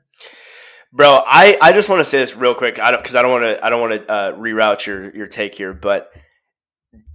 Bro, 0.93 1.21
I, 1.25 1.57
I 1.61 1.73
just 1.73 1.89
want 1.89 1.99
to 1.99 2.05
say 2.05 2.19
this 2.19 2.35
real 2.35 2.53
quick. 2.53 2.79
I 2.79 2.91
don't 2.91 3.01
because 3.01 3.15
I 3.15 3.21
don't 3.21 3.31
want 3.31 3.43
to 3.43 3.65
I 3.65 3.69
don't 3.69 3.81
want 3.81 3.93
to 3.93 4.11
uh, 4.11 4.31
reroute 4.33 4.85
your 4.85 5.13
your 5.15 5.27
take 5.27 5.55
here, 5.55 5.73
but 5.73 6.11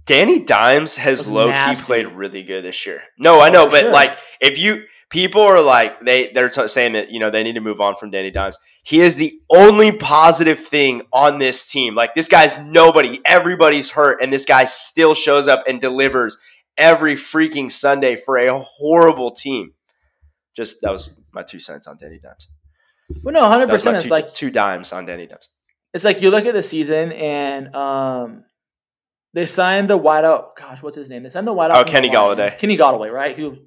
Danny 0.05 0.43
Dimes 0.43 0.97
has 0.97 1.31
low 1.31 1.51
key 1.51 1.75
played 1.85 2.07
really 2.07 2.43
good 2.43 2.63
this 2.63 2.85
year. 2.85 3.01
No, 3.17 3.39
I 3.39 3.49
Oh, 3.49 3.53
know, 3.53 3.65
for 3.65 3.71
but 3.71 3.79
sure. 3.81 3.91
like 3.91 4.19
if 4.41 4.59
you 4.59 4.83
people 5.09 5.41
are 5.41 5.61
like 5.61 6.01
they 6.01 6.31
they're 6.33 6.49
t- 6.49 6.67
saying 6.67 6.93
that 6.93 7.09
you 7.11 7.19
know 7.19 7.29
they 7.29 7.43
need 7.43 7.53
to 7.53 7.61
move 7.61 7.79
on 7.79 7.95
from 7.95 8.11
Danny 8.11 8.31
Dimes. 8.31 8.57
He 8.83 8.99
is 8.99 9.15
the 9.15 9.33
only 9.49 9.91
positive 9.93 10.59
thing 10.59 11.03
on 11.13 11.37
this 11.39 11.71
team. 11.71 11.95
Like 11.95 12.13
this 12.15 12.27
guy's 12.27 12.57
nobody, 12.59 13.19
everybody's 13.23 13.91
hurt, 13.91 14.21
and 14.21 14.33
this 14.33 14.43
guy 14.45 14.65
still 14.65 15.13
shows 15.13 15.47
up 15.47 15.63
and 15.67 15.79
delivers 15.79 16.37
every 16.77 17.13
freaking 17.15 17.71
Sunday 17.71 18.15
for 18.17 18.37
a 18.37 18.59
horrible 18.59 19.31
team. 19.31 19.71
Just 20.55 20.81
that 20.81 20.91
was 20.91 21.15
my 21.31 21.43
two 21.43 21.59
cents 21.59 21.87
on 21.87 21.97
Danny 21.97 22.19
Dimes. 22.19 22.47
Well, 23.23 23.33
no, 23.33 23.47
hundred 23.47 23.67
That 23.67 23.73
was 23.73 23.85
my 23.85 23.93
percent. 23.93 24.11
It's 24.11 24.11
like 24.25 24.33
two 24.33 24.49
dimes 24.51 24.91
on 24.91 25.05
Danny 25.05 25.27
Dimes. 25.27 25.47
it's 25.93 26.03
like 26.03 26.21
you 26.21 26.29
look 26.29 26.45
at 26.45 26.53
the 26.53 26.61
season 26.61 27.11
and 27.11 27.73
um, 27.75 28.43
they 29.33 29.45
signed 29.45 29.89
the 29.89 29.97
wideout. 29.97 30.55
Gosh, 30.57 30.81
what's 30.81 30.97
his 30.97 31.09
name? 31.09 31.23
They 31.23 31.29
signed 31.29 31.47
the 31.47 31.53
wideout. 31.53 31.75
Oh, 31.75 31.83
Kenny 31.83 32.09
Golladay. 32.09 32.57
Kenny 32.57 32.77
Golladay, 32.77 33.11
right? 33.11 33.35
Who 33.35 33.57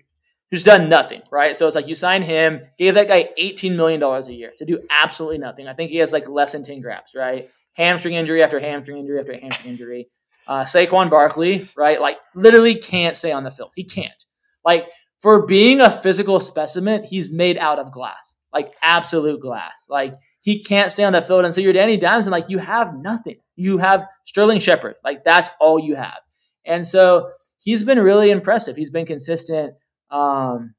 who's 0.51 0.63
done 0.63 0.89
nothing, 0.89 1.23
right? 1.31 1.57
So 1.57 1.67
it's 1.67 1.77
like 1.77 1.89
you 1.89 1.95
sign 1.95 2.23
him, 2.23 2.63
gave 2.79 2.95
that 2.95 3.09
guy 3.09 3.31
eighteen 3.37 3.77
million 3.77 4.01
dollars 4.01 4.29
a 4.29 4.35
year 4.35 4.53
to 4.59 4.65
do 4.65 4.81
absolutely 4.91 5.39
nothing. 5.39 5.67
I 5.67 5.75
think 5.75 5.91
he 5.91 5.99
has 5.99 6.13
like 6.13 6.29
less 6.29 6.53
than 6.53 6.63
ten 6.63 6.81
grabs, 6.81 7.15
right? 7.15 7.51
Hamstring 7.75 8.15
injury 8.15 8.43
after 8.43 8.61
hamstring 8.61 8.99
injury 8.99 9.19
after 9.19 9.37
hamstring 9.39 9.73
injury. 9.73 10.09
Uh, 10.47 10.65
Saquon 10.65 11.11
Barkley, 11.11 11.69
right? 11.77 12.01
Like 12.01 12.19
literally 12.35 12.77
can't 12.77 13.17
stay 13.17 13.33
on 13.33 13.43
the 13.43 13.51
field. 13.51 13.73
He 13.75 13.83
can't. 13.85 14.25
Like 14.65 14.89
for 15.19 15.45
being 15.45 15.81
a 15.81 15.91
physical 15.91 16.39
specimen, 16.39 17.03
he's 17.03 17.33
made 17.33 17.59
out 17.59 17.81
of 17.81 17.91
glass, 17.91 18.37
like 18.53 18.71
absolute 18.81 19.41
glass. 19.41 19.87
Like 19.89 20.15
he 20.47 20.63
can't 20.63 20.93
stay 20.93 21.03
on 21.03 21.13
the 21.13 21.21
field. 21.21 21.45
And 21.45 21.53
so 21.53 21.61
you're 21.61 21.73
Danny 21.73 21.97
Dimes, 21.97 22.27
and 22.27 22.31
like 22.31 22.49
you 22.49 22.59
have 22.59 22.95
nothing. 22.95 23.41
You 23.57 23.79
have 23.79 24.07
Sterling 24.27 24.61
Shepard. 24.61 24.95
Like 25.03 25.25
that's 25.25 25.49
all 25.61 25.77
you 25.77 25.97
have. 25.97 26.21
And 26.65 26.87
so 26.87 27.31
he's 27.65 27.83
been 27.83 27.99
really 27.99 28.31
impressive. 28.31 28.77
He's 28.77 28.91
been 28.91 29.07
consistent. 29.07 29.75
Um, 30.09 30.77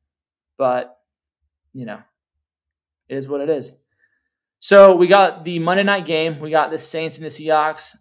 but 0.58 0.96
you 1.74 1.86
know, 1.86 2.00
it 3.10 3.18
is 3.18 3.28
what 3.28 3.42
it 3.42 3.50
is. 3.50 3.76
So 4.60 4.96
we 4.96 5.08
got 5.08 5.44
the 5.44 5.60
Monday 5.60 5.84
night 5.84 6.06
game. 6.06 6.40
We 6.40 6.50
got 6.50 6.72
the 6.72 6.80
Saints 6.80 7.18
and 7.18 7.26
the 7.26 7.30
Seahawks. 7.30 7.94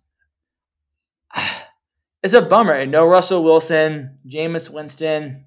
It's 2.22 2.34
a 2.34 2.42
bummer. 2.42 2.84
No 2.86 3.06
Russell 3.06 3.44
Wilson, 3.44 4.18
Jameis 4.26 4.68
Winston. 4.68 5.44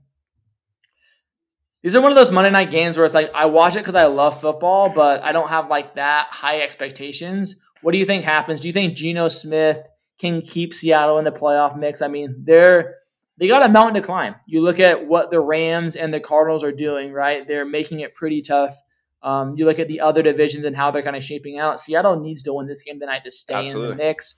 These 1.82 1.96
are 1.96 2.02
one 2.02 2.12
of 2.12 2.18
those 2.18 2.32
Monday 2.32 2.52
night 2.52 2.72
games 2.72 2.98
where 2.98 3.06
it's 3.06 3.16
like 3.16 3.32
I 3.34 3.46
watch 3.46 3.76
it 3.76 3.80
because 3.80 3.96
I 3.96 4.06
love 4.06 4.40
football, 4.40 4.92
but 4.94 5.24
I 5.24 5.32
don't 5.32 5.50
have 5.50 5.70
like 5.70 5.96
that 5.96 6.28
high 6.32 6.62
expectations. 6.62 7.62
What 7.82 7.94
do 7.94 7.98
you 7.98 8.06
think 8.06 8.26
happens? 8.26 8.60
Do 8.60 8.68
you 8.68 8.74
think 8.74 8.96
Geno 8.96 9.30
Smith 9.30 9.82
can 10.20 10.42
keep 10.42 10.74
Seattle 10.74 11.18
in 11.20 11.24
the 11.24 11.32
playoff 11.32 11.78
mix? 11.78 12.02
I 12.02 12.10
mean, 12.10 12.44
they're 12.44 12.96
they 13.38 13.48
got 13.48 13.66
a 13.66 13.70
mountain 13.70 14.02
to 14.02 14.06
climb. 14.06 14.36
You 14.48 14.62
look 14.62 14.82
at 14.82 15.08
what 15.08 15.32
the 15.32 15.40
Rams 15.40 15.96
and 15.96 16.14
the 16.14 16.20
Cardinals 16.20 16.64
are 16.64 16.74
doing, 16.74 17.14
right? 17.14 17.48
They're 17.48 17.66
making 17.66 18.02
it 18.02 18.14
pretty 18.14 18.42
tough. 18.42 18.76
Um, 19.22 19.56
you 19.58 19.66
look 19.66 19.80
at 19.80 19.88
the 19.88 20.02
other 20.02 20.22
divisions 20.22 20.66
and 20.66 20.76
how 20.76 20.92
they're 20.92 21.02
kind 21.02 21.16
of 21.16 21.24
shaping 21.24 21.58
out. 21.58 21.80
Seattle 21.80 22.20
needs 22.20 22.42
to 22.44 22.54
win 22.54 22.68
this 22.68 22.84
game 22.84 23.00
tonight 23.00 23.24
to 23.24 23.32
stay 23.32 23.70
in 23.70 23.82
the 23.82 23.96
mix. 23.96 24.38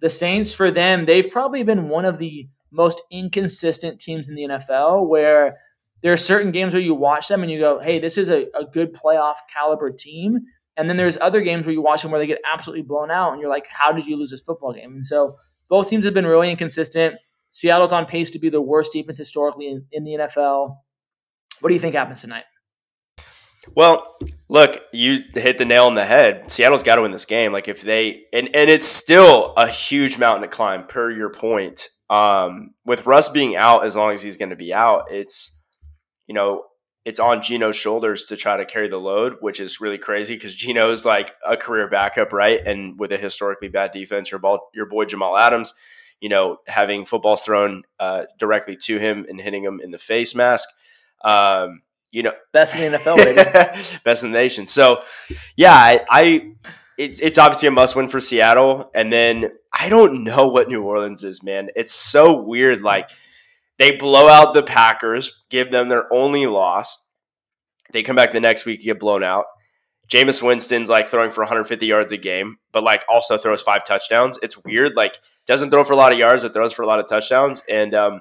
The 0.00 0.10
Saints, 0.10 0.52
for 0.52 0.70
them, 0.70 1.06
they've 1.06 1.30
probably 1.30 1.62
been 1.62 1.88
one 1.88 2.04
of 2.04 2.18
the 2.18 2.48
most 2.70 3.02
inconsistent 3.10 4.00
teams 4.00 4.28
in 4.28 4.34
the 4.34 4.42
NFL 4.42 5.08
where 5.08 5.58
there 6.02 6.12
are 6.12 6.16
certain 6.16 6.50
games 6.52 6.72
where 6.72 6.82
you 6.82 6.94
watch 6.94 7.28
them 7.28 7.42
and 7.42 7.50
you 7.50 7.58
go, 7.58 7.78
hey, 7.78 7.98
this 7.98 8.18
is 8.18 8.28
a, 8.28 8.46
a 8.54 8.64
good 8.70 8.92
playoff 8.92 9.36
caliber 9.52 9.90
team. 9.90 10.40
And 10.76 10.88
then 10.88 10.96
there's 10.96 11.16
other 11.20 11.42
games 11.42 11.66
where 11.66 11.72
you 11.72 11.82
watch 11.82 12.02
them 12.02 12.10
where 12.10 12.20
they 12.20 12.26
get 12.26 12.40
absolutely 12.50 12.82
blown 12.82 13.10
out 13.10 13.32
and 13.32 13.40
you're 13.40 13.50
like, 13.50 13.68
how 13.68 13.92
did 13.92 14.06
you 14.06 14.16
lose 14.16 14.30
this 14.30 14.42
football 14.42 14.72
game? 14.72 14.94
And 14.94 15.06
so 15.06 15.36
both 15.68 15.88
teams 15.88 16.04
have 16.04 16.14
been 16.14 16.26
really 16.26 16.50
inconsistent. 16.50 17.16
Seattle's 17.50 17.92
on 17.92 18.06
pace 18.06 18.30
to 18.30 18.38
be 18.38 18.48
the 18.48 18.60
worst 18.60 18.92
defense 18.92 19.18
historically 19.18 19.68
in, 19.68 19.86
in 19.92 20.04
the 20.04 20.12
NFL. 20.12 20.76
What 21.60 21.68
do 21.68 21.74
you 21.74 21.80
think 21.80 21.94
happens 21.94 22.22
tonight? 22.22 22.44
Well, 23.76 24.16
look, 24.48 24.78
you 24.92 25.20
hit 25.34 25.58
the 25.58 25.64
nail 25.64 25.86
on 25.86 25.94
the 25.94 26.04
head. 26.04 26.50
Seattle's 26.50 26.82
got 26.82 26.96
to 26.96 27.02
win 27.02 27.12
this 27.12 27.26
game. 27.26 27.52
Like 27.52 27.68
if 27.68 27.82
they 27.82 28.24
and 28.32 28.54
and 28.56 28.68
it's 28.68 28.86
still 28.86 29.52
a 29.56 29.68
huge 29.68 30.18
mountain 30.18 30.42
to 30.42 30.48
climb. 30.48 30.84
Per 30.86 31.10
your 31.10 31.30
point, 31.30 31.88
um, 32.10 32.74
with 32.84 33.06
Russ 33.06 33.28
being 33.28 33.54
out 33.54 33.84
as 33.84 33.94
long 33.94 34.12
as 34.12 34.22
he's 34.22 34.36
going 34.36 34.50
to 34.50 34.56
be 34.56 34.74
out, 34.74 35.12
it's 35.12 35.61
you 36.26 36.34
know 36.34 36.64
it's 37.04 37.18
on 37.18 37.42
Geno's 37.42 37.76
shoulders 37.76 38.26
to 38.26 38.36
try 38.36 38.56
to 38.56 38.64
carry 38.64 38.88
the 38.88 38.98
load, 38.98 39.36
which 39.40 39.58
is 39.58 39.80
really 39.80 39.98
crazy 39.98 40.34
because 40.34 40.54
Geno's 40.54 41.04
like 41.04 41.34
a 41.44 41.56
career 41.56 41.88
backup, 41.88 42.32
right? 42.32 42.60
And 42.64 42.98
with 42.98 43.10
a 43.10 43.16
historically 43.16 43.68
bad 43.68 43.90
defense, 43.90 44.30
your 44.30 44.38
ball, 44.38 44.70
your 44.72 44.86
boy 44.86 45.04
Jamal 45.06 45.36
Adams, 45.36 45.74
you 46.20 46.28
know, 46.28 46.58
having 46.68 47.04
footballs 47.04 47.42
thrown 47.42 47.82
uh, 47.98 48.26
directly 48.38 48.76
to 48.82 48.98
him 48.98 49.26
and 49.28 49.40
hitting 49.40 49.64
him 49.64 49.80
in 49.82 49.90
the 49.90 49.98
face 49.98 50.34
mask. 50.34 50.68
Um, 51.24 51.82
you 52.12 52.22
know, 52.22 52.34
Best 52.52 52.76
in 52.76 52.92
the 52.92 52.98
NFL, 52.98 53.16
baby. 53.16 53.98
best 54.04 54.22
in 54.22 54.30
the 54.30 54.38
nation. 54.38 54.66
So, 54.66 55.02
yeah, 55.56 55.74
I, 55.74 56.04
I 56.08 56.52
it's 56.98 57.18
it's 57.20 57.38
obviously 57.38 57.68
a 57.68 57.70
must 57.72 57.96
win 57.96 58.06
for 58.06 58.20
Seattle, 58.20 58.90
and 58.94 59.10
then 59.10 59.50
I 59.72 59.88
don't 59.88 60.22
know 60.22 60.46
what 60.48 60.68
New 60.68 60.82
Orleans 60.82 61.24
is, 61.24 61.42
man. 61.42 61.70
It's 61.74 61.92
so 61.92 62.36
weird. 62.36 62.82
Like 62.82 63.08
they 63.82 63.90
blow 63.90 64.28
out 64.28 64.54
the 64.54 64.62
Packers, 64.62 65.42
give 65.50 65.72
them 65.72 65.88
their 65.88 66.10
only 66.12 66.46
loss. 66.46 67.04
They 67.90 68.04
come 68.04 68.14
back 68.14 68.30
the 68.30 68.38
next 68.38 68.64
week, 68.64 68.80
get 68.82 69.00
blown 69.00 69.24
out. 69.24 69.46
Jameis 70.08 70.40
Winston's 70.40 70.88
like 70.88 71.08
throwing 71.08 71.32
for 71.32 71.40
150 71.40 71.84
yards 71.84 72.12
a 72.12 72.16
game, 72.16 72.58
but 72.70 72.84
like 72.84 73.04
also 73.08 73.36
throws 73.36 73.60
five 73.60 73.84
touchdowns. 73.84 74.38
It's 74.40 74.62
weird. 74.62 74.94
Like 74.94 75.18
doesn't 75.46 75.72
throw 75.72 75.82
for 75.82 75.94
a 75.94 75.96
lot 75.96 76.12
of 76.12 76.18
yards, 76.18 76.44
but 76.44 76.54
throws 76.54 76.72
for 76.72 76.82
a 76.82 76.86
lot 76.86 77.00
of 77.00 77.08
touchdowns. 77.08 77.64
And 77.68 77.92
um, 77.92 78.20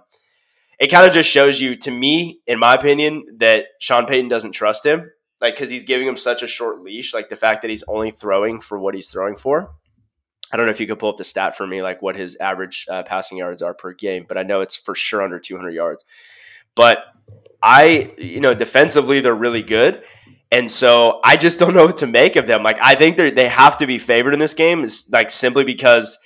it 0.80 0.88
kind 0.88 1.06
of 1.06 1.14
just 1.14 1.30
shows 1.30 1.62
you, 1.62 1.76
to 1.76 1.92
me, 1.92 2.40
in 2.48 2.58
my 2.58 2.74
opinion, 2.74 3.24
that 3.38 3.68
Sean 3.80 4.08
Payton 4.08 4.30
doesn't 4.30 4.54
trust 4.54 4.84
him. 4.84 5.12
Like 5.42 5.54
because 5.54 5.70
he's 5.70 5.84
giving 5.84 6.08
him 6.08 6.18
such 6.18 6.42
a 6.42 6.48
short 6.48 6.82
leash. 6.82 7.14
Like 7.14 7.30
the 7.30 7.36
fact 7.36 7.62
that 7.62 7.70
he's 7.70 7.84
only 7.88 8.10
throwing 8.10 8.60
for 8.62 8.80
what 8.80 8.96
he's 8.96 9.10
throwing 9.10 9.36
for. 9.36 9.76
I 10.52 10.58
don't 10.58 10.66
know 10.66 10.72
if 10.72 10.80
you 10.80 10.88
could 10.88 11.00
pull 11.00 11.10
up 11.10 11.18
the 11.18 11.24
stat 11.24 11.56
for 11.56 11.66
me, 11.66 11.82
like 11.82 12.02
what 12.02 12.16
his 12.16 12.36
average 12.38 12.86
uh, 12.90 13.04
passing 13.04 13.38
yards 13.38 13.62
are 13.62 13.74
per 13.74 13.94
game, 13.94 14.26
but 14.28 14.38
I 14.38 14.44
know 14.44 14.62
it's 14.62 14.76
for 14.76 14.94
sure 14.94 15.22
under 15.22 15.40
200 15.40 15.72
yards. 15.72 16.04
But 16.76 17.06
I, 17.64 18.14
you 18.18 18.42
know, 18.42 18.54
defensively 18.54 19.22
they're 19.22 19.34
really 19.34 19.64
good, 19.64 20.04
and 20.52 20.70
so 20.70 21.20
I 21.24 21.38
just 21.38 21.60
don't 21.60 21.74
know 21.74 21.86
what 21.86 21.98
to 21.98 22.08
make 22.08 22.36
of 22.36 22.48
them. 22.48 22.64
Like 22.64 22.80
I 22.82 22.96
think 22.96 23.18
they 23.18 23.32
they 23.32 23.48
have 23.48 23.78
to 23.78 23.88
be 23.88 23.98
favored 23.98 24.34
in 24.34 24.40
this 24.40 24.54
game, 24.54 24.84
is 24.84 25.10
like 25.12 25.32
simply 25.32 25.64
because 25.64 26.18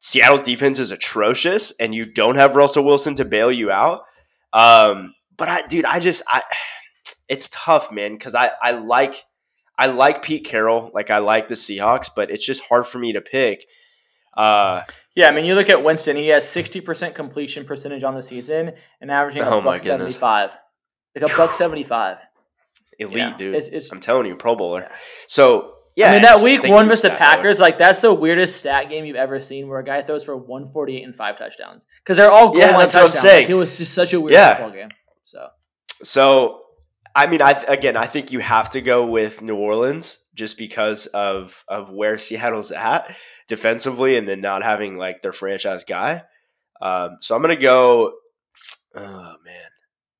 Seattle's 0.00 0.42
defense 0.42 0.78
is 0.78 0.92
atrocious, 0.92 1.72
and 1.80 1.94
you 1.94 2.04
don't 2.04 2.36
have 2.36 2.56
Russell 2.56 2.84
Wilson 2.84 3.14
to 3.16 3.24
bail 3.24 3.50
you 3.50 3.70
out. 3.70 4.02
Um, 4.52 5.14
but 5.36 5.48
I, 5.48 5.66
dude, 5.66 5.84
I 5.84 6.00
just 6.00 6.22
I, 6.28 6.42
it's 7.28 7.48
tough, 7.52 7.90
man, 7.90 8.12
because 8.12 8.34
I 8.34 8.52
I 8.62 8.72
like 8.72 9.24
I 9.78 9.86
like 9.86 10.22
Pete 10.22 10.44
Carroll, 10.44 10.90
like 10.94 11.10
I 11.10 11.18
like 11.18 11.48
the 11.48 11.54
Seahawks, 11.54 12.08
but 12.14 12.30
it's 12.30 12.44
just 12.46 12.62
hard 12.64 12.86
for 12.86 12.98
me 12.98 13.12
to 13.12 13.20
pick. 13.20 13.64
Uh, 14.36 14.82
Yeah, 15.14 15.28
I 15.28 15.32
mean, 15.32 15.44
you 15.46 15.54
look 15.54 15.68
at 15.70 15.82
Winston; 15.82 16.16
he 16.16 16.28
has 16.28 16.48
sixty 16.48 16.80
percent 16.80 17.14
completion 17.14 17.64
percentage 17.64 18.02
on 18.04 18.14
the 18.14 18.22
season 18.22 18.72
and 19.00 19.10
averaging 19.10 19.42
a 19.42 19.48
Oh 19.50 19.60
my 19.60 19.76
buck 19.76 19.80
seventy-five, 19.82 20.50
like 21.14 21.30
a 21.32 21.36
buck 21.36 21.52
seventy-five. 21.52 22.18
elite, 22.98 23.16
Yeah, 23.16 23.36
dude. 23.36 23.54
it's- 23.54 23.68
it's- 23.68 23.92
I'm 23.92 24.00
telling 24.00 24.26
you, 24.26 24.36
Pro 24.36 24.56
Bowler. 24.56 24.90
So 25.26 25.72
yeah, 25.96 26.08
I 26.10 26.12
mean, 26.12 26.22
that 26.22 26.42
week 26.44 26.62
one 26.62 26.84
you, 26.84 26.88
versus 26.90 27.02
the 27.02 27.08
Stat 27.08 27.18
Bowler. 27.18 27.36
Packers, 27.36 27.60
like 27.60 27.78
that's 27.78 28.00
the 28.02 28.12
weirdest 28.12 28.56
stat 28.56 28.88
game 28.90 29.04
you've 29.06 29.16
ever 29.16 29.40
seen, 29.40 29.68
where 29.68 29.78
a 29.78 29.84
guy 29.84 30.02
throws 30.02 30.24
for 30.24 30.36
one 30.36 30.66
forty-eight 30.66 31.04
and 31.04 31.14
five 31.16 31.38
touchdowns 31.38 31.86
because 32.02 32.16
they're 32.18 32.30
all 32.30 32.48
goal 32.50 32.58
Yeah, 32.60 32.70
line 32.70 32.78
that's 32.80 32.94
what 32.94 33.00
I'm 33.02 33.06
touchdowns. 33.08 33.20
saying. 33.22 33.44
Like, 33.44 33.50
it 33.50 33.54
was 33.54 33.76
just 33.78 33.94
such 33.94 34.12
a 34.12 34.20
weird 34.20 34.34
Yeah. 34.34 34.54
football 34.56 34.70
game. 34.72 34.88
So 35.24 35.48
So, 36.02 36.60
I 37.16 37.26
mean, 37.26 37.40
I 37.40 37.54
th- 37.54 37.64
again, 37.66 37.96
I 37.96 38.04
think 38.04 38.30
you 38.30 38.40
have 38.40 38.68
to 38.70 38.82
go 38.82 39.06
with 39.06 39.40
New 39.40 39.56
Orleans 39.56 40.18
just 40.34 40.58
because 40.58 41.06
of 41.06 41.64
of 41.66 41.90
where 41.90 42.18
Seattle's 42.18 42.72
at 42.72 43.16
defensively, 43.48 44.18
and 44.18 44.28
then 44.28 44.42
not 44.42 44.62
having 44.62 44.98
like 44.98 45.22
their 45.22 45.32
franchise 45.32 45.82
guy. 45.82 46.24
Um, 46.82 47.16
so 47.22 47.34
I'm 47.34 47.40
gonna 47.40 47.56
go. 47.56 48.12
Oh 48.94 49.34
man, 49.44 49.70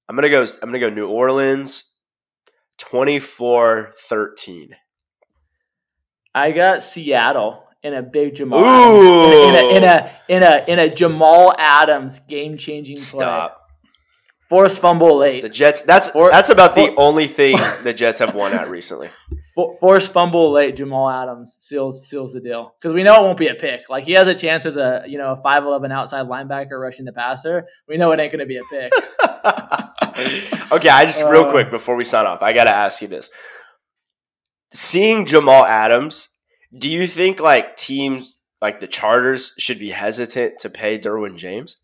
I'm 0.09 0.17
gonna 0.17 0.31
go. 0.31 0.43
I'm 0.43 0.71
gonna 0.71 0.79
go 0.79 0.89
New 0.89 1.07
Orleans, 1.07 1.95
24-13. 2.79 4.71
I 6.35 6.53
got 6.53 6.83
Seattle 6.83 7.63
in 7.83 7.93
a 7.93 8.03
big 8.03 8.37
Jamal 8.37 8.61
Ooh. 8.61 9.27
Adams, 9.27 9.45
in, 9.45 9.55
a, 9.55 9.77
in 9.77 9.85
a 9.85 10.13
in 10.29 10.43
a 10.43 10.65
in 10.67 10.79
a 10.79 10.95
Jamal 10.95 11.55
Adams 11.59 12.21
game-changing 12.21 12.97
play. 12.97 13.03
Forced 14.49 14.81
fumble 14.81 15.19
late. 15.19 15.43
The 15.43 15.49
Jets. 15.49 15.83
That's 15.83 16.09
For- 16.09 16.31
that's 16.31 16.51
about 16.51 16.75
the 16.77 16.95
only 16.97 17.27
thing 17.27 17.57
the 17.83 17.93
Jets 17.93 18.21
have 18.21 18.35
won 18.35 18.53
at 18.53 18.71
recently. 18.71 19.11
For, 19.55 19.77
forced 19.81 20.13
fumble 20.13 20.53
late. 20.53 20.77
Jamal 20.77 21.11
Adams 21.11 21.57
seals 21.59 22.09
seals 22.09 22.33
the 22.33 22.41
deal 22.41 22.73
because 22.81 22.95
we 22.95 23.03
know 23.03 23.17
it 23.17 23.23
won't 23.23 23.39
be 23.39 23.49
a 23.49 23.55
pick. 23.55 23.89
Like 23.91 24.05
he 24.05 24.13
has 24.13 24.29
a 24.29 24.35
chance 24.35 24.65
as 24.65 24.77
a 24.77 25.03
you 25.09 25.19
know 25.19 25.33
a 25.33 25.37
five 25.37 25.65
eleven 25.65 25.91
outside 25.91 26.27
linebacker 26.27 26.81
rushing 26.81 27.07
the 27.07 27.13
passer. 27.13 27.67
We 27.89 27.97
know 27.97 28.13
it 28.13 28.21
ain't 28.21 28.31
going 28.31 28.41
to 28.41 28.47
be 28.47 28.59
a 28.59 28.63
pick. 28.71 28.93
okay, 30.73 30.89
I 30.91 31.05
just 31.07 31.23
real 31.25 31.45
Uh, 31.45 31.51
quick 31.51 31.71
before 31.71 31.97
we 31.97 32.05
sign 32.05 32.27
off, 32.27 32.41
I 32.43 32.53
got 32.53 32.65
to 32.65 32.71
ask 32.71 33.03
you 33.03 33.09
this: 33.09 33.29
Seeing 34.73 35.27
Jamal 35.27 35.65
Adams, 35.65 36.29
do 36.77 36.89
you 36.89 37.07
think 37.07 37.41
like 37.41 37.77
teams 37.77 38.39
like 38.63 38.81
the 38.81 38.87
Chargers 38.87 39.53
should 39.59 39.79
be 39.79 39.91
hesitant 39.91 40.59
to 40.61 40.71
pay 40.71 40.99
Derwin 40.99 41.37
James? 41.37 41.79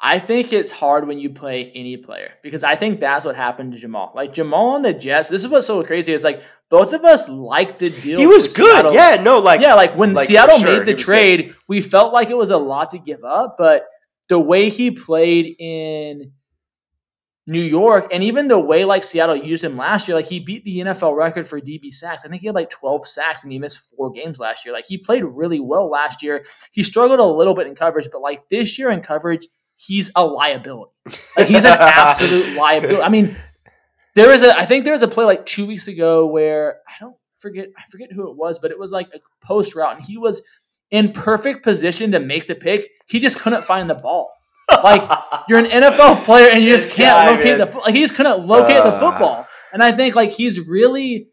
I 0.00 0.20
think 0.20 0.52
it's 0.52 0.70
hard 0.70 1.08
when 1.08 1.18
you 1.18 1.30
play 1.30 1.72
any 1.74 1.96
player 1.96 2.30
because 2.42 2.62
I 2.62 2.76
think 2.76 3.00
that's 3.00 3.24
what 3.24 3.34
happened 3.34 3.72
to 3.72 3.78
Jamal. 3.78 4.12
Like 4.14 4.32
Jamal 4.32 4.70
on 4.70 4.82
the 4.82 4.92
Jets. 4.92 5.28
This 5.28 5.42
is 5.42 5.50
what's 5.50 5.66
so 5.66 5.82
crazy 5.82 6.12
is 6.12 6.22
like 6.22 6.42
both 6.70 6.92
of 6.92 7.04
us 7.04 7.28
liked 7.28 7.80
the 7.80 7.90
deal. 7.90 8.18
He 8.18 8.26
was 8.26 8.46
good. 8.54 8.70
Seattle. 8.70 8.94
Yeah, 8.94 9.20
no, 9.20 9.40
like 9.40 9.60
yeah, 9.60 9.74
like 9.74 9.96
when 9.96 10.12
like, 10.12 10.28
Seattle 10.28 10.58
sure, 10.58 10.78
made 10.78 10.86
the 10.86 10.94
trade, 10.94 11.54
we 11.66 11.82
felt 11.82 12.12
like 12.12 12.30
it 12.30 12.36
was 12.36 12.50
a 12.50 12.56
lot 12.56 12.92
to 12.92 12.98
give 12.98 13.24
up, 13.24 13.56
but 13.58 13.86
the 14.28 14.38
way 14.38 14.68
he 14.68 14.92
played 14.92 15.56
in 15.58 16.32
New 17.48 17.62
York 17.62 18.08
and 18.12 18.22
even 18.22 18.46
the 18.46 18.58
way 18.58 18.84
like 18.84 19.02
Seattle 19.02 19.34
used 19.34 19.64
him 19.64 19.76
last 19.76 20.06
year, 20.06 20.14
like 20.14 20.26
he 20.26 20.38
beat 20.38 20.64
the 20.64 20.78
NFL 20.78 21.16
record 21.16 21.48
for 21.48 21.60
DB 21.60 21.90
sacks. 21.90 22.24
I 22.24 22.28
think 22.28 22.42
he 22.42 22.46
had 22.46 22.54
like 22.54 22.70
12 22.70 23.08
sacks 23.08 23.42
and 23.42 23.50
he 23.50 23.58
missed 23.58 23.94
four 23.96 24.12
games 24.12 24.38
last 24.38 24.64
year. 24.64 24.74
Like 24.74 24.84
he 24.86 24.98
played 24.98 25.24
really 25.24 25.58
well 25.58 25.90
last 25.90 26.22
year. 26.22 26.44
He 26.72 26.82
struggled 26.82 27.18
a 27.18 27.24
little 27.24 27.54
bit 27.54 27.66
in 27.66 27.74
coverage, 27.74 28.10
but 28.12 28.20
like 28.20 28.48
this 28.50 28.78
year 28.78 28.90
in 28.90 29.00
coverage, 29.00 29.48
he's 29.86 30.10
a 30.16 30.24
liability. 30.24 30.90
Like 31.36 31.46
he's 31.46 31.64
an 31.64 31.76
absolute 31.78 32.56
liability. 32.58 33.00
I 33.02 33.08
mean, 33.08 33.36
there 34.14 34.30
is 34.30 34.42
a 34.42 34.56
I 34.56 34.64
think 34.64 34.84
there 34.84 34.92
was 34.92 35.02
a 35.02 35.08
play 35.08 35.24
like 35.24 35.46
two 35.46 35.66
weeks 35.66 35.88
ago 35.88 36.26
where 36.26 36.78
I 36.88 36.92
don't 37.00 37.16
forget 37.36 37.68
I 37.76 37.82
forget 37.90 38.10
who 38.12 38.28
it 38.30 38.36
was, 38.36 38.58
but 38.58 38.70
it 38.70 38.78
was 38.78 38.92
like 38.92 39.08
a 39.14 39.20
post 39.46 39.74
route 39.74 39.96
and 39.96 40.04
he 40.04 40.18
was 40.18 40.42
in 40.90 41.12
perfect 41.12 41.62
position 41.62 42.12
to 42.12 42.18
make 42.20 42.46
the 42.46 42.54
pick. 42.54 42.90
He 43.08 43.20
just 43.20 43.38
couldn't 43.38 43.62
find 43.64 43.88
the 43.88 43.94
ball. 43.94 44.30
Like 44.82 45.02
you're 45.48 45.58
an 45.58 45.66
NFL 45.66 46.24
player 46.24 46.48
and 46.50 46.62
you 46.62 46.70
just 46.70 46.94
can't 46.96 47.16
guy, 47.16 47.30
locate 47.36 47.58
man. 47.58 47.70
the 47.70 47.78
like 47.78 47.94
he 47.94 48.00
just 48.00 48.14
couldn't 48.16 48.46
locate 48.46 48.76
the 48.82 48.84
Uh. 48.90 48.98
football. 49.00 49.46
And 49.72 49.82
I 49.82 49.92
think 49.92 50.14
like 50.16 50.30
he's 50.30 50.66
really 50.66 51.28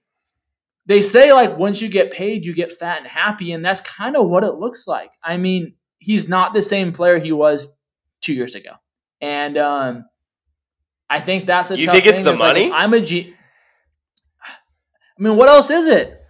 they 0.85 1.01
say 1.01 1.33
like 1.33 1.57
once 1.57 1.81
you 1.81 1.89
get 1.89 2.11
paid 2.11 2.45
you 2.45 2.53
get 2.53 2.71
fat 2.71 2.99
and 2.99 3.07
happy 3.07 3.51
and 3.51 3.65
that's 3.65 3.81
kind 3.81 4.15
of 4.15 4.29
what 4.29 4.43
it 4.43 4.53
looks 4.55 4.87
like. 4.87 5.11
I 5.23 5.37
mean, 5.37 5.73
he's 5.97 6.29
not 6.29 6.53
the 6.53 6.61
same 6.61 6.91
player 6.91 7.17
he 7.17 7.31
was 7.31 7.67
2 8.25 8.33
years 8.33 8.55
ago. 8.55 8.71
And 9.21 9.57
um 9.57 10.05
I 11.09 11.19
think 11.19 11.45
that's 11.45 11.71
a 11.71 11.79
You 11.79 11.87
think 11.87 12.05
it's 12.05 12.17
thing, 12.17 12.25
the 12.25 12.31
like, 12.31 12.39
money? 12.39 12.71
I'm 12.71 12.93
a 12.93 13.01
G 13.01 13.35
I 15.17 15.23
mean, 15.23 15.37
what 15.37 15.47
else 15.47 15.69
is 15.69 15.87
it? 15.87 16.21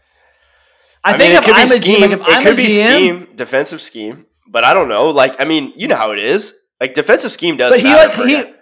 I, 1.03 1.13
I, 1.13 1.17
think 1.17 1.29
mean, 1.29 1.37
it 1.37 1.39
if 1.39 1.45
could 1.45 1.55
I'm 1.55 1.67
be 1.67 1.73
a 1.73 1.77
scheme. 1.77 2.01
Like 2.01 2.11
if 2.11 2.19
it 2.19 2.25
I'm 2.27 2.41
could 2.41 2.57
be 2.57 2.65
GM, 2.65 2.95
scheme, 2.95 3.35
defensive 3.35 3.81
scheme, 3.81 4.25
but 4.47 4.63
I 4.63 4.73
don't 4.73 4.89
know. 4.89 5.09
Like, 5.09 5.39
I 5.39 5.45
mean, 5.45 5.73
you 5.75 5.87
know 5.87 5.95
how 5.95 6.11
it 6.11 6.19
is. 6.19 6.53
Like, 6.79 6.93
defensive 6.93 7.31
scheme 7.31 7.57
does. 7.57 7.71
but 7.71 7.79
he 7.79 7.93
like 7.93 8.13
he, 8.13 8.53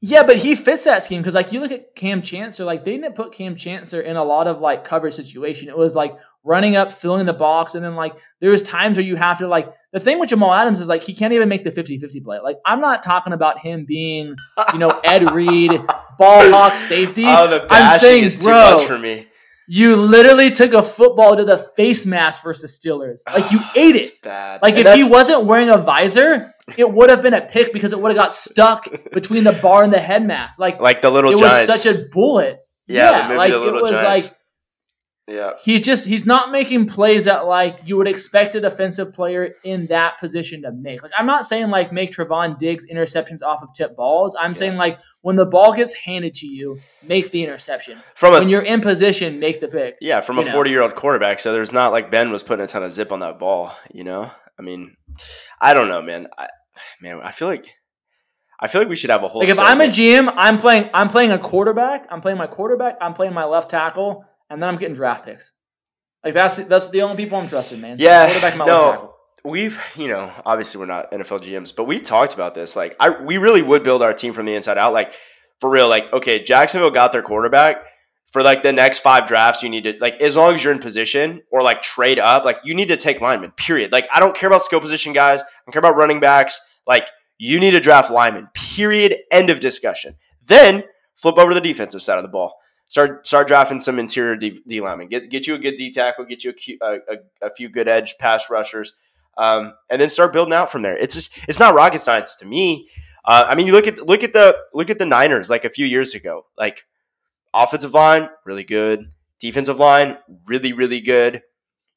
yeah, 0.00 0.22
but 0.24 0.36
he 0.36 0.54
fits 0.54 0.84
that 0.84 1.02
scheme 1.02 1.22
because 1.22 1.34
like 1.34 1.52
you 1.52 1.60
look 1.60 1.72
at 1.72 1.94
Kam 1.94 2.22
Chancellor, 2.22 2.66
like 2.66 2.84
they 2.84 2.96
didn't 2.96 3.14
put 3.14 3.32
Kam 3.32 3.56
Chancellor 3.56 4.00
in 4.00 4.16
a 4.16 4.24
lot 4.24 4.46
of 4.46 4.60
like 4.60 4.84
coverage 4.84 5.14
situation. 5.14 5.68
It 5.68 5.76
was 5.76 5.94
like 5.94 6.12
running 6.46 6.76
up, 6.76 6.92
filling 6.92 7.26
the 7.26 7.32
box, 7.32 7.74
and 7.74 7.84
then 7.84 7.96
like 7.96 8.14
there's 8.40 8.62
times 8.62 8.96
where 8.96 9.04
you 9.04 9.16
have 9.16 9.38
to 9.38 9.48
like 9.48 9.72
the 9.92 10.00
thing 10.00 10.18
with 10.18 10.28
Jamal 10.30 10.54
Adams 10.54 10.80
is 10.80 10.88
like 10.88 11.02
he 11.02 11.14
can't 11.14 11.32
even 11.32 11.48
make 11.48 11.64
the 11.64 11.70
50-50 11.70 12.22
play. 12.24 12.38
Like 12.38 12.56
I'm 12.64 12.80
not 12.80 13.02
talking 13.02 13.32
about 13.32 13.58
him 13.58 13.84
being 13.86 14.36
you 14.72 14.78
know 14.78 14.90
Ed 15.04 15.30
Reed, 15.34 15.70
ball 16.18 16.50
hawk 16.50 16.74
safety. 16.74 17.24
Oh, 17.26 17.48
the 17.48 17.66
I'm 17.70 17.98
saying, 17.98 18.24
is 18.24 18.38
too 18.38 18.44
bro, 18.44 18.74
much 18.76 18.84
for 18.84 18.98
me. 18.98 19.26
you 19.68 19.96
literally 19.96 20.50
took 20.50 20.72
a 20.72 20.82
football 20.82 21.36
to 21.36 21.44
the 21.44 21.58
face 21.58 22.06
mask 22.06 22.42
versus 22.44 22.78
Steelers. 22.78 23.22
Like 23.32 23.50
you 23.52 23.60
ate 23.74 23.96
it. 23.96 24.22
Bad. 24.22 24.62
Like 24.62 24.74
And 24.76 24.86
if 24.86 24.94
he 24.94 25.10
wasn't 25.10 25.44
wearing 25.44 25.70
a 25.70 25.78
visor, 25.78 26.52
it 26.76 26.90
would 26.90 27.10
have 27.10 27.22
been 27.22 27.34
a 27.34 27.40
pick 27.42 27.72
because 27.72 27.92
it 27.92 28.00
would 28.00 28.10
have 28.12 28.20
got 28.20 28.32
stuck 28.34 28.86
between 29.12 29.44
the 29.44 29.52
bar 29.62 29.82
and 29.84 29.92
the 29.92 29.98
head 30.00 30.24
mask. 30.24 30.58
Like, 30.60 30.80
like 30.80 31.00
the 31.02 31.10
little 31.10 31.32
it 31.32 31.38
giants. 31.38 31.68
was 31.68 31.82
such 31.82 31.94
a 31.94 32.06
bullet. 32.12 32.58
Yeah, 32.88 33.30
Yeah, 33.30 33.36
like 33.36 33.52
it 33.52 33.72
was 33.72 33.90
Giants. 34.00 34.30
like 34.30 34.35
yeah. 35.28 35.52
he's 35.64 35.80
just 35.80 36.06
he's 36.06 36.24
not 36.24 36.50
making 36.50 36.86
plays 36.86 37.24
that 37.24 37.46
like 37.46 37.78
you 37.84 37.96
would 37.96 38.06
expect 38.06 38.54
a 38.54 38.60
defensive 38.60 39.12
player 39.12 39.54
in 39.64 39.86
that 39.86 40.18
position 40.20 40.62
to 40.62 40.72
make. 40.72 41.02
Like 41.02 41.12
I'm 41.18 41.26
not 41.26 41.44
saying 41.44 41.70
like 41.70 41.92
make 41.92 42.12
Trevon 42.12 42.58
Diggs 42.58 42.86
interceptions 42.86 43.42
off 43.42 43.62
of 43.62 43.72
tip 43.72 43.96
balls. 43.96 44.36
I'm 44.38 44.54
saying 44.54 44.76
like 44.76 44.98
when 45.22 45.36
the 45.36 45.46
ball 45.46 45.74
gets 45.74 45.94
handed 45.94 46.34
to 46.34 46.46
you, 46.46 46.80
make 47.02 47.30
the 47.30 47.42
interception. 47.42 47.98
From 48.14 48.34
a 48.34 48.38
When 48.38 48.48
you're 48.48 48.62
in 48.62 48.80
position, 48.80 49.40
make 49.40 49.60
the 49.60 49.68
pick. 49.68 49.96
yeah, 50.00 50.20
from 50.20 50.38
a 50.38 50.44
forty-year-old 50.44 50.94
quarterback. 50.94 51.40
So 51.40 51.52
there's 51.52 51.72
not 51.72 51.92
like 51.92 52.10
Ben 52.10 52.30
was 52.30 52.42
putting 52.42 52.64
a 52.64 52.68
ton 52.68 52.82
of 52.82 52.92
zip 52.92 53.12
on 53.12 53.20
that 53.20 53.38
ball. 53.38 53.72
You 53.92 54.04
know, 54.04 54.30
I 54.58 54.62
mean, 54.62 54.96
I 55.60 55.74
don't 55.74 55.88
know, 55.88 56.02
man. 56.02 56.28
I, 56.38 56.48
man, 57.00 57.20
I 57.22 57.30
feel 57.30 57.48
like 57.48 57.66
I 58.58 58.68
feel 58.68 58.80
like 58.80 58.88
we 58.88 58.96
should 58.96 59.10
have 59.10 59.22
a 59.22 59.28
whole. 59.28 59.40
Like 59.40 59.50
if 59.50 59.58
I'm 59.58 59.80
a. 59.80 59.86
GM, 59.86 60.32
I'm 60.36 60.56
playing 60.56 60.88
I'm 60.94 61.08
playing 61.08 61.30
a 61.32 61.38
quarterback, 61.38 62.06
I'm 62.10 62.20
playing 62.20 62.38
my 62.38 62.46
quarterback, 62.46 62.96
I'm 63.00 63.12
playing 63.12 63.34
my 63.34 63.44
left 63.44 63.70
tackle, 63.70 64.24
and 64.50 64.62
then 64.62 64.68
I'm 64.68 64.76
getting 64.76 64.94
draft 64.94 65.24
picks. 65.24 65.52
Like 66.24 66.34
that's 66.34 66.56
that's 66.56 66.88
the 66.90 67.02
only 67.02 67.16
people 67.16 67.38
I'm 67.38 67.48
trusting, 67.48 67.80
man. 67.80 67.96
Yeah, 68.00 68.26
quarterback, 68.26 68.58
no. 68.58 69.14
we've 69.44 69.80
you 69.96 70.08
know 70.08 70.32
obviously 70.44 70.80
we're 70.80 70.86
not 70.86 71.12
NFL 71.12 71.40
GMs, 71.40 71.74
but 71.74 71.84
we 71.84 72.00
talked 72.00 72.34
about 72.34 72.54
this. 72.54 72.74
Like 72.74 72.96
I 72.98 73.10
we 73.10 73.38
really 73.38 73.62
would 73.62 73.84
build 73.84 74.02
our 74.02 74.12
team 74.12 74.32
from 74.32 74.46
the 74.46 74.54
inside 74.54 74.78
out. 74.78 74.92
Like 74.92 75.14
for 75.60 75.70
real. 75.70 75.88
Like 75.88 76.12
okay, 76.12 76.42
Jacksonville 76.42 76.90
got 76.90 77.12
their 77.12 77.22
quarterback. 77.22 77.84
For 78.32 78.42
like 78.42 78.64
the 78.64 78.72
next 78.72 78.98
five 78.98 79.26
drafts, 79.26 79.62
you 79.62 79.68
need 79.68 79.84
to 79.84 79.94
like 80.00 80.20
as 80.20 80.36
long 80.36 80.54
as 80.54 80.64
you're 80.64 80.72
in 80.72 80.80
position 80.80 81.42
or 81.52 81.62
like 81.62 81.80
trade 81.80 82.18
up, 82.18 82.44
like 82.44 82.58
you 82.64 82.74
need 82.74 82.88
to 82.88 82.96
take 82.96 83.20
linemen. 83.20 83.52
Period. 83.52 83.92
Like 83.92 84.08
I 84.12 84.18
don't 84.18 84.34
care 84.34 84.48
about 84.48 84.62
skill 84.62 84.80
position 84.80 85.12
guys. 85.12 85.42
I 85.42 85.46
don't 85.64 85.72
care 85.72 85.78
about 85.78 85.96
running 85.96 86.18
backs. 86.18 86.60
Like 86.88 87.08
you 87.38 87.60
need 87.60 87.70
to 87.70 87.80
draft 87.80 88.10
linemen. 88.10 88.48
Period. 88.52 89.16
End 89.30 89.48
of 89.48 89.60
discussion. 89.60 90.16
Then 90.44 90.84
flip 91.14 91.38
over 91.38 91.50
to 91.50 91.54
the 91.54 91.60
defensive 91.60 92.02
side 92.02 92.18
of 92.18 92.22
the 92.24 92.28
ball. 92.28 92.54
Start 92.88 93.26
start 93.26 93.48
drafting 93.48 93.80
some 93.80 93.98
interior 93.98 94.36
D, 94.36 94.60
D 94.66 94.80
linemen. 94.80 95.08
Get 95.08 95.28
get 95.28 95.46
you 95.46 95.54
a 95.54 95.58
good 95.58 95.76
D 95.76 95.92
tackle. 95.92 96.24
Get 96.24 96.44
you 96.44 96.54
a, 96.80 96.86
a, 96.86 97.46
a, 97.46 97.50
few 97.50 97.68
good 97.68 97.88
edge 97.88 98.16
pass 98.18 98.48
rushers, 98.48 98.92
um, 99.36 99.72
and 99.90 100.00
then 100.00 100.08
start 100.08 100.32
building 100.32 100.54
out 100.54 100.70
from 100.70 100.82
there. 100.82 100.96
It's 100.96 101.14
just 101.14 101.36
it's 101.48 101.58
not 101.58 101.74
rocket 101.74 102.00
science 102.00 102.36
to 102.36 102.46
me. 102.46 102.88
Uh, 103.24 103.44
I 103.48 103.56
mean, 103.56 103.66
you 103.66 103.72
look 103.72 103.88
at 103.88 104.06
look 104.06 104.22
at 104.22 104.32
the 104.32 104.56
look 104.72 104.88
at 104.88 104.98
the 104.98 105.06
Niners 105.06 105.50
like 105.50 105.64
a 105.64 105.70
few 105.70 105.84
years 105.84 106.14
ago. 106.14 106.46
Like 106.56 106.86
offensive 107.52 107.92
line, 107.92 108.28
really 108.44 108.64
good. 108.64 109.10
Defensive 109.40 109.78
line, 109.78 110.18
really 110.46 110.72
really 110.72 111.00
good. 111.00 111.42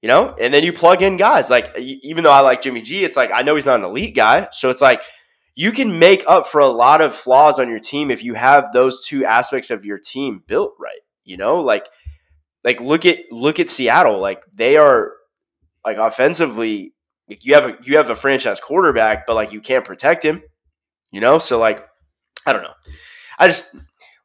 You 0.02 0.08
know, 0.08 0.36
and 0.40 0.52
then 0.52 0.64
you 0.64 0.74
plug 0.74 1.04
in 1.04 1.18
guys 1.18 1.52
like 1.52 1.78
even 1.78 2.24
though 2.24 2.32
I 2.32 2.40
like 2.40 2.62
Jimmy 2.62 2.82
G, 2.82 3.04
it's 3.04 3.18
like 3.18 3.30
I 3.32 3.44
know 3.44 3.54
he's 3.54 3.68
not 3.68 3.80
an 3.80 3.86
elite 3.86 4.16
guy, 4.16 4.48
so 4.52 4.72
it's 4.72 4.82
like 4.82 5.04
you 5.60 5.74
can 5.74 6.00
make 6.00 6.24
up 6.26 6.48
for 6.48 6.62
a 6.62 6.70
lot 6.70 7.02
of 7.02 7.14
flaws 7.14 7.60
on 7.60 7.70
your 7.70 7.82
team 7.82 8.10
if 8.10 8.24
you 8.24 8.34
have 8.34 8.72
those 8.72 9.06
two 9.06 9.26
aspects 9.26 9.70
of 9.70 9.84
your 9.84 10.00
team 10.00 10.42
built 10.48 10.74
right. 10.80 11.02
You 11.26 11.36
know, 11.36 11.60
like 11.60 11.90
like 12.64 12.80
look 12.80 13.06
at 13.06 13.30
look 13.30 13.60
at 13.60 13.68
Seattle. 13.68 14.20
Like 14.20 14.42
they 14.54 14.78
are 14.78 15.12
like 15.84 15.98
offensively, 15.98 16.94
like 17.28 17.44
you 17.44 17.56
have 17.56 17.66
a 17.66 17.78
you 17.84 17.98
have 17.98 18.10
a 18.10 18.16
franchise 18.16 18.62
quarterback, 18.62 19.28
but 19.28 19.36
like 19.36 19.52
you 19.52 19.60
can't 19.60 19.84
protect 19.84 20.24
him. 20.24 20.42
You 21.12 21.20
know, 21.20 21.40
so 21.40 21.60
like 21.60 21.86
I 22.46 22.54
don't 22.54 22.64
know. 22.64 22.76
I 23.38 23.48
just 23.48 23.76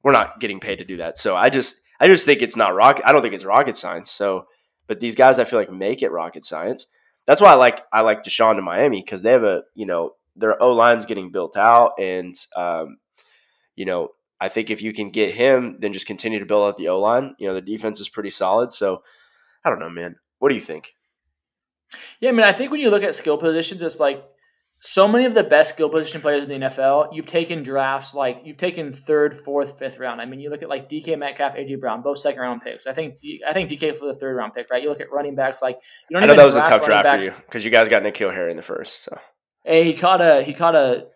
we're 0.04 0.12
not 0.12 0.38
getting 0.38 0.60
paid 0.60 0.76
to 0.76 0.84
do 0.84 0.98
that. 0.98 1.18
So 1.18 1.34
I 1.34 1.50
just 1.50 1.82
I 1.98 2.06
just 2.06 2.24
think 2.24 2.42
it's 2.42 2.56
not 2.56 2.76
rocket. 2.76 3.08
I 3.08 3.10
don't 3.10 3.22
think 3.22 3.34
it's 3.34 3.44
rocket 3.44 3.74
science. 3.74 4.08
So, 4.08 4.46
but 4.86 5.00
these 5.00 5.16
guys 5.16 5.40
I 5.40 5.44
feel 5.44 5.58
like 5.58 5.72
make 5.72 6.00
it 6.00 6.12
rocket 6.12 6.44
science. 6.44 6.86
That's 7.26 7.42
why 7.42 7.50
I 7.50 7.54
like 7.54 7.82
I 7.92 8.02
like 8.02 8.22
Deshaun 8.22 8.54
to 8.54 8.62
Miami 8.62 9.00
because 9.00 9.22
they 9.22 9.32
have 9.32 9.42
a 9.42 9.64
you 9.74 9.86
know 9.86 10.12
their 10.36 10.60
O 10.62 10.72
line's 10.72 11.06
getting 11.06 11.30
built 11.30 11.56
out, 11.56 11.92
and 11.98 12.34
um, 12.56 12.98
you 13.76 13.84
know 13.84 14.10
I 14.40 14.48
think 14.48 14.70
if 14.70 14.82
you 14.82 14.92
can 14.92 15.10
get 15.10 15.34
him, 15.34 15.78
then 15.80 15.92
just 15.92 16.06
continue 16.06 16.38
to 16.38 16.46
build 16.46 16.66
out 16.66 16.76
the 16.76 16.88
O 16.88 16.98
line. 16.98 17.34
You 17.38 17.48
know 17.48 17.54
the 17.54 17.60
defense 17.60 18.00
is 18.00 18.08
pretty 18.08 18.30
solid, 18.30 18.72
so 18.72 19.02
I 19.64 19.70
don't 19.70 19.78
know, 19.78 19.90
man. 19.90 20.16
What 20.38 20.50
do 20.50 20.54
you 20.54 20.60
think? 20.60 20.94
Yeah, 22.20 22.30
I 22.30 22.32
mean, 22.32 22.44
I 22.44 22.52
think 22.52 22.70
when 22.70 22.80
you 22.80 22.90
look 22.90 23.02
at 23.02 23.14
skill 23.14 23.38
positions, 23.38 23.80
it's 23.80 24.00
like 24.00 24.24
so 24.80 25.08
many 25.08 25.24
of 25.24 25.32
the 25.32 25.42
best 25.42 25.74
skill 25.74 25.88
position 25.88 26.20
players 26.20 26.42
in 26.42 26.48
the 26.48 26.66
NFL. 26.66 27.08
You've 27.12 27.26
taken 27.26 27.62
drafts 27.62 28.12
like 28.12 28.42
you've 28.44 28.58
taken 28.58 28.92
third, 28.92 29.34
fourth, 29.34 29.78
fifth 29.78 29.98
round. 29.98 30.20
I 30.20 30.26
mean, 30.26 30.40
you 30.40 30.50
look 30.50 30.62
at 30.62 30.68
like 30.68 30.90
DK 30.90 31.18
Metcalf, 31.18 31.54
AJ 31.54 31.80
Brown, 31.80 32.02
both 32.02 32.18
second 32.18 32.40
round 32.40 32.62
picks. 32.62 32.86
I 32.86 32.92
think 32.92 33.14
I 33.48 33.54
think 33.54 33.70
DK 33.70 33.96
for 33.96 34.06
the 34.06 34.14
third 34.14 34.36
round 34.36 34.52
pick, 34.54 34.66
right? 34.70 34.82
You 34.82 34.90
look 34.90 35.00
at 35.00 35.10
running 35.10 35.34
backs 35.34 35.62
like 35.62 35.78
you 36.10 36.14
don't. 36.14 36.24
I 36.24 36.26
know 36.26 36.36
that 36.36 36.44
was 36.44 36.56
a 36.56 36.62
tough 36.62 36.84
draft 36.84 37.04
backs. 37.04 37.18
for 37.18 37.24
you 37.30 37.36
because 37.46 37.64
you 37.64 37.70
guys 37.70 37.88
got 37.88 38.02
N'Keal 38.02 38.34
Harry 38.34 38.50
in 38.50 38.56
the 38.56 38.62
first. 38.62 39.04
So 39.04 39.18
Hey, 39.64 39.84
he 39.84 39.94
caught 39.94 40.20
a 40.20 40.42
he 40.42 40.52
caught 40.52 40.74
a 40.74 41.06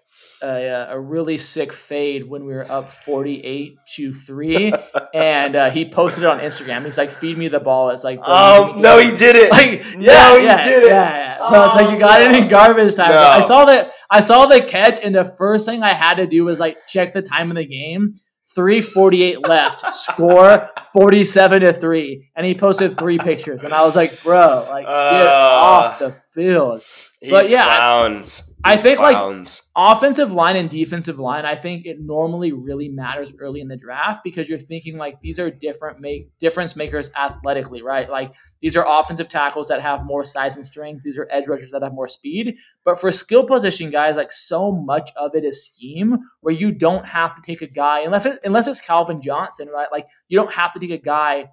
a, 0.43 0.87
a 0.91 1.01
really 1.01 1.37
sick 1.37 1.73
fade 1.73 2.29
when 2.29 2.45
we 2.45 2.55
were 2.55 2.71
up 2.71 2.91
forty 2.91 3.41
eight 3.41 3.77
to 3.97 4.13
three, 4.13 4.73
and 5.15 5.57
uh, 5.57 5.71
he 5.71 5.89
posted 5.89 6.25
it 6.25 6.27
on 6.29 6.41
Instagram. 6.41 6.85
He's 6.85 6.99
like, 6.99 7.11
"Feed 7.11 7.37
me 7.37 7.49
the 7.49 7.61
ball." 7.61 7.91
It's 7.91 8.05
like, 8.05 8.21
"Oh 8.23 8.75
no, 8.77 8.99
he 8.99 9.15
did 9.15 9.37
it! 9.37 9.51
Like, 9.59 9.85
yeah, 9.99 10.29
no, 10.29 10.39
he 10.39 10.45
yeah, 10.45 10.65
did 10.65 10.83
it! 10.85 10.89
Yeah, 10.89 11.19
yeah. 11.19 11.37
Oh, 11.41 11.51
no, 11.51 11.65
it's 11.67 11.75
like 11.75 11.91
you 11.91 11.99
got 11.99 12.21
no. 12.21 12.31
it 12.31 12.43
in 12.43 12.49
garbage 12.49 12.95
time." 12.95 13.11
No. 13.11 13.23
I 13.23 13.41
saw 13.41 13.65
that. 13.65 13.91
I 14.09 14.21
saw 14.21 14.47
the 14.47 14.63
catch, 14.63 15.01
and 15.03 15.15
the 15.15 15.25
first 15.25 15.67
thing 15.67 15.83
I 15.83 15.93
had 15.93 16.15
to 16.15 16.27
do 16.27 16.45
was 16.45 16.61
like 16.61 16.87
check 16.87 17.13
the 17.13 17.23
time 17.23 17.51
of 17.51 17.57
the 17.57 17.67
game. 17.67 18.13
348 18.55 19.47
left, 19.47 19.95
score 19.95 20.71
47 20.95 21.61
to 21.61 21.73
3. 21.73 22.31
And 22.35 22.47
he 22.47 22.55
posted 22.55 22.97
three 22.97 23.19
pictures. 23.19 23.63
And 23.63 23.75
I 23.75 23.85
was 23.85 23.95
like, 23.95 24.23
bro, 24.23 24.67
like, 24.71 24.87
uh, 24.89 25.11
get 25.11 25.27
off 25.27 25.99
the 25.99 26.13
field. 26.13 26.83
He's 27.21 27.33
but 27.33 27.51
yeah, 27.51 27.65
clowns. 27.65 28.55
I, 28.63 28.75
I 28.75 28.77
think 28.77 28.99
clowns. 28.99 29.63
like 29.75 29.97
offensive 29.97 30.33
line 30.33 30.55
and 30.55 30.71
defensive 30.71 31.19
line, 31.19 31.45
I 31.45 31.57
think 31.57 31.85
it 31.85 32.01
normally 32.01 32.53
really 32.53 32.89
matters 32.89 33.33
early 33.41 33.61
in 33.61 33.67
the 33.67 33.77
draft 33.77 34.23
because 34.23 34.49
you're 34.49 34.57
thinking 34.57 34.97
like 34.97 35.21
these 35.21 35.41
are 35.41 35.51
different 35.51 35.99
make 35.99 36.31
difference 36.39 36.77
makers 36.77 37.11
athletically, 37.17 37.83
right? 37.83 38.09
Like 38.09 38.33
these 38.63 38.77
are 38.77 38.85
offensive 38.87 39.29
tackles 39.29 39.67
that 39.67 39.83
have 39.83 40.05
more 40.05 40.25
size 40.25 40.57
and 40.57 40.65
strength. 40.65 41.03
These 41.03 41.19
are 41.19 41.27
edge 41.29 41.49
rushers 41.49 41.73
that 41.73 41.83
have 41.83 41.93
more 41.93 42.07
speed. 42.07 42.57
But 42.85 43.01
for 43.01 43.11
skill 43.11 43.45
position 43.45 43.91
guys, 43.91 44.17
like 44.17 44.31
so 44.31 44.71
much 44.71 45.11
of 45.17 45.35
it 45.35 45.45
is 45.45 45.65
scheme 45.67 46.19
where 46.41 46.55
you 46.55 46.71
don't 46.71 47.05
have 47.05 47.35
to 47.35 47.43
take 47.43 47.63
a 47.63 47.67
guy 47.67 48.03
unless 48.03 48.27
it, 48.27 48.39
unless 48.45 48.69
it's 48.69 48.81
Calvin 48.81 49.21
Johnson, 49.21 49.69
right? 49.69 49.89
Like 49.91 50.07
you 50.29 50.39
don't 50.39 50.55
have 50.55 50.73
to 50.75 50.79
take 50.79 50.93
a 50.93 50.99
guy 50.99 51.51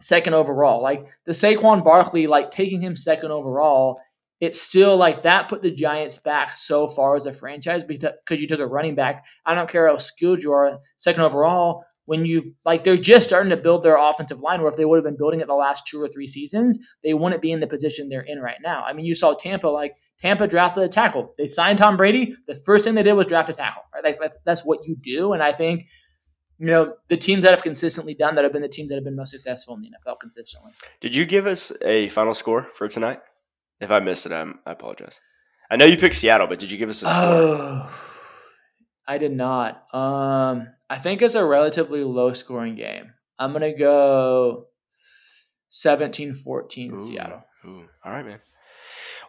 second 0.00 0.34
overall. 0.34 0.82
Like 0.82 1.04
the 1.24 1.32
Saquon 1.32 1.84
Barkley, 1.84 2.26
like 2.26 2.50
taking 2.50 2.80
him 2.80 2.96
second 2.96 3.30
overall 3.30 4.00
it's 4.40 4.60
still 4.60 4.96
like 4.96 5.22
that 5.22 5.48
put 5.48 5.62
the 5.62 5.70
Giants 5.70 6.16
back 6.16 6.54
so 6.54 6.86
far 6.86 7.16
as 7.16 7.26
a 7.26 7.32
franchise 7.32 7.82
because 7.84 8.40
you 8.40 8.46
took 8.46 8.60
a 8.60 8.66
running 8.66 8.94
back. 8.94 9.24
I 9.44 9.54
don't 9.54 9.68
care 9.68 9.88
how 9.88 9.96
skilled 9.96 10.42
you 10.42 10.52
are, 10.52 10.78
second 10.96 11.22
overall. 11.22 11.84
When 12.04 12.24
you've 12.24 12.46
like 12.64 12.84
they're 12.84 12.96
just 12.96 13.26
starting 13.26 13.50
to 13.50 13.56
build 13.56 13.82
their 13.82 13.98
offensive 13.98 14.40
line, 14.40 14.62
where 14.62 14.70
if 14.70 14.76
they 14.76 14.86
would 14.86 14.96
have 14.96 15.04
been 15.04 15.18
building 15.18 15.40
it 15.40 15.46
the 15.46 15.54
last 15.54 15.86
two 15.86 16.00
or 16.00 16.08
three 16.08 16.26
seasons, 16.26 16.78
they 17.04 17.12
wouldn't 17.12 17.42
be 17.42 17.52
in 17.52 17.60
the 17.60 17.66
position 17.66 18.08
they're 18.08 18.22
in 18.22 18.40
right 18.40 18.56
now. 18.62 18.82
I 18.82 18.94
mean, 18.94 19.04
you 19.04 19.14
saw 19.14 19.34
Tampa 19.34 19.66
like 19.66 19.92
Tampa 20.18 20.46
drafted 20.46 20.84
a 20.84 20.88
tackle. 20.88 21.34
They 21.36 21.46
signed 21.46 21.78
Tom 21.78 21.98
Brady. 21.98 22.34
The 22.46 22.54
first 22.54 22.86
thing 22.86 22.94
they 22.94 23.02
did 23.02 23.12
was 23.12 23.26
draft 23.26 23.50
a 23.50 23.52
tackle. 23.52 23.82
Right? 23.92 24.18
Like, 24.18 24.32
that's 24.46 24.64
what 24.64 24.86
you 24.86 24.96
do, 24.96 25.34
and 25.34 25.42
I 25.42 25.52
think 25.52 25.86
you 26.58 26.66
know, 26.66 26.94
the 27.08 27.16
teams 27.16 27.42
that 27.42 27.50
have 27.50 27.62
consistently 27.62 28.14
done 28.14 28.34
that 28.34 28.42
have 28.42 28.52
been 28.52 28.62
the 28.62 28.68
teams 28.68 28.88
that 28.88 28.96
have 28.96 29.04
been 29.04 29.14
most 29.14 29.30
successful 29.30 29.76
in 29.76 29.82
the 29.82 29.90
NFL 29.90 30.18
consistently. 30.20 30.72
Did 31.00 31.14
you 31.14 31.24
give 31.24 31.46
us 31.46 31.72
a 31.84 32.08
final 32.08 32.34
score 32.34 32.66
for 32.74 32.88
tonight? 32.88 33.20
If 33.80 33.90
I 33.90 34.00
missed 34.00 34.26
it, 34.26 34.32
I'm, 34.32 34.58
I 34.66 34.72
apologize. 34.72 35.20
I 35.70 35.76
know 35.76 35.84
you 35.84 35.96
picked 35.96 36.16
Seattle, 36.16 36.46
but 36.46 36.58
did 36.58 36.70
you 36.70 36.78
give 36.78 36.88
us 36.88 37.02
a 37.02 37.08
score? 37.08 37.22
Oh, 37.22 38.02
I 39.06 39.18
did 39.18 39.32
not. 39.32 39.94
Um, 39.94 40.68
I 40.88 40.98
think 40.98 41.22
it's 41.22 41.34
a 41.34 41.44
relatively 41.44 42.02
low 42.02 42.32
scoring 42.32 42.74
game. 42.74 43.12
I'm 43.38 43.52
going 43.52 43.72
to 43.72 43.78
go 43.78 44.66
17 45.68 46.34
14 46.34 47.00
Seattle. 47.00 47.42
Ooh. 47.66 47.84
All 48.04 48.12
right, 48.12 48.24
man. 48.24 48.40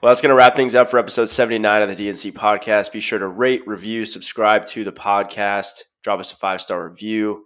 Well, 0.01 0.09
that's 0.09 0.21
going 0.21 0.29
to 0.29 0.35
wrap 0.35 0.55
things 0.55 0.75
up 0.75 0.89
for 0.89 0.97
episode 0.97 1.29
79 1.29 1.81
of 1.81 1.95
the 1.95 2.07
DNC 2.07 2.31
podcast. 2.31 2.93
Be 2.93 3.01
sure 3.01 3.19
to 3.19 3.27
rate, 3.27 3.67
review, 3.67 4.05
subscribe 4.05 4.65
to 4.67 4.85
the 4.85 4.93
podcast, 4.93 5.81
drop 6.03 6.21
us 6.21 6.31
a 6.31 6.37
five 6.37 6.61
star 6.61 6.87
review, 6.87 7.43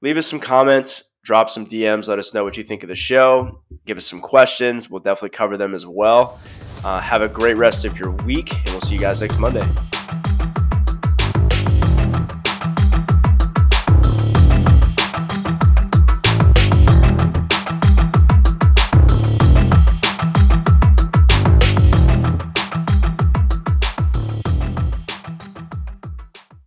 leave 0.00 0.16
us 0.16 0.28
some 0.28 0.38
comments 0.38 1.13
drop 1.24 1.50
some 1.50 1.66
DMs. 1.66 2.06
Let 2.06 2.20
us 2.20 2.32
know 2.32 2.44
what 2.44 2.56
you 2.56 2.62
think 2.62 2.84
of 2.84 2.88
the 2.88 2.94
show. 2.94 3.60
Give 3.86 3.96
us 3.96 4.06
some 4.06 4.20
questions. 4.20 4.88
We'll 4.88 5.00
definitely 5.00 5.30
cover 5.30 5.56
them 5.56 5.74
as 5.74 5.86
well. 5.86 6.38
Uh, 6.84 7.00
have 7.00 7.22
a 7.22 7.28
great 7.28 7.56
rest 7.56 7.84
of 7.84 7.98
your 7.98 8.10
week, 8.10 8.52
and 8.52 8.68
we'll 8.68 8.80
see 8.82 8.94
you 8.94 9.00
guys 9.00 9.22
next 9.22 9.38
Monday. 9.40 9.66